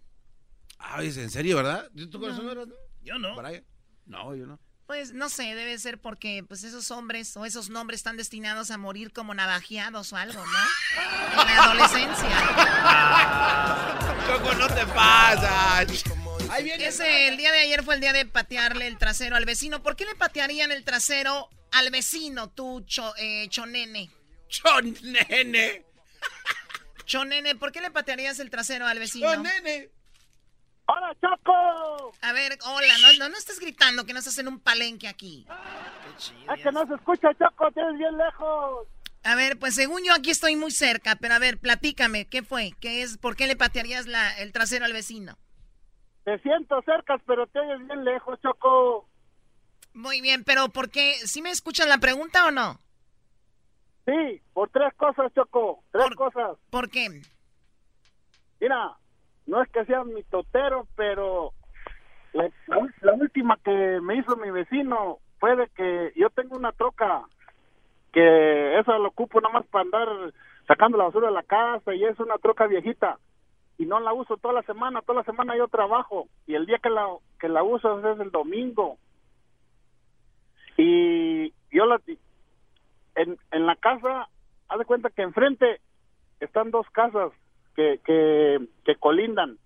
Ay, 0.79 1.09
¿es 1.09 1.17
en 1.17 1.31
serio, 1.31 1.57
verdad? 1.57 1.91
¿Tú 2.11 2.21
conoces 2.21 2.43
No. 2.45 2.53
uno, 2.53 2.67
no? 2.67 2.75
Yo 3.03 3.19
no. 3.19 3.37
Brian. 3.37 3.65
No, 4.07 4.35
yo 4.35 4.47
no. 4.47 4.59
Pues 4.87 5.13
no 5.13 5.29
sé, 5.29 5.55
debe 5.57 5.77
ser 5.79 5.99
porque 6.01 6.45
pues 6.47 6.63
esos 6.63 6.93
hombres 6.93 7.37
o 7.37 7.45
esos 7.45 7.71
nombres 7.71 7.99
están 7.99 8.17
destinados 8.17 8.71
a 8.71 8.79
morir 8.79 9.13
como 9.13 9.35
navajeados 9.35 10.13
o 10.13 10.17
algo, 10.17 10.45
¿no? 10.45 11.43
En 11.43 11.55
la 11.57 11.65
adolescencia. 11.65 12.29
Choco, 14.27 14.55
no 14.55 14.69
te 14.69 14.87
pasas. 14.87 16.05
Ahí 16.51 16.65
viene. 16.65 16.87
Ese, 16.87 17.29
el 17.29 17.37
día 17.37 17.51
de 17.53 17.59
ayer 17.61 17.83
fue 17.83 17.97
el 17.97 18.01
día 18.01 18.13
de 18.13 18.27
patearle 18.27 18.87
el 18.87 18.97
trasero 18.99 19.35
al 19.37 19.45
vecino. 19.45 19.83
¿Por 19.83 19.97
qué 19.97 20.05
le 20.05 20.15
patearían 20.15 20.71
el 20.71 20.85
trasero 20.85 21.49
al 21.73 21.91
vecino, 21.91 22.49
tú, 22.51 22.83
cho, 22.87 23.13
eh, 23.17 23.49
chonene? 23.49 24.11
Chonene. 24.49 25.85
Chonene, 27.05 27.55
¿por 27.57 27.73
qué 27.73 27.81
le 27.81 27.91
patearías 27.91 28.39
el 28.39 28.51
trasero 28.51 28.87
al 28.87 28.99
vecino? 28.99 29.33
Chonene. 29.35 29.91
¡Hola, 30.87 31.17
Choco! 31.21 32.13
A 32.23 32.33
ver, 32.33 32.59
hola, 32.65 32.95
no, 33.03 33.13
no, 33.19 33.29
no 33.29 33.37
estés 33.37 33.59
gritando 33.59 34.05
que 34.05 34.13
no 34.13 34.21
estás 34.21 34.39
en 34.39 34.49
un 34.49 34.61
palenque 34.61 35.09
aquí. 35.09 35.47
Es 36.55 36.63
que 36.63 36.73
no 36.73 36.87
se 36.87 36.95
escucha, 36.95 37.29
Choco, 37.35 37.71
tienes 37.73 37.99
bien 37.99 38.17
lejos. 38.17 38.87
A 39.25 39.35
ver, 39.35 39.59
pues 39.59 39.75
según 39.75 40.05
yo 40.05 40.15
aquí 40.15 40.31
estoy 40.31 40.55
muy 40.55 40.71
cerca, 40.71 41.17
pero 41.17 41.35
a 41.35 41.41
ver, 41.41 41.59
platícame, 41.59 42.27
¿qué 42.27 42.43
fue? 42.43 42.71
¿Qué 42.81 43.03
es? 43.03 43.19
¿Por 43.19 43.35
qué 43.35 43.49
le 43.49 43.57
patearías 43.57 44.07
la, 44.07 44.39
el 44.39 44.53
trasero 44.53 44.85
al 44.85 44.93
vecino? 44.93 45.37
Te 46.25 46.39
siento 46.39 46.81
cerca, 46.83 47.19
pero 47.27 47.47
te 47.49 47.59
oyes 47.59 47.85
bien 47.87 48.05
lejos, 48.05 48.41
Choco. 48.41 49.09
Muy 49.93 50.21
bien, 50.21 50.45
pero 50.45 50.69
¿por 50.69 50.91
qué? 50.91 51.15
¿Sí 51.25 51.43
me 51.43 51.51
escuchan 51.51 51.89
la 51.89 51.99
pregunta 51.99 52.47
o 52.47 52.51
no? 52.53 52.81
Sí, 54.05 54.41
por 54.53 54.71
tres 54.71 54.95
cosas, 54.95 55.33
Choco. 55.35 55.83
Tres 55.91 56.15
cosas. 56.17 56.57
¿Por 56.71 56.89
qué? 56.89 57.23
Mira, 58.61 58.97
no 59.47 59.63
es 59.63 59.69
que 59.71 59.85
sea 59.85 60.05
mi 60.05 60.23
totero, 60.25 60.87
pero 60.97 61.53
la, 62.33 62.51
la- 62.67 62.89
la 63.01 63.13
última 63.15 63.57
que 63.65 64.01
me 64.03 64.17
hizo 64.17 64.37
mi 64.37 64.51
vecino 64.51 65.19
fue 65.39 65.57
de 65.57 65.69
que 65.69 66.13
yo 66.17 66.31
tengo 66.31 66.57
una 66.57 66.73
troca 66.73 67.23
que 68.13 68.79
esa 68.79 68.99
lo 68.99 69.09
ocupo 69.09 69.41
nada 69.41 69.55
más 69.55 69.67
para 69.67 69.83
andar 69.85 70.09
sacando 70.67 70.97
la 70.99 71.05
basura 71.05 71.29
de 71.29 71.35
la 71.35 71.43
casa 71.43 71.95
y 71.95 72.05
es 72.05 72.19
una 72.19 72.39
troca 72.39 72.67
viejita 72.67 73.19
y 73.79 73.85
no 73.85 74.01
la 74.01 74.13
uso 74.15 74.37
toda 74.39 74.55
la 74.55 74.63
semana, 74.63 75.03
toda 75.03 75.19
la 75.21 75.25
semana 75.25 75.55
yo 75.57 75.69
trabajo 75.69 76.27
y 76.47 76.55
el 76.55 76.65
día 76.67 76.79
que 76.79 76.89
la 76.91 77.07
que 77.39 77.49
la 77.49 77.63
uso 77.63 78.01
es 78.11 78.19
el 78.21 78.31
domingo. 78.31 78.97
Y 80.79 81.53
yo 81.71 81.87
la 81.87 82.01
en, 83.17 83.39
en 83.51 83.67
la 83.67 83.77
casa 83.77 84.29
haz 84.69 84.79
de 84.79 84.85
cuenta 84.85 85.11
que 85.11 85.23
enfrente 85.23 85.81
están 86.41 86.71
dos 86.71 86.87
casas 86.91 87.33
que, 87.77 88.01
que, 88.85 88.97
colindan. 88.97 89.59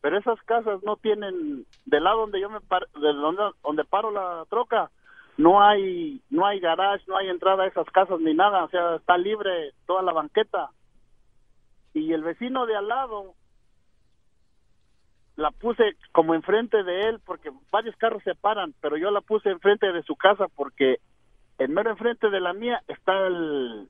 Pero 0.00 0.18
esas 0.18 0.40
casas 0.42 0.82
no 0.82 0.96
tienen 0.96 1.64
del 1.86 2.04
lado 2.04 2.20
donde 2.20 2.40
yo 2.40 2.50
me 2.50 2.60
par- 2.60 2.88
de 2.90 3.12
donde, 3.14 3.42
donde 3.62 3.84
paro 3.84 4.10
la 4.10 4.44
troca 4.50 4.90
no 5.36 5.62
hay 5.62 6.20
no 6.30 6.46
hay 6.46 6.60
garage 6.60 7.02
no 7.08 7.16
hay 7.16 7.28
entrada 7.28 7.64
a 7.64 7.68
esas 7.68 7.88
casas 7.90 8.20
ni 8.20 8.34
nada. 8.34 8.64
O 8.64 8.68
sea 8.68 8.96
está 8.96 9.16
libre 9.16 9.72
toda 9.86 10.02
la 10.02 10.12
banqueta. 10.12 10.70
Y 11.94 12.12
el 12.12 12.22
vecino 12.22 12.66
de 12.66 12.76
al 12.76 12.88
lado 12.88 13.34
la 15.36 15.50
puse 15.52 15.96
como 16.12 16.34
enfrente 16.34 16.82
de 16.82 17.00
él 17.08 17.20
porque 17.24 17.50
varios 17.72 17.96
carros 17.96 18.22
se 18.22 18.34
paran 18.36 18.72
pero 18.80 18.96
yo 18.96 19.10
la 19.10 19.20
puse 19.20 19.50
enfrente 19.50 19.90
de 19.92 20.02
su 20.04 20.14
casa 20.14 20.46
porque 20.54 20.98
en 21.58 21.74
mero 21.74 21.90
enfrente 21.90 22.30
de 22.30 22.40
la 22.40 22.52
mía 22.52 22.82
está 22.86 23.26
el 23.26 23.88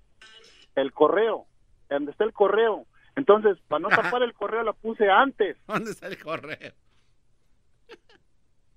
el 0.75 0.93
correo 0.93 1.45
donde 1.91 2.13
está 2.13 2.25
el 2.25 2.33
correo 2.33 2.87
entonces 3.17 3.59
para 3.69 3.81
no 3.81 3.89
tapar 3.89 4.23
el 4.23 4.35
correo 4.35 4.63
la 4.63 4.73
puse 4.73 5.09
antes 5.11 5.57
¿Dónde 5.67 5.91
está 5.93 6.07
el 6.09 6.23
correo? 6.23 6.73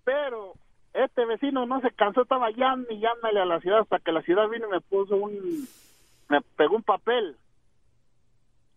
pero 0.04 0.54
este 0.94 1.26
vecino 1.26 1.66
no 1.66 1.82
se 1.82 1.92
cansó, 1.92 2.22
estaba 2.22 2.50
llame 2.52 2.86
y 2.92 3.00
llámale 3.00 3.40
a 3.42 3.46
la 3.46 3.60
ciudad 3.60 3.80
hasta 3.82 4.00
que 4.00 4.12
la 4.12 4.22
ciudad 4.22 4.48
vino 4.50 4.68
y 4.68 4.72
me 4.72 4.82
puso 4.82 5.16
un, 5.16 5.68
me 6.30 6.42
pegó 6.56 6.76
un 6.78 6.84
papel. 6.84 7.36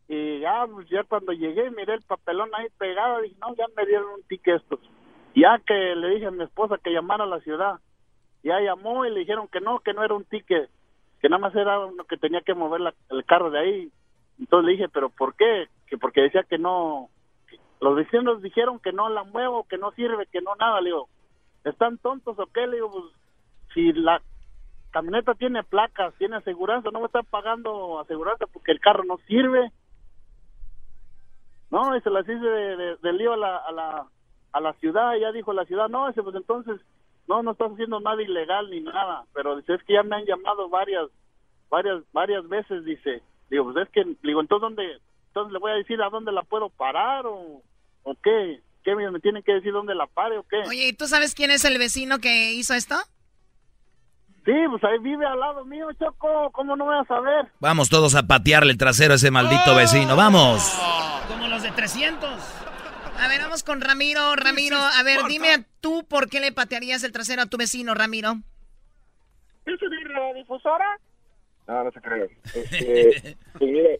Y 0.09 0.41
ya, 0.41 0.67
pues, 0.67 0.89
ya 0.91 1.05
cuando 1.05 1.33
llegué 1.33 1.71
miré 1.71 1.95
el 1.95 2.03
papelón 2.03 2.51
ahí 2.55 2.67
pegado, 2.79 3.21
dije, 3.23 3.37
no, 3.41 3.55
ya 3.55 3.65
me 3.77 3.87
dieron 3.87 4.11
un 4.11 4.23
ticket 4.25 4.57
estos. 4.61 4.81
Ya 5.35 5.59
que 5.65 5.73
le 5.95 6.09
dije 6.11 6.27
a 6.27 6.31
mi 6.33 6.43
esposa 6.43 6.79
que 6.83 6.91
llamara 6.93 7.25
a 7.25 7.29
la 7.29 7.41
ciudad, 7.41 7.77
ya 8.43 8.61
llamó 8.61 9.07
y 9.07 9.11
le 9.11 9.21
dijeron 9.21 9.47
que 9.49 9.61
no, 9.61 9.79
que 9.79 9.95
no 9.95 10.05
era 10.05 10.15
un 10.15 10.25
ticket, 10.25 10.69
que 11.23 11.29
nada 11.29 11.41
más 11.41 11.55
era 11.55 11.79
uno 11.79 12.05
que 12.05 12.17
tenía 12.17 12.41
que 12.41 12.55
mover 12.55 12.81
la- 12.81 12.95
el 13.11 13.25
carro 13.25 13.51
de 13.51 13.61
ahí. 13.61 13.93
Entonces 14.41 14.67
le 14.67 14.73
dije, 14.73 14.91
pero 14.91 15.11
¿por 15.11 15.37
qué? 15.37 15.69
Que 15.89 15.99
porque 15.99 16.23
decía 16.23 16.45
que 16.45 16.59
no, 16.59 17.11
los 17.81 17.97
vecinos 17.97 18.43
dijeron 18.43 18.81
que 18.81 18.93
no 18.93 19.09
la 19.11 19.25
muevo, 19.25 19.65
que 19.69 19.79
no 19.79 19.93
sirve, 19.93 20.27
que 20.27 20.43
no 20.43 20.57
nada. 20.57 20.81
Le 20.81 20.89
digo, 20.91 21.09
¿están 21.65 21.99
tontos 21.99 22.39
o 22.39 22.47
qué? 22.49 22.67
Le 22.67 22.77
digo, 22.77 22.91
pues 22.93 23.05
si 23.75 23.93
la 23.93 24.23
camioneta 24.93 25.35
tiene 25.35 25.63
placas, 25.65 26.15
tiene 26.19 26.37
aseguranza, 26.37 26.91
no 26.93 27.01
me 27.01 27.07
están 27.07 27.27
pagando 27.27 28.01
aseguranza 28.01 28.47
porque 28.49 28.73
el 28.73 28.81
carro 28.81 29.05
no 29.05 29.19
sirve. 29.29 29.71
No, 31.71 31.97
y 31.97 32.01
se 32.03 32.11
las 32.11 32.25
hice 32.25 32.35
de, 32.45 32.77
de- 32.77 33.13
lío 33.13 33.35
a 33.35 33.37
la, 33.37 33.57
a, 33.59 33.73
la, 33.73 34.07
a 34.53 34.61
la 34.61 34.73
ciudad, 34.75 35.15
ya 35.17 35.33
dijo 35.33 35.53
la 35.53 35.65
ciudad, 35.67 35.89
no, 35.89 36.09
ese 36.09 36.23
pues 36.23 36.35
entonces, 36.37 36.81
no, 37.29 37.43
no 37.43 37.53
estás 37.53 37.73
haciendo 37.73 38.01
nada 38.01 38.21
ilegal 38.23 38.71
ni 38.71 38.81
nada, 38.81 39.25
pero 39.35 39.57
dice, 39.57 39.75
es 39.75 39.83
que 39.85 39.95
ya 39.95 40.03
me 40.03 40.17
han 40.17 40.25
llamado 40.27 40.69
varias, 40.69 41.09
varias, 41.71 42.03
varias 42.13 42.49
veces, 42.49 42.85
dice, 42.85 43.23
digo, 43.51 43.73
pues 43.73 43.87
es 43.87 43.93
que, 43.93 44.05
digo, 44.23 44.41
entonces, 44.41 44.63
¿dónde, 44.63 44.99
entonces 45.29 45.53
le 45.53 45.59
voy 45.59 45.73
a 45.73 45.75
decir 45.75 46.01
a 46.01 46.09
dónde 46.09 46.33
la 46.33 46.43
puedo 46.43 46.71
parar 46.71 47.27
o, 47.27 47.63
o 48.03 48.15
qué, 48.23 48.61
qué 48.85 48.95
me 48.95 49.11
me 49.11 49.21
tienen 49.21 49.43
que 49.43 49.53
decir 49.53 49.73
dónde 49.73 49.95
la 49.95 50.07
pare 50.07 50.39
o 50.39 50.45
qué. 50.45 50.59
Oye, 50.69 50.89
¿y 50.89 50.93
tú 50.93 51.07
sabes 51.07 51.35
quién 51.35 51.51
es 51.51 51.65
el 51.65 51.79
vecino 51.79 52.19
que 52.19 52.53
hizo 52.53 52.75
esto? 52.75 52.97
Sí, 54.45 54.53
pues 54.71 54.83
ahí 54.85 54.99
vive 55.01 55.27
al 55.27 55.39
lado 55.39 55.65
mío, 55.67 55.87
Choco, 55.99 56.51
¿cómo 56.53 56.75
no 56.75 56.87
voy 56.87 56.97
a 56.97 57.05
saber? 57.05 57.53
Vamos 57.61 57.91
todos 57.91 58.15
a 58.15 58.27
patearle 58.27 58.73
el 58.73 58.79
trasero 58.79 59.13
a 59.13 59.17
ese 59.17 59.31
maldito 59.31 59.75
vecino. 59.75 60.17
Vamos. 60.17 60.79
Como 61.29 61.47
los 61.47 61.63
de 61.63 61.71
300. 61.71 62.29
A 63.21 63.29
ver, 63.29 63.43
vamos 63.43 63.63
con 63.63 63.83
Ramiro. 63.83 64.35
Ramiro, 64.37 64.79
a 64.79 65.03
ver, 65.03 65.25
dime 65.29 65.53
a 65.53 65.63
tú 65.81 66.05
por 66.09 66.31
qué 66.31 66.41
le 66.41 66.53
patearías 66.53 67.05
el 67.05 67.13
trasero 67.13 67.43
a 67.43 67.47
tu 67.47 67.59
vecino, 67.59 67.95
Ramiro. 67.95 68.37
¿Eso 69.67 69.89
de 69.89 70.09
la 70.09 70.33
difusora? 70.33 70.99
No, 71.71 71.85
no 71.85 71.93
se 71.93 72.01
crea. 72.01 72.27
Este, 72.53 73.37
pues 73.59 73.71
mira, 73.71 73.91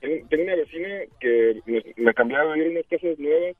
tengo, 0.00 0.42
una 0.42 0.56
vecina 0.56 0.88
que 1.20 1.60
me 1.96 2.14
cambiaba 2.14 2.50
a 2.50 2.54
vivir 2.54 2.68
en 2.68 2.76
unas 2.78 2.86
casas 2.88 3.18
nuevas 3.18 3.56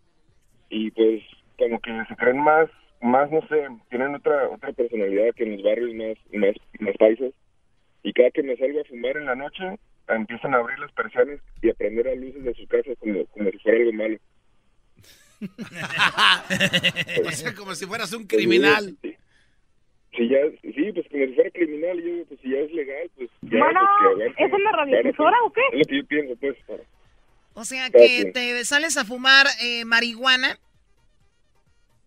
y 0.70 0.90
pues 0.92 1.22
como 1.58 1.78
que 1.80 1.90
se 2.08 2.16
creen 2.16 2.38
más, 2.38 2.70
más 3.02 3.30
no 3.30 3.46
sé, 3.48 3.68
tienen 3.90 4.14
otra 4.14 4.48
otra 4.48 4.72
personalidad 4.72 5.34
que 5.36 5.44
en 5.44 5.52
los 5.52 5.62
barrios 5.62 5.94
más, 5.94 6.16
más, 6.32 6.56
más 6.80 6.96
paisas. 6.96 7.34
Y 8.02 8.14
cada 8.14 8.30
que 8.30 8.42
me 8.42 8.56
salgo 8.56 8.80
a 8.80 8.84
fumar 8.84 9.18
en 9.18 9.26
la 9.26 9.34
noche, 9.34 9.78
empiezan 10.08 10.54
a 10.54 10.58
abrir 10.58 10.78
las 10.78 10.92
persianas 10.92 11.38
y 11.60 11.68
a 11.68 11.74
prender 11.74 12.06
las 12.06 12.16
luces 12.16 12.44
de 12.44 12.54
su 12.54 12.66
casa 12.66 12.90
como, 12.98 13.26
como 13.26 13.50
si 13.50 13.58
fuera 13.58 13.78
algo 13.78 13.92
malo. 13.92 14.18
o 17.26 17.30
sea, 17.30 17.54
como 17.54 17.74
si 17.74 17.84
fueras 17.84 18.10
un 18.14 18.26
criminal. 18.26 18.96
Si 20.16 20.28
ya, 20.28 20.38
sí, 20.62 20.92
pues 20.92 21.06
como 21.10 21.24
si 21.26 21.32
fuera 21.34 21.50
criminal, 21.50 22.00
yo, 22.02 22.24
pues 22.28 22.40
si 22.40 22.50
ya 22.50 22.58
es 22.58 22.72
legal, 22.72 23.10
pues 23.16 23.28
ya, 23.42 23.58
Bueno, 23.58 23.80
pues, 23.80 24.16
que 24.16 24.22
aguante. 24.24 24.44
¿es 24.44 24.52
una 24.52 24.72
radiodifusora 24.72 25.36
o 25.44 25.52
qué? 25.52 25.60
Es 25.72 25.78
lo 25.78 25.84
que 25.86 25.96
yo 25.98 26.06
pienso, 26.06 26.36
pues. 26.40 26.56
para- 26.66 26.82
O 27.54 27.64
sea, 27.64 27.90
que 27.90 27.98
quien. 28.20 28.32
te 28.32 28.64
sales 28.64 28.96
a 28.96 29.04
fumar 29.04 29.46
eh, 29.60 29.84
marihuana. 29.84 30.58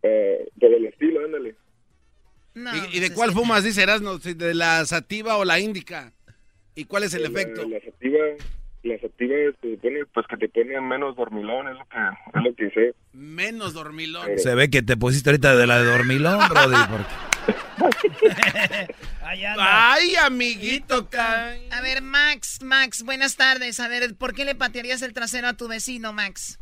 Eh, 0.03 0.47
por 0.59 0.73
el 0.73 0.85
estilo, 0.85 1.25
ándale. 1.25 1.55
No, 2.53 2.73
¿Y, 2.75 2.77
y 2.79 2.81
pues 2.81 3.01
de 3.01 3.13
cuál 3.13 3.31
fumas, 3.31 3.63
dice 3.63 3.83
Erasmo? 3.83 4.17
¿Si 4.19 4.33
¿De 4.33 4.53
la 4.53 4.85
sativa 4.85 5.37
o 5.37 5.45
la 5.45 5.59
índica? 5.59 6.11
¿Y 6.75 6.85
cuál 6.85 7.03
es 7.03 7.13
el 7.13 7.23
La- 7.23 7.29
efecto? 7.29 7.67
La 7.67 7.79
sativa, 7.81 8.19
la 8.83 8.99
sativa 8.99 9.35
se 9.61 9.71
supone 9.75 10.05
pues 10.13 10.25
que 10.27 10.37
te 10.37 10.49
pone 10.49 10.79
menos 10.81 11.15
dormilón, 11.15 11.67
es 11.67 11.77
lo 11.77 11.85
que, 11.85 11.97
es 12.39 12.43
lo 12.45 12.55
que 12.55 12.69
sé. 12.71 12.95
Menos 13.13 13.73
dormilón. 13.73 14.37
Se 14.37 14.55
ve 14.55 14.69
que 14.69 14.81
te 14.81 14.95
pusiste 14.97 15.29
ahorita 15.29 15.55
de 15.55 15.67
la 15.67 15.81
de 15.83 15.91
dormilón, 15.91 16.39
Brody. 16.49 16.75
porque- 16.89 17.36
Ay, 19.21 20.15
amiguito. 20.15 21.07
A 21.17 21.81
ver, 21.81 22.01
Max, 22.01 22.61
Max, 22.63 23.03
buenas 23.03 23.35
tardes. 23.35 23.79
A 23.79 23.87
ver, 23.87 24.15
¿por 24.15 24.33
qué 24.33 24.45
le 24.45 24.55
patearías 24.55 25.01
el 25.01 25.13
trasero 25.13 25.47
a 25.47 25.53
tu 25.53 25.67
vecino, 25.67 26.13
Max? 26.13 26.59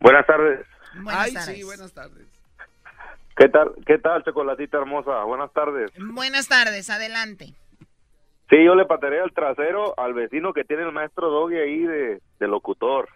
Buenas 0.00 0.26
tardes. 0.26 0.66
Buenas 0.94 1.26
Ay, 1.26 1.34
tardes. 1.34 1.56
sí, 1.56 1.62
buenas 1.62 1.92
tardes. 1.92 2.26
¿Qué 3.36 3.48
tal, 3.48 3.72
qué 3.86 3.98
tal, 3.98 4.24
chocolatita 4.24 4.78
hermosa? 4.78 5.22
Buenas 5.24 5.52
tardes. 5.52 5.90
Buenas 5.98 6.48
tardes, 6.48 6.88
adelante. 6.88 7.52
Sí, 8.48 8.64
yo 8.64 8.74
le 8.74 8.86
patearé 8.86 9.22
el 9.22 9.32
trasero 9.32 9.98
al 9.98 10.14
vecino 10.14 10.52
que 10.52 10.64
tiene 10.64 10.84
el 10.84 10.92
maestro 10.92 11.28
Doggy 11.30 11.56
ahí 11.56 11.80
de, 11.80 12.22
de 12.38 12.48
locutor. 12.48 13.08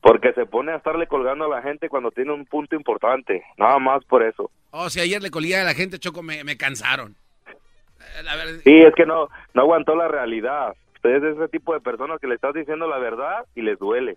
Porque 0.00 0.32
se 0.32 0.46
pone 0.46 0.72
a 0.72 0.76
estarle 0.76 1.06
colgando 1.06 1.46
a 1.46 1.48
la 1.56 1.62
gente 1.62 1.88
cuando 1.88 2.10
tiene 2.10 2.32
un 2.32 2.46
punto 2.46 2.76
importante. 2.76 3.42
Nada 3.56 3.78
más 3.78 4.04
por 4.04 4.22
eso. 4.22 4.50
Oh, 4.70 4.88
si 4.90 5.00
ayer 5.00 5.20
le 5.22 5.30
colía 5.30 5.60
a 5.62 5.64
la 5.64 5.74
gente, 5.74 5.98
Choco, 5.98 6.22
me, 6.22 6.44
me 6.44 6.56
cansaron. 6.56 7.16
Eh, 7.48 8.22
la 8.22 8.36
verdad- 8.36 8.60
Sí, 8.64 8.78
es 8.78 8.94
que 8.94 9.04
no, 9.06 9.28
no 9.54 9.62
aguantó 9.62 9.96
la 9.96 10.06
realidad. 10.08 10.74
Usted 10.94 11.10
es 11.16 11.36
ese 11.36 11.48
tipo 11.48 11.74
de 11.74 11.80
personas 11.80 12.20
que 12.20 12.26
le 12.28 12.34
estás 12.36 12.54
diciendo 12.54 12.86
la 12.88 12.98
verdad 12.98 13.44
y 13.54 13.62
les 13.62 13.78
duele. 13.78 14.16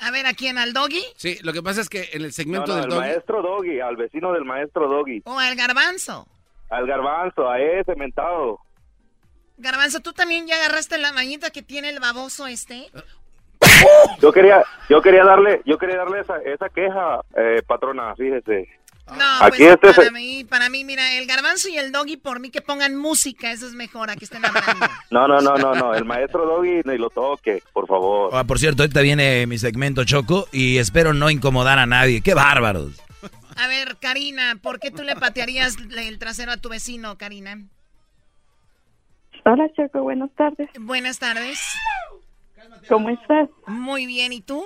A 0.00 0.12
ver, 0.12 0.26
¿a 0.26 0.34
quién? 0.34 0.58
¿Al 0.58 0.72
doggy? 0.72 1.02
Sí, 1.16 1.38
lo 1.42 1.52
que 1.52 1.62
pasa 1.62 1.80
es 1.80 1.88
que 1.88 2.10
en 2.12 2.22
el 2.22 2.28
No, 2.28 2.32
segmento 2.32 2.66
no, 2.68 2.74
del 2.76 2.84
al 2.84 2.90
doggy- 2.90 2.98
maestro 3.00 3.42
Doggy, 3.42 3.80
al 3.80 3.96
vecino 3.96 4.32
del 4.32 4.44
maestro 4.44 4.88
Doggy, 4.88 5.22
¿O 5.24 5.38
al 5.38 5.56
garbanzo? 5.56 6.28
al 6.70 6.86
garbanzo, 6.86 7.48
a 7.50 7.58
ese 7.60 7.94
mentado. 7.96 8.60
Garbanzo, 9.56 9.98
¿tú 10.00 10.12
también 10.12 10.46
ya 10.46 10.54
agarraste 10.56 10.98
la 10.98 11.12
mañita 11.12 11.50
que 11.50 11.62
tiene 11.62 11.88
el 11.88 11.98
baboso 11.98 12.46
este? 12.46 12.86
Yo 14.20 14.32
quería, 14.32 14.62
yo 14.88 15.00
quería 15.00 15.24
darle, 15.24 15.62
yo 15.64 15.78
quería 15.78 15.96
darle 15.96 16.20
esa, 16.20 16.36
esa 16.38 16.68
queja, 16.68 17.20
eh, 17.36 17.62
patrona, 17.66 18.14
fíjese. 18.16 18.68
No, 19.16 19.24
Aquí 19.40 19.58
pues 19.58 19.60
este 19.72 19.78
para 19.94 20.02
se- 20.04 20.10
mí, 20.10 20.44
para 20.44 20.68
mí, 20.68 20.84
mira, 20.84 21.16
el 21.16 21.26
garbanzo 21.26 21.68
y 21.70 21.78
el 21.78 21.92
doggy 21.92 22.18
por 22.18 22.40
mí 22.40 22.50
que 22.50 22.60
pongan 22.60 22.94
música, 22.94 23.50
eso 23.50 23.66
es 23.66 23.72
mejor, 23.72 24.10
aquí 24.10 24.24
estén 24.24 24.44
hablando. 24.44 24.86
No, 25.10 25.26
no, 25.26 25.40
no, 25.40 25.54
no, 25.56 25.74
no, 25.74 25.94
el 25.94 26.04
maestro 26.04 26.44
Doggy 26.44 26.82
ni 26.84 26.98
lo 26.98 27.08
toque, 27.08 27.62
por 27.72 27.86
favor. 27.86 28.30
Ah, 28.34 28.44
por 28.44 28.58
cierto, 28.58 28.82
ahorita 28.82 29.00
viene 29.00 29.46
mi 29.46 29.56
segmento 29.56 30.04
Choco 30.04 30.46
y 30.52 30.76
espero 30.76 31.14
no 31.14 31.30
incomodar 31.30 31.78
a 31.78 31.86
nadie. 31.86 32.20
¡Qué 32.20 32.34
bárbaros! 32.34 33.02
A 33.56 33.66
ver, 33.66 33.96
Karina, 33.98 34.58
¿por 34.62 34.78
qué 34.78 34.90
tú 34.90 35.02
le 35.02 35.16
patearías 35.16 35.76
el 35.96 36.18
trasero 36.18 36.52
a 36.52 36.56
tu 36.58 36.68
vecino, 36.68 37.16
Karina? 37.16 37.58
Hola 39.44 39.66
Choco, 39.74 40.02
buenas 40.02 40.30
tardes. 40.36 40.68
Buenas 40.78 41.18
tardes. 41.18 41.58
¿Cómo 42.88 43.10
estás? 43.10 43.48
Muy 43.66 44.06
bien, 44.06 44.32
¿y 44.32 44.40
tú? 44.40 44.62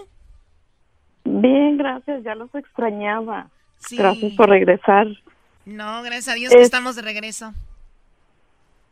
Bien, 1.24 1.76
gracias, 1.76 2.22
ya 2.24 2.34
los 2.34 2.54
extrañaba. 2.54 3.48
Sí. 3.78 3.96
Gracias 3.96 4.32
por 4.34 4.48
regresar. 4.48 5.06
No, 5.64 6.02
gracias 6.02 6.28
a 6.28 6.34
Dios 6.34 6.52
que 6.52 6.58
Es- 6.60 6.66
estamos 6.66 6.96
de 6.96 7.02
regreso. 7.02 7.52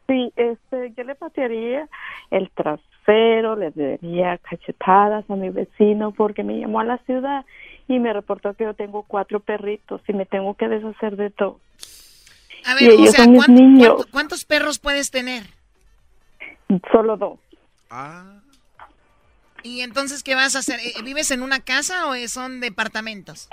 Sí, 0.06 0.32
este, 0.36 0.92
yo 0.96 1.04
le 1.04 1.14
patearía 1.14 1.88
el 2.30 2.50
trasero, 2.50 3.54
le 3.56 3.70
daría 3.70 4.38
cachetadas 4.38 5.28
a 5.30 5.36
mi 5.36 5.50
vecino 5.50 6.10
porque 6.12 6.42
me 6.42 6.58
llamó 6.58 6.80
a 6.80 6.84
la 6.84 6.98
ciudad 6.98 7.44
y 7.86 7.98
me 8.00 8.12
reportó 8.12 8.54
que 8.54 8.64
yo 8.64 8.74
tengo 8.74 9.04
cuatro 9.04 9.38
perritos 9.40 10.00
y 10.08 10.12
me 10.12 10.26
tengo 10.26 10.54
que 10.54 10.68
deshacer 10.68 11.16
de 11.16 11.30
todo. 11.30 11.60
A 12.66 12.72
Y 12.80 12.84
ver, 12.84 12.90
o 12.90 12.94
ellos 12.94 13.10
sea, 13.12 13.24
son 13.24 13.32
mis 13.34 13.44
¿cuánto- 13.46 14.06
¿cuántos 14.10 14.44
perros 14.44 14.78
puedes 14.80 15.10
tener? 15.12 15.44
Solo 16.92 17.16
dos. 17.16 17.38
¿Y 19.62 19.80
entonces 19.80 20.22
qué 20.22 20.34
vas 20.34 20.56
a 20.56 20.60
hacer? 20.60 20.80
Eh, 20.80 20.94
¿Vives 21.04 21.30
en 21.30 21.42
una 21.42 21.60
casa 21.60 22.06
o 22.08 22.14
son 22.28 22.60
departamentos? 22.60 23.48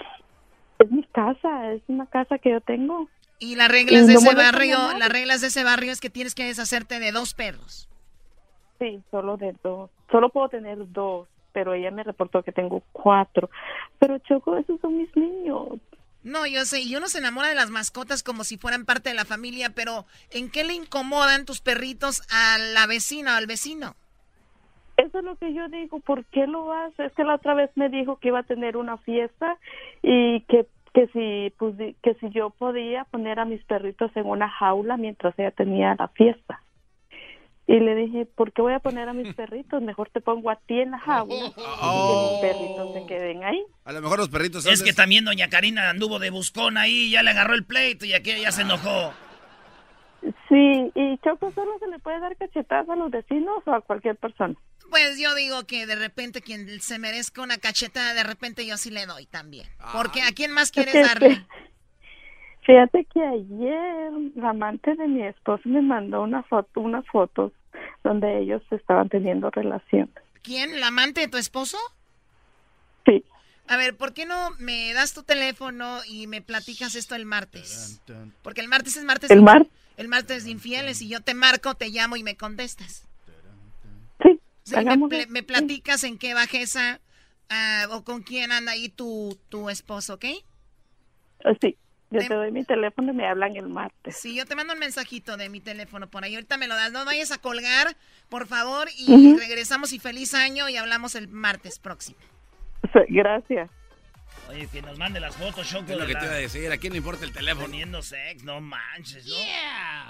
Es 0.79 0.91
mi 0.91 1.03
casa, 1.03 1.73
es 1.73 1.81
una 1.88 2.05
casa 2.05 2.38
que 2.38 2.51
yo 2.51 2.61
tengo. 2.61 3.09
Y 3.39 3.55
las 3.55 3.69
reglas 3.69 4.03
Y 4.03 4.07
de 4.07 4.13
ese 4.13 4.35
barrio, 4.35 4.77
las 4.97 5.09
reglas 5.09 5.41
de 5.41 5.47
ese 5.47 5.63
barrio 5.63 5.91
es 5.91 5.99
que 5.99 6.09
tienes 6.09 6.35
que 6.35 6.45
deshacerte 6.45 6.99
de 6.99 7.11
dos 7.11 7.34
perros. 7.34 7.88
Sí, 8.79 9.01
solo 9.11 9.38
de 9.38 9.55
dos. 9.63 9.89
Solo 10.11 10.29
puedo 10.29 10.49
tener 10.49 10.77
dos, 10.91 11.27
pero 11.51 11.73
ella 11.73 11.91
me 11.91 12.03
reportó 12.03 12.43
que 12.43 12.51
tengo 12.51 12.84
cuatro. 12.91 13.49
Pero 13.99 14.17
Choco, 14.19 14.57
esos 14.57 14.79
son 14.81 14.97
mis 14.97 15.15
niños. 15.15 15.79
No, 16.23 16.45
yo 16.45 16.65
sé, 16.65 16.81
y 16.81 16.95
uno 16.95 17.07
se 17.07 17.19
enamora 17.19 17.47
de 17.47 17.55
las 17.55 17.69
mascotas 17.69 18.21
como 18.21 18.43
si 18.43 18.57
fueran 18.57 18.85
parte 18.85 19.09
de 19.09 19.15
la 19.15 19.23
familia, 19.23 19.69
pero 19.69 20.05
¿en 20.31 20.51
qué 20.51 20.63
le 20.63 20.73
incomodan 20.73 21.45
tus 21.45 21.61
perritos 21.61 22.21
a 22.29 22.57
la 22.57 22.85
vecina 22.85 23.35
o 23.35 23.38
al 23.38 23.47
vecino? 23.47 23.95
Eso 24.98 25.19
es 25.19 25.24
lo 25.24 25.36
que 25.36 25.53
yo 25.53 25.68
digo, 25.69 25.99
¿por 25.99 26.26
qué 26.26 26.48
lo 26.48 26.74
hace? 26.74 27.06
Es 27.06 27.14
que 27.14 27.24
la 27.24 27.36
otra 27.36 27.53
vez 27.53 27.69
me 27.76 27.88
dijo 27.90 28.18
que 28.18 28.30
iba 28.30 28.40
a 28.40 28.44
tener 28.44 28.78
una 28.78 28.98
fiesta 28.98 29.57
y 30.02 30.41
que 30.41 30.65
que 30.94 31.06
si 31.10 31.53
pues, 31.60 31.78
di- 31.78 31.95
que 32.02 32.15
si 32.15 32.30
yo 32.32 32.49
podía 32.49 33.03
poner 33.06 33.40
a 33.40 33.45
mis 33.45 33.64
perritos 33.65 34.10
en 34.15 34.26
una 34.26 34.49
jaula 34.49 34.98
mientras 34.98 35.38
ella 35.38 35.52
tenía 35.52 35.95
la 35.99 36.07
fiesta. 36.07 36.60
Y 37.68 37.80
le 37.80 37.94
dije, 37.94 38.26
¿por 38.26 38.52
qué 38.53 38.64
voy 38.64 38.74
a 38.74 38.80
poner 38.80 39.07
a 39.07 39.14
mis 39.14 39.32
perritos? 39.36 39.80
Mejor 39.84 40.10
te 40.10 40.22
pongo 40.22 40.49
a 40.49 40.56
ti 40.56 40.80
en 40.80 40.91
la 40.91 40.98
jaula 40.99 41.36
y 41.36 41.40
que 41.52 41.52
mis 41.52 42.40
perritos 42.41 42.94
se 42.94 43.06
queden 43.06 43.44
ahí. 43.44 43.64
A 43.86 43.91
lo 43.91 44.02
mejor 44.02 44.18
los 44.18 44.30
perritos 44.30 44.65
Es 44.65 44.82
que 44.82 44.94
también 44.94 45.26
doña 45.26 45.49
Karina 45.49 45.90
anduvo 45.91 46.18
de 46.18 46.32
buscón 46.32 46.78
ahí, 46.78 47.11
ya 47.11 47.22
le 47.22 47.30
agarró 47.30 47.53
el 47.53 47.65
pleito 47.65 48.06
y 48.07 48.14
aquí 48.14 48.32
ya 48.41 48.52
se 48.52 48.64
enojó. 48.64 49.14
Sí, 50.49 50.91
y 50.95 51.18
Choco 51.19 51.52
solo 51.52 51.78
se 51.80 51.88
le 51.88 51.99
puede 51.99 52.19
dar 52.19 52.36
cachetadas 52.38 52.90
a 52.90 52.95
los 52.95 53.11
vecinos 53.11 53.60
o 53.68 53.72
a 53.74 53.82
cualquier 53.82 54.15
persona. 54.15 54.56
Pues 54.89 55.19
yo 55.19 55.35
digo 55.35 55.65
que 55.65 55.85
de 55.85 55.95
repente 55.95 56.41
quien 56.41 56.80
se 56.81 56.97
merezca 56.99 57.41
una 57.41 57.57
cachetada, 57.57 58.14
de 58.14 58.23
repente 58.23 58.65
yo 58.65 58.77
sí 58.77 58.89
le 58.89 59.05
doy 59.05 59.26
también. 59.26 59.68
Porque 59.93 60.22
¿a 60.22 60.31
quién 60.31 60.51
más 60.51 60.72
quieres 60.72 60.93
darle? 61.05 61.45
Fíjate 62.65 63.05
que 63.14 63.22
ayer 63.26 64.11
la 64.35 64.49
amante 64.49 64.95
de 64.95 65.07
mi 65.07 65.23
esposo 65.26 65.61
me 65.65 65.81
mandó 65.81 66.22
una 66.22 66.43
foto, 66.43 66.81
unas 66.81 67.05
fotos 67.07 67.53
donde 68.03 68.39
ellos 68.41 68.61
estaban 68.72 69.07
teniendo 69.09 69.49
relación. 69.51 70.09
¿Quién? 70.41 70.80
¿La 70.80 70.88
amante 70.88 71.22
de 71.22 71.27
tu 71.27 71.38
esposo? 71.38 71.77
Sí. 73.05 73.23
A 73.69 73.77
ver, 73.77 73.95
¿por 73.95 74.14
qué 74.14 74.26
no 74.26 74.51
me 74.59 74.93
das 74.93 75.14
tu 75.14 75.23
teléfono 75.23 75.99
y 76.07 76.27
me 76.27 76.41
platicas 76.41 76.95
esto 76.95 77.15
el 77.15 77.26
martes? 77.26 78.01
Porque 78.41 78.61
el 78.61 78.68
martes 78.68 78.95
es 78.97 79.03
martes. 79.03 79.31
¿El 79.31 79.41
mar- 79.41 79.68
El 79.97 80.07
martes 80.09 80.43
de 80.45 80.51
infieles 80.51 81.01
y 81.01 81.07
yo 81.09 81.22
te 81.22 81.34
marco, 81.34 81.73
te 81.73 81.89
llamo 81.89 82.18
y 82.18 82.23
me 82.23 82.35
contestas. 82.38 83.06
Sí. 84.68 84.76
Me, 85.30 85.44
platicas 85.44 86.03
en 86.03 86.18
qué 86.18 86.34
bajeza 86.34 86.99
ah, 87.49 87.88
o 87.91 88.03
con 88.03 88.22
quién 88.22 88.52
anda 88.52 88.73
ahí 88.73 88.89
tu, 88.89 89.38
tu 89.48 89.69
esposo, 89.69 90.15
¿ok? 90.15 90.26
Oh, 91.45 91.53
Sí, 91.61 91.77
yo 92.10 92.19
te 92.19 92.34
doy 92.34 92.52
mi 92.52 92.64
teléfono 92.64 93.11
y 93.11 93.15
me 93.15 93.27
hablan 93.27 93.56
el 93.56 93.69
martes. 93.69 94.18
Sí, 94.18 94.35
yo 94.35 94.45
te 94.45 94.56
mando 94.56 94.73
un 94.73 94.80
mensajito 94.80 95.38
de 95.38 95.49
mi 95.49 95.61
teléfono 95.61 96.10
por 96.10 96.23
ahí. 96.23 96.35
Ahorita 96.35 96.57
me 96.57 96.68
lo 96.68 96.76
das. 96.76 96.91
No 96.91 97.06
vayas 97.06 97.31
a 97.31 97.38
colgar, 97.38 97.95
por 98.30 98.45
favor, 98.48 98.88
y 98.98 99.35
regresamos 99.38 99.94
y 99.94 99.99
feliz 99.99 100.34
año 100.34 100.68
y 100.68 100.77
hablamos 100.77 101.15
el 101.15 101.27
martes 101.27 101.80
próximo. 101.80 102.19
Sí, 102.94 102.99
Gracias. 103.10 103.69
Oye, 104.49 104.68
que 104.72 104.82
nos 104.82 104.98
mande 104.98 105.19
las 105.19 105.36
fotos, 105.36 105.68
Choco. 105.68 105.91
Es 105.91 105.98
lo 105.98 106.06
que 106.07 106.14
la- 106.14 106.19
te 106.19 106.26
iba 106.26 106.36
a 106.36 106.38
decir, 106.38 106.72
¿a 106.72 106.78
quién 106.78 106.94
le 106.94 106.98
importa 106.98 107.26
el 107.26 107.32
teléfono? 107.32 107.65
Poniendo 107.65 108.02
sex, 108.02 108.44
no 108.44 108.61
manches, 108.61 109.26
¿no? 109.28 109.36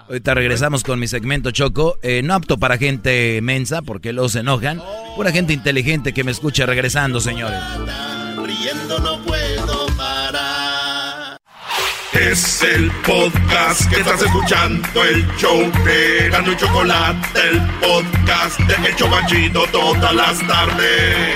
Ahorita 0.08 0.34
regresamos 0.36 0.84
con 0.84 1.00
mi 1.00 1.08
segmento 1.08 1.52
Choco. 1.52 1.98
Eh, 2.04 2.22
no 2.24 2.34
apto 2.36 2.58
para 2.58 2.78
gente 2.78 3.40
mensa 3.42 3.82
porque 3.82 4.14
se 4.30 4.40
enojan. 4.40 4.82
Pura 5.16 5.32
gente 5.32 5.54
inteligente 5.54 6.14
que 6.14 6.24
me 6.24 6.32
escuche 6.32 6.66
regresando, 6.66 7.20
señores. 7.20 7.60
Riendo 8.44 9.00
no 9.00 9.20
puedo 9.24 9.88
parar. 9.98 11.38
Es 12.14 12.62
el 12.64 12.92
podcast 13.06 13.90
que 13.90 14.00
estás 14.00 14.22
escuchando, 14.22 15.04
el 15.04 15.28
show 15.38 15.60
de 15.84 16.30
Gano 16.30 16.52
y 16.52 16.58
Chocolate, 16.58 17.40
el 17.50 17.62
podcast 17.80 18.60
de 18.62 18.88
El 18.90 18.96
Chobachito 18.96 19.66
todas 19.72 20.14
las 20.16 20.40
tardes. 20.48 21.36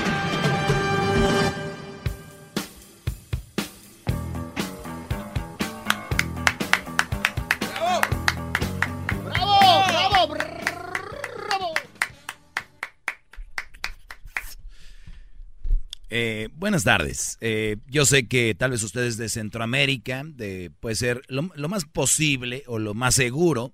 Eh, 16.13 16.49
buenas 16.57 16.83
tardes. 16.83 17.37
Eh, 17.39 17.77
yo 17.87 18.05
sé 18.05 18.27
que 18.27 18.53
tal 18.53 18.71
vez 18.71 18.83
ustedes 18.83 19.15
de 19.15 19.29
Centroamérica, 19.29 20.23
de, 20.25 20.69
puede 20.81 20.95
ser 20.95 21.21
lo, 21.29 21.43
más 21.69 21.85
posible 21.85 22.65
o 22.67 22.79
lo 22.79 22.93
más 22.93 23.15
seguro 23.15 23.73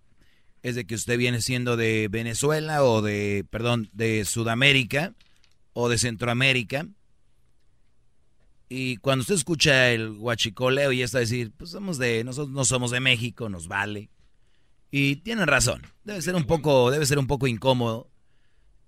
es 0.61 0.75
de 0.75 0.85
que 0.85 0.93
usted 0.93 1.17
viene 1.17 1.41
siendo 1.41 1.77
de 1.77 2.07
Venezuela 2.11 2.83
o 2.83 3.01
de, 3.01 3.43
perdón, 3.49 3.89
de 3.91 4.23
Sudamérica 4.23 5.15
o 5.73 5.89
de 5.89 5.97
Centroamérica. 5.97 6.85
Y 8.69 8.97
cuando 8.97 9.21
usted 9.21 9.33
escucha 9.33 9.89
el 9.89 10.13
guachicoleo 10.13 10.91
y 10.91 11.01
está 11.01 11.17
a 11.17 11.21
decir, 11.21 11.51
pues 11.57 11.71
somos 11.71 11.97
de, 11.97 12.23
nosotros 12.23 12.53
no 12.53 12.65
somos 12.65 12.91
de 12.91 12.99
México, 12.99 13.49
nos 13.49 13.67
vale. 13.67 14.11
Y 14.91 15.17
tienen 15.17 15.47
razón. 15.47 15.81
Debe 16.03 16.21
ser 16.21 16.35
un 16.35 16.45
poco, 16.45 16.91
debe 16.91 17.07
ser 17.07 17.17
un 17.17 17.25
poco 17.25 17.47
incómodo 17.47 18.11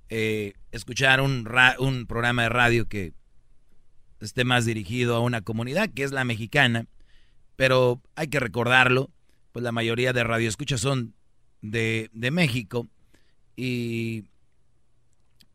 eh, 0.09 0.53
escuchar 0.71 1.19
un, 1.21 1.49
un 1.79 2.05
programa 2.05 2.43
de 2.43 2.49
radio 2.49 2.87
que 2.87 3.13
esté 4.25 4.43
más 4.43 4.65
dirigido 4.65 5.15
a 5.15 5.21
una 5.21 5.41
comunidad 5.41 5.89
que 5.89 6.03
es 6.03 6.11
la 6.11 6.23
mexicana. 6.23 6.85
Pero 7.55 8.01
hay 8.15 8.27
que 8.27 8.39
recordarlo, 8.39 9.09
pues 9.51 9.63
la 9.63 9.71
mayoría 9.71 10.13
de 10.13 10.23
radioescuchas 10.23 10.79
son 10.79 11.13
de, 11.61 12.09
de 12.13 12.31
México 12.31 12.87
y 13.55 14.25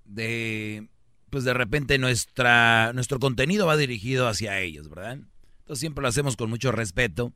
de 0.05 0.89
pues 1.35 1.43
de 1.43 1.53
repente 1.53 1.99
nuestra, 1.99 2.93
nuestro 2.93 3.19
contenido 3.19 3.67
va 3.67 3.77
dirigido 3.77 4.29
hacia 4.29 4.61
ellos, 4.61 4.89
¿verdad? 4.89 5.19
Entonces 5.65 5.81
siempre 5.81 6.03
lo 6.03 6.07
hacemos 6.07 6.37
con 6.37 6.49
mucho 6.49 6.71
respeto. 6.71 7.33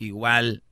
Igual 0.00 0.64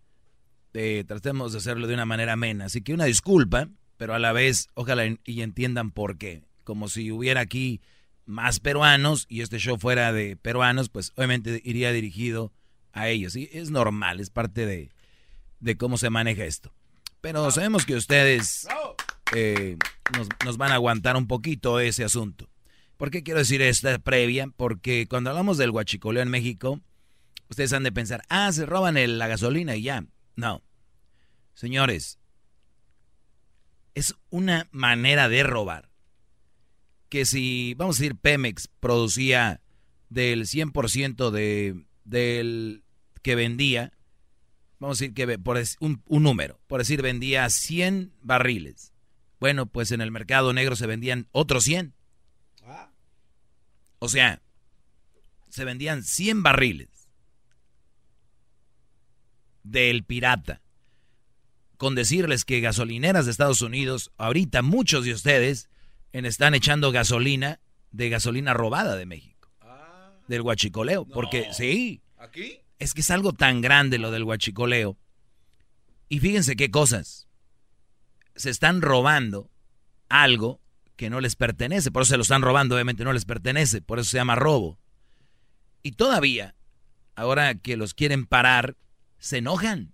eh, 0.74 1.04
tratemos 1.06 1.52
de 1.52 1.58
hacerlo 1.58 1.86
de 1.86 1.94
una 1.94 2.06
manera 2.06 2.32
amena. 2.32 2.64
Así 2.64 2.80
que 2.80 2.92
una 2.92 3.04
disculpa, 3.04 3.68
pero 3.96 4.14
a 4.14 4.18
la 4.18 4.32
vez 4.32 4.66
ojalá 4.74 5.04
y 5.06 5.42
entiendan 5.42 5.92
por 5.92 6.18
qué. 6.18 6.42
Como 6.64 6.88
si 6.88 7.12
hubiera 7.12 7.40
aquí 7.40 7.80
más 8.26 8.60
peruanos 8.60 9.26
y 9.28 9.40
este 9.40 9.58
show 9.58 9.78
fuera 9.78 10.12
de 10.12 10.36
peruanos, 10.36 10.88
pues 10.88 11.12
obviamente 11.16 11.60
iría 11.64 11.92
dirigido 11.92 12.52
a 12.92 13.08
ellos. 13.08 13.36
Y 13.36 13.48
es 13.52 13.70
normal, 13.70 14.20
es 14.20 14.30
parte 14.30 14.66
de, 14.66 14.90
de 15.60 15.76
cómo 15.76 15.96
se 15.96 16.10
maneja 16.10 16.44
esto. 16.44 16.72
Pero 17.20 17.50
sabemos 17.50 17.86
que 17.86 17.94
ustedes 17.94 18.68
eh, 19.34 19.76
nos, 20.16 20.28
nos, 20.44 20.56
van 20.58 20.72
a 20.72 20.74
aguantar 20.74 21.16
un 21.16 21.26
poquito 21.26 21.80
ese 21.80 22.04
asunto. 22.04 22.48
¿Por 22.96 23.10
qué 23.10 23.22
quiero 23.22 23.40
decir 23.40 23.62
esta 23.62 23.98
previa? 23.98 24.48
Porque 24.56 25.06
cuando 25.08 25.30
hablamos 25.30 25.58
del 25.58 25.70
guachicoleo 25.70 26.22
en 26.22 26.30
México, 26.30 26.80
ustedes 27.48 27.72
han 27.72 27.82
de 27.82 27.92
pensar, 27.92 28.22
ah, 28.28 28.50
se 28.52 28.66
roban 28.66 28.96
el, 28.96 29.18
la 29.18 29.28
gasolina 29.28 29.76
y 29.76 29.82
ya. 29.82 30.04
No. 30.34 30.62
Señores, 31.54 32.18
es 33.94 34.14
una 34.30 34.68
manera 34.70 35.28
de 35.28 35.42
robar. 35.42 35.85
Que 37.08 37.24
si, 37.24 37.74
vamos 37.74 37.96
a 37.96 38.02
decir, 38.02 38.16
Pemex 38.16 38.68
producía 38.80 39.60
del 40.08 40.46
100% 40.46 41.30
de, 41.30 41.84
del 42.04 42.82
que 43.22 43.34
vendía, 43.34 43.92
vamos 44.78 44.98
a 44.98 45.04
decir 45.04 45.14
que 45.14 45.38
por 45.38 45.60
un, 45.80 46.02
un 46.06 46.22
número, 46.22 46.60
por 46.66 46.80
decir, 46.80 47.02
vendía 47.02 47.48
100 47.48 48.12
barriles. 48.22 48.92
Bueno, 49.38 49.66
pues 49.66 49.92
en 49.92 50.00
el 50.00 50.10
mercado 50.10 50.52
negro 50.52 50.76
se 50.76 50.86
vendían 50.86 51.28
otros 51.32 51.64
100. 51.64 51.94
O 53.98 54.08
sea, 54.08 54.42
se 55.48 55.64
vendían 55.64 56.02
100 56.04 56.42
barriles 56.42 57.08
del 59.62 60.04
pirata. 60.04 60.62
Con 61.76 61.94
decirles 61.94 62.44
que 62.44 62.60
gasolineras 62.60 63.26
de 63.26 63.32
Estados 63.32 63.60
Unidos, 63.62 64.10
ahorita 64.16 64.62
muchos 64.62 65.04
de 65.04 65.12
ustedes 65.12 65.68
están 66.24 66.54
echando 66.54 66.92
gasolina 66.92 67.60
de 67.90 68.08
gasolina 68.08 68.54
robada 68.54 68.96
de 68.96 69.06
México. 69.06 69.50
Del 70.28 70.42
guachicoleo. 70.42 71.04
Porque 71.04 71.48
sí. 71.52 72.00
¿Aquí? 72.18 72.60
Es 72.78 72.94
que 72.94 73.00
es 73.00 73.10
algo 73.10 73.32
tan 73.32 73.60
grande 73.60 73.98
lo 73.98 74.10
del 74.10 74.24
guachicoleo. 74.24 74.96
Y 76.08 76.20
fíjense 76.20 76.56
qué 76.56 76.70
cosas. 76.70 77.28
Se 78.34 78.50
están 78.50 78.82
robando 78.82 79.50
algo 80.08 80.60
que 80.96 81.10
no 81.10 81.20
les 81.20 81.36
pertenece. 81.36 81.90
Por 81.90 82.02
eso 82.02 82.10
se 82.10 82.16
lo 82.16 82.22
están 82.22 82.42
robando, 82.42 82.74
obviamente 82.74 83.04
no 83.04 83.12
les 83.12 83.24
pertenece. 83.24 83.82
Por 83.82 83.98
eso 83.98 84.10
se 84.10 84.18
llama 84.18 84.34
robo. 84.34 84.78
Y 85.82 85.92
todavía, 85.92 86.54
ahora 87.14 87.54
que 87.54 87.76
los 87.76 87.94
quieren 87.94 88.26
parar, 88.26 88.76
se 89.18 89.38
enojan. 89.38 89.92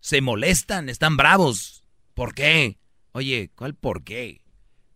Se 0.00 0.20
molestan, 0.20 0.88
están 0.88 1.16
bravos. 1.16 1.84
¿Por 2.14 2.34
qué? 2.34 2.78
Oye, 3.12 3.50
¿cuál 3.54 3.74
por 3.74 4.02
qué? 4.02 4.41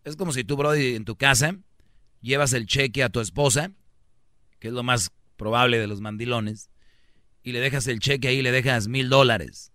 Es 0.06 0.14
como 0.14 0.30
si 0.30 0.44
tú, 0.44 0.56
Brody, 0.56 0.94
en 0.94 1.04
tu 1.04 1.16
casa 1.16 1.56
llevas 2.20 2.52
el 2.52 2.66
cheque 2.66 3.02
a 3.02 3.08
tu 3.08 3.18
esposa, 3.18 3.72
que 4.60 4.68
es 4.68 4.72
lo 4.72 4.84
más 4.84 5.10
probable 5.36 5.80
de 5.80 5.88
los 5.88 6.00
mandilones, 6.00 6.70
y 7.42 7.50
le 7.50 7.58
dejas 7.58 7.88
el 7.88 7.98
cheque 7.98 8.28
ahí, 8.28 8.40
le 8.40 8.52
dejas 8.52 8.86
mil 8.86 9.08
dólares. 9.08 9.72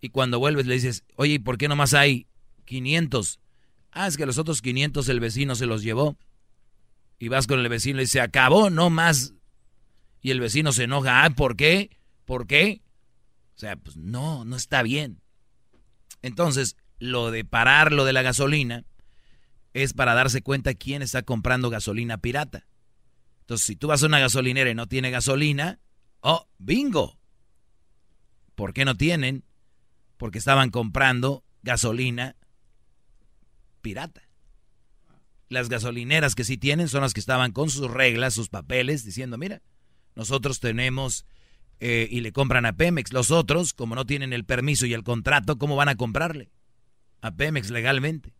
Y 0.00 0.08
cuando 0.08 0.38
vuelves 0.38 0.64
le 0.64 0.72
dices, 0.72 1.04
oye, 1.16 1.38
¿por 1.38 1.58
qué 1.58 1.68
nomás 1.68 1.92
hay 1.92 2.26
500? 2.64 3.40
Ah, 3.92 4.06
es 4.06 4.16
que 4.16 4.24
los 4.24 4.38
otros 4.38 4.62
500 4.62 5.06
el 5.10 5.20
vecino 5.20 5.54
se 5.54 5.66
los 5.66 5.82
llevó. 5.82 6.16
Y 7.18 7.28
vas 7.28 7.46
con 7.46 7.60
el 7.60 7.68
vecino 7.68 8.00
y 8.00 8.06
se 8.06 8.22
acabó, 8.22 8.70
no 8.70 8.88
más. 8.88 9.34
Y 10.22 10.30
el 10.30 10.40
vecino 10.40 10.72
se 10.72 10.84
enoja. 10.84 11.26
Ah, 11.26 11.30
¿por 11.30 11.56
qué? 11.56 11.90
¿Por 12.24 12.46
qué? 12.46 12.80
O 13.54 13.58
sea, 13.58 13.76
pues 13.76 13.98
no, 13.98 14.46
no 14.46 14.56
está 14.56 14.82
bien. 14.82 15.20
Entonces, 16.22 16.74
lo 16.98 17.30
de 17.30 17.44
parar 17.44 17.92
lo 17.92 18.06
de 18.06 18.14
la 18.14 18.22
gasolina 18.22 18.86
es 19.82 19.92
para 19.92 20.14
darse 20.14 20.42
cuenta 20.42 20.74
quién 20.74 21.02
está 21.02 21.22
comprando 21.22 21.70
gasolina 21.70 22.18
pirata. 22.18 22.66
Entonces, 23.40 23.66
si 23.66 23.76
tú 23.76 23.88
vas 23.88 24.02
a 24.02 24.06
una 24.06 24.18
gasolinera 24.18 24.70
y 24.70 24.74
no 24.74 24.86
tiene 24.86 25.10
gasolina, 25.10 25.80
oh, 26.20 26.48
bingo. 26.58 27.18
¿Por 28.54 28.74
qué 28.74 28.84
no 28.84 28.96
tienen? 28.96 29.44
Porque 30.16 30.38
estaban 30.38 30.70
comprando 30.70 31.44
gasolina 31.62 32.36
pirata. 33.80 34.22
Las 35.48 35.68
gasolineras 35.68 36.34
que 36.34 36.44
sí 36.44 36.58
tienen 36.58 36.88
son 36.88 37.00
las 37.00 37.14
que 37.14 37.20
estaban 37.20 37.52
con 37.52 37.70
sus 37.70 37.90
reglas, 37.90 38.34
sus 38.34 38.48
papeles, 38.48 39.04
diciendo, 39.04 39.38
mira, 39.38 39.62
nosotros 40.14 40.60
tenemos 40.60 41.24
eh, 41.80 42.08
y 42.10 42.20
le 42.20 42.32
compran 42.32 42.66
a 42.66 42.74
Pemex. 42.74 43.12
Los 43.12 43.30
otros, 43.30 43.72
como 43.72 43.94
no 43.94 44.04
tienen 44.04 44.32
el 44.32 44.44
permiso 44.44 44.84
y 44.84 44.92
el 44.92 45.04
contrato, 45.04 45.56
¿cómo 45.56 45.76
van 45.76 45.88
a 45.88 45.96
comprarle? 45.96 46.50
A 47.22 47.30
Pemex 47.30 47.70
legalmente. 47.70 48.34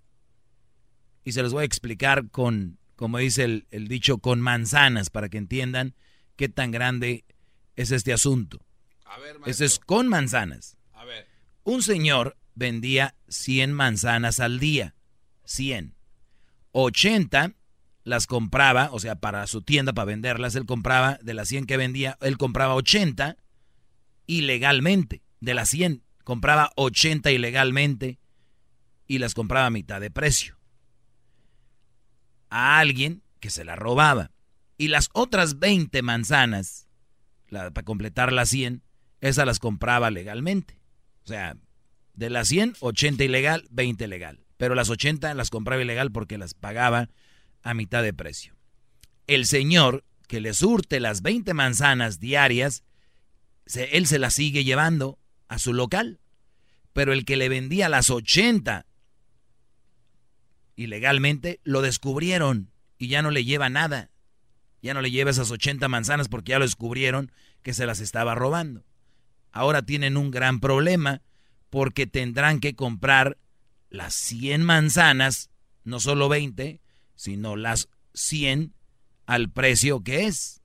Y 1.24 1.32
se 1.32 1.42
los 1.42 1.52
voy 1.52 1.62
a 1.62 1.66
explicar 1.66 2.30
con, 2.30 2.78
como 2.96 3.18
dice 3.18 3.44
el, 3.44 3.66
el 3.70 3.88
dicho, 3.88 4.18
con 4.18 4.40
manzanas, 4.40 5.10
para 5.10 5.28
que 5.28 5.38
entiendan 5.38 5.94
qué 6.36 6.48
tan 6.48 6.70
grande 6.70 7.24
es 7.76 7.90
este 7.90 8.12
asunto. 8.12 8.64
A 9.04 9.18
ver, 9.18 9.36
Eso 9.46 9.64
es 9.64 9.78
con 9.78 10.08
manzanas. 10.08 10.76
A 10.92 11.04
ver. 11.04 11.26
Un 11.64 11.82
señor 11.82 12.36
vendía 12.54 13.14
100 13.28 13.72
manzanas 13.72 14.40
al 14.40 14.58
día. 14.58 14.94
100. 15.44 15.94
80 16.72 17.54
las 18.04 18.26
compraba, 18.26 18.88
o 18.92 18.98
sea, 18.98 19.16
para 19.16 19.46
su 19.46 19.62
tienda, 19.62 19.92
para 19.92 20.06
venderlas, 20.06 20.54
él 20.54 20.66
compraba, 20.66 21.18
de 21.22 21.34
las 21.34 21.48
100 21.48 21.66
que 21.66 21.76
vendía, 21.76 22.16
él 22.20 22.38
compraba 22.38 22.74
80 22.74 23.36
ilegalmente. 24.26 25.22
De 25.40 25.54
las 25.54 25.70
100, 25.70 26.02
compraba 26.24 26.70
80 26.76 27.30
ilegalmente 27.30 28.18
y 29.06 29.18
las 29.18 29.34
compraba 29.34 29.66
a 29.66 29.70
mitad 29.70 30.00
de 30.00 30.10
precio. 30.10 30.57
A 32.50 32.78
alguien 32.78 33.22
que 33.40 33.50
se 33.50 33.64
la 33.64 33.76
robaba. 33.76 34.30
Y 34.76 34.88
las 34.88 35.08
otras 35.12 35.58
20 35.58 36.02
manzanas, 36.02 36.88
para 37.50 37.82
completar 37.82 38.32
las 38.32 38.48
100, 38.50 38.82
esas 39.20 39.46
las 39.46 39.58
compraba 39.58 40.10
legalmente. 40.10 40.78
O 41.24 41.28
sea, 41.28 41.56
de 42.14 42.30
las 42.30 42.48
100, 42.48 42.76
80 42.80 43.24
ilegal, 43.24 43.66
20 43.70 44.06
legal 44.08 44.40
pero 44.58 44.74
las 44.74 44.90
80 44.90 45.32
las 45.32 45.48
compraba 45.48 45.80
ilegal 45.80 46.12
porque 46.12 46.36
las 46.36 46.52
pagaba 46.52 47.08
a 47.62 47.72
mitad 47.72 48.02
de 48.02 48.12
precio. 48.12 48.54
El 49.26 49.46
señor 49.46 50.04
que 50.26 50.40
le 50.40 50.52
surte 50.52 51.00
las 51.00 51.22
20 51.22 51.54
manzanas 51.54 52.20
diarias, 52.20 52.82
él 53.74 54.06
se 54.06 54.18
las 54.18 54.34
sigue 54.34 54.64
llevando 54.64 55.18
a 55.46 55.58
su 55.58 55.72
local, 55.72 56.20
pero 56.92 57.12
el 57.12 57.24
que 57.24 57.36
le 57.36 57.48
vendía 57.48 57.88
las 57.88 58.10
80 58.10 58.84
ilegalmente 60.78 61.60
lo 61.64 61.82
descubrieron 61.82 62.70
y 62.98 63.08
ya 63.08 63.20
no 63.20 63.32
le 63.32 63.44
lleva 63.44 63.68
nada. 63.68 64.10
Ya 64.80 64.94
no 64.94 65.02
le 65.02 65.10
lleva 65.10 65.32
esas 65.32 65.50
80 65.50 65.88
manzanas 65.88 66.28
porque 66.28 66.50
ya 66.50 66.60
lo 66.60 66.64
descubrieron 66.64 67.32
que 67.62 67.74
se 67.74 67.84
las 67.84 67.98
estaba 67.98 68.36
robando. 68.36 68.84
Ahora 69.50 69.82
tienen 69.82 70.16
un 70.16 70.30
gran 70.30 70.60
problema 70.60 71.20
porque 71.68 72.06
tendrán 72.06 72.60
que 72.60 72.76
comprar 72.76 73.38
las 73.90 74.14
100 74.14 74.62
manzanas, 74.62 75.50
no 75.82 75.98
solo 75.98 76.28
20, 76.28 76.80
sino 77.16 77.56
las 77.56 77.88
100 78.14 78.72
al 79.26 79.50
precio 79.50 80.04
que 80.04 80.26
es. 80.26 80.62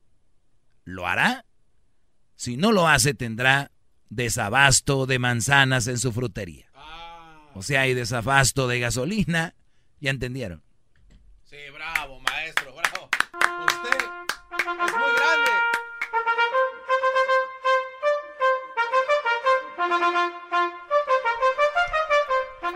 ¿Lo 0.83 1.07
hará? 1.07 1.45
Si 2.35 2.55
no 2.55 2.71
lo 2.71 2.87
hace, 2.87 3.15
tendrá 3.15 3.71
desabasto 4.09 5.07
de 5.07 5.17
manzanas 5.17 5.87
en 5.87 5.97
su 5.97 6.11
frutería. 6.11 6.69
O 7.55 7.63
sea, 7.63 7.81
hay 7.81 7.95
desabasto 7.95 8.67
de 8.67 8.79
gasolina. 8.79 9.55
¿Ya 10.03 10.09
entendieron? 10.09 10.61
Sí, 11.45 11.55
bravo, 11.73 12.19
maestro, 12.19 12.75
bravo. 12.75 13.09
Usted 13.67 13.99
es 13.99 14.65
muy 14.65 15.15
grande. 15.15 15.51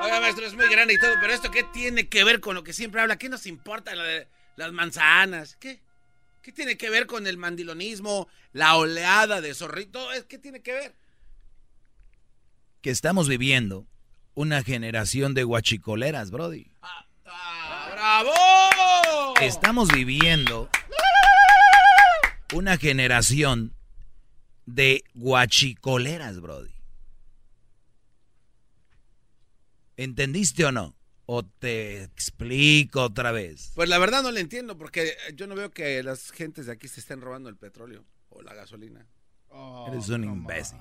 Oiga, 0.02 0.22
maestro, 0.22 0.46
es 0.46 0.56
muy 0.56 0.70
grande 0.70 0.94
y 0.94 1.00
todo, 1.00 1.16
pero 1.20 1.34
¿esto 1.34 1.52
qué 1.52 1.64
tiene 1.64 2.08
que 2.08 2.24
ver 2.24 2.40
con 2.40 2.56
lo 2.56 2.64
que 2.64 2.72
siempre 2.72 3.02
habla? 3.02 3.18
¿Qué 3.18 3.28
nos 3.28 3.46
importa 3.46 3.92
las 4.56 4.72
manzanas? 4.72 5.58
¿Qué? 5.58 5.82
¿Qué 6.42 6.54
tiene 6.54 6.78
que 6.78 6.90
ver 6.90 7.08
con 7.08 7.28
el 7.28 7.36
mandilonismo, 7.36 8.30
la 8.54 8.78
oleada 8.78 9.42
de 9.42 9.54
zorrito? 9.54 10.08
¿Qué 10.30 10.38
tiene 10.38 10.62
que 10.62 10.72
ver? 10.72 10.96
Que 12.82 12.90
estamos 12.90 13.28
viviendo 13.28 13.86
una 14.34 14.64
generación 14.64 15.34
de 15.34 15.44
guachicoleras, 15.44 16.32
Brody. 16.32 16.72
¡Bravo! 18.24 19.34
Estamos 19.42 19.90
viviendo 19.90 20.70
una 22.54 22.78
generación 22.78 23.76
de 24.66 25.04
guachicoleras, 25.14 26.40
Brody. 26.40 26.72
¿Entendiste 29.98 30.66
o 30.66 30.72
no? 30.72 30.96
¿O 31.28 31.44
te 31.44 32.04
explico 32.04 33.04
otra 33.04 33.32
vez? 33.32 33.72
Pues 33.76 33.90
la 33.90 34.00
verdad 34.00 34.24
no 34.24 34.32
le 34.32 34.40
entiendo 34.40 34.78
porque 34.78 35.16
yo 35.36 35.46
no 35.46 35.54
veo 35.54 35.72
que 35.72 36.02
las 36.02 36.32
gentes 36.32 36.66
de 36.66 36.72
aquí 36.72 36.88
se 36.88 37.02
estén 37.02 37.22
robando 37.22 37.50
el 37.50 37.58
petróleo 37.58 38.04
o 38.30 38.42
la 38.42 38.56
gasolina. 38.56 39.06
Eres 39.88 40.10
un 40.10 40.24
imbécil. 40.24 40.80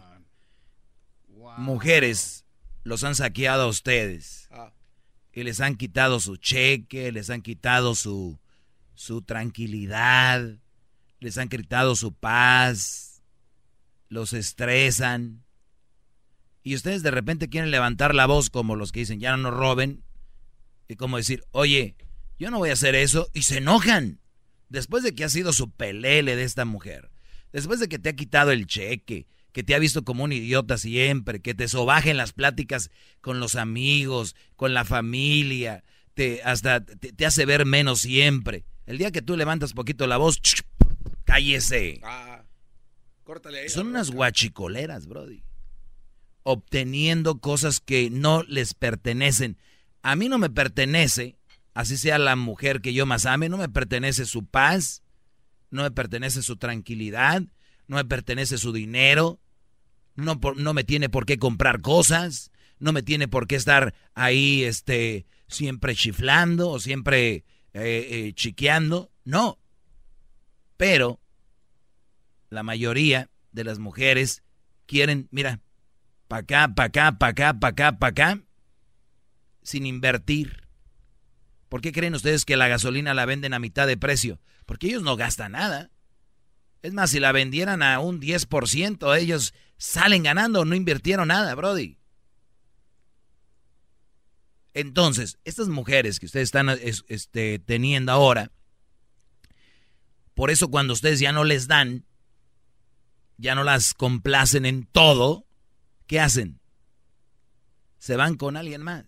Mujeres 1.58 2.44
los 2.84 3.04
han 3.04 3.14
saqueado 3.14 3.64
a 3.64 3.68
ustedes. 3.68 4.48
Ah. 4.50 4.72
Y 5.36 5.42
les 5.42 5.60
han 5.60 5.76
quitado 5.76 6.18
su 6.18 6.38
cheque, 6.38 7.12
les 7.12 7.28
han 7.28 7.42
quitado 7.42 7.94
su, 7.94 8.38
su 8.94 9.20
tranquilidad, 9.20 10.56
les 11.20 11.36
han 11.36 11.50
quitado 11.50 11.94
su 11.94 12.14
paz, 12.14 13.22
los 14.08 14.32
estresan. 14.32 15.44
Y 16.62 16.74
ustedes 16.74 17.02
de 17.02 17.10
repente 17.10 17.50
quieren 17.50 17.70
levantar 17.70 18.14
la 18.14 18.24
voz 18.24 18.48
como 18.48 18.76
los 18.76 18.92
que 18.92 19.00
dicen, 19.00 19.20
ya 19.20 19.36
no 19.36 19.50
nos 19.50 19.52
roben. 19.52 20.02
Y 20.88 20.96
como 20.96 21.18
decir, 21.18 21.44
oye, 21.50 21.96
yo 22.38 22.50
no 22.50 22.56
voy 22.56 22.70
a 22.70 22.72
hacer 22.72 22.94
eso. 22.94 23.28
Y 23.34 23.42
se 23.42 23.58
enojan. 23.58 24.20
Después 24.70 25.02
de 25.02 25.14
que 25.14 25.24
ha 25.24 25.28
sido 25.28 25.52
su 25.52 25.70
pelele 25.70 26.34
de 26.34 26.44
esta 26.44 26.64
mujer. 26.64 27.10
Después 27.52 27.78
de 27.78 27.90
que 27.90 27.98
te 27.98 28.08
ha 28.08 28.16
quitado 28.16 28.52
el 28.52 28.66
cheque. 28.66 29.26
Que 29.56 29.62
te 29.62 29.74
ha 29.74 29.78
visto 29.78 30.04
como 30.04 30.22
un 30.22 30.34
idiota 30.34 30.76
siempre. 30.76 31.40
Que 31.40 31.54
te 31.54 31.66
sobaje 31.66 32.10
en 32.10 32.18
las 32.18 32.34
pláticas 32.34 32.90
con 33.22 33.40
los 33.40 33.56
amigos, 33.56 34.36
con 34.54 34.74
la 34.74 34.84
familia. 34.84 35.82
Te, 36.12 36.42
hasta 36.42 36.84
te, 36.84 37.14
te 37.14 37.24
hace 37.24 37.46
ver 37.46 37.64
menos 37.64 38.02
siempre. 38.02 38.66
El 38.84 38.98
día 38.98 39.10
que 39.10 39.22
tú 39.22 39.34
levantas 39.34 39.72
poquito 39.72 40.06
la 40.06 40.18
voz, 40.18 40.42
cállese. 41.24 42.02
Ah, 42.04 42.44
córtale 43.24 43.60
ahí. 43.60 43.70
Son 43.70 43.86
unas 43.86 44.10
guachicoleras, 44.10 45.06
Brody. 45.06 45.42
Obteniendo 46.42 47.40
cosas 47.40 47.80
que 47.80 48.10
no 48.10 48.42
les 48.42 48.74
pertenecen. 48.74 49.56
A 50.02 50.16
mí 50.16 50.28
no 50.28 50.36
me 50.36 50.50
pertenece, 50.50 51.38
así 51.72 51.96
sea 51.96 52.18
la 52.18 52.36
mujer 52.36 52.82
que 52.82 52.92
yo 52.92 53.06
más 53.06 53.24
ame, 53.24 53.48
no 53.48 53.56
me 53.56 53.70
pertenece 53.70 54.26
su 54.26 54.44
paz, 54.44 55.02
no 55.70 55.82
me 55.82 55.92
pertenece 55.92 56.42
su 56.42 56.56
tranquilidad, 56.56 57.40
no 57.88 57.96
me 57.96 58.04
pertenece 58.04 58.58
su 58.58 58.74
dinero, 58.74 59.40
no, 60.16 60.40
no 60.56 60.74
me 60.74 60.84
tiene 60.84 61.08
por 61.08 61.26
qué 61.26 61.38
comprar 61.38 61.80
cosas, 61.80 62.50
no 62.78 62.92
me 62.92 63.02
tiene 63.02 63.28
por 63.28 63.46
qué 63.46 63.56
estar 63.56 63.94
ahí 64.14 64.64
este, 64.64 65.26
siempre 65.48 65.94
chiflando 65.94 66.70
o 66.70 66.80
siempre 66.80 67.44
eh, 67.72 68.08
eh, 68.10 68.32
chiqueando, 68.34 69.10
no. 69.24 69.58
Pero 70.76 71.20
la 72.50 72.62
mayoría 72.62 73.30
de 73.52 73.64
las 73.64 73.78
mujeres 73.78 74.42
quieren, 74.86 75.28
mira, 75.30 75.60
pa' 76.28 76.38
acá, 76.38 76.72
pa' 76.74 76.84
acá, 76.84 77.18
pa' 77.18 77.28
acá, 77.28 77.54
pa' 77.58 77.68
acá, 77.68 77.98
pa' 77.98 78.06
acá, 78.08 78.40
sin 79.62 79.86
invertir. 79.86 80.66
¿Por 81.68 81.80
qué 81.80 81.92
creen 81.92 82.14
ustedes 82.14 82.44
que 82.44 82.56
la 82.56 82.68
gasolina 82.68 83.14
la 83.14 83.26
venden 83.26 83.54
a 83.54 83.58
mitad 83.58 83.86
de 83.86 83.96
precio? 83.96 84.40
Porque 84.64 84.88
ellos 84.88 85.02
no 85.02 85.16
gastan 85.16 85.52
nada. 85.52 85.90
Es 86.82 86.92
más, 86.92 87.10
si 87.10 87.18
la 87.18 87.32
vendieran 87.32 87.82
a 87.82 87.98
un 87.98 88.20
10%, 88.20 89.18
ellos 89.18 89.54
salen 89.78 90.22
ganando, 90.22 90.64
no 90.64 90.74
invirtieron 90.74 91.28
nada, 91.28 91.54
Brody. 91.54 91.98
Entonces, 94.74 95.38
estas 95.44 95.68
mujeres 95.68 96.20
que 96.20 96.26
ustedes 96.26 96.48
están 96.48 96.68
es- 96.68 97.04
este, 97.08 97.58
teniendo 97.58 98.12
ahora, 98.12 98.52
por 100.34 100.50
eso 100.50 100.68
cuando 100.68 100.92
ustedes 100.92 101.18
ya 101.18 101.32
no 101.32 101.44
les 101.44 101.66
dan, 101.66 102.04
ya 103.38 103.54
no 103.54 103.64
las 103.64 103.94
complacen 103.94 104.66
en 104.66 104.84
todo, 104.84 105.46
¿qué 106.06 106.20
hacen? 106.20 106.60
Se 107.98 108.16
van 108.16 108.36
con 108.36 108.56
alguien 108.56 108.82
más. 108.82 109.06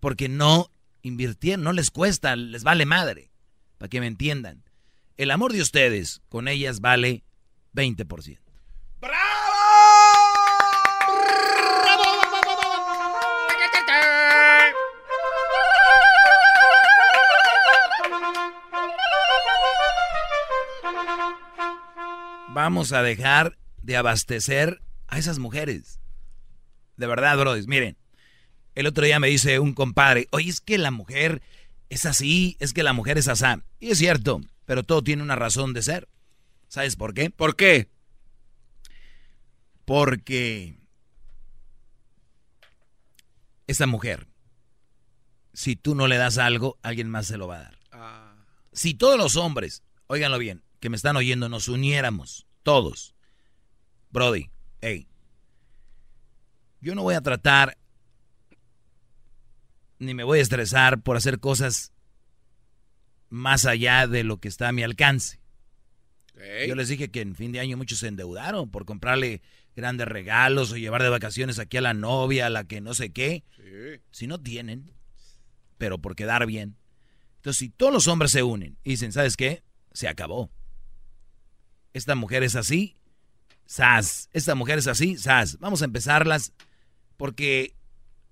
Porque 0.00 0.28
no 0.28 0.70
invirtieron, 1.02 1.64
no 1.64 1.72
les 1.72 1.90
cuesta, 1.90 2.36
les 2.36 2.62
vale 2.62 2.84
madre, 2.84 3.30
para 3.78 3.88
que 3.88 4.00
me 4.00 4.06
entiendan. 4.06 4.64
El 5.16 5.30
amor 5.30 5.52
de 5.52 5.62
ustedes 5.62 6.20
con 6.28 6.46
ellas 6.46 6.80
vale 6.80 7.24
20%. 7.72 8.47
Vamos 22.50 22.92
a 22.92 23.02
dejar 23.02 23.56
de 23.82 23.96
abastecer 23.96 24.82
a 25.06 25.18
esas 25.18 25.38
mujeres. 25.38 26.00
De 26.96 27.06
verdad, 27.06 27.38
brothers, 27.38 27.68
miren. 27.68 27.96
El 28.74 28.88
otro 28.88 29.04
día 29.04 29.20
me 29.20 29.28
dice 29.28 29.60
un 29.60 29.74
compadre, 29.74 30.26
oye, 30.32 30.50
es 30.50 30.60
que 30.60 30.76
la 30.76 30.90
mujer 30.90 31.40
es 31.88 32.04
así, 32.04 32.56
es 32.58 32.72
que 32.72 32.82
la 32.82 32.92
mujer 32.92 33.16
es 33.16 33.28
asá. 33.28 33.62
Y 33.78 33.90
es 33.90 33.98
cierto, 33.98 34.40
pero 34.64 34.82
todo 34.82 35.04
tiene 35.04 35.22
una 35.22 35.36
razón 35.36 35.72
de 35.72 35.82
ser. 35.82 36.08
¿Sabes 36.66 36.96
por 36.96 37.14
qué? 37.14 37.30
¿Por 37.30 37.54
qué? 37.54 37.88
Porque 39.88 40.76
esa 43.66 43.86
mujer, 43.86 44.28
si 45.54 45.76
tú 45.76 45.94
no 45.94 46.06
le 46.08 46.18
das 46.18 46.36
algo, 46.36 46.78
alguien 46.82 47.08
más 47.08 47.26
se 47.26 47.38
lo 47.38 47.48
va 47.48 47.56
a 47.56 47.62
dar. 47.62 47.78
Ah, 47.92 48.34
Si 48.72 48.92
todos 48.92 49.16
los 49.16 49.36
hombres, 49.36 49.82
óiganlo 50.06 50.38
bien, 50.38 50.62
que 50.78 50.90
me 50.90 50.96
están 50.96 51.16
oyendo, 51.16 51.48
nos 51.48 51.68
uniéramos, 51.68 52.46
todos, 52.62 53.14
Brody, 54.10 54.50
hey, 54.82 55.08
yo 56.82 56.94
no 56.94 57.02
voy 57.02 57.14
a 57.14 57.22
tratar 57.22 57.78
ni 59.98 60.12
me 60.12 60.22
voy 60.22 60.38
a 60.38 60.42
estresar 60.42 61.00
por 61.00 61.16
hacer 61.16 61.40
cosas 61.40 61.92
más 63.30 63.64
allá 63.64 64.06
de 64.06 64.22
lo 64.22 64.36
que 64.36 64.48
está 64.48 64.68
a 64.68 64.72
mi 64.72 64.82
alcance. 64.82 65.40
Yo 66.68 66.74
les 66.76 66.88
dije 66.88 67.08
que 67.10 67.20
en 67.20 67.34
fin 67.34 67.52
de 67.52 67.60
año 67.60 67.76
muchos 67.76 67.98
se 67.98 68.06
endeudaron 68.06 68.70
por 68.70 68.84
comprarle 68.84 69.42
grandes 69.78 70.08
regalos 70.08 70.72
o 70.72 70.76
llevar 70.76 71.02
de 71.04 71.08
vacaciones 71.08 71.60
aquí 71.60 71.76
a 71.76 71.80
la 71.80 71.94
novia, 71.94 72.46
a 72.46 72.50
la 72.50 72.64
que 72.64 72.80
no 72.80 72.94
sé 72.94 73.10
qué. 73.10 73.44
Si 74.10 74.26
no 74.26 74.40
tienen, 74.40 74.92
pero 75.78 75.98
por 75.98 76.16
quedar 76.16 76.46
bien. 76.46 76.76
Entonces, 77.36 77.58
si 77.58 77.68
todos 77.70 77.92
los 77.92 78.08
hombres 78.08 78.32
se 78.32 78.42
unen 78.42 78.76
y 78.82 78.90
dicen, 78.90 79.12
¿sabes 79.12 79.36
qué? 79.36 79.62
Se 79.92 80.08
acabó. 80.08 80.50
Esta 81.92 82.16
mujer 82.16 82.42
es 82.42 82.56
así, 82.56 82.96
sas. 83.66 84.28
Esta 84.32 84.56
mujer 84.56 84.80
es 84.80 84.88
así, 84.88 85.16
sas. 85.16 85.60
Vamos 85.60 85.80
a 85.82 85.84
empezarlas 85.84 86.52
porque 87.16 87.76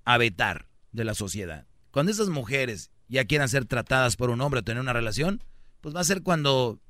a 0.04 0.18
vetar 0.18 0.68
de 0.90 1.04
la 1.04 1.14
sociedad. 1.14 1.66
Cuando 1.92 2.10
esas 2.10 2.28
mujeres 2.28 2.90
ya 3.06 3.24
quieran 3.24 3.48
ser 3.48 3.66
tratadas 3.66 4.16
por 4.16 4.30
un 4.30 4.40
hombre 4.40 4.60
o 4.60 4.64
tener 4.64 4.80
una 4.80 4.92
relación, 4.92 5.44
pues 5.80 5.94
va 5.94 6.00
a 6.00 6.04
ser 6.04 6.24
cuando 6.24 6.80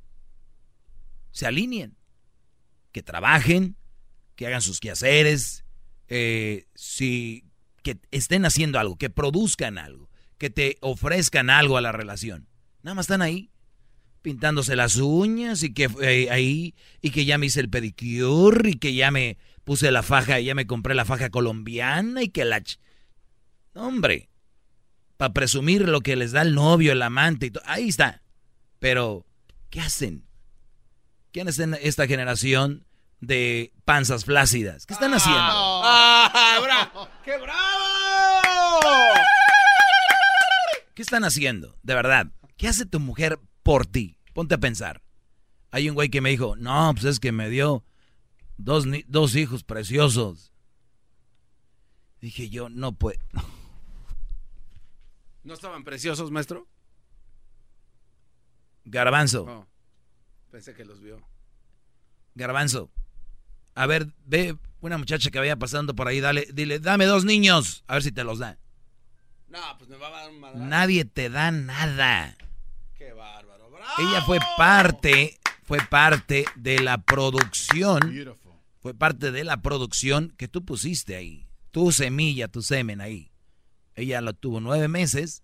se 1.31 1.47
alineen, 1.47 1.95
que 2.93 3.03
trabajen, 3.03 3.77
que 4.37 4.47
hagan 4.47 4.63
sus 4.63 4.81
quehaceres, 4.81 5.65
eh, 6.09 6.67
si, 6.75 7.45
que 7.83 7.99
estén 8.11 8.45
haciendo 8.45 8.79
algo, 8.79 8.97
que 8.97 9.11
produzcan 9.11 9.79
algo, 9.79 10.09
que 10.39 10.51
te 10.51 10.79
ofrezcan 10.81 11.51
algo 11.51 11.77
a 11.77 11.81
la 11.81 11.93
relación. 11.93 12.47
Nada 12.83 12.95
más 12.95 13.05
están 13.05 13.23
ahí 13.23 13.51
pintándose 14.23 14.75
las 14.77 14.97
uñas 14.97 15.63
y 15.63 15.73
que 15.73 15.89
eh, 16.03 16.29
ahí 16.31 16.75
y 17.01 17.11
que 17.11 17.25
ya 17.25 17.39
me 17.39 17.47
hice 17.47 17.61
el 17.61 17.71
pedicure 17.71 18.71
y 18.71 18.75
que 18.75 18.93
ya 18.95 19.11
me 19.11 19.39
puse 19.65 19.91
la 19.91 20.03
faja, 20.03 20.41
ya 20.41 20.55
me 20.55 20.67
compré 20.67 20.95
la 20.95 21.05
faja 21.05 21.31
colombiana 21.31 22.23
y 22.23 22.29
que 22.29 22.45
la 22.45 22.63
hombre, 23.75 24.29
para 25.17 25.33
presumir 25.33 25.89
lo 25.89 26.01
que 26.01 26.17
les 26.17 26.33
da 26.33 26.43
el 26.43 26.55
novio, 26.55 26.93
el 26.93 27.03
amante 27.03 27.47
y 27.47 27.51
todo, 27.51 27.63
ahí 27.67 27.89
está. 27.89 28.23
Pero 28.79 29.25
¿qué 29.71 29.81
hacen? 29.81 30.25
¿Quién 31.33 31.49
es 31.49 31.59
en 31.59 31.75
esta 31.75 32.07
generación 32.07 32.87
de 33.21 33.73
panzas 33.85 34.25
flácidas? 34.25 34.87
¿Qué 34.87 34.95
están 34.95 35.15
haciendo? 35.15 35.41
¡Ah, 35.43 36.59
bravo! 36.63 37.09
¡Qué 37.25 37.37
bravo! 37.39 38.81
¿Qué 40.95 41.03
están 41.03 41.25
haciendo? 41.25 41.77
De 41.83 41.95
verdad. 41.95 42.29
¿Qué 42.57 42.69
hace 42.69 42.87
tu 42.87 43.01
mujer 43.01 43.39
por 43.63 43.87
ti? 43.87 44.19
Ponte 44.33 44.55
a 44.55 44.59
pensar. 44.59 45.03
Hay 45.71 45.89
un 45.89 45.95
güey 45.95 46.09
que 46.09 46.21
me 46.21 46.31
dijo, 46.31 46.57
no, 46.57 46.93
pues 46.95 47.05
es 47.05 47.21
que 47.21 47.33
me 47.33 47.51
dio 47.51 47.85
dos, 48.57 48.87
dos 49.07 49.37
hijos 49.37 49.63
preciosos. 49.63 50.53
Dije 52.21 52.49
yo, 52.49 52.69
no 52.69 52.93
puedo. 52.93 53.21
¿No 55.43 55.55
estaban 55.55 55.85
preciosos, 55.85 56.31
maestro? 56.31 56.67
Garbanzo. 58.85 59.45
Oh, 59.45 59.67
pensé 60.51 60.75
que 60.75 60.85
los 60.85 61.01
vio. 61.01 61.21
Garbanzo. 62.35 62.91
A 63.77 63.87
ver, 63.87 64.09
ve 64.25 64.57
una 64.81 64.99
muchacha 64.99 65.31
que 65.31 65.39
vaya 65.39 65.57
pasando 65.57 65.95
por 65.95 66.09
ahí, 66.09 66.21
dale, 66.21 66.49
dile, 66.53 66.81
dame 66.81 67.05
dos 67.05 67.25
niños, 67.25 67.85
a 67.87 67.95
ver 67.95 68.03
si 68.03 68.11
te 68.11 68.25
los 68.25 68.41
da. 68.41 68.59
No, 69.49 69.61
pues 69.79 69.89
me 69.89 69.97
va 69.97 70.09
a 70.09 70.11
dar 70.11 70.31
un 70.31 70.41
mal. 70.41 70.69
Nadie 70.69 71.05
te 71.05 71.31
da 71.31 71.51
nada. 71.51 72.37
Qué 72.97 73.13
bárbaro. 73.13 73.71
Ella 73.99 74.23
fue 74.23 74.39
parte, 74.57 75.39
fue 75.63 75.79
parte 75.79 76.47
de 76.57 76.81
la 76.81 76.99
producción. 76.99 78.37
Fue 78.81 78.95
parte 78.95 79.31
de 79.31 79.45
la 79.45 79.63
producción 79.63 80.33
que 80.37 80.49
tú 80.49 80.65
pusiste 80.65 81.17
ahí. 81.17 81.47
Tu 81.71 81.93
semilla, 81.93 82.49
tu 82.49 82.63
semen 82.63 83.01
ahí. 83.01 83.31
Ella 83.95 84.21
lo 84.21 84.33
tuvo 84.33 84.61
nueve 84.61 84.89
meses 84.89 85.43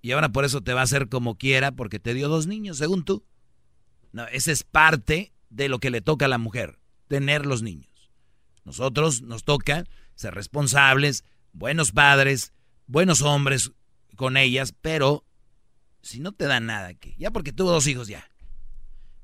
y 0.00 0.12
ahora 0.12 0.30
por 0.30 0.44
eso 0.44 0.62
te 0.62 0.72
va 0.72 0.80
a 0.80 0.84
hacer 0.84 1.08
como 1.08 1.36
quiera 1.36 1.72
porque 1.72 2.00
te 2.00 2.14
dio 2.14 2.28
dos 2.28 2.46
niños, 2.46 2.78
según 2.78 3.04
tú. 3.04 3.24
No, 4.12 4.26
esa 4.26 4.52
es 4.52 4.64
parte 4.64 5.32
de 5.50 5.68
lo 5.68 5.78
que 5.78 5.90
le 5.90 6.00
toca 6.00 6.24
a 6.24 6.28
la 6.28 6.38
mujer, 6.38 6.78
tener 7.08 7.46
los 7.46 7.62
niños. 7.62 8.10
Nosotros 8.64 9.22
nos 9.22 9.44
toca 9.44 9.84
ser 10.14 10.34
responsables, 10.34 11.24
buenos 11.52 11.92
padres, 11.92 12.52
buenos 12.86 13.22
hombres 13.22 13.72
con 14.16 14.36
ellas, 14.36 14.74
pero 14.80 15.24
si 16.02 16.20
no 16.20 16.32
te 16.32 16.46
da 16.46 16.60
nada, 16.60 16.94
que 16.94 17.14
ya 17.18 17.30
porque 17.30 17.52
tuvo 17.52 17.70
dos 17.70 17.86
hijos 17.86 18.08
ya. 18.08 18.28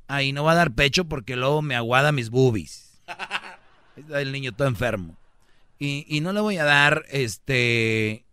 Ahí 0.06 0.32
no 0.32 0.44
va 0.44 0.52
a 0.52 0.56
dar 0.56 0.74
pecho 0.74 1.04
porque 1.04 1.36
luego 1.36 1.60
me 1.60 1.76
aguada 1.76 2.12
mis 2.12 2.30
boobies. 2.30 3.02
Está 3.96 4.22
el 4.22 4.32
niño 4.32 4.52
todo 4.52 4.68
enfermo. 4.68 5.18
Y, 5.78 6.06
y 6.08 6.20
no 6.20 6.32
le 6.32 6.40
voy 6.40 6.56
a 6.56 6.64
dar, 6.64 7.04
este... 7.10 8.24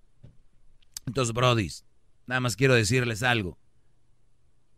Entonces, 1.06 1.34
brodis, 1.34 1.86
nada 2.26 2.40
más 2.40 2.56
quiero 2.56 2.74
decirles 2.74 3.22
algo. 3.24 3.60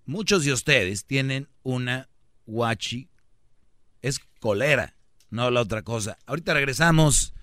Muchos 0.06 0.44
de 0.44 0.53
ustedes 0.53 1.06
tienen 1.06 1.48
una 1.64 2.10
guachi. 2.45 3.10
Colera, 4.39 4.95
no 5.30 5.51
la 5.51 5.61
otra 5.61 5.81
cosa. 5.81 6.18
Ahorita 6.26 6.53
regresamos 6.53 7.34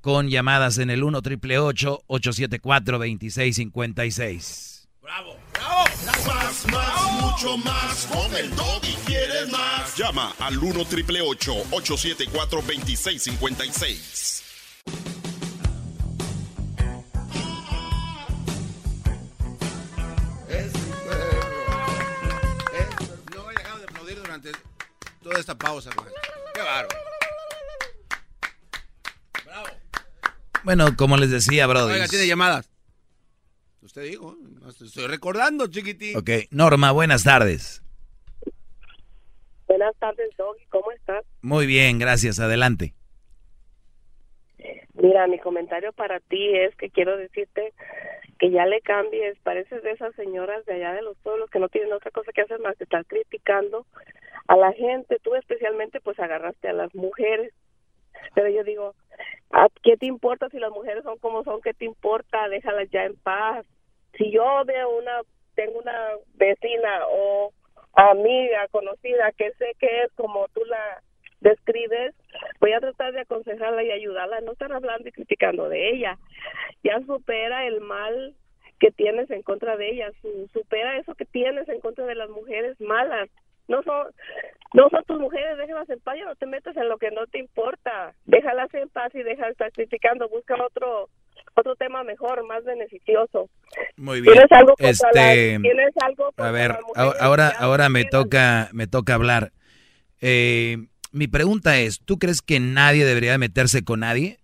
con 0.00 0.28
llamadas 0.28 0.78
en 0.78 0.90
el 0.90 1.04
1 1.04 1.22
triple 1.22 1.58
874 1.58 2.98
2656. 2.98 4.88
¡Bravo! 5.02 5.36
¡Bravo! 5.52 5.84
Más, 6.26 6.66
más, 6.72 7.12
mucho 7.20 7.56
más. 7.58 8.06
Con 8.06 8.34
el 8.36 8.50
y 8.82 8.94
quieres 9.06 9.48
más. 9.50 9.96
Llama 9.96 10.34
al 10.38 10.58
1 10.58 10.84
triple 10.86 11.20
874 11.20 12.62
2656. 12.62 14.44
Toda 25.22 25.38
esta 25.38 25.56
pausa, 25.56 25.90
maestro. 25.96 26.22
Qué 26.54 26.60
bárbaro. 26.60 27.10
Bueno, 30.62 30.94
como 30.96 31.16
les 31.16 31.30
decía, 31.30 31.66
brodis. 31.66 31.94
Oiga, 31.94 32.06
tiene 32.06 32.26
llamadas. 32.26 32.70
Usted 33.82 34.02
dijo, 34.02 34.36
estoy 34.68 35.06
recordando, 35.06 35.66
chiquitín. 35.66 36.16
Ok, 36.16 36.30
Norma, 36.50 36.92
buenas 36.92 37.24
tardes. 37.24 37.82
Buenas 39.66 39.96
tardes, 39.96 40.28
Doggy. 40.36 40.66
¿Cómo 40.66 40.92
estás? 40.92 41.24
Muy 41.40 41.66
bien, 41.66 41.98
gracias. 41.98 42.40
Adelante. 42.40 42.92
Mira, 44.94 45.26
mi 45.28 45.38
comentario 45.38 45.92
para 45.92 46.20
ti 46.20 46.54
es 46.56 46.76
que 46.76 46.90
quiero 46.90 47.16
decirte 47.16 47.72
que 48.38 48.50
ya 48.50 48.66
le 48.66 48.82
cambies. 48.82 49.38
Pareces 49.42 49.82
de 49.82 49.92
esas 49.92 50.14
señoras 50.14 50.64
de 50.66 50.74
allá 50.74 50.92
de 50.92 51.02
los 51.02 51.16
pueblos 51.18 51.48
que 51.50 51.58
no 51.58 51.68
tienen 51.68 51.92
otra 51.92 52.10
cosa 52.10 52.32
que 52.32 52.42
hacer 52.42 52.60
más 52.60 52.76
que 52.76 52.84
estar 52.84 53.06
criticando 53.06 53.86
a 54.50 54.56
la 54.56 54.72
gente. 54.72 55.18
Tú 55.22 55.36
especialmente 55.36 56.00
pues 56.00 56.18
agarraste 56.18 56.68
a 56.68 56.72
las 56.72 56.94
mujeres. 56.94 57.52
Pero 58.34 58.48
yo 58.48 58.64
digo, 58.64 58.94
¿a 59.52 59.68
¿qué 59.82 59.96
te 59.96 60.06
importa 60.06 60.48
si 60.50 60.58
las 60.58 60.72
mujeres 60.72 61.04
son 61.04 61.18
como 61.18 61.44
son? 61.44 61.60
¿Qué 61.62 61.72
te 61.74 61.84
importa? 61.84 62.48
Déjalas 62.48 62.90
ya 62.90 63.04
en 63.04 63.16
paz. 63.16 63.64
Si 64.18 64.30
yo 64.32 64.64
veo 64.66 64.90
una, 64.98 65.20
tengo 65.54 65.78
una 65.78 65.96
vecina 66.34 67.06
o 67.08 67.52
amiga 67.94 68.66
conocida 68.70 69.32
que 69.38 69.52
sé 69.52 69.72
que 69.78 70.02
es 70.04 70.12
como 70.14 70.48
tú 70.54 70.64
la 70.66 71.02
describes, 71.40 72.14
voy 72.60 72.72
a 72.72 72.80
tratar 72.80 73.12
de 73.12 73.20
aconsejarla 73.20 73.82
y 73.84 73.92
ayudarla, 73.92 74.40
no 74.40 74.52
estar 74.52 74.72
hablando 74.72 75.08
y 75.08 75.12
criticando 75.12 75.68
de 75.68 75.90
ella. 75.90 76.18
Ya 76.84 77.00
supera 77.06 77.66
el 77.66 77.80
mal 77.80 78.34
que 78.80 78.90
tienes 78.90 79.30
en 79.30 79.42
contra 79.42 79.76
de 79.76 79.90
ella, 79.90 80.10
su- 80.22 80.48
supera 80.52 80.98
eso 80.98 81.14
que 81.14 81.24
tienes 81.26 81.68
en 81.68 81.80
contra 81.80 82.04
de 82.06 82.14
las 82.16 82.30
mujeres 82.30 82.80
malas. 82.80 83.28
No 83.70 83.82
son, 83.84 84.08
no 84.74 84.88
son 84.90 85.04
tus 85.04 85.20
mujeres, 85.20 85.56
déjalas 85.56 85.88
en 85.88 86.00
paz, 86.00 86.16
ya 86.18 86.24
no 86.24 86.34
te 86.34 86.46
metas 86.46 86.76
en 86.76 86.88
lo 86.88 86.98
que 86.98 87.12
no 87.12 87.26
te 87.28 87.38
importa. 87.38 88.12
Déjalas 88.26 88.74
en 88.74 88.88
paz 88.88 89.14
y 89.14 89.22
deja 89.22 89.46
de 89.46 89.52
estar 89.52 89.70
criticando, 89.70 90.28
busca 90.28 90.56
otro 90.62 91.08
otro 91.54 91.76
tema 91.76 92.02
mejor, 92.02 92.44
más 92.46 92.64
beneficioso. 92.64 93.48
Muy 93.96 94.20
bien. 94.20 94.34
¿Tienes 94.34 94.52
algo 94.52 94.74
contra 94.76 95.10
Este, 95.10 95.58
¿Tienes 95.60 95.94
algo 96.02 96.32
a 96.36 96.50
ver, 96.50 96.76
ahora, 96.96 97.48
ahora 97.48 97.88
me 97.88 98.04
toca, 98.04 98.68
me 98.72 98.86
toca 98.86 99.14
hablar. 99.14 99.52
Eh, 100.20 100.76
mi 101.12 101.28
pregunta 101.28 101.78
es, 101.78 102.00
¿tú 102.04 102.18
crees 102.18 102.42
que 102.42 102.58
nadie 102.60 103.04
debería 103.04 103.38
meterse 103.38 103.84
con 103.84 104.00
nadie? 104.00 104.39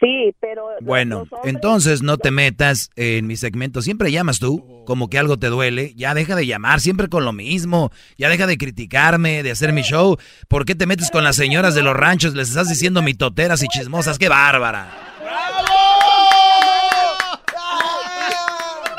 Sí, 0.00 0.34
pero 0.40 0.68
Bueno, 0.80 1.24
entonces 1.44 2.02
no 2.02 2.18
te 2.18 2.30
metas 2.30 2.90
en 2.94 3.26
mi 3.26 3.36
segmento. 3.36 3.82
Siempre 3.82 4.12
llamas 4.12 4.38
tú, 4.38 4.84
como 4.86 5.10
que 5.10 5.18
algo 5.18 5.38
te 5.38 5.48
duele. 5.48 5.92
Ya 5.96 6.14
deja 6.14 6.36
de 6.36 6.46
llamar 6.46 6.80
siempre 6.80 7.08
con 7.08 7.24
lo 7.24 7.32
mismo. 7.32 7.90
Ya 8.16 8.28
deja 8.28 8.46
de 8.46 8.58
criticarme, 8.58 9.42
de 9.42 9.50
hacer 9.50 9.72
mi 9.72 9.82
show. 9.82 10.16
¿Por 10.46 10.64
qué 10.64 10.76
te 10.76 10.86
metes 10.86 11.10
con 11.10 11.24
las 11.24 11.34
señoras 11.36 11.74
de 11.74 11.82
los 11.82 11.96
ranchos? 11.96 12.34
Les 12.34 12.48
estás 12.48 12.68
diciendo 12.68 13.02
mitoteras 13.02 13.62
y 13.62 13.68
chismosas. 13.68 14.18
¡Qué 14.18 14.28
bárbara! 14.28 14.88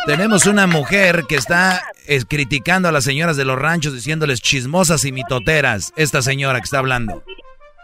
Tenemos 0.05 0.47
una 0.47 0.65
mujer 0.65 1.25
que 1.29 1.35
está 1.35 1.83
eh, 2.07 2.19
criticando 2.27 2.89
a 2.89 2.91
las 2.91 3.03
señoras 3.03 3.37
de 3.37 3.45
los 3.45 3.59
ranchos, 3.59 3.93
diciéndoles 3.93 4.41
chismosas 4.41 5.05
y 5.05 5.11
mitoteras. 5.11 5.93
Esta 5.95 6.21
señora 6.21 6.59
que 6.59 6.65
está 6.65 6.79
hablando. 6.79 7.23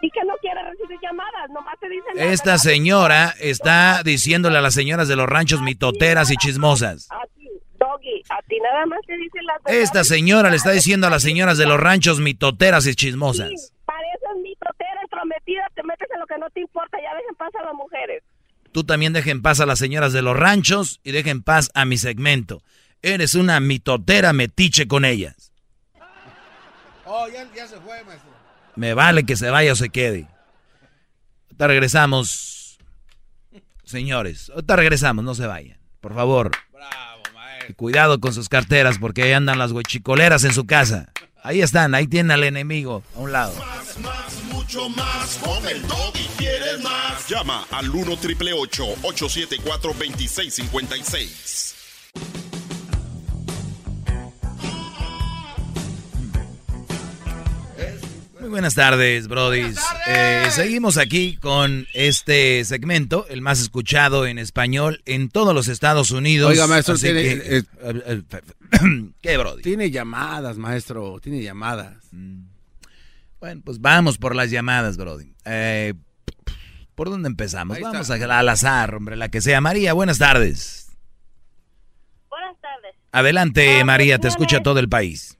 Y 0.01 0.09
que 0.11 0.23
no 0.26 0.35
quiere 0.38 0.61
recibir 0.63 0.99
llamadas, 1.01 1.49
nomás 1.49 1.76
te 1.80 1.89
dicen... 1.89 2.17
Esta 2.17 2.57
señora 2.57 3.34
está 3.39 4.03
diciéndole 4.03 4.57
a 4.57 4.61
las 4.61 4.73
señoras 4.73 5.07
de 5.07 5.15
los 5.15 5.27
ranchos 5.27 5.61
mitoteras 5.61 6.31
y 6.31 6.38
chismosas. 6.38 7.07
A 7.11 7.26
ti, 7.35 7.49
Doggy, 7.80 8.22
a 8.30 8.41
ti 8.43 8.57
nada 8.59 8.85
más 8.85 8.99
te 9.07 9.17
dicen 9.17 9.45
las 9.45 9.61
Esta 9.65 10.03
señora 10.03 10.49
le 10.49 10.57
está 10.57 10.72
diciendo 10.72 11.07
a 11.07 11.09
las 11.09 11.23
señoras 11.23 11.57
de 11.57 11.65
los 11.65 11.80
ranchos 11.80 12.19
mitoteras 12.19 12.85
y 12.88 12.95
chismosas. 12.95 13.73
Pareces 13.85 14.43
mitotera 14.43 15.01
entrometida, 15.01 15.69
te 15.73 15.84
metes 15.84 16.09
en 16.13 16.19
lo 16.19 16.27
que 16.27 16.38
no 16.38 16.49
te 16.49 16.61
importa, 16.61 16.97
ya 17.01 17.15
dejen 17.15 17.35
paz 17.35 17.51
a 17.59 17.65
las 17.65 17.73
mujeres. 17.73 18.23
Tú 18.72 18.84
también 18.84 19.13
deja 19.13 19.31
en 19.31 19.41
paz 19.41 19.61
a 19.61 19.65
las 19.65 19.80
señoras 19.80 20.11
de 20.11 20.22
los 20.22 20.35
ranchos 20.35 20.99
y 21.03 21.11
deja 21.11 21.30
en 21.30 21.41
paz 21.41 21.72
a 21.73 21.85
mi 21.85 21.97
segmento. 21.97 22.61
Eres 23.01 23.35
una 23.35 23.59
mitotera 23.59 24.34
metiche 24.34 24.88
con 24.88 25.05
ellas. 25.05 25.53
Oh, 27.05 27.27
ya, 27.30 27.47
ya 27.55 27.67
se 27.67 27.80
fue, 27.80 28.03
maestro. 28.03 28.35
Me 28.76 28.93
vale 28.93 29.26
que 29.26 29.35
se 29.35 29.49
vaya 29.49 29.73
o 29.73 29.76
se 29.76 29.89
quede. 29.89 30.27
Ahorita 31.45 31.68
regresamos. 31.68 32.77
Señores, 33.84 34.49
ahorita 34.49 34.76
regresamos, 34.76 35.23
no 35.23 35.35
se 35.35 35.47
vayan. 35.47 35.77
Por 36.02 36.14
favor. 36.14 36.52
Y 37.68 37.73
cuidado 37.73 38.19
con 38.19 38.34
sus 38.34 38.49
carteras 38.49 38.99
porque 38.99 39.23
ahí 39.23 39.31
andan 39.31 39.57
las 39.57 39.72
huechicoleras 39.72 40.43
en 40.43 40.53
su 40.53 40.65
casa. 40.65 41.11
Ahí 41.41 41.61
están, 41.61 41.95
ahí 41.95 42.07
tienen 42.07 42.31
al 42.31 42.43
enemigo 42.43 43.03
a 43.15 43.19
un 43.19 43.31
lado. 43.31 43.53
Más, 43.56 43.99
más, 43.99 44.43
mucho 44.52 44.89
más. 44.89 45.38
Con 45.38 45.68
el 45.68 45.81
y 46.15 46.27
quieres 46.38 46.81
más. 46.81 47.27
Llama 47.27 47.65
al 47.72 47.89
1 47.89 48.18
triple 48.18 48.53
874 48.53 49.93
2656. 49.93 51.76
Muy 58.45 58.51
buenas 58.51 58.76
tardes, 58.76 59.27
brodis. 59.27 59.76
Eh, 60.05 60.45
seguimos 60.51 60.97
aquí 60.97 61.35
con 61.38 61.88
este 61.95 62.63
segmento, 62.63 63.26
el 63.27 63.41
más 63.41 63.59
escuchado 63.59 64.27
en 64.27 64.38
español 64.38 65.01
en 65.05 65.30
todos 65.30 65.55
los 65.55 65.67
Estados 65.67 66.11
Unidos. 66.11 66.51
Oiga, 66.51 66.67
maestro, 66.67 66.93
Así 66.93 67.05
tiene, 67.07 67.23
que- 67.23 67.57
eh, 67.57 67.63
eh, 67.81 68.22
¿Qué, 69.22 69.38
brody? 69.38 69.63
Tiene 69.63 69.89
llamadas, 69.89 70.57
maestro, 70.59 71.19
tiene 71.19 71.41
llamadas. 71.41 71.95
Bueno, 73.39 73.61
pues 73.65 73.81
vamos 73.81 74.19
por 74.19 74.35
las 74.35 74.51
llamadas, 74.51 74.97
brody. 74.97 75.34
Eh, 75.45 75.95
¿Por 76.93 77.09
dónde 77.09 77.30
empezamos? 77.30 77.80
Vamos 77.80 78.11
a, 78.11 78.13
al 78.13 78.49
azar, 78.49 78.93
hombre, 78.93 79.15
la 79.15 79.30
que 79.30 79.41
sea. 79.41 79.59
María, 79.59 79.93
buenas 79.93 80.19
tardes. 80.19 80.91
Buenas 82.30 82.61
tardes. 82.61 82.93
Adelante, 83.11 83.80
Ah, 83.81 83.85
María, 83.85 84.17
te 84.17 84.22
pues, 84.27 84.35
escucha 84.35 84.61
todo 84.61 84.77
el 84.80 84.88
país. 84.88 85.35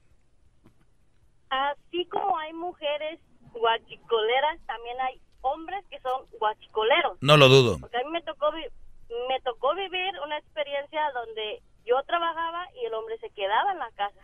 Así 1.96 2.06
como 2.08 2.38
hay 2.38 2.52
mujeres 2.52 3.20
guachicoleras, 3.54 4.60
también 4.68 4.98
hay 5.00 5.22
hombres 5.40 5.86
que 5.90 6.00
son 6.02 6.26
guachicoleros. 6.40 7.18
No 7.22 7.38
lo 7.38 7.48
dudo. 7.48 7.78
Porque 7.80 7.98
a 7.98 8.04
mí 8.04 8.12
me 8.12 8.22
tocó, 8.22 8.52
me 8.52 9.40
tocó 9.46 9.74
vivir 9.76 10.12
una 10.26 10.38
experiencia 10.38 11.02
donde 11.14 11.62
yo 11.86 11.96
trabajaba 12.06 12.66
y 12.82 12.86
el 12.86 12.94
hombre 12.96 13.18
se 13.20 13.30
quedaba 13.30 13.72
en 13.72 13.80
la 13.80 13.90
casa. 13.92 14.20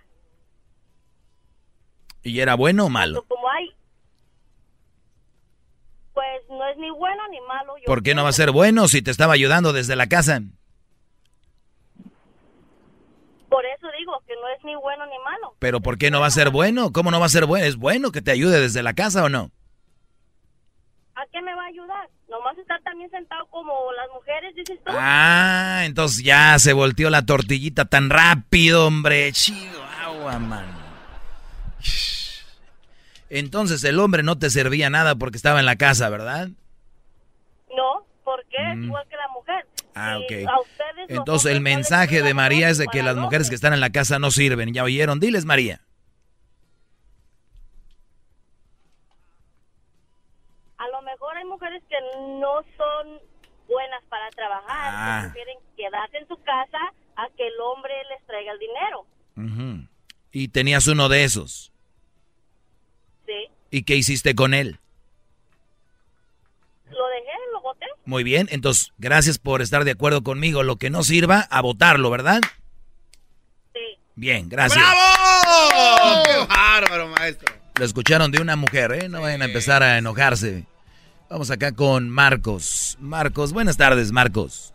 ¿Y 2.24 2.42
era 2.42 2.56
bueno 2.56 2.88
o 2.88 2.90
malo? 2.90 3.24
Como 3.24 3.50
hay, 3.50 3.74
pues 6.14 6.42
no 6.50 6.68
es 6.68 6.78
ni 6.78 6.90
bueno 6.90 7.26
ni 7.30 7.40
malo. 7.40 7.78
Yo 7.78 7.86
¿Por 7.86 8.04
qué 8.04 8.16
no 8.16 8.24
va 8.24 8.30
a 8.30 8.34
ser 8.34 8.52
bueno 8.52 8.90
si 8.90 9.02
te 9.02 9.12
estaba 9.12 9.34
ayudando 9.34 9.72
desde 9.72 9.96
la 9.96 10.08
casa? 10.08 10.42
Por 13.52 13.66
eso 13.66 13.86
digo 14.00 14.14
que 14.26 14.34
no 14.36 14.48
es 14.58 14.64
ni 14.64 14.74
bueno 14.76 15.06
ni 15.08 15.20
malo. 15.26 15.54
¿Pero 15.60 15.82
por 15.82 15.98
qué 15.98 16.10
no 16.10 16.22
va 16.22 16.28
a 16.28 16.32
ser 16.32 16.50
bueno? 16.52 16.92
¿Cómo 16.94 17.12
no 17.12 17.20
va 17.20 17.26
a 17.26 17.30
ser 17.30 17.46
bueno? 17.46 17.66
¿Es 17.66 17.76
bueno 17.76 18.12
que 18.14 18.22
te 18.22 18.32
ayude 18.32 18.62
desde 18.62 18.82
la 18.82 18.94
casa 18.94 19.26
o 19.26 19.30
no? 19.30 19.52
¿A 21.16 21.26
qué 21.34 21.42
me 21.42 21.54
va 21.54 21.64
a 21.64 21.68
ayudar? 21.68 22.10
Nomás 22.30 22.58
estar 22.58 22.82
también 22.82 23.12
sentado 23.12 23.46
como 23.48 23.74
las 23.92 24.08
mujeres, 24.14 24.56
dices 24.56 24.80
tú. 24.86 24.92
Ah, 24.96 25.82
entonces 25.84 26.24
ya 26.24 26.58
se 26.60 26.72
volteó 26.72 27.10
la 27.10 27.26
tortillita 27.26 27.84
tan 27.86 28.10
rápido, 28.10 28.88
hombre. 28.88 29.30
Chido, 29.34 29.84
agua, 30.02 30.40
man. 30.40 30.66
Entonces 33.30 33.84
el 33.84 34.00
hombre 34.00 34.24
no 34.24 34.38
te 34.38 34.50
servía 34.50 34.90
nada 34.90 35.16
porque 35.16 35.38
estaba 35.38 35.60
en 35.60 35.66
la 35.66 35.76
casa, 35.76 36.10
¿verdad? 36.10 36.50
No, 37.76 38.06
porque 38.24 38.58
es 38.72 38.78
Mm. 38.78 38.84
igual 38.86 39.06
que 39.10 39.16
la 39.18 39.28
mujer. 39.30 39.66
Ah, 39.96 40.18
ok. 40.20 40.48
Entonces 41.10 41.52
el 41.52 41.62
mensaje 41.62 42.22
de 42.22 42.34
María 42.34 42.70
es 42.70 42.78
de 42.78 42.88
que 42.88 43.04
las 43.04 43.16
mujeres 43.16 43.50
que 43.50 43.56
están 43.56 43.74
en 43.74 43.80
la 43.82 43.90
casa 43.92 44.20
no 44.20 44.32
sirven. 44.32 44.74
¿Ya 44.74 44.84
oyeron? 44.84 45.20
Diles, 45.20 45.46
María. 45.46 45.82
A 50.78 50.88
lo 50.88 51.02
mejor 51.04 51.38
hay 51.38 51.46
mujeres 51.46 51.84
que 51.90 51.98
no 52.40 52.64
son 52.78 53.20
buenas 53.68 54.04
para 54.10 54.30
trabajar, 54.32 54.94
Ah. 54.94 55.22
que 55.24 55.30
prefieren 55.30 55.58
quedarse 55.78 56.18
en 56.18 56.28
su 56.28 56.38
casa 56.44 56.80
a 57.16 57.28
que 57.38 57.48
el 57.48 57.54
hombre 57.62 57.94
les 58.10 58.26
traiga 58.26 58.52
el 58.52 58.60
dinero. 58.60 59.06
Ujú. 59.38 59.88
Y 60.32 60.48
tenías 60.48 60.88
uno 60.88 61.08
de 61.10 61.24
esos. 61.24 61.72
Sí. 63.26 63.50
¿Y 63.70 63.84
qué 63.84 63.96
hiciste 63.96 64.34
con 64.36 64.54
él? 64.54 64.80
Muy 68.06 68.24
bien, 68.24 68.48
entonces 68.52 68.92
gracias 68.98 69.38
por 69.38 69.62
estar 69.62 69.84
de 69.84 69.92
acuerdo 69.92 70.24
conmigo. 70.24 70.64
Lo 70.64 70.78
que 70.78 70.90
no 70.90 71.04
sirva, 71.04 71.42
a 71.50 71.62
votarlo, 71.62 72.10
¿verdad? 72.10 72.42
Sí. 73.74 73.80
Bien, 74.16 74.50
gracias. 74.50 74.84
¡Bravo! 74.84 76.24
¡Qué 76.26 76.48
bárbaro, 76.48 77.08
maestro! 77.10 77.54
Lo 77.80 77.86
escucharon 77.86 78.32
de 78.32 78.42
una 78.42 78.56
mujer, 78.56 78.92
¿eh? 78.92 79.10
No 79.10 79.22
vayan 79.22 79.42
a 79.44 79.46
empezar 79.46 79.84
a 79.84 79.98
enojarse. 79.98 80.66
Vamos 81.30 81.50
acá 81.52 81.72
con 81.74 82.10
Marcos. 82.10 82.98
Marcos, 83.00 83.54
buenas 83.54 83.78
tardes, 83.78 84.12
Marcos. 84.12 84.74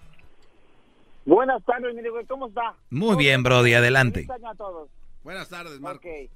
Buenas 1.26 1.62
tardes, 1.64 1.94
mi 1.94 2.08
güey, 2.08 2.24
¿cómo 2.26 2.46
está? 2.46 2.74
Muy 2.88 3.16
bien, 3.16 3.42
Brody, 3.42 3.74
adelante. 3.74 4.26
A 4.30 4.54
todos. 4.54 4.88
Buenas 5.24 5.48
tardes, 5.48 5.80
Marco. 5.80 6.08
Ok. 6.08 6.30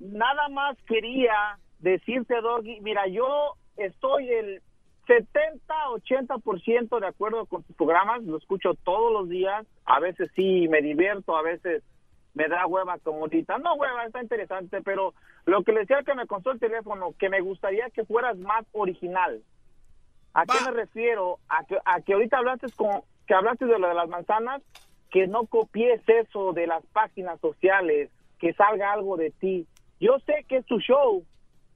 Nada 0.00 0.48
más 0.48 0.76
quería 0.86 1.58
decirte, 1.78 2.34
Doggy, 2.40 2.80
mira, 2.80 3.06
yo 3.08 3.54
estoy 3.76 4.28
el 4.28 4.62
70-80% 5.06 7.00
de 7.00 7.06
acuerdo 7.06 7.46
con 7.46 7.62
tus 7.62 7.76
programas, 7.76 8.22
lo 8.24 8.38
escucho 8.38 8.74
todos 8.84 9.12
los 9.12 9.28
días, 9.28 9.66
a 9.84 10.00
veces 10.00 10.30
sí 10.34 10.68
me 10.68 10.82
divierto, 10.82 11.36
a 11.36 11.42
veces 11.42 11.82
me 12.34 12.48
da 12.48 12.66
hueva 12.66 12.98
como 12.98 13.20
ahorita. 13.20 13.58
No 13.58 13.74
hueva, 13.74 14.04
está 14.04 14.22
interesante, 14.22 14.82
pero 14.82 15.14
lo 15.46 15.62
que 15.62 15.72
le 15.72 15.80
decía 15.80 16.02
que 16.04 16.14
me 16.14 16.26
contó 16.26 16.50
el 16.50 16.60
teléfono, 16.60 17.14
que 17.18 17.30
me 17.30 17.40
gustaría 17.40 17.88
que 17.90 18.04
fueras 18.04 18.36
más 18.36 18.66
original. 18.72 19.42
¿A 20.34 20.44
qué 20.44 20.58
me 20.66 20.72
refiero? 20.72 21.38
A 21.48 21.64
que, 21.64 21.78
a 21.82 22.00
que 22.02 22.12
ahorita 22.12 22.38
hablaste 22.38 22.66
con, 22.76 23.02
que 23.26 23.34
hablaste 23.34 23.64
de 23.64 23.78
lo 23.78 23.88
de 23.88 23.94
las 23.94 24.08
manzanas, 24.08 24.62
que 25.10 25.26
no 25.26 25.46
copies 25.46 26.02
eso 26.06 26.52
de 26.52 26.66
las 26.66 26.84
páginas 26.86 27.40
sociales, 27.40 28.10
que 28.38 28.52
salga 28.52 28.92
algo 28.92 29.16
de 29.16 29.30
ti. 29.30 29.66
Yo 29.98 30.18
sé 30.26 30.44
que 30.46 30.58
es 30.58 30.66
tu 30.66 30.78
show, 30.78 31.24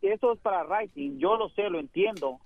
eso 0.02 0.32
es 0.32 0.38
para 0.40 0.64
writing, 0.64 1.18
yo 1.18 1.36
lo 1.36 1.48
sé, 1.50 1.70
lo 1.70 1.78
entiendo, 1.78 2.38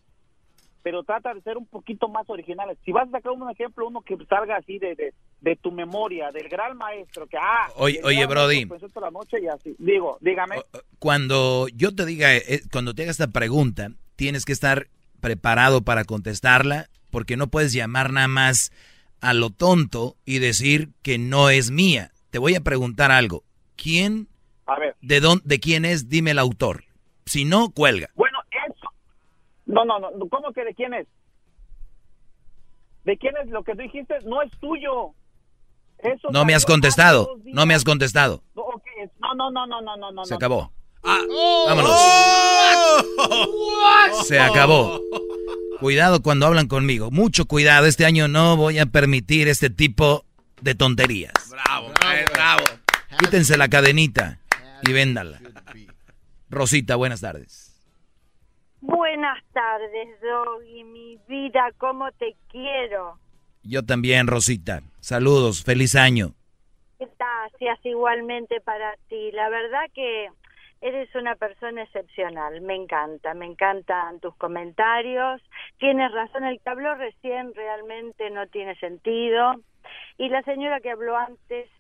pero 0.85 1.03
trata 1.03 1.33
de 1.35 1.41
ser 1.41 1.57
un 1.57 1.67
poquito 1.67 2.09
más 2.09 2.29
originales. 2.29 2.77
Si 2.85 2.93
vas 2.93 3.09
a 3.09 3.13
sacar 3.13 3.33
un 3.33 3.51
ejemplo, 3.51 3.89
uno 3.89 4.03
que 4.03 4.17
salga 4.29 4.59
así 4.59 4.79
de, 4.79 4.95
de, 4.95 5.15
de 5.41 5.57
tu 5.57 5.73
memoria, 5.73 6.31
del 6.31 6.49
gran 6.49 6.77
maestro, 6.77 7.27
que 7.27 7.39
ah, 7.39 7.69
Oye- 7.77 8.01
oye, 8.05 8.25
Brody. 8.27 8.67
la 9.01 9.11
noche 9.11 9.39
y 9.43 9.49
así. 9.49 9.75
Digo, 9.79 10.19
dígame. 10.21 10.57
Cuando 10.99 11.67
yo 11.75 11.95
te 11.95 12.05
diga, 12.07 12.35
eh, 12.37 12.61
cuando 12.71 12.95
te 12.95 13.03
haga 13.03 13.11
esta 13.11 13.29
pregunta, 13.29 13.89
tienes 14.17 14.45
que 14.45 14.53
estar 14.53 14.89
preparado 15.21 15.83
para 15.83 16.05
contestarla, 16.05 16.89
porque 17.11 17.37
no 17.37 17.49
puedes 17.49 17.73
llamar 17.73 18.13
nada 18.13 18.29
más 18.29 18.71
a 19.21 19.33
lo 19.33 19.49
tonto 19.51 20.17
y 20.27 20.39
decir 20.39 20.91
que 21.03 21.17
no 21.19 21.49
es 21.49 21.71
mía. 21.71 22.13
Te 22.31 22.39
voy 22.39 22.55
a 22.57 22.61
preguntar 22.61 23.11
algo. 23.11 23.43
¿Quién, 23.77 24.29
A 24.67 24.79
ver. 24.79 24.97
de 25.01 25.21
dónde, 25.21 25.43
de 25.47 25.61
quién 25.61 25.85
es? 25.87 26.09
Dime 26.11 26.33
el 26.33 26.39
autor. 26.39 26.85
Si 27.27 27.47
no, 27.47 27.71
cuelga. 27.71 28.11
Bueno. 28.15 28.24
No, 29.67 29.85
no, 29.85 29.99
no. 29.99 30.11
¿Cómo 30.29 30.53
que 30.53 30.65
de 30.65 30.75
quién 30.75 30.95
es? 30.95 31.07
¿De 33.05 33.17
quién 33.19 33.35
es 33.43 33.51
lo 33.51 33.63
que 33.65 33.73
tú 33.73 33.83
dijiste? 33.83 34.19
No 34.25 34.43
es 34.43 34.51
tuyo. 34.61 35.11
Eso 35.99 36.29
No 36.31 36.45
me 36.45 36.55
has 36.55 36.67
contestado. 36.67 37.37
No 37.45 37.67
me 37.67 37.75
has 37.75 37.85
contestado. 37.85 38.43
No, 38.55 39.35
no, 39.35 39.51
no, 39.51 39.67
no, 39.67 39.67
no, 39.67 39.97
no, 39.97 39.97
no, 39.97 40.13
no. 40.13 40.25
Se 40.25 40.33
no. 40.33 40.37
acabó. 40.37 40.73
Oh. 41.03 41.65
Vámonos. 41.67 42.01
Se 44.27 44.39
acabó. 44.41 45.01
Cuidado 45.81 46.23
cuando 46.23 46.47
hablan 46.47 46.69
conmigo. 46.69 47.11
Mucho 47.11 47.47
cuidado. 47.47 47.87
Este 47.87 48.05
año 48.07 48.29
no 48.29 48.57
voy 48.57 48.79
a 48.79 48.87
permitir 48.87 49.49
este 49.49 49.71
tipo 49.71 50.25
de 50.61 50.75
tonterías. 50.75 51.33
Bravo, 51.51 51.93
maestro, 52.03 52.35
bravo. 52.35 52.65
Quítense 53.19 53.57
la 53.57 53.69
cadenita 53.69 54.39
y 54.83 54.93
véndala. 54.93 55.41
Rosita, 56.49 56.97
buenas 56.97 57.21
tardes. 57.21 57.64
Buenas 58.87 59.43
tardes, 59.55 60.21
Doggy, 60.21 60.85
mi 60.85 61.19
vida, 61.27 61.71
cómo 61.79 62.13
te 62.13 62.37
quiero. 62.51 63.19
Yo 63.63 63.83
también, 63.83 64.27
Rosita. 64.27 64.83
Saludos, 65.01 65.65
feliz 65.65 65.97
año. 65.97 66.35
Gracias 66.99 67.79
igualmente 67.87 68.61
para 68.61 68.95
ti. 69.09 69.33
La 69.33 69.49
verdad 69.49 69.87
que 69.95 70.29
eres 70.83 71.09
una 71.15 71.35
persona 71.35 71.85
excepcional. 71.85 72.61
Me 72.61 72.75
encanta, 72.75 73.33
me 73.33 73.47
encantan 73.47 74.21
tus 74.21 74.35
comentarios. 74.37 75.41
Tienes 75.79 76.13
razón, 76.13 76.45
el 76.45 76.61
que 76.61 76.69
habló 76.69 76.95
recién 76.95 77.55
realmente 77.55 78.29
no 78.29 78.47
tiene 78.49 78.75
sentido. 78.77 79.55
Y 80.19 80.29
la 80.29 80.43
señora 80.43 80.81
que 80.81 80.91
habló 80.91 81.17
antes 81.17 81.71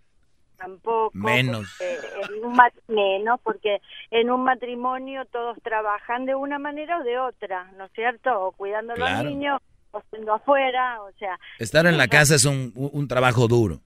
tampoco. 0.57 1.11
Menos. 1.15 1.67
porque 1.79 2.35
en 2.37 2.45
un 2.45 2.59
menos, 2.89 3.41
porque 3.43 3.79
en 4.11 4.31
un 4.31 4.45
matrimonio 4.45 5.25
todos 5.27 5.59
trabajan 5.63 6.27
de 6.27 6.35
una 6.35 6.59
manera 6.59 6.99
o 6.99 7.05
de 7.05 7.19
otra, 7.19 7.71
¿no 7.77 7.85
es 7.87 7.93
cierto? 7.93 8.31
O 8.41 8.53
cuidando 8.53 8.93
a 8.95 8.97
los 8.97 9.25
niños, 9.25 9.61
o 9.91 10.03
siendo 10.11 10.35
afuera, 10.35 11.03
o 11.03 11.13
sea. 11.19 11.39
Estar 11.59 11.87
en 11.87 11.97
la 11.99 12.09
casa 12.09 12.35
es 12.35 12.45
un, 12.45 12.73
un 12.75 13.09
trabajo 13.09 13.49
duro. 13.49 13.81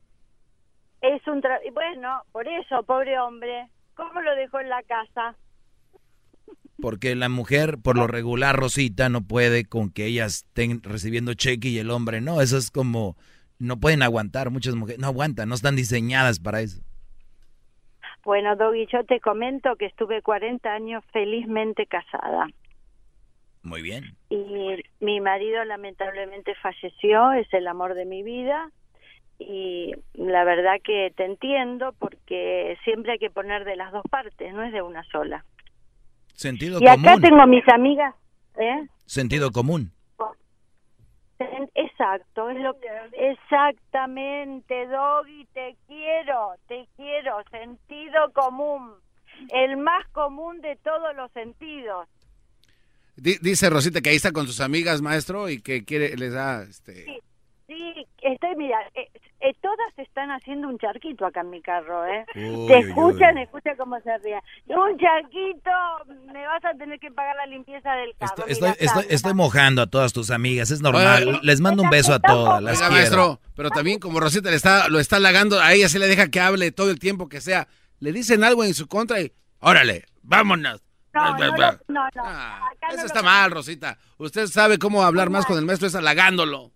Es 1.00 1.24
un 1.28 1.40
tra- 1.40 1.60
y 1.64 1.70
bueno, 1.70 2.22
por 2.32 2.48
eso, 2.48 2.82
pobre 2.82 3.18
hombre, 3.20 3.68
¿cómo 3.94 4.20
lo 4.20 4.34
dejó 4.34 4.60
en 4.60 4.68
la 4.68 4.82
casa? 4.82 5.36
Porque 6.80 7.16
la 7.16 7.28
mujer, 7.28 7.78
por 7.82 7.96
lo 7.96 8.06
regular, 8.06 8.54
Rosita, 8.54 9.08
no 9.08 9.22
puede 9.22 9.64
con 9.64 9.90
que 9.90 10.06
ellas 10.06 10.44
estén 10.46 10.80
recibiendo 10.82 11.34
cheque 11.34 11.68
y 11.68 11.78
el 11.78 11.90
hombre 11.90 12.20
no. 12.20 12.40
Eso 12.40 12.56
es 12.56 12.70
como, 12.70 13.16
no 13.58 13.78
pueden 13.78 14.02
aguantar. 14.02 14.50
Muchas 14.50 14.74
mujeres 14.74 15.00
no 15.00 15.08
aguantan, 15.08 15.48
no 15.48 15.54
están 15.54 15.76
diseñadas 15.76 16.38
para 16.40 16.60
eso. 16.60 16.80
Bueno, 18.24 18.56
Doggy, 18.56 18.86
yo 18.92 19.04
te 19.04 19.20
comento 19.20 19.76
que 19.76 19.86
estuve 19.86 20.20
40 20.22 20.68
años 20.70 21.02
felizmente 21.12 21.86
casada 21.86 22.46
Muy 23.62 23.80
bien. 23.80 24.16
y 24.28 24.76
mi 25.00 25.20
marido 25.20 25.64
lamentablemente 25.64 26.54
falleció, 26.56 27.32
es 27.32 27.46
el 27.54 27.66
amor 27.66 27.94
de 27.94 28.04
mi 28.04 28.22
vida 28.22 28.70
y 29.38 29.92
la 30.14 30.44
verdad 30.44 30.74
que 30.84 31.12
te 31.16 31.24
entiendo 31.24 31.94
porque 31.98 32.76
siempre 32.84 33.12
hay 33.12 33.18
que 33.18 33.30
poner 33.30 33.64
de 33.64 33.76
las 33.76 33.92
dos 33.92 34.02
partes, 34.10 34.52
no 34.52 34.62
es 34.64 34.72
de 34.72 34.82
una 34.82 35.04
sola. 35.04 35.44
Sentido 36.34 36.80
Y 36.82 36.86
acá 36.88 37.02
común. 37.02 37.22
tengo 37.22 37.46
mis 37.46 37.66
amigas, 37.68 38.14
¿eh? 38.58 38.86
Sentido 39.06 39.52
común. 39.52 39.92
Exacto, 41.98 42.48
es 42.48 42.58
lo 42.58 42.78
que 42.78 42.86
exactamente, 43.32 44.86
Doggy, 44.86 45.46
te 45.52 45.76
quiero, 45.88 46.54
te 46.68 46.86
quiero, 46.96 47.42
sentido 47.50 48.32
común, 48.32 48.92
el 49.52 49.76
más 49.78 50.06
común 50.12 50.60
de 50.60 50.76
todos 50.76 51.16
los 51.16 51.28
sentidos. 51.32 52.06
Di- 53.16 53.38
dice 53.42 53.68
Rosita 53.68 54.00
que 54.00 54.10
ahí 54.10 54.16
está 54.16 54.30
con 54.30 54.46
sus 54.46 54.60
amigas, 54.60 55.02
maestro, 55.02 55.48
y 55.48 55.60
que 55.60 55.84
quiere, 55.84 56.16
les 56.16 56.32
da, 56.34 56.62
este... 56.62 57.20
Sí, 57.66 58.06
estoy, 58.22 58.54
mira, 58.54 58.78
eh, 58.94 59.08
eh, 59.40 59.54
todas 59.62 59.78
están 59.96 60.30
haciendo 60.30 60.68
un 60.68 60.78
charquito 60.78 61.24
acá 61.26 61.40
en 61.42 61.50
mi 61.50 61.62
carro, 61.62 62.04
¿eh? 62.06 62.24
Uy, 62.34 62.66
Te 62.66 62.78
escuchan, 62.80 63.36
uy. 63.36 63.42
escucha 63.42 63.70
cómo 63.76 63.98
se 64.00 64.18
ríe. 64.18 64.38
Un 64.66 64.98
charquito, 64.98 65.70
me 66.32 66.46
vas 66.46 66.64
a 66.64 66.72
tener 66.76 66.98
que 66.98 67.10
pagar 67.10 67.36
la 67.36 67.46
limpieza 67.46 67.92
del 67.92 68.14
carro. 68.18 68.44
Estoy, 68.46 68.68
mira, 68.70 68.76
estoy, 68.80 69.02
sal. 69.02 69.06
estoy 69.10 69.34
mojando 69.34 69.82
a 69.82 69.86
todas 69.86 70.12
tus 70.12 70.30
amigas, 70.30 70.70
es 70.70 70.80
normal. 70.82 71.40
Les 71.42 71.60
mando 71.60 71.82
un 71.82 71.90
beso 71.90 72.12
a 72.14 72.18
todas, 72.20 72.62
las 72.62 72.78
Oiga, 72.78 72.88
quiero. 72.88 73.00
maestro, 73.00 73.40
pero 73.54 73.70
también 73.70 73.98
como 74.00 74.20
Rosita 74.20 74.50
le 74.50 74.56
está, 74.56 74.88
lo 74.88 74.98
está 74.98 75.16
halagando, 75.16 75.60
a 75.60 75.72
ella 75.72 75.88
se 75.88 75.98
le 75.98 76.06
deja 76.08 76.28
que 76.28 76.40
hable 76.40 76.72
todo 76.72 76.90
el 76.90 76.98
tiempo 76.98 77.28
que 77.28 77.40
sea. 77.40 77.68
Le 78.00 78.12
dicen 78.12 78.44
algo 78.44 78.64
en 78.64 78.74
su 78.74 78.86
contra 78.88 79.20
y, 79.20 79.32
órale, 79.60 80.04
vámonos. 80.22 80.82
No, 81.14 81.36
no, 81.36 81.46
no, 81.56 81.72
no, 81.88 82.02
no. 82.14 82.22
Ah, 82.22 82.70
Eso 82.90 82.98
lo- 83.00 83.06
está 83.06 83.22
mal, 83.22 83.50
Rosita. 83.50 83.98
Usted 84.18 84.46
sabe 84.46 84.78
cómo 84.78 85.02
hablar 85.02 85.30
más 85.30 85.46
con 85.46 85.58
el 85.58 85.64
maestro, 85.64 85.88
es 85.88 85.94
halagándolo. 85.96 86.70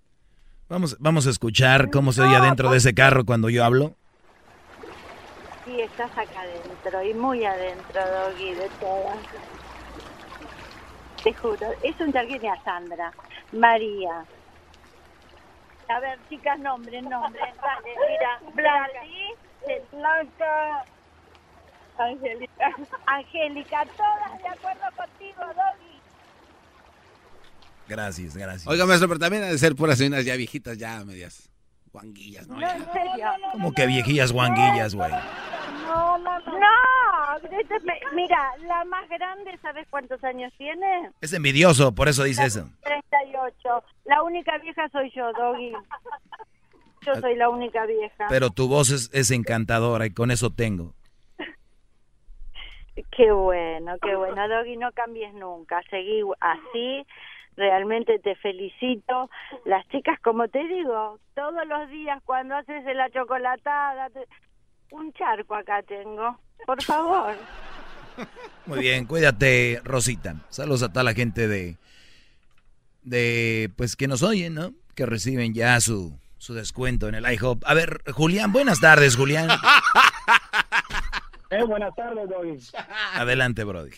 Vamos, 0.72 0.96
vamos 1.00 1.26
a 1.26 1.30
escuchar 1.30 1.90
cómo 1.90 2.12
se 2.12 2.22
oye 2.22 2.34
adentro 2.34 2.70
de 2.70 2.78
ese 2.78 2.94
carro 2.94 3.26
cuando 3.26 3.50
yo 3.50 3.62
hablo. 3.62 3.92
Sí, 5.66 5.78
estás 5.78 6.10
acá 6.12 6.40
adentro 6.40 7.02
y 7.02 7.12
muy 7.12 7.44
adentro, 7.44 8.00
Doggy, 8.00 8.54
de 8.54 8.70
todas. 8.80 9.18
Te 11.22 11.34
juro, 11.34 11.74
es 11.82 12.00
un 12.00 12.10
charquito 12.10 12.50
a 12.50 12.56
Sandra, 12.64 13.12
María. 13.52 14.24
A 15.88 16.00
ver, 16.00 16.18
chicas, 16.30 16.58
nombres, 16.58 17.02
nombres. 17.02 17.44
Dale, 17.60 17.94
mira, 18.08 18.40
Blanca, 18.54 19.02
Blanca, 19.92 20.86
Angélica. 21.98 22.76
Angélica, 23.04 23.84
todas 23.94 24.42
de 24.42 24.48
acuerdo 24.48 24.84
contigo, 24.96 25.42
Doggy. 25.48 25.91
Gracias, 27.92 28.34
gracias. 28.34 28.66
Oiga, 28.66 28.86
maestro, 28.86 29.06
pero 29.06 29.20
también 29.20 29.42
ha 29.42 29.48
de 29.48 29.58
ser 29.58 29.76
puras 29.76 29.98
señoras 29.98 30.24
ya 30.24 30.34
viejitas, 30.34 30.78
ya 30.78 31.04
medias 31.04 31.50
guanguillas, 31.92 32.48
¿no? 32.48 32.58
No, 32.58 32.66
en 32.66 32.90
serio. 32.90 33.26
Como 33.52 33.72
que 33.72 33.86
viejillas 33.86 34.32
guanguillas, 34.32 34.94
güey. 34.94 35.10
No, 35.10 36.16
no, 36.16 36.38
no. 36.38 36.58
No, 36.58 37.58
este 37.60 37.74
mira, 38.14 38.50
la 38.66 38.82
más 38.86 39.06
grande, 39.10 39.58
¿sabes 39.60 39.86
cuántos 39.90 40.24
años 40.24 40.50
tiene? 40.56 41.10
Es 41.20 41.34
envidioso, 41.34 41.92
por 41.92 42.08
eso 42.08 42.24
dice 42.24 42.46
eso. 42.46 42.66
38. 42.82 43.84
La 44.06 44.22
única 44.22 44.56
vieja 44.56 44.88
soy 44.88 45.12
yo, 45.14 45.30
Doggy. 45.34 45.72
Yo 47.06 47.14
soy 47.16 47.36
la 47.36 47.50
única 47.50 47.84
vieja. 47.84 48.26
Pero 48.30 48.48
tu 48.48 48.68
voz 48.68 48.90
es, 48.90 49.10
es 49.12 49.30
encantadora 49.30 50.06
y 50.06 50.14
con 50.14 50.30
eso 50.30 50.50
tengo. 50.50 50.94
Qué 53.16 53.32
bueno, 53.32 53.96
qué 54.00 54.14
bueno, 54.14 54.48
Doggy, 54.48 54.76
no 54.76 54.92
cambies 54.92 55.34
nunca. 55.34 55.82
Seguí 55.90 56.22
así. 56.40 57.06
Realmente 57.62 58.18
te 58.18 58.34
felicito. 58.34 59.30
Las 59.64 59.86
chicas, 59.86 60.18
como 60.20 60.48
te 60.48 60.58
digo, 60.66 61.20
todos 61.36 61.64
los 61.68 61.88
días 61.90 62.20
cuando 62.24 62.56
haces 62.56 62.82
la 62.96 63.08
chocolatada, 63.10 64.10
te- 64.10 64.26
un 64.90 65.12
charco 65.12 65.54
acá 65.54 65.80
tengo. 65.84 66.40
Por 66.66 66.82
favor. 66.82 67.36
Muy 68.66 68.80
bien, 68.80 69.06
cuídate, 69.06 69.80
Rosita. 69.84 70.34
Saludos 70.48 70.82
a 70.82 70.88
toda 70.92 71.04
la 71.04 71.14
gente 71.14 71.46
de, 71.46 71.76
de, 73.02 73.70
pues 73.76 73.94
que 73.94 74.08
nos 74.08 74.24
oyen, 74.24 74.54
¿no? 74.54 74.72
Que 74.96 75.06
reciben 75.06 75.54
ya 75.54 75.80
su, 75.80 76.18
su 76.38 76.54
descuento 76.54 77.06
en 77.08 77.14
el 77.14 77.32
IHOP. 77.32 77.62
A 77.64 77.74
ver, 77.74 78.02
Julián, 78.12 78.50
buenas 78.52 78.80
tardes, 78.80 79.14
Julián. 79.14 79.48
Eh, 81.50 81.62
buenas 81.64 81.94
tardes, 81.94 82.28
Doggy. 82.28 82.58
Adelante, 83.14 83.62
Brody. 83.62 83.90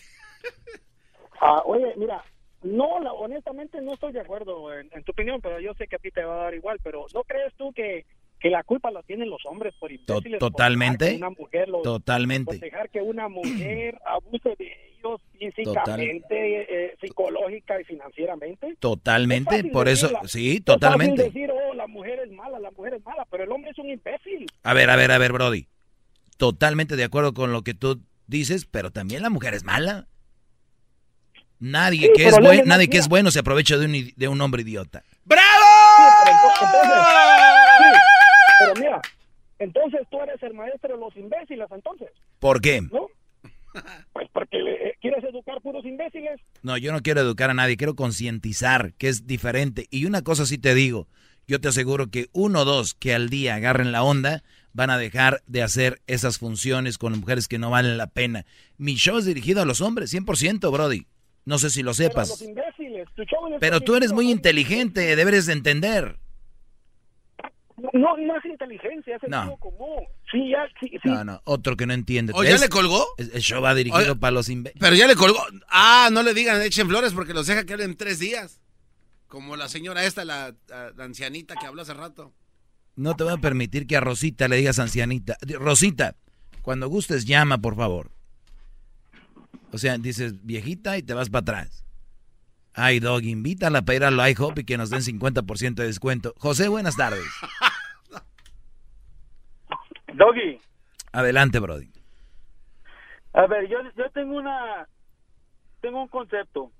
Ah, 1.41 1.61
oye, 1.65 1.93
mira, 1.97 2.23
no, 2.65 2.99
la- 2.99 3.13
honestamente 3.13 3.81
no 3.81 3.93
estoy 3.93 4.11
de 4.13 4.21
acuerdo 4.21 4.73
en, 4.77 4.89
en 4.93 5.03
tu 5.03 5.11
opinión, 5.11 5.39
pero 5.41 5.59
yo 5.59 5.73
sé 5.75 5.87
que 5.87 5.95
a 5.95 5.99
ti 5.99 6.11
te 6.11 6.23
va 6.23 6.33
a 6.35 6.43
dar 6.45 6.53
igual, 6.55 6.79
pero 6.83 7.05
¿no 7.13 7.23
crees 7.23 7.53
tú 7.55 7.71
que, 7.73 8.05
que 8.39 8.49
la 8.49 8.63
culpa 8.63 8.91
la 8.91 9.01
tienen 9.03 9.29
los 9.29 9.45
hombres 9.45 9.73
por 9.79 9.91
imbéciles? 9.91 10.39
por 10.39 10.51
totalmente. 10.51 11.05
dejar 11.05 11.17
que 11.19 11.23
una 11.23 11.29
mujer 11.29 11.69
los- 11.69 11.83
Totalmente. 11.83 12.51
Por 12.51 12.59
dejar 12.59 12.89
que 12.89 13.01
una 13.01 13.27
mujer 13.29 13.97
abuse 14.05 14.55
de 14.57 14.71
ellos 14.97 15.21
físicamente, 15.37 16.85
eh, 16.87 16.95
psicológica 16.99 17.79
y 17.79 17.83
financieramente. 17.83 18.75
Totalmente, 18.79 19.57
Es 19.59 19.65
por 19.71 19.87
eso, 19.87 20.09
sí, 20.25 20.55
Es 20.57 20.65
totalmente. 20.65 21.23
fácil 21.23 21.33
decir, 21.33 21.51
oh, 21.51 21.73
la 21.73 21.87
mujer 21.87 22.19
es 22.25 22.31
mala, 22.31 22.59
la 22.59 22.71
mujer 22.71 22.95
es 22.95 23.05
mala, 23.05 23.25
pero 23.29 23.43
el 23.43 23.51
hombre 23.51 23.71
es 23.71 23.77
un 23.79 23.89
imbécil. 23.89 24.45
A 24.63 24.73
ver, 24.73 24.89
a 24.89 24.95
ver, 24.95 25.11
a 25.11 25.17
ver, 25.17 25.31
Brody. 25.31 25.67
Totalmente 26.37 26.95
de 26.95 27.03
acuerdo 27.03 27.33
con 27.33 27.51
lo 27.53 27.61
que 27.61 27.73
tú 27.73 28.01
dices, 28.27 28.65
pero 28.65 28.91
también 28.91 29.21
la 29.21 29.29
mujer 29.29 29.53
es 29.53 29.63
mala. 29.63 30.07
Nadie 31.59 32.07
Sí, 32.07 32.13
que 32.15 32.27
es 32.27 32.39
buen, 32.39 32.67
nadie 32.67 32.89
que 32.89 32.97
es 32.97 33.07
bueno 33.07 33.31
se 33.31 33.39
aprovecha 33.39 33.77
de 33.77 33.85
un, 33.85 33.95
i- 33.95 34.13
de 34.15 34.27
un 34.27 34.39
hombre 34.41 34.61
idiota. 34.63 35.03
Sí, 35.07 35.13
pero 35.27 35.41
ento- 35.41 36.53
entonces, 36.61 37.03
sí, 37.77 37.85
pero 38.59 38.73
mira, 38.75 39.01
entonces 39.59 40.01
tú 40.11 40.21
eres 40.21 40.41
el 40.43 40.53
maestro 40.53 40.93
de 40.93 40.99
los 40.99 41.15
imbéciles, 41.15 41.67
entonces, 41.71 42.09
¿Por 42.39 42.61
qué? 42.61 42.81
¿no? 42.81 43.07
Pues 44.13 44.27
porque 44.31 44.57
eh, 44.57 44.95
quieres 45.01 45.23
educar 45.23 45.59
puros 45.61 45.83
imbéciles. 45.85 46.39
No, 46.61 46.77
yo 46.77 46.91
no 46.93 47.01
quiero 47.01 47.21
educar 47.21 47.49
a 47.49 47.53
nadie, 47.53 47.75
quiero 47.77 47.95
concientizar 47.95 48.93
que 48.93 49.09
es 49.09 49.27
diferente. 49.27 49.87
Y 49.89 50.05
una 50.05 50.21
cosa 50.21 50.45
sí 50.45 50.57
te 50.57 50.73
digo, 50.73 51.07
yo 51.47 51.59
te 51.59 51.67
aseguro 51.67 52.07
que 52.07 52.27
uno 52.31 52.61
o 52.61 52.65
dos 52.65 52.93
que 52.93 53.13
al 53.13 53.29
día 53.29 53.55
agarren 53.55 53.91
la 53.91 54.03
onda 54.03 54.43
van 54.71 54.89
a 54.91 54.97
dejar 54.97 55.41
de 55.47 55.61
hacer 55.63 56.01
esas 56.07 56.37
funciones 56.37 56.97
con 56.97 57.19
mujeres 57.19 57.47
que 57.49 57.57
no 57.59 57.69
valen 57.69 57.97
la 57.97 58.07
pena. 58.07 58.45
Mi 58.77 58.95
show 58.95 59.17
es 59.17 59.25
dirigido 59.25 59.61
a 59.61 59.65
los 59.65 59.81
hombres, 59.81 60.13
100%, 60.13 60.71
Brody. 60.71 61.05
No 61.45 61.59
sé 61.59 61.69
si 61.69 61.83
lo 61.83 61.93
Pero 61.93 62.07
los 62.19 62.27
sepas. 62.27 62.41
imbéciles, 62.41 63.07
tu 63.15 63.23
show 63.23 63.47
es 63.53 63.59
Pero 63.59 63.79
tú 63.81 63.95
eres 63.95 64.11
muy 64.11 64.31
inteligente, 64.31 65.15
deberes 65.15 65.45
de 65.45 65.53
entender. 65.53 66.17
No, 67.93 68.15
no 68.17 68.37
es 68.37 68.45
inteligencia, 68.45 69.17
es 69.17 69.21
No. 69.29 69.37
sentido 69.41 69.57
común. 69.57 70.05
Sí, 70.31 70.49
ya, 70.49 70.65
sí, 70.79 70.87
sí. 71.03 71.09
No, 71.09 71.23
no, 71.25 71.41
otro 71.43 71.75
que 71.75 71.85
no 71.85 71.93
entiende. 71.93 72.31
¿O 72.35 72.43
ya 72.43 72.57
le 72.57 72.69
colgó? 72.69 73.05
El 73.17 73.31
el 73.33 73.41
show 73.41 73.61
va 73.61 73.75
dirigido 73.75 74.11
Oye, 74.13 74.15
para 74.15 74.31
los 74.31 74.47
imbéciles. 74.49 74.79
Pero 74.81 74.95
ya 74.95 75.07
le 75.07 75.15
colgó. 75.15 75.39
Ah, 75.69 76.09
no 76.11 76.23
le 76.23 76.33
digan 76.33 76.61
echen 76.61 76.87
flores 76.87 77.13
porque 77.13 77.33
los 77.33 77.45
deja 77.47 77.65
que 77.65 77.73
hablen 77.73 77.95
tres 77.97 78.19
días. 78.19 78.59
Como 79.27 79.55
la 79.57 79.67
señora 79.67 80.05
esta, 80.05 80.23
la, 80.23 80.55
la- 80.69 80.91
la 80.91 81.03
ancianita 81.03 81.55
que 81.59 81.67
habló 81.67 81.81
hace 81.81 81.93
rato. 81.93 82.33
No 82.95 83.15
te 83.17 83.25
voy 83.25 83.33
a 83.33 83.37
permitir 83.37 83.87
que 83.87 83.97
a 83.97 83.99
Rosita 83.99 84.47
le 84.47 84.55
digas 84.55 84.79
ancianita. 84.79 85.37
Rosita, 85.59 86.15
cuando 86.61 86.87
gustes 86.87 87.25
llama, 87.25 87.57
por 87.57 87.75
favor. 87.75 88.09
O 89.75 89.77
sea, 89.77 89.97
dices 89.97 90.41
viejita 90.45 90.97
y 90.97 91.03
te 91.03 91.13
vas 91.13 91.29
para 91.29 91.41
atrás. 91.41 91.85
Ay, 92.73 93.01
Dog, 93.01 93.23
invítala 93.23 93.81
para 93.81 93.95
ir 93.97 94.03
al 94.05 94.29
IHOP 94.29 94.59
y 94.59 94.63
que 94.63 94.77
nos 94.77 94.89
den 94.89 95.01
50% 95.01 95.75
de 95.75 95.85
descuento. 95.85 96.33
José, 96.37 96.69
buenas 96.69 96.95
tardes. 96.95 97.19
Doggy, 100.13 100.61
Adelante, 101.11 101.59
Brody. 101.59 101.91
a 103.33 103.47
ver, 103.47 103.67
yo, 103.67 103.79
yo 103.97 104.09
tengo 104.11 104.37
una, 104.37 104.87
tengo 105.81 106.03
un 106.03 106.07
concepto. 106.07 106.71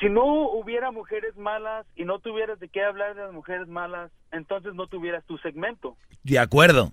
Si 0.00 0.10
no 0.10 0.50
hubiera 0.50 0.90
mujeres 0.90 1.34
malas 1.38 1.86
y 1.96 2.04
no 2.04 2.18
tuvieras 2.18 2.60
de 2.60 2.68
qué 2.68 2.82
hablar 2.82 3.14
de 3.14 3.22
las 3.22 3.32
mujeres 3.32 3.68
malas, 3.68 4.10
entonces 4.32 4.74
no 4.74 4.86
tuvieras 4.86 5.24
tu 5.24 5.38
segmento. 5.38 5.96
De 6.22 6.38
acuerdo. 6.38 6.92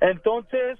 Entonces, 0.00 0.78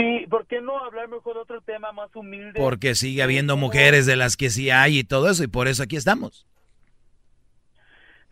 sí, 0.00 0.26
¿por 0.28 0.46
qué 0.46 0.60
no 0.60 0.78
hablar 0.84 1.08
mejor 1.08 1.34
de 1.34 1.40
otro 1.40 1.60
tema 1.60 1.92
más 1.92 2.14
humilde? 2.14 2.58
Porque 2.60 2.94
sigue 2.94 3.22
habiendo 3.22 3.56
mujeres 3.56 4.06
de 4.06 4.16
las 4.16 4.36
que 4.36 4.50
sí 4.50 4.70
hay 4.70 4.98
y 5.00 5.04
todo 5.04 5.28
eso, 5.30 5.44
y 5.44 5.46
por 5.48 5.68
eso 5.68 5.82
aquí 5.82 5.96
estamos. 5.96 6.46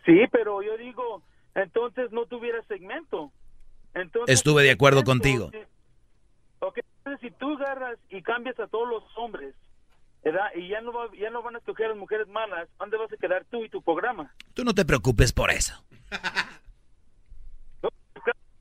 Sí, 0.07 0.21
pero 0.33 0.63
yo 0.63 0.77
digo, 0.79 1.23
entonces 1.55 2.11
no 2.13 2.27
tuvieras 2.27 2.65
segmento. 2.67 3.31
Entonces, 3.95 4.35
Estuve 4.35 4.63
de 4.63 4.71
acuerdo 4.71 5.01
segmento, 5.01 5.23
contigo. 5.25 5.51
sí. 5.53 5.59
Ok, 6.61 6.79
entonces 7.05 7.21
si 7.31 7.37
tú 7.39 7.55
agarras 7.57 7.99
y 8.11 8.23
cambias 8.23 8.59
a 8.59 8.67
todos 8.67 8.89
los 8.89 9.03
hombres, 9.17 9.55
¿verdad? 10.25 10.47
Y 10.57 10.69
ya 10.69 10.81
no, 10.81 10.93
va- 10.93 11.11
ya 11.19 11.31
no 11.31 11.43
van 11.43 11.55
a 11.55 11.59
escoger 11.59 11.87
a 11.87 11.89
las 11.91 11.99
mujeres 11.99 12.27
malas, 12.29 12.69
¿dónde 12.79 12.97
vas 12.97 13.13
a 13.13 13.17
quedar 13.17 13.45
tú 13.51 13.65
y 13.65 13.69
tu 13.69 13.81
programa? 13.83 14.35
Tú 14.55 14.65
no 14.65 14.75
te 14.75 14.85
preocupes 14.85 15.33
por 15.33 15.51
eso. 15.51 15.85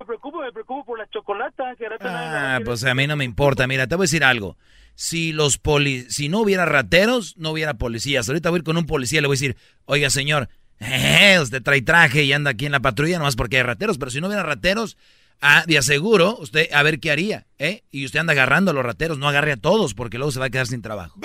Me 0.07 0.11
preocupo, 0.15 0.39
me 0.41 0.53
preocupo 0.53 0.85
por 0.85 0.99
la 0.99 1.09
chocolata. 1.09 1.75
Que 1.75 1.85
Ah, 1.99 2.59
pues 2.63 2.85
a 2.85 2.95
mí 2.95 3.07
no 3.07 3.17
me 3.17 3.25
importa. 3.25 3.67
Mira, 3.67 3.87
te 3.87 3.95
voy 3.95 4.03
a 4.03 4.07
decir 4.07 4.23
algo. 4.23 4.55
Si 4.95 5.33
los 5.33 5.57
poli 5.57 6.09
si 6.09 6.29
no 6.29 6.39
hubiera 6.39 6.65
rateros, 6.65 7.35
no 7.35 7.51
hubiera 7.51 7.73
policías. 7.73 8.29
Ahorita 8.29 8.49
voy 8.49 8.57
a 8.57 8.59
ir 8.59 8.63
con 8.63 8.77
un 8.77 8.85
policía 8.85 9.19
y 9.19 9.21
le 9.21 9.27
voy 9.27 9.35
a 9.35 9.39
decir, 9.39 9.57
oiga 9.85 10.09
señor, 10.09 10.47
jeje, 10.79 11.41
usted 11.41 11.61
trae 11.61 11.81
traje 11.81 12.23
y 12.23 12.31
anda 12.31 12.51
aquí 12.51 12.65
en 12.65 12.71
la 12.71 12.79
patrulla 12.79 13.17
nomás 13.17 13.35
porque 13.35 13.57
hay 13.57 13.63
rateros. 13.63 13.97
Pero 13.97 14.09
si 14.11 14.21
no 14.21 14.27
hubiera 14.27 14.43
rateros, 14.43 14.97
ah, 15.41 15.65
de 15.67 15.77
aseguro, 15.77 16.37
usted 16.37 16.71
a 16.71 16.83
ver 16.83 17.01
qué 17.01 17.11
haría, 17.11 17.45
¿eh? 17.59 17.83
Y 17.91 18.05
usted 18.05 18.19
anda 18.19 18.31
agarrando 18.31 18.71
a 18.71 18.73
los 18.73 18.85
rateros, 18.85 19.17
no 19.17 19.27
agarre 19.27 19.51
a 19.51 19.57
todos 19.57 19.93
porque 19.93 20.17
luego 20.17 20.31
se 20.31 20.39
va 20.39 20.45
a 20.45 20.49
quedar 20.49 20.67
sin 20.67 20.81
trabajo. 20.81 21.19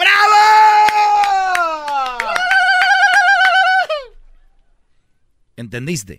¿Entendiste? 5.56 6.18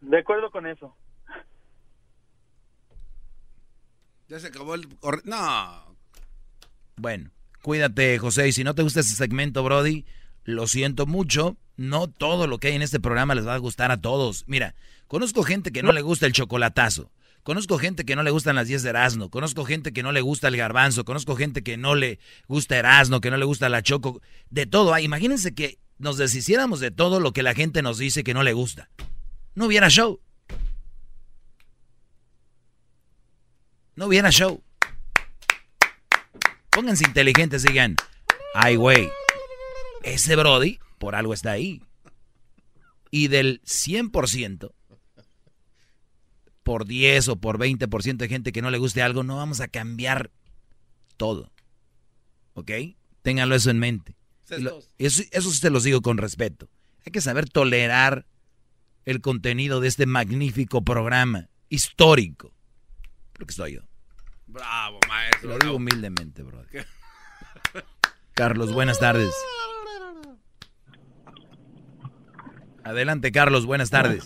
De 0.00 0.18
acuerdo 0.18 0.50
con 0.50 0.66
eso. 0.66 0.96
Ya 4.28 4.40
se 4.40 4.48
acabó 4.48 4.74
el... 4.74 4.88
No. 5.24 5.96
Bueno, 6.96 7.30
cuídate, 7.62 8.18
José. 8.18 8.48
Y 8.48 8.52
si 8.52 8.64
no 8.64 8.74
te 8.74 8.82
gusta 8.82 9.00
ese 9.00 9.14
segmento, 9.14 9.62
Brody, 9.62 10.04
lo 10.44 10.66
siento 10.66 11.06
mucho. 11.06 11.56
No 11.76 12.08
todo 12.08 12.46
lo 12.46 12.58
que 12.58 12.68
hay 12.68 12.74
en 12.74 12.82
este 12.82 13.00
programa 13.00 13.34
les 13.34 13.46
va 13.46 13.54
a 13.54 13.58
gustar 13.58 13.90
a 13.90 14.00
todos. 14.00 14.44
Mira, 14.46 14.74
conozco 15.06 15.42
gente 15.42 15.70
que 15.70 15.82
no 15.82 15.92
le 15.92 16.02
gusta 16.02 16.26
el 16.26 16.32
chocolatazo. 16.32 17.12
Conozco 17.42 17.78
gente 17.78 18.04
que 18.04 18.16
no 18.16 18.24
le 18.24 18.32
gustan 18.32 18.56
las 18.56 18.66
10 18.66 18.82
de 18.82 18.88
Erasmo. 18.88 19.30
Conozco 19.30 19.64
gente 19.64 19.92
que 19.92 20.02
no 20.02 20.10
le 20.10 20.20
gusta 20.20 20.48
el 20.48 20.56
garbanzo. 20.56 21.04
Conozco 21.04 21.36
gente 21.36 21.62
que 21.62 21.76
no 21.76 21.94
le 21.94 22.18
gusta 22.48 22.76
Erasmo, 22.76 23.20
que 23.20 23.30
no 23.30 23.36
le 23.36 23.44
gusta 23.44 23.68
la 23.68 23.82
choco. 23.82 24.20
De 24.50 24.66
todo 24.66 24.92
hay. 24.92 25.04
Imagínense 25.04 25.54
que 25.54 25.78
nos 25.98 26.16
deshiciéramos 26.16 26.80
de 26.80 26.90
todo 26.90 27.20
lo 27.20 27.32
que 27.32 27.44
la 27.44 27.54
gente 27.54 27.82
nos 27.82 27.98
dice 27.98 28.24
que 28.24 28.34
no 28.34 28.42
le 28.42 28.52
gusta. 28.52 28.90
No 29.54 29.66
hubiera 29.66 29.88
show. 29.88 30.20
No 33.96 34.06
hubiera 34.06 34.30
show. 34.30 34.62
Pónganse 36.70 37.04
inteligentes, 37.06 37.62
digan, 37.62 37.96
ay, 38.54 38.76
güey, 38.76 39.08
ese 40.02 40.36
Brody 40.36 40.78
por 40.98 41.14
algo 41.14 41.32
está 41.32 41.52
ahí. 41.52 41.82
Y 43.10 43.28
del 43.28 43.62
100%, 43.62 44.72
por 46.62 46.84
10 46.84 47.28
o 47.28 47.36
por 47.36 47.58
20% 47.58 48.16
de 48.16 48.28
gente 48.28 48.52
que 48.52 48.60
no 48.60 48.70
le 48.70 48.78
guste 48.78 49.00
algo, 49.00 49.22
no 49.22 49.36
vamos 49.36 49.60
a 49.60 49.68
cambiar 49.68 50.30
todo. 51.16 51.50
¿Ok? 52.52 52.70
Ténganlo 53.22 53.54
eso 53.54 53.70
en 53.70 53.78
mente. 53.78 54.14
eso, 54.98 55.22
eso 55.30 55.50
se 55.50 55.70
los 55.70 55.84
digo 55.84 56.02
con 56.02 56.18
respeto. 56.18 56.68
Hay 57.06 57.12
que 57.12 57.20
saber 57.22 57.48
tolerar 57.48 58.26
el 59.06 59.20
contenido 59.20 59.80
de 59.80 59.88
este 59.88 60.04
magnífico 60.04 60.82
programa 60.82 61.48
histórico. 61.68 62.55
Lo 63.38 63.46
que 63.46 63.50
estoy 63.50 63.74
yo. 63.74 63.80
Bravo, 64.46 64.98
maestro. 65.08 65.50
Lo 65.50 65.58
digo 65.58 65.76
humildemente, 65.76 66.42
bro. 66.42 66.62
Carlos, 68.32 68.72
buenas 68.72 68.98
tardes. 68.98 69.34
Adelante, 72.84 73.32
Carlos, 73.32 73.66
buenas 73.66 73.90
tardes. 73.90 74.24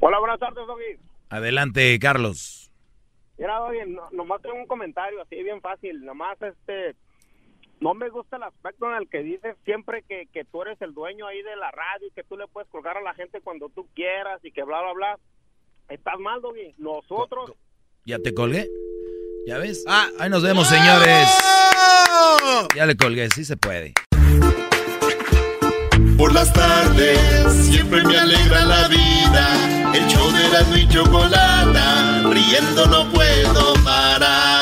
Hola, 0.00 0.18
buenas 0.20 0.38
tardes, 0.38 0.66
Doggy. 0.66 0.98
Adelante, 1.28 1.98
Carlos. 1.98 2.70
Mira, 3.36 3.58
Doggy, 3.58 3.96
nomás 4.12 4.40
tengo 4.42 4.54
un 4.54 4.66
comentario 4.66 5.20
así 5.20 5.42
bien 5.42 5.60
fácil. 5.60 6.04
Nomás, 6.04 6.40
este, 6.40 6.94
no 7.80 7.94
me 7.94 8.08
gusta 8.10 8.36
el 8.36 8.44
aspecto 8.44 8.88
en 8.88 8.96
el 8.96 9.08
que 9.08 9.22
dices 9.22 9.56
siempre 9.64 10.02
que, 10.02 10.26
que 10.32 10.44
tú 10.44 10.62
eres 10.62 10.80
el 10.80 10.94
dueño 10.94 11.26
ahí 11.26 11.42
de 11.42 11.56
la 11.56 11.70
radio 11.72 12.06
y 12.06 12.12
que 12.12 12.22
tú 12.22 12.36
le 12.36 12.46
puedes 12.46 12.70
colgar 12.70 12.96
a 12.96 13.02
la 13.02 13.14
gente 13.14 13.40
cuando 13.40 13.68
tú 13.68 13.88
quieras 13.94 14.42
y 14.44 14.52
que 14.52 14.62
bla, 14.62 14.80
bla, 14.80 14.92
bla. 14.92 15.18
Estás 15.88 16.18
mal, 16.20 16.40
Doggy. 16.40 16.74
Nosotros... 16.78 17.52
¿Ya 18.04 18.18
te 18.18 18.34
colgué? 18.34 18.68
¿Ya 19.46 19.58
ves? 19.58 19.84
Ah, 19.86 20.08
ahí 20.18 20.28
nos 20.28 20.42
vemos, 20.42 20.66
señores. 20.66 21.28
Ya 22.74 22.84
le 22.84 22.96
colgué, 22.96 23.28
sí 23.32 23.44
se 23.44 23.56
puede. 23.56 23.92
Por 26.18 26.32
las 26.32 26.52
tardes 26.52 27.18
siempre 27.64 28.02
me 28.02 28.18
alegra 28.18 28.64
la 28.64 28.88
vida. 28.88 29.92
El 29.94 30.06
show 30.08 30.32
de 30.32 30.48
la 30.48 30.78
y 30.78 30.88
chocolata, 30.88 32.22
riendo 32.28 32.86
no 32.86 33.08
puedo 33.12 33.74
parar. 33.84 34.61